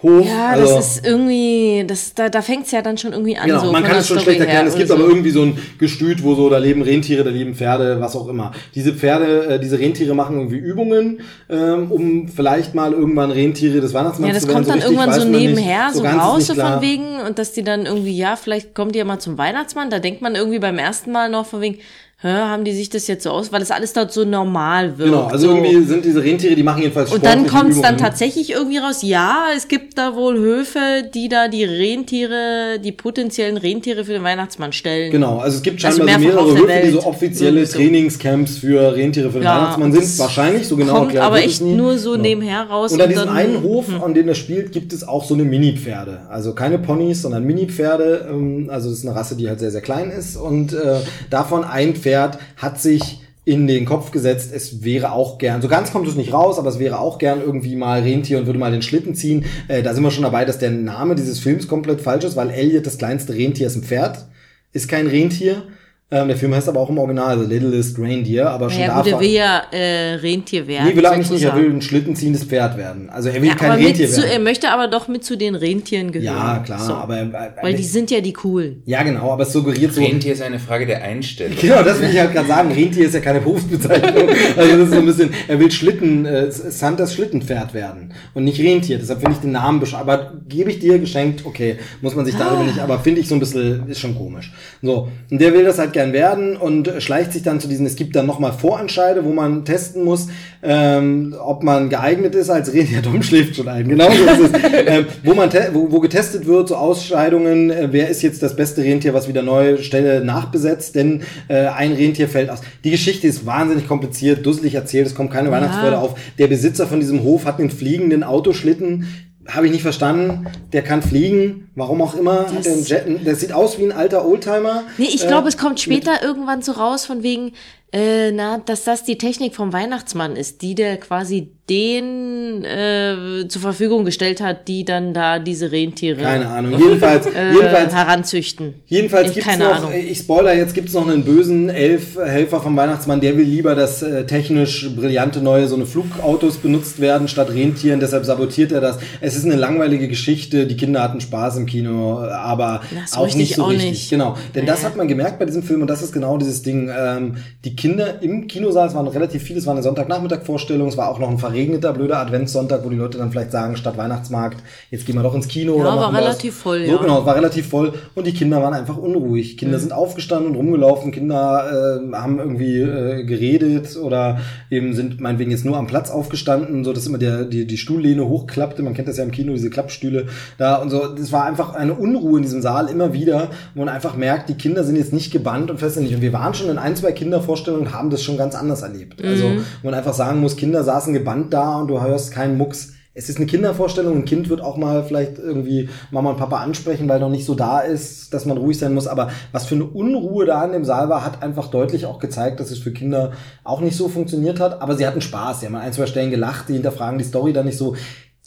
[0.00, 0.26] Tierhof.
[0.26, 3.46] Ja, also, das ist irgendwie, das, da, da fängt's ja dann schon irgendwie an.
[3.46, 4.66] Genau, so man kann es schon schlecht erklären.
[4.66, 5.10] Es gibt oder aber so.
[5.10, 8.52] irgendwie so ein Gestüt, wo so, da leben Rentiere, da leben Pferde, was auch immer.
[8.74, 13.94] Diese Pferde, äh, diese Rentiere machen irgendwie Übungen, ähm, um vielleicht mal irgendwann Rentiere des
[13.94, 14.64] Weihnachtsmanns Ja, das zu werden.
[14.64, 15.40] kommt dann richtig irgendwann so nicht.
[15.40, 18.94] nebenher, so, ist raus, so von wegen, und dass die dann irgendwie, ja, vielleicht kommt
[18.94, 21.78] die ja mal zum Weihnachtsmann, da denkt man irgendwie beim ersten Mal noch von wegen,
[22.20, 25.12] hä, haben die sich das jetzt so aus, weil das alles dort so normal wirkt.
[25.12, 25.54] Genau, also so.
[25.56, 28.98] irgendwie sind diese Rentiere, die machen jedenfalls Und dann sportliche kommt's dann tatsächlich irgendwie raus,
[29.02, 30.78] ja, es gibt da wohl Höfe,
[31.14, 35.12] die da die Rentiere, die potenziellen Rentiere für den Weihnachtsmann stellen.
[35.12, 37.06] Genau, also es gibt Also scheinbar so mehrfach mehrere Höfe, die so Welt.
[37.06, 37.76] offizielle so.
[37.78, 40.18] Trainingscamps für Rentiere für den Ja, Weihnachtsmann sind.
[40.18, 42.20] Wahrscheinlich, so genau Kommt erklärt aber es echt nur so Ja.
[42.22, 42.92] nebenher raus.
[42.92, 46.22] Und an diesem einen Hof, an dem er spielt, gibt es auch so eine Mini-Pferde.
[46.28, 48.26] Also keine Ponys, sondern Mini-Pferde.
[48.28, 50.36] Ähm, Also das ist eine Rasse, die halt sehr, sehr klein ist.
[50.36, 50.96] Und äh,
[51.30, 52.07] davon ein Pferd
[52.56, 56.34] hat sich in den Kopf gesetzt, es wäre auch gern, so ganz kommt es nicht
[56.34, 59.46] raus, aber es wäre auch gern irgendwie mal Rentier und würde mal den Schlitten ziehen.
[59.68, 62.50] Äh, da sind wir schon dabei, dass der Name dieses Films komplett falsch ist, weil
[62.50, 64.26] Elliot, das kleinste Rentier, ist ein Pferd,
[64.72, 65.62] ist kein Rentier.
[66.10, 69.08] Ähm, der Film heißt aber auch im Original, also Littlest Reindeer, aber schon Ja gut,
[69.08, 69.12] davon.
[69.12, 70.88] er will ja äh, Rentier werden.
[70.88, 73.10] Nee, will er eigentlich nicht, er will ein schlittenziehendes Pferd werden.
[73.10, 74.32] Also er will ja, kein Rentier mit zu, werden.
[74.32, 76.34] er möchte aber doch mit zu den Rentieren gehören.
[76.34, 76.94] Ja, klar, So.
[76.94, 77.26] aber äh,
[77.60, 78.82] Weil die sind ja die coolen.
[78.86, 80.00] ja genau, aber es suggeriert so.
[80.00, 81.58] Rentier ist eine Frage der Einstellung.
[81.60, 82.72] Genau, das will ich halt gerade sagen.
[82.72, 84.28] Rentier ist ja keine Berufsbezeichnung.
[84.56, 88.58] Also das ist so ein bisschen, er will Schlitten, äh, Santas Schlittenpferd werden und nicht
[88.60, 88.96] Rentier.
[88.98, 90.08] Deshalb finde ich den Namen beschreiben.
[90.08, 93.34] Aber gebe ich dir geschenkt, okay, muss man sich darüber nicht, aber finde ich so
[93.34, 94.52] ein bisschen, ist schon komisch.
[94.80, 97.96] So, und der will das halt gern werden und schleicht sich dann zu diesen, es
[97.96, 100.28] gibt dann nochmal Vorentscheide, wo man testen muss,
[100.62, 103.02] ähm, ob man geeignet ist als Rentier.
[103.02, 104.60] Tom schläft schon ein, genau so ist es.
[104.86, 108.84] ähm, wo man, wo, wo getestet wird, so Ausscheidungen, äh, wer ist jetzt das beste
[108.84, 112.60] Rentier, was wieder neue Stelle nachbesetzt, denn äh, ein Rentier fällt aus.
[112.84, 116.14] Die Geschichte ist wahnsinnig kompliziert, dusselig erzählt, es kommt keine Weihnachtsfreude auf.
[116.38, 119.08] Der Besitzer von diesem Hof hat einen fliegenden Autoschlitten,
[119.48, 120.46] habe ich nicht verstanden.
[120.72, 122.46] Der kann fliegen, warum auch immer.
[122.52, 124.84] Hat der, Jet, das sieht aus wie ein alter Oldtimer.
[124.98, 127.52] Nee, ich Äh, glaube, es kommt später irgendwann so raus von wegen,
[127.92, 133.62] äh, na, dass das die Technik vom Weihnachtsmann ist, die der quasi den äh, zur
[133.62, 136.78] Verfügung gestellt hat, die dann da diese Rentiere Keine Ahnung.
[136.78, 138.74] Jedenfalls, äh, jedenfalls heranzüchten.
[138.86, 139.92] Jedenfalls Ich- gibt's keine noch, Ahnung.
[139.94, 144.24] ich spoiler, jetzt gibt's noch einen bösen Elf-Helfer vom Weihnachtsmann, der will lieber, dass äh,
[144.26, 148.98] technisch brillante neue so eine Flugautos benutzt werden statt Rentieren, deshalb sabotiert er das.
[149.20, 153.34] Es ist eine langweilige Geschichte, die Kinder hatten Spaß im Kino, aber Na, so auch
[153.34, 153.90] nicht so auch richtig.
[153.90, 154.10] nicht.
[154.10, 154.88] Genau, denn das Ja.
[154.88, 156.90] hat man gemerkt bei diesem Film und das ist genau dieses Ding.
[156.96, 161.08] Ähm, die Kinder im Kinosaal, es waren relativ viele, es war eine Sonntagnachmittag-Vorstellung, es war
[161.10, 165.06] auch noch ein verregneter, blöder Adventssonntag, wo die Leute dann vielleicht sagen, statt Weihnachtsmarkt, jetzt
[165.06, 165.76] gehen wir doch ins Kino.
[165.76, 166.62] Ja, oder war relativ das.
[166.62, 166.98] voll, So, ja.
[166.98, 169.56] genau, es war relativ voll und die Kinder waren einfach unruhig.
[169.56, 174.40] Kinder sind aufgestanden und rumgelaufen, Kinder äh, haben irgendwie äh, geredet oder
[174.70, 178.26] eben sind meinetwegen jetzt nur am Platz aufgestanden, so dass immer der, die, die Stuhllehne
[178.28, 178.82] hochklappte.
[178.82, 180.26] Man kennt das ja im Kino, diese Klappstühle
[180.58, 181.08] da und so.
[181.08, 184.54] Das war einfach eine Unruhe in diesem Saal immer wieder, wo man einfach merkt, die
[184.54, 186.14] Kinder sind jetzt nicht gebannt und festständig.
[186.14, 189.22] Und wir waren schon in ein, zwei Kindervorstellungen und haben das schon ganz anders erlebt.
[189.24, 189.44] Also,
[189.82, 192.94] wo man einfach sagen muss, Kinder saßen gebannt da und du hörst keinen Mucks.
[193.14, 197.08] Es ist eine Kindervorstellung, ein Kind wird auch mal vielleicht irgendwie Mama und Papa ansprechen,
[197.08, 199.08] weil noch nicht so da ist, dass man ruhig sein muss.
[199.08, 202.60] Aber was für eine Unruhe da in dem Saal war, hat einfach deutlich auch gezeigt,
[202.60, 203.32] dass es für Kinder
[203.64, 204.80] auch nicht so funktioniert hat.
[204.80, 205.58] Aber sie hatten Spaß.
[205.58, 207.96] Sie haben an ein, zwei Stellen gelacht, die hinterfragen die Story dann nicht so.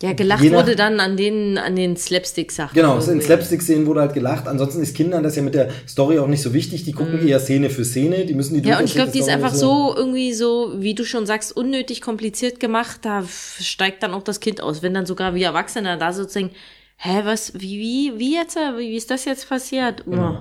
[0.02, 2.74] Ja, gelacht Je nach- wurde dann an den, an den Slapstick-Sachen.
[2.74, 3.26] Genau, in irgendwie.
[3.26, 4.48] Slapstick-Szenen wurde halt gelacht.
[4.48, 6.84] Ansonsten ist Kindern das ja mit der Story auch nicht so wichtig.
[6.86, 8.26] Die gucken eher Szene für Szene.
[8.26, 8.68] Die müssen die.
[8.68, 12.02] Ja, und ich glaube, die ist einfach so irgendwie so, wie du schon sagst, unnötig
[12.02, 13.00] kompliziert gemacht.
[13.04, 13.24] Da
[13.60, 14.82] steigt dann auch das Kind aus.
[14.82, 16.52] Wenn dann sogar wie Erwachsene da sozusagen,
[16.98, 20.04] hä, was, wie, wie, wie jetzt, wie, wie ist das jetzt passiert?
[20.08, 20.38] Oh.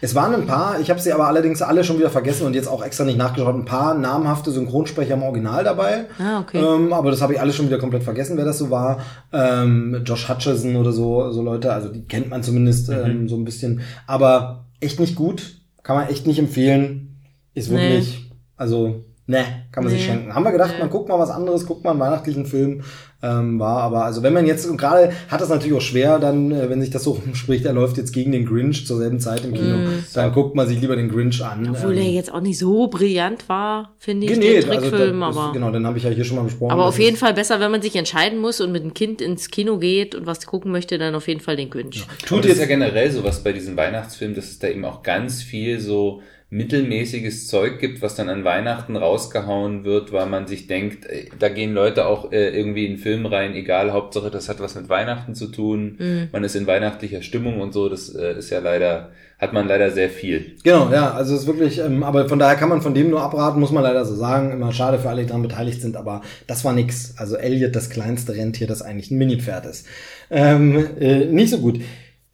[0.00, 2.68] Es waren ein paar, ich habe sie aber allerdings alle schon wieder vergessen und jetzt
[2.68, 6.06] auch extra nicht nachgeschaut, ein paar namhafte Synchronsprecher im Original dabei.
[6.18, 6.58] Ah, okay.
[6.58, 8.98] Ähm, aber das habe ich alles schon wieder komplett vergessen, wer das so war.
[9.32, 13.44] Ähm, Josh Hutcherson oder so, so Leute, also die kennt man zumindest ähm, so ein
[13.44, 13.80] bisschen.
[14.06, 17.16] Aber echt nicht gut, kann man echt nicht empfehlen.
[17.54, 17.78] Ist Nee.
[17.78, 20.06] wirklich, also, ne, kann man sich Nee.
[20.12, 20.34] schenken.
[20.34, 20.80] Haben wir gedacht, Nee.
[20.80, 22.82] man guckt mal was anderes, guckt mal einen weihnachtlichen Film.
[23.22, 26.52] Ähm, war aber, also wenn man jetzt, und gerade hat das natürlich auch schwer, dann,
[26.52, 29.46] äh, wenn sich das so rumspricht, er läuft jetzt gegen den Grinch zur selben Zeit
[29.46, 29.78] im Kino,
[30.12, 31.62] dann guckt man sich lieber den Grinch an.
[31.62, 31.70] Mm.
[31.70, 35.36] Obwohl ähm, der jetzt auch nicht so brillant war, finde ich, nee, also Trickfilm, das,
[35.38, 35.52] aber.
[35.54, 36.70] genau, den habe ich ja hier schon mal besprochen.
[36.72, 39.22] Aber auf jeden ist- Fall besser, wenn man sich entscheiden muss und mit dem Kind
[39.22, 42.04] ins Kino geht und was gucken möchte, dann auf jeden Fall den Grinch.
[42.18, 45.02] Tut Tut ist jetzt- ja generell sowas bei diesen Weihnachtsfilmen, dass es da eben auch
[45.02, 46.20] ganz viel so
[46.54, 51.04] mittelmäßiges Zeug gibt, was dann an Weihnachten rausgehauen wird, weil man sich denkt,
[51.38, 54.88] da gehen Leute auch äh, irgendwie in Film rein, egal, Hauptsache das hat was mit
[54.88, 56.28] Weihnachten zu tun, Mhm.
[56.32, 59.90] man ist in weihnachtlicher Stimmung und so, das äh, ist ja leider, hat man leider
[59.90, 60.52] sehr viel.
[60.62, 63.20] Genau, ja, also es ist wirklich, ähm, aber von daher kann man von dem nur
[63.20, 64.52] abraten, muss man leider so sagen.
[64.52, 67.14] Immer schade für alle, die daran beteiligt sind, aber das war nix.
[67.16, 69.86] Also Elliot, das kleinste Rentier, das eigentlich ein Mini-Pferd ist.
[70.30, 71.80] Ähm, äh, nicht so gut.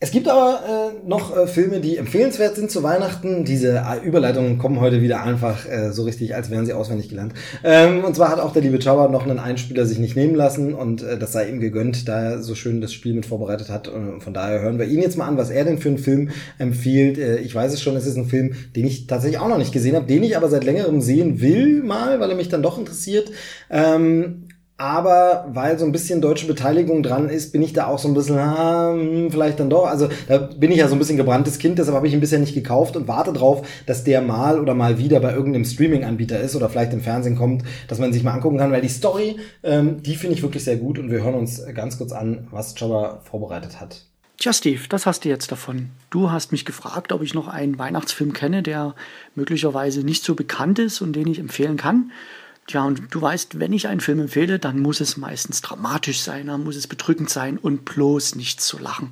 [0.03, 3.45] Es gibt aber äh, noch äh, Filme, die empfehlenswert sind zu Weihnachten.
[3.45, 7.35] Diese äh, Überleitungen kommen heute wieder einfach äh, so richtig, als wären sie auswendig gelernt.
[7.63, 10.73] Ähm, und zwar hat auch der liebe Chauer noch einen Einspieler sich nicht nehmen lassen
[10.73, 13.89] und äh, das sei ihm gegönnt, da er so schön das Spiel mit vorbereitet hat.
[13.89, 16.31] Und von daher hören wir ihn jetzt mal an, was er denn für einen Film
[16.57, 17.19] empfiehlt.
[17.19, 19.73] Äh, ich weiß es schon, es ist ein Film, den ich tatsächlich auch noch nicht
[19.73, 22.79] gesehen habe, den ich aber seit längerem sehen will mal, weil er mich dann doch
[22.79, 23.31] interessiert.
[23.69, 24.47] Ähm,
[24.81, 28.15] aber weil so ein bisschen deutsche Beteiligung dran ist, bin ich da auch so ein
[28.15, 29.87] bisschen, ah, hm, vielleicht dann doch.
[29.87, 32.39] Also da bin ich ja so ein bisschen gebranntes Kind, deshalb habe ich ihn bisher
[32.39, 36.57] nicht gekauft und warte drauf, dass der mal oder mal wieder bei irgendeinem Streaming-Anbieter ist
[36.57, 40.03] oder vielleicht im Fernsehen kommt, dass man sich mal angucken kann, weil die Story, ähm,
[40.03, 43.21] die finde ich wirklich sehr gut und wir hören uns ganz kurz an, was Jabba
[43.23, 44.07] vorbereitet hat.
[44.39, 45.91] Tja, Steve, das hast du jetzt davon.
[46.09, 48.95] Du hast mich gefragt, ob ich noch einen Weihnachtsfilm kenne, der
[49.35, 52.13] möglicherweise nicht so bekannt ist und den ich empfehlen kann.
[52.71, 56.47] Tja, und du weißt, wenn ich einen Film empfehle, dann muss es meistens dramatisch sein,
[56.47, 59.11] dann muss es bedrückend sein und bloß nicht zu lachen.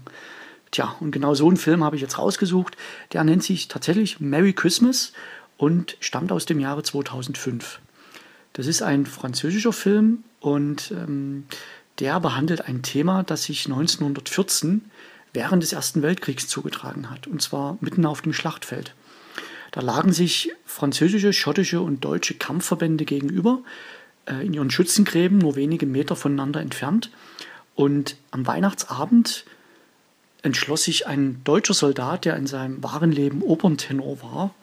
[0.71, 2.77] Tja, und genau so einen Film habe ich jetzt rausgesucht.
[3.13, 5.13] Der nennt sich tatsächlich Merry Christmas
[5.57, 7.81] und stammt aus dem Jahre 2005.
[8.53, 11.47] Das ist ein französischer Film und ähm,
[11.99, 14.89] der behandelt ein Thema, das sich 1914
[15.33, 18.95] während des Ersten Weltkriegs zugetragen hat, und zwar mitten auf dem Schlachtfeld.
[19.79, 23.61] Da lagen sich französische, schottische und deutsche Kampfverbände gegenüber,
[24.27, 27.13] äh, in ihren Schützengräben nur wenige Meter voneinander entfernt.
[27.77, 29.45] Und am Weihnachtsabend
[30.43, 34.55] entschloss sich ein deutscher Soldat, der in seinem wahren Leben Operntenor war,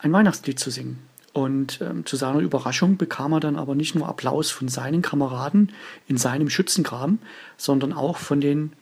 [0.00, 0.98] ein Weihnachtslied zu singen.
[1.32, 5.72] Und ähm, zu seiner Überraschung bekam er dann aber nicht nur Applaus von seinen Kameraden
[6.08, 7.20] in seinem Schützengraben,
[7.56, 8.74] sondern auch von den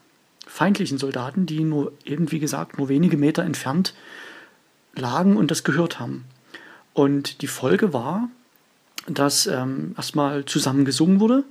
[0.48, 3.94] feindlichen Soldaten, die nur eben, wie gesagt, nur wenige Meter entfernt
[4.96, 6.24] lagen und das gehört haben.
[6.92, 8.28] Und die Folge war,
[9.06, 11.44] dass ähm, erstmal zusammen gesungen wurde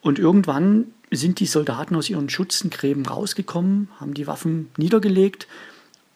[0.00, 5.46] und irgendwann sind die Soldaten aus ihren Schützengräben rausgekommen, haben die Waffen niedergelegt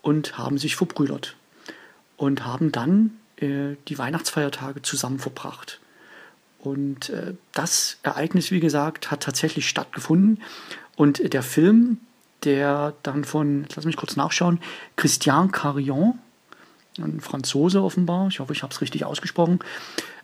[0.03, 1.37] und haben sich verbrüdert
[2.17, 5.81] und haben dann äh, die Weihnachtsfeiertage zusammen verbracht.
[6.59, 10.43] Und äh, das Ereignis, wie gesagt, hat tatsächlich stattgefunden.
[10.97, 11.99] Und der Film,
[12.45, 14.61] der dann von, lass mich kurz nachschauen,
[14.97, 16.19] Christian Carillon,
[17.03, 19.61] ein Franzose offenbar, ich hoffe, ich habe es richtig ausgesprochen,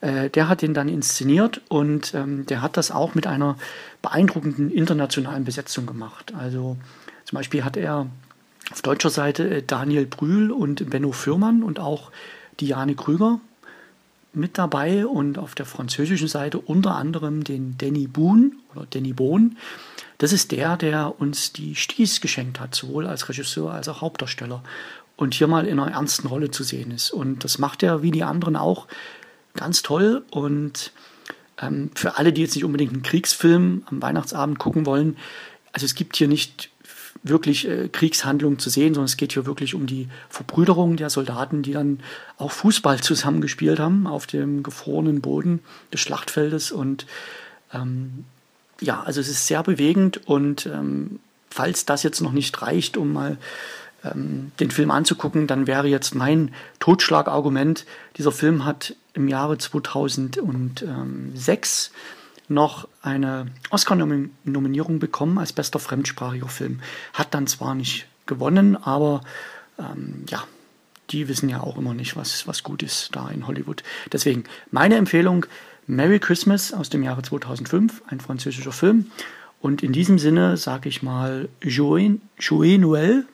[0.01, 3.57] äh, der hat den dann inszeniert und ähm, der hat das auch mit einer
[4.03, 6.33] beeindruckenden internationalen Besetzung gemacht.
[6.37, 6.77] Also
[7.25, 8.07] zum Beispiel hat er
[8.71, 12.11] auf deutscher Seite äh, Daniel Brühl und Benno Fürmann und auch
[12.61, 13.41] Diane Krüger
[14.33, 19.57] mit dabei und auf der französischen Seite unter anderem den Danny Boone oder Danny Bohn.
[20.19, 24.63] Das ist der, der uns die Sties geschenkt hat, sowohl als Regisseur als auch Hauptdarsteller.
[25.17, 27.11] Und hier mal in einer ernsten Rolle zu sehen ist.
[27.11, 28.87] Und das macht er wie die anderen auch
[29.55, 30.25] ganz toll.
[30.31, 30.93] Und
[31.61, 35.17] ähm, für alle, die jetzt nicht unbedingt einen Kriegsfilm am Weihnachtsabend gucken wollen,
[35.73, 36.71] also es gibt hier nicht
[37.23, 41.63] wirklich äh, Kriegshandlungen zu sehen, sondern es geht hier wirklich um die Verbrüderung der Soldaten,
[41.63, 42.01] die dann
[42.39, 45.61] auch Fußball zusammengespielt haben auf dem gefrorenen Boden
[45.93, 46.73] des Schlachtfeldes.
[46.73, 47.07] Und
[47.73, 48.25] ähm,
[48.81, 51.21] ja, also es ist sehr bewegend und ähm,
[51.51, 53.39] falls das jetzt noch nicht reicht, um mal
[54.05, 57.87] ähm, den Film anzugucken, dann wäre jetzt mein Totschlagargument,
[58.17, 61.91] dieser Film hat im Jahre 2006
[62.49, 66.81] noch eine Oscar-Nominierung bekommen als bester fremdsprachiger Film.
[67.13, 69.23] Hat dann zwar nicht gewonnen, aber
[69.79, 70.45] ähm, ja,
[71.11, 73.83] die wissen ja auch immer nicht, was, was gut ist da in Hollywood.
[74.13, 75.47] Deswegen meine Empfehlung,
[75.87, 79.11] Merry Christmas aus dem Jahre 2005, ein französischer Film.
[79.61, 83.25] Und in diesem Sinne sage ich mal Joyeux Noël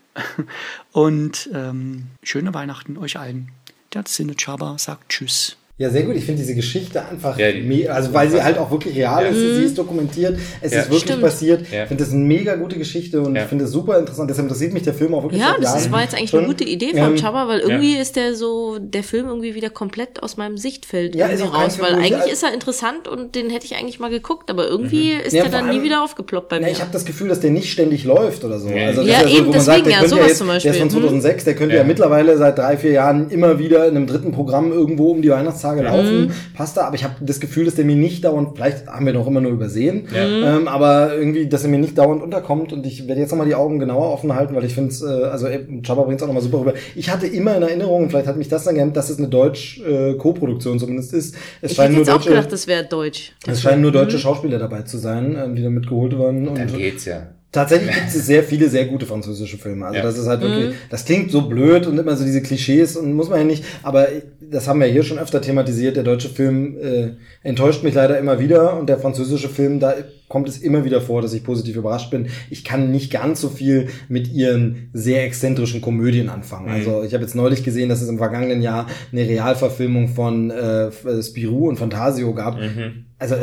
[0.92, 3.52] und ähm, schöne Weihnachten euch allen.
[3.92, 5.56] Der Sinne Chaba sagt Tschüss.
[5.82, 6.14] Ja, sehr gut.
[6.14, 9.30] Ich finde diese Geschichte einfach, ja, die, also weil sie halt auch wirklich real ja.
[9.30, 11.22] ist, sie ist dokumentiert, es ja, ist wirklich stimmt.
[11.22, 11.62] passiert.
[11.62, 14.30] Ich finde das eine mega gute Geschichte und ich finde es super interessant.
[14.30, 15.40] Deshalb interessiert mich der Film auch wirklich.
[15.40, 16.44] Ja, das ist, war jetzt eigentlich schon.
[16.44, 19.70] eine gute Idee von ähm, Chaba, weil irgendwie ist der so, der Film irgendwie wieder
[19.70, 23.50] komplett aus meinem Sichtfeld ja, irgendwie raus, weil eigentlich also ist er interessant und den
[23.50, 25.20] hätte ich eigentlich mal geguckt, aber irgendwie mhm.
[25.20, 26.70] ist der dann nie wieder aufgeploppt bei mir.
[26.70, 28.68] ich habe das Gefühl, dass der nicht ständig läuft oder so.
[28.68, 30.70] Also ja, eben, so, deswegen, sagt, ja, sowas jetzt, zum Beispiel.
[30.70, 33.96] Der ist von 2006, der könnte ja mittlerweile seit drei, vier Jahren immer wieder in
[33.96, 35.32] einem dritten Programm irgendwo um die
[35.78, 38.86] Weihnachtstage laufen passt da, aber ich habe das Gefühl, dass der mir nicht dauernd, vielleicht
[38.86, 40.56] haben wir noch immer nur übersehen, ja.
[40.56, 43.54] ähm, aber irgendwie, dass er mir nicht dauernd unterkommt und ich werde jetzt nochmal die
[43.54, 45.48] Augen genauer offen halten, weil ich finde es, äh, also
[45.82, 46.74] Chaba bringt es auch nochmal super rüber.
[46.94, 50.76] Ich hatte immer in Erinnerung, vielleicht hat mich das dann gehemmt, dass es eine deutsch-Co-Produktion
[50.76, 51.36] äh, zumindest ist.
[51.60, 53.32] Es ich hätte jetzt deutsche, auch gedacht, das wäre deutsch.
[53.46, 54.20] Es scheinen nur deutsche mhm.
[54.20, 56.48] Schauspieler dabei zu sein, ähm, die da mitgeholt wurden.
[56.48, 57.28] Und dann geht's ja.
[57.52, 59.84] Tatsächlich gibt es sehr viele sehr gute französische Filme.
[59.84, 60.02] Also ja.
[60.02, 60.74] das ist halt wirklich, mhm.
[60.88, 64.08] das klingt so blöd und immer so diese Klischees und muss man ja nicht, aber
[64.40, 65.96] das haben wir hier schon öfter thematisiert.
[65.96, 67.10] Der deutsche Film äh,
[67.42, 69.94] enttäuscht mich leider immer wieder und der französische Film, da
[70.28, 72.28] kommt es immer wieder vor, dass ich positiv überrascht bin.
[72.48, 76.68] Ich kann nicht ganz so viel mit ihren sehr exzentrischen Komödien anfangen.
[76.68, 76.72] Mhm.
[76.72, 80.90] Also ich habe jetzt neulich gesehen, dass es im vergangenen Jahr eine Realverfilmung von äh,
[81.22, 82.58] Spirou und Fantasio gab.
[82.58, 83.04] Mhm.
[83.18, 83.36] Also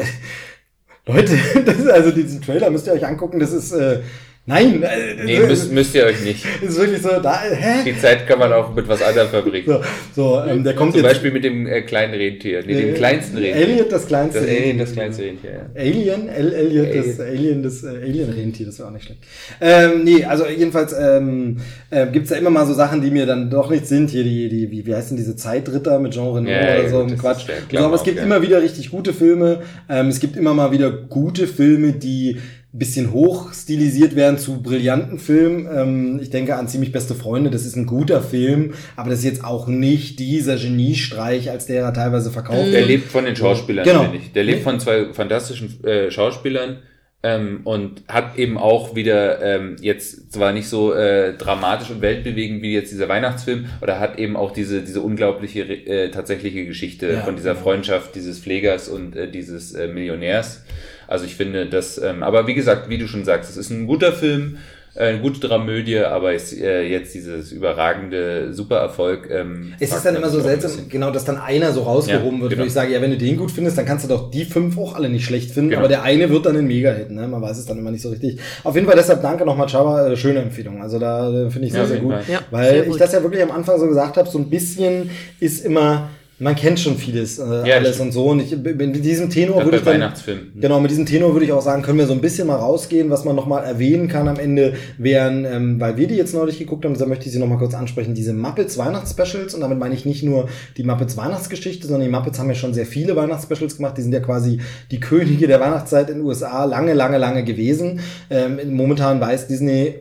[1.09, 4.01] Leute, das ist also diesen Trailer müsst ihr euch angucken, das ist äh,
[4.49, 6.43] Nein, äh, nee, müsst, müsst ihr euch nicht.
[6.61, 7.83] Ist wirklich so, da, hä?
[7.85, 9.65] Die Zeit kann man auch mit was anderem verbringen.
[9.67, 9.81] So,
[10.15, 13.37] so ähm, der kommt Zum jetzt, Beispiel mit dem äh, kleinen Rentier, nee, dem kleinsten
[13.37, 13.55] Rentier.
[13.55, 15.79] Elliot, das kleinste das Alien, das kleinste Rentier, ja.
[15.79, 17.05] Alien, L Elliot, Alien.
[17.05, 19.19] das Alien, das äh, Alien-Rentier, das wäre auch nicht schlecht.
[19.61, 21.57] Ähm, nee, also jedenfalls ähm,
[21.91, 24.09] äh, gibt's da immer mal so Sachen, die mir dann doch nicht sind.
[24.09, 27.03] Hier die, die wie, wie heißt denn diese Zeitritter mit Jean Reno ja, oder so,
[27.03, 27.45] ja, Quatsch.
[27.71, 28.23] So, aber es gibt ja.
[28.23, 29.61] immer wieder richtig gute Filme.
[29.87, 32.39] Ähm, es gibt immer mal wieder gute Filme, die
[32.71, 35.67] bisschen hoch stilisiert werden zu brillanten Filmen.
[35.73, 39.25] Ähm, ich denke an Ziemlich beste Freunde, das ist ein guter Film, aber das ist
[39.25, 43.85] jetzt auch nicht dieser Geniestreich, als der er teilweise verkauft Der lebt von den Schauspielern,
[43.85, 44.13] genau.
[44.13, 44.31] ich.
[44.33, 46.77] Der lebt von zwei fantastischen äh, Schauspielern
[47.23, 52.61] ähm, und hat eben auch wieder ähm, jetzt zwar nicht so äh, dramatisch und weltbewegend
[52.61, 57.21] wie jetzt dieser Weihnachtsfilm, oder hat eben auch diese diese unglaubliche äh, tatsächliche Geschichte ja,
[57.21, 57.55] von dieser.
[57.55, 60.61] Freundschaft dieses Pflegers und äh, dieses äh, Millionärs.
[61.09, 63.87] Also ich finde das, ähm, aber wie gesagt, wie du schon sagst, es ist ein
[63.87, 64.57] guter Film,
[64.93, 69.27] äh, eine gute Dramödie, aber ist, äh, jetzt dieses überragende Supererfolg.
[69.31, 72.51] Ähm, es ist dann immer so seltsam, genau, dass dann einer so rausgehoben ja, wird,
[72.51, 72.61] genau.
[72.61, 74.77] wo ich sage, ja, wenn du den gut findest, dann kannst du doch die fünf
[74.77, 75.79] auch alle nicht schlecht finden, genau.
[75.79, 77.27] aber der eine wird dann ein Mega-Hit, ne?
[77.27, 78.39] Man weiß es dann immer nicht so richtig.
[78.63, 80.79] Auf jeden Fall deshalb danke nochmal, Chava, äh, schöne Empfehlung.
[80.79, 82.13] Also da äh, finde ich sehr, ja, sehr gut.
[82.31, 82.93] Ja, weil sehr gut.
[82.93, 85.09] ich das ja wirklich am Anfang so gesagt habe, so ein bisschen
[85.39, 88.27] ist immer man kennt schon vieles, äh, ja, alles und so.
[88.27, 90.59] Und ich, mit diesem Tenor würde ich dann, mhm.
[90.59, 93.09] genau, mit diesem Tenor würde ich auch sagen, können wir so ein bisschen mal rausgehen,
[93.09, 96.85] was man nochmal erwähnen kann am Ende, wären, ähm, weil wir die jetzt neulich geguckt
[96.85, 99.53] haben, da möchte ich sie nochmal kurz ansprechen, diese Muppets Weihnachtsspecials.
[99.53, 100.47] Und damit meine ich nicht nur
[100.77, 103.97] die Muppets Weihnachtsgeschichte, sondern die Muppets haben ja schon sehr viele Weihnachtsspecials gemacht.
[103.97, 104.59] Die sind ja quasi
[104.91, 107.99] die Könige der Weihnachtszeit in den USA lange, lange, lange gewesen.
[108.29, 109.95] Ähm, momentan weiß Disney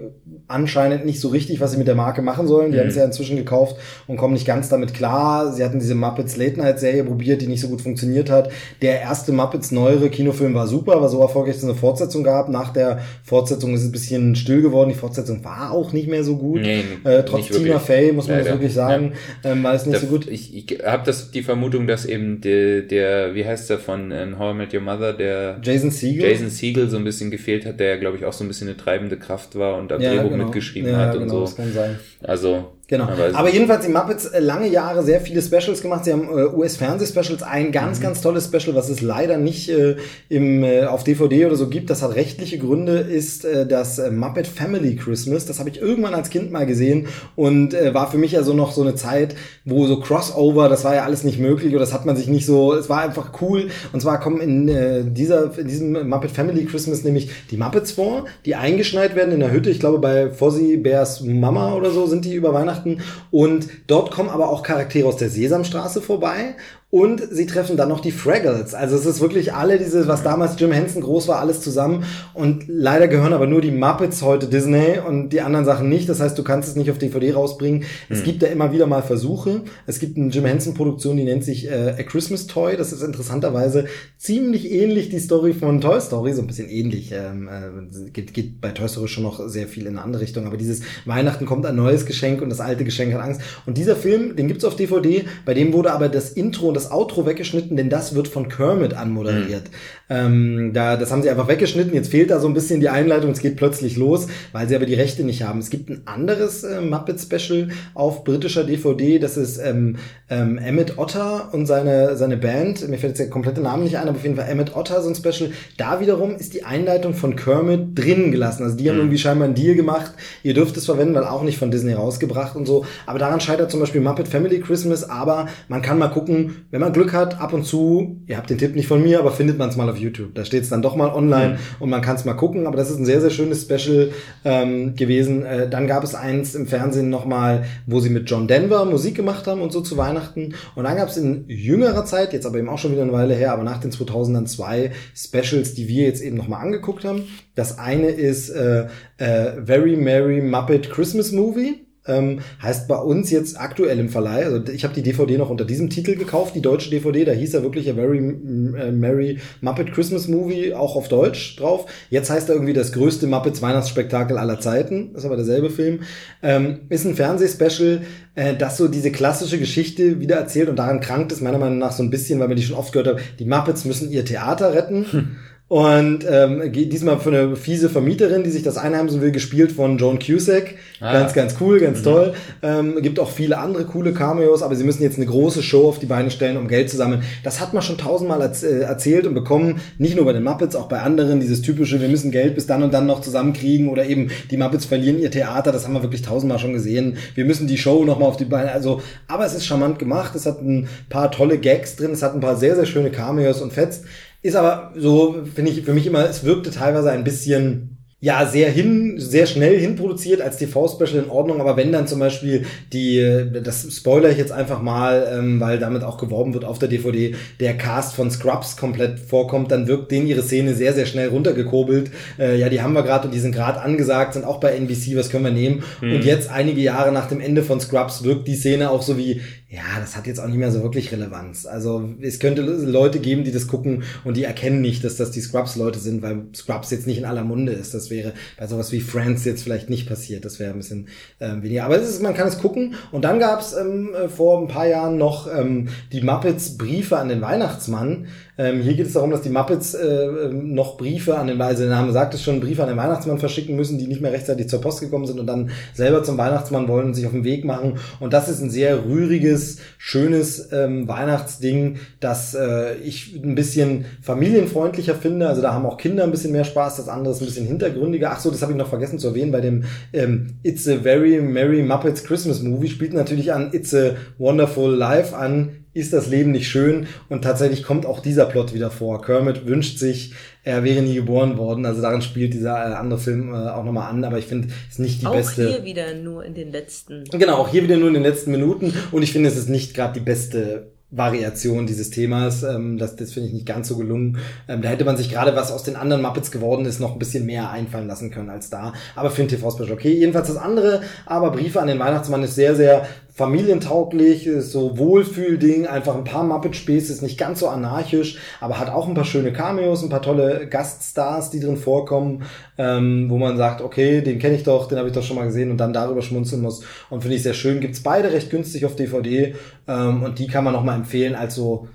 [0.49, 2.73] anscheinend nicht so richtig, was sie mit der Marke machen sollen.
[2.73, 2.83] Die mhm.
[2.83, 3.77] haben es ja inzwischen gekauft
[4.07, 5.53] und kommen nicht ganz damit klar.
[5.53, 8.51] Sie hatten diese Muppets Late Night Serie probiert, die nicht so gut funktioniert hat.
[8.81, 12.49] Der erste Muppets neuere Kinofilm war super, war so erfolgreich, dass es eine Fortsetzung gab.
[12.49, 14.89] Nach der Fortsetzung ist es ein bisschen still geworden.
[14.89, 16.63] Die Fortsetzung war auch nicht mehr so gut.
[16.63, 18.51] Nee, äh, trotz Tina Fey, muss man Leider.
[18.51, 19.13] das wirklich sagen,
[19.45, 19.53] ja.
[19.53, 20.27] ähm, war es nicht da, so gut.
[20.29, 24.39] Ich, ich habe das die Vermutung, dass eben der, der wie heißt der von in
[24.39, 27.79] How I Met Your Mother, der Jason Siegel, Jason Siegel so ein bisschen gefehlt hat,
[27.81, 30.38] der glaube ich auch so ein bisschen eine treibende Kraft war und am ja, Drehbuch
[30.39, 30.49] genau.
[30.49, 31.41] mitgeschrieben ja, hat und genau, so.
[31.43, 31.99] Das kann sein.
[32.23, 33.05] Also Genau.
[33.35, 36.07] Aber- jedenfalls die Muppets äh, lange Jahre sehr viele Specials gemacht.
[36.07, 37.73] Sie haben äh, US-Fernsehspecials, ein Mhm.
[37.73, 39.97] ganz, ganz tolles Special, was es leider nicht äh,
[40.31, 41.91] im, äh, auf DVD oder so gibt.
[41.91, 45.45] Das hat rechtliche Gründe, ist äh, das äh, Muppet Family Christmas.
[45.45, 48.55] Das habe ich irgendwann als Kind mal gesehen und äh, war für mich ja so
[48.55, 49.35] noch so eine Zeit,
[49.67, 52.47] wo so Crossover, das war ja alles nicht möglich oder das hat man sich nicht
[52.47, 53.69] so, es war einfach cool.
[53.93, 58.25] Und zwar kommen in äh, dieser, in diesem Muppet Family Christmas nämlich die Muppets vor,
[58.47, 59.69] die eingeschneit werden in der Hütte.
[59.69, 63.01] Ich glaube, bei Fozzie Bears Mama oder so sind die über Weihnachten.
[63.31, 66.57] Und dort kommen aber auch Charaktere aus der Sesamstraße vorbei.
[66.91, 68.73] Und sie treffen dann noch die Fraggles.
[68.73, 72.05] Also es ist wirklich alle diese, was damals Jim Henson groß war, alles zusammen.
[72.33, 76.09] Und leider gehören aber nur die Muppets heute Disney und die anderen Sachen nicht.
[76.09, 77.85] Das heißt, du kannst es nicht auf DVD rausbringen.
[78.09, 79.65] Es gibt da immer wieder mal Versuche.
[79.87, 82.79] Es gibt eine Jim Henson Produktion, die nennt sich äh, A Christmas Toy.
[82.79, 83.85] Das ist interessanterweise
[84.17, 87.13] ziemlich ähnlich die Story von Toy Story, so ein bisschen ähnlich.
[87.13, 90.47] Ähm, äh, geht, geht bei Toy Story schon noch sehr viel in eine andere Richtung.
[90.47, 93.43] Aber dieses Weihnachten kommt ein neues Geschenk und das alte Geschenk hat Angst.
[93.67, 95.27] Und dieser Film, den gibt's auf DVD.
[95.45, 98.95] Bei dem wurde aber das Intro und das Outro weggeschnitten, denn das wird von Kermit
[98.95, 99.65] anmoderiert.
[100.11, 101.93] Ähm, da, das haben sie einfach weggeschnitten.
[101.93, 103.31] Jetzt fehlt da so ein bisschen die Einleitung.
[103.31, 105.59] Es geht plötzlich los, weil sie aber die Rechte nicht haben.
[105.59, 109.19] Es gibt ein anderes äh, Muppet-Special auf britischer DVD.
[109.19, 109.97] Das ist ähm,
[110.31, 112.89] ähm, Emmett Otter und seine, seine Band.
[112.89, 115.09] Mir fällt jetzt der komplette Name nicht ein, aber auf jeden Fall Emmett Otter, so
[115.09, 115.51] ein Special.
[115.77, 118.63] Da wiederum ist die Einleitung von Kermit drin gelassen.
[118.63, 120.13] Also die haben irgendwie scheinbar einen Deal gemacht.
[120.43, 122.87] Ihr dürft es verwenden, weil auch nicht von Disney rausgebracht und so.
[123.05, 125.09] Aber daran scheitert zum Beispiel Muppet Family Christmas.
[125.09, 128.59] Aber man kann mal gucken, wenn man Glück hat, ab und zu, ihr habt den
[128.59, 130.35] Tipp nicht von mir, aber findet man es mal auf YouTube.
[130.35, 132.67] Da steht es dann doch mal online und man kann es mal gucken.
[132.67, 134.11] Aber das ist ein sehr, sehr schönes Special
[134.45, 135.47] ähm, gewesen.
[135.47, 139.47] Äh, dann gab es eins im Fernsehen nochmal, wo sie mit John Denver Musik gemacht
[139.47, 140.55] haben und so zu Weihnachten.
[140.75, 143.35] Und dann gab es in jüngerer Zeit, jetzt aber eben auch schon wieder eine Weile
[143.35, 147.23] her, aber nach den 2000ern zwei Specials, die wir jetzt eben nochmal angeguckt haben.
[147.55, 151.88] Das eine ist äh, äh, Very Merry Muppet Christmas Movie.
[152.09, 155.65] Ähm, heißt bei uns jetzt aktuell im Verleih, also ich habe die DVD noch unter
[155.65, 159.93] diesem Titel gekauft, die deutsche DVD, da hieß er wirklich A Very äh, Merry Muppet
[159.93, 161.87] Christmas Movie, auch auf Deutsch drauf.
[162.11, 166.01] Jetzt heißt er irgendwie das größte Muppets Weihnachtsspektakel aller Zeiten, ist aber derselbe Film.
[166.43, 168.03] Ähm, ist ein Fernsehspecial,
[168.35, 171.93] äh, das so diese klassische Geschichte wieder erzählt und daran krankt es meiner Meinung nach
[171.93, 174.75] so ein bisschen, weil man die schon oft gehört hat, die Muppets müssen ihr Theater
[174.75, 175.37] retten.
[175.69, 180.19] Und ähm, diesmal für eine fiese Vermieterin, die sich das einheimsen will, gespielt von Joan
[180.19, 180.77] Cusack.
[180.99, 181.13] Ah.
[181.13, 182.33] Ganz, ganz cool, ganz toll.
[182.63, 185.99] Ähm, gibt auch viele andere coole Cameos, aber sie müssen jetzt eine große Show auf
[185.99, 187.23] die Beine stellen, um Geld zu sammeln.
[187.45, 190.89] Das hat man schon tausendmal äh, erzählt und bekommen, nicht nur bei den Muppets, auch
[190.89, 194.31] bei anderen, dieses typische, wir müssen Geld bis dann und dann noch zusammenkriegen oder eben
[194.51, 197.19] die Muppets verlieren ihr Theater, das haben wir wirklich tausendmal schon gesehen.
[197.35, 200.47] Wir müssen die Show nochmal auf die Beine, also, aber es ist charmant gemacht, es
[200.47, 203.75] hat ein paar tolle Gags drin, es hat ein paar sehr, sehr schöne Cameos und
[203.75, 204.05] fetzt.
[204.41, 208.71] Ist aber so, finde ich, für mich immer, es wirkte teilweise ein bisschen, ja, sehr
[208.71, 213.87] hin, sehr schnell hinproduziert als TV-Special in Ordnung, aber wenn dann zum Beispiel die, das
[213.93, 217.77] spoiler ich jetzt einfach mal, ähm, weil damit auch geworben wird auf der DVD, der
[217.77, 222.11] Cast von Scrubs komplett vorkommt, dann wirkt denen ihre Szene sehr, sehr schnell runtergekurbelt.
[222.41, 225.17] Äh, ja, die haben wir gerade und die sind gerade angesagt, sind auch bei NBC,
[225.17, 225.85] was können wir nehmen?
[226.01, 229.43] Und jetzt, einige Jahre nach dem Ende von Scrubs, wirkt die Szene auch so wie,
[229.71, 231.67] ja, das hat jetzt auch nicht mehr so wirklich Relevanz.
[231.67, 235.43] Also es könnte Leute geben, die das gucken und die erkennen nicht, dass das die
[235.43, 237.93] Scrubs-Leute sind, weil Scrubs jetzt nicht in aller Munde ist.
[237.93, 240.47] Das wäre bei sowas wie Friends jetzt vielleicht nicht passiert.
[240.47, 241.85] Das wäre ein bisschen ähm, weniger.
[241.85, 242.95] Aber es ist, man kann es gucken.
[243.13, 247.19] Und dann gab es ähm, äh, vor ein paar Jahren noch ähm, die Muppets Briefe
[247.19, 248.29] an den Weihnachtsmann.
[248.59, 251.93] Ähm, hier geht es darum, dass die Muppets äh, noch Briefe an den, also der
[251.93, 254.81] Name sagt es schon, Briefe an den Weihnachtsmann verschicken müssen, die nicht mehr rechtzeitig zur
[254.81, 257.99] Post gekommen sind und dann selber zum Weihnachtsmann wollen und sich auf den Weg machen.
[258.19, 265.15] Und das ist ein sehr rühriges, schönes ähm, Weihnachtsding, das äh, ich ein bisschen familienfreundlicher
[265.15, 265.47] finde.
[265.47, 268.33] Also da haben auch Kinder ein bisschen mehr Spaß, das andere ist ein bisschen hintergründiger.
[268.33, 271.41] Ach so, das habe ich noch vergessen zu erwähnen, bei dem ähm, It's a Very
[271.41, 276.53] Merry Muppets Christmas Movie spielt natürlich an It's a Wonderful Life an, ist das Leben
[276.53, 277.07] nicht schön?
[277.29, 279.21] Und tatsächlich kommt auch dieser Plot wieder vor.
[279.23, 280.33] Kermit wünscht sich,
[280.65, 281.87] er wäre nie geboren worden.
[281.87, 284.95] Also darin spielt dieser äh, andere Film äh, auch nochmal an, aber ich finde, es
[284.95, 285.69] ist nicht die Auch beste.
[285.69, 287.25] hier wieder nur in den letzten.
[287.25, 288.93] Genau, auch hier wieder nur in den letzten Minuten.
[289.13, 292.63] Und ich finde, es ist nicht gerade die beste Variation dieses Themas.
[292.63, 294.39] Ähm, das das finde ich nicht ganz so gelungen.
[294.69, 297.19] Ähm, da hätte man sich gerade, was aus den anderen Muppets geworden ist, noch ein
[297.19, 298.93] bisschen mehr einfallen lassen können als da.
[299.17, 300.13] Aber für ein TV-Special okay.
[300.13, 303.07] Jedenfalls das andere, aber Briefe an den Weihnachtsmann ist sehr, sehr
[303.39, 309.07] familientauglich, so Wohlfühlding, einfach ein paar Muppet-Späße, ist nicht ganz so anarchisch, aber hat auch
[309.07, 312.43] ein paar schöne Cameos, ein paar tolle Gaststars, die drin vorkommen,
[312.79, 315.45] ähm, wo man sagt, okay, den kenne ich doch, den habe ich doch schon mal
[315.45, 316.83] gesehen und dann darüber schmunzeln muss.
[317.11, 317.79] Und finde ich sehr schön.
[317.79, 319.55] Gibt's beide recht günstig auf DVD
[319.87, 321.87] ähm, und die kann man noch mal empfehlen als so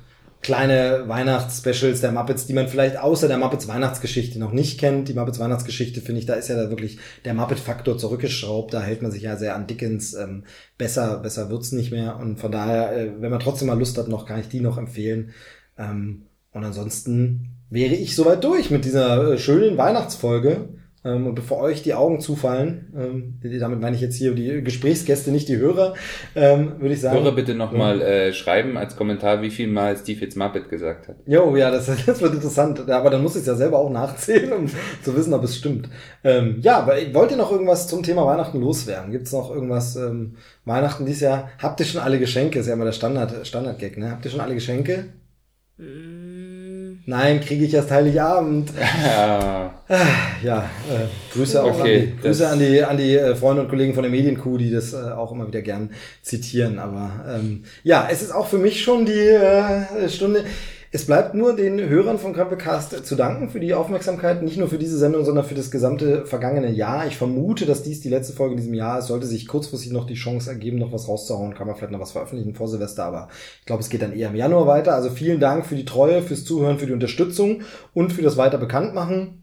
[0.44, 5.08] kleine Weihnachtsspecials der Muppets, die man vielleicht außer der Muppets Weihnachtsgeschichte noch nicht kennt.
[5.08, 8.74] Die Muppets Weihnachtsgeschichte, finde ich, da ist ja da wirklich der Muppet-Faktor zurückgeschraubt.
[8.74, 10.14] Da hält man sich ja sehr an Dickens.
[10.14, 10.44] Ähm,
[10.78, 12.18] besser, besser wird's nicht mehr.
[12.18, 14.78] Und von daher, äh, wenn man trotzdem mal Lust hat, noch kann ich die noch
[14.78, 15.32] empfehlen.
[15.78, 20.70] Ähm, und ansonsten wäre ich soweit durch mit dieser äh, schönen Weihnachtsfolge.
[21.06, 25.32] Ähm, und bevor euch die Augen zufallen, ähm, damit meine ich jetzt hier die Gesprächsgäste,
[25.32, 25.96] nicht die Hörer,
[26.36, 27.18] ähm, würde ich sagen.
[27.20, 31.18] Hörer bitte nochmal äh, schreiben als Kommentar, wie viel Mal Steve jetzt Muppet gesagt hat.
[31.26, 32.90] Jo, ja, das, das wird interessant.
[32.90, 34.68] Aber dann muss ich es ja selber auch nachzählen, um
[35.02, 35.90] zu wissen, ob es stimmt.
[36.24, 39.12] Ähm, ja, aber wollt ihr noch irgendwas zum Thema Weihnachten loswerden?
[39.12, 41.50] Gibt es noch irgendwas ähm, Weihnachten dieses Jahr?
[41.62, 42.60] Habt ihr schon alle Geschenke?
[42.60, 44.12] Ist ja immer der Standard, Standard-Gag, ne?
[44.12, 45.06] Habt ihr schon alle Geschenke?
[47.06, 48.72] Nein, kriege ich erst Heiligabend.
[48.80, 49.74] Ja.
[50.44, 53.70] Ja, äh, Grüße auch Okay, an die, Grüße an die, an die äh, Freunde und
[53.70, 55.92] Kollegen von der Medienkuh, die das äh, auch immer wieder gern
[56.22, 56.80] zitieren.
[56.80, 60.44] Aber ähm, ja, es ist auch für mich schon die äh, Stunde.
[60.96, 64.78] Es bleibt nur den Hörern von Krempelcast zu danken für die Aufmerksamkeit, nicht nur für
[64.78, 67.08] diese Sendung, sondern für das gesamte vergangene Jahr.
[67.08, 69.08] Ich vermute, dass dies die letzte Folge in diesem Jahr ist.
[69.08, 72.12] Sollte sich kurzfristig noch die Chance ergeben, noch was rauszuhauen, kann man vielleicht noch was
[72.12, 74.94] veröffentlichen vor Silvester, aber ich glaube, es geht dann eher im Januar weiter.
[74.94, 77.64] Also vielen Dank für die Treue, fürs Zuhören, für die Unterstützung
[77.96, 79.43] und für das weiter Bekanntmachen.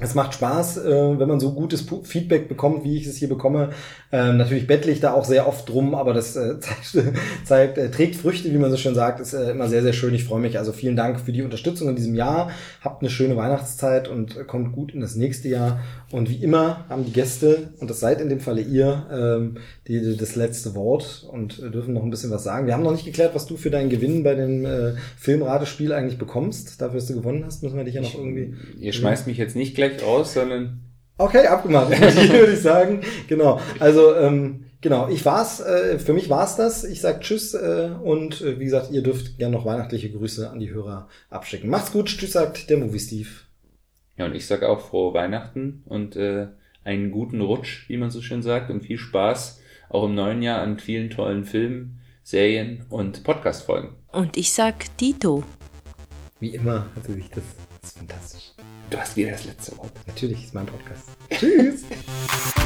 [0.00, 3.70] Es macht Spaß, äh, wenn man so gutes Feedback bekommt, wie ich es hier bekomme.
[4.10, 7.14] Ähm, natürlich bettle ich da auch sehr oft drum, aber das äh, zeigt,
[7.44, 9.20] zeigt äh, trägt Früchte, wie man so schön sagt.
[9.20, 10.14] Ist immer sehr, sehr schön.
[10.14, 10.58] Ich freue mich.
[10.58, 12.50] Also vielen Dank für die Unterstützung in diesem Jahr.
[12.80, 15.80] Habt eine schöne Weihnachtszeit und kommt gut in das nächste Jahr.
[16.12, 20.00] Und wie immer haben die Gäste, und das seid in dem Falle ihr, ähm, die,
[20.00, 22.66] die, das letzte Wort und dürfen noch ein bisschen was sagen.
[22.66, 26.18] Wir haben noch nicht geklärt, was du für deinen Gewinn bei dem äh, Filmratespiel eigentlich
[26.18, 26.80] bekommst.
[26.80, 28.54] Dafür, dass du gewonnen hast, müssen wir dich ja noch irgendwie...
[28.80, 30.80] Ihr schmeißt mich jetzt nicht gleich raus, sondern
[31.20, 33.02] Okay, abgemacht, würde ich sagen.
[33.28, 33.60] Genau.
[33.78, 36.82] Also, ähm, genau, ich war's, äh, für mich war's das.
[36.82, 40.60] Ich sag Tschüss äh, und äh, wie gesagt, ihr dürft gerne noch weihnachtliche Grüße an
[40.60, 41.68] die Hörer abschicken.
[41.68, 43.28] Macht's gut, Tschüss, sagt der Movie Steve.
[44.20, 46.48] Ja, und ich sage auch frohe Weihnachten und äh,
[46.84, 50.60] einen guten Rutsch, wie man so schön sagt, und viel Spaß auch im neuen Jahr
[50.60, 53.94] an vielen tollen Filmen, Serien und Podcast-Folgen.
[54.12, 55.42] Und ich sag Dito.
[56.38, 57.44] Wie immer hat sie sich das,
[57.80, 58.50] das ist fantastisch.
[58.90, 59.92] Du hast wieder das letzte Wort.
[60.06, 61.08] Natürlich ist mein Podcast.
[61.30, 61.86] Tschüss.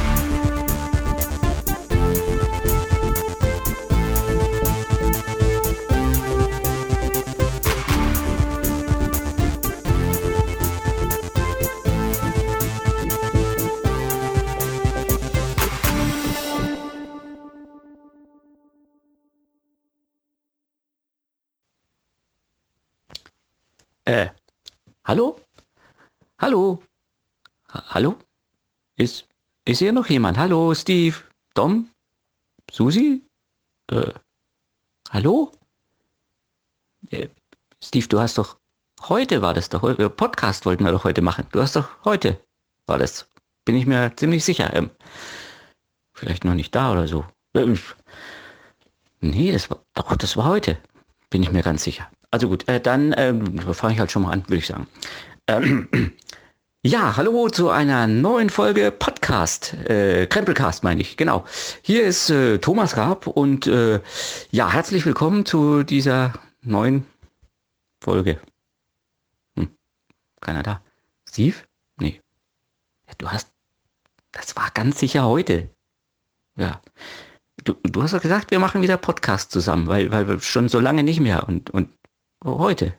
[24.07, 24.29] Äh,
[25.03, 25.39] hallo?
[26.39, 26.83] Hallo?
[27.69, 28.17] Ha hallo?
[28.97, 29.27] Ist,
[29.65, 30.37] ist hier noch jemand?
[30.37, 31.15] Hallo, Steve?
[31.55, 31.89] Dom?
[32.71, 33.23] Susi?
[33.91, 34.11] Äh,
[35.09, 35.51] hallo?
[37.09, 37.29] Äh,
[37.83, 38.57] Steve, du hast doch,
[39.01, 41.47] heute war das doch, heute- Podcast wollten wir doch heute machen.
[41.51, 42.39] Du hast doch heute,
[42.85, 43.27] war das,
[43.65, 44.71] bin ich mir ziemlich sicher.
[44.75, 44.91] Ähm,
[46.13, 47.25] vielleicht noch nicht da oder so.
[47.55, 47.79] Ähm,
[49.19, 50.77] nee, das war, doch, das war heute.
[51.31, 52.09] Bin ich mir ganz sicher.
[52.35, 54.87] Also gut, äh, dann ähm, fange ich halt schon mal an, würde ich sagen.
[55.47, 55.87] Ähm,
[56.85, 61.45] ja, hallo zu einer neuen Folge Podcast, äh, Krempelcast meine ich, genau.
[61.81, 64.01] Hier ist äh, Thomas Raab und äh,
[64.51, 67.05] ja, herzlich willkommen zu dieser neuen
[68.03, 68.41] Folge.
[69.57, 69.69] Hm,
[70.41, 70.81] keiner da.
[71.29, 71.55] Steve?
[72.01, 72.19] Nee.
[73.07, 73.47] Ja, du hast,
[74.33, 75.69] das war ganz sicher heute.
[76.57, 76.81] Ja.
[77.63, 80.81] Du, du hast doch gesagt, wir machen wieder Podcast zusammen, weil, weil wir schon so
[80.81, 81.87] lange nicht mehr und, und
[82.45, 82.97] heute.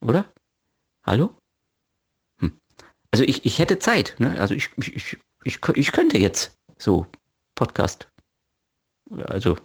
[0.00, 0.32] Oder?
[1.04, 1.36] Hallo?
[2.40, 2.58] Hm.
[3.10, 4.38] Also ich, ich hätte Zeit, ne?
[4.40, 7.06] Also ich, ich, ich, ich, ich könnte jetzt so
[7.54, 8.08] Podcast.
[9.10, 9.56] Also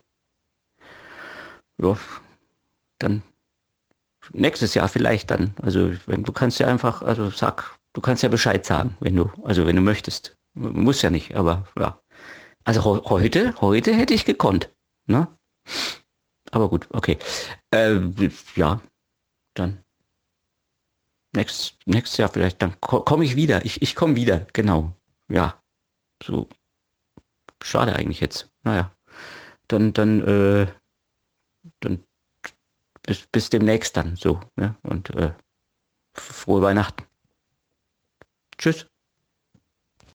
[1.81, 1.97] ja,
[2.99, 3.23] dann
[4.33, 5.55] nächstes Jahr vielleicht dann.
[5.61, 9.31] Also wenn du kannst ja einfach, also sag, du kannst ja Bescheid sagen, wenn du,
[9.43, 10.37] also wenn du möchtest.
[10.53, 11.99] Muss ja nicht, aber ja.
[12.63, 14.69] Also heu- heute, heute hätte ich gekonnt,
[15.07, 15.27] ne?
[16.51, 17.17] Aber gut, okay.
[17.71, 17.99] Äh,
[18.55, 18.81] ja,
[19.53, 19.83] dann
[21.33, 23.65] nächstes, nächstes Jahr vielleicht, dann ko komme ich wieder.
[23.65, 24.95] Ich, ich komme wieder, genau.
[25.29, 25.61] Ja.
[26.23, 26.47] So.
[27.63, 28.51] Schade eigentlich jetzt.
[28.63, 28.91] Naja.
[29.67, 30.67] Dann, dann, äh,
[31.79, 32.03] dann
[33.03, 34.75] bis, bis demnächst dann so, ne?
[34.83, 35.33] Und äh,
[36.13, 37.05] frohe Weihnachten.
[38.57, 38.90] Tschüss.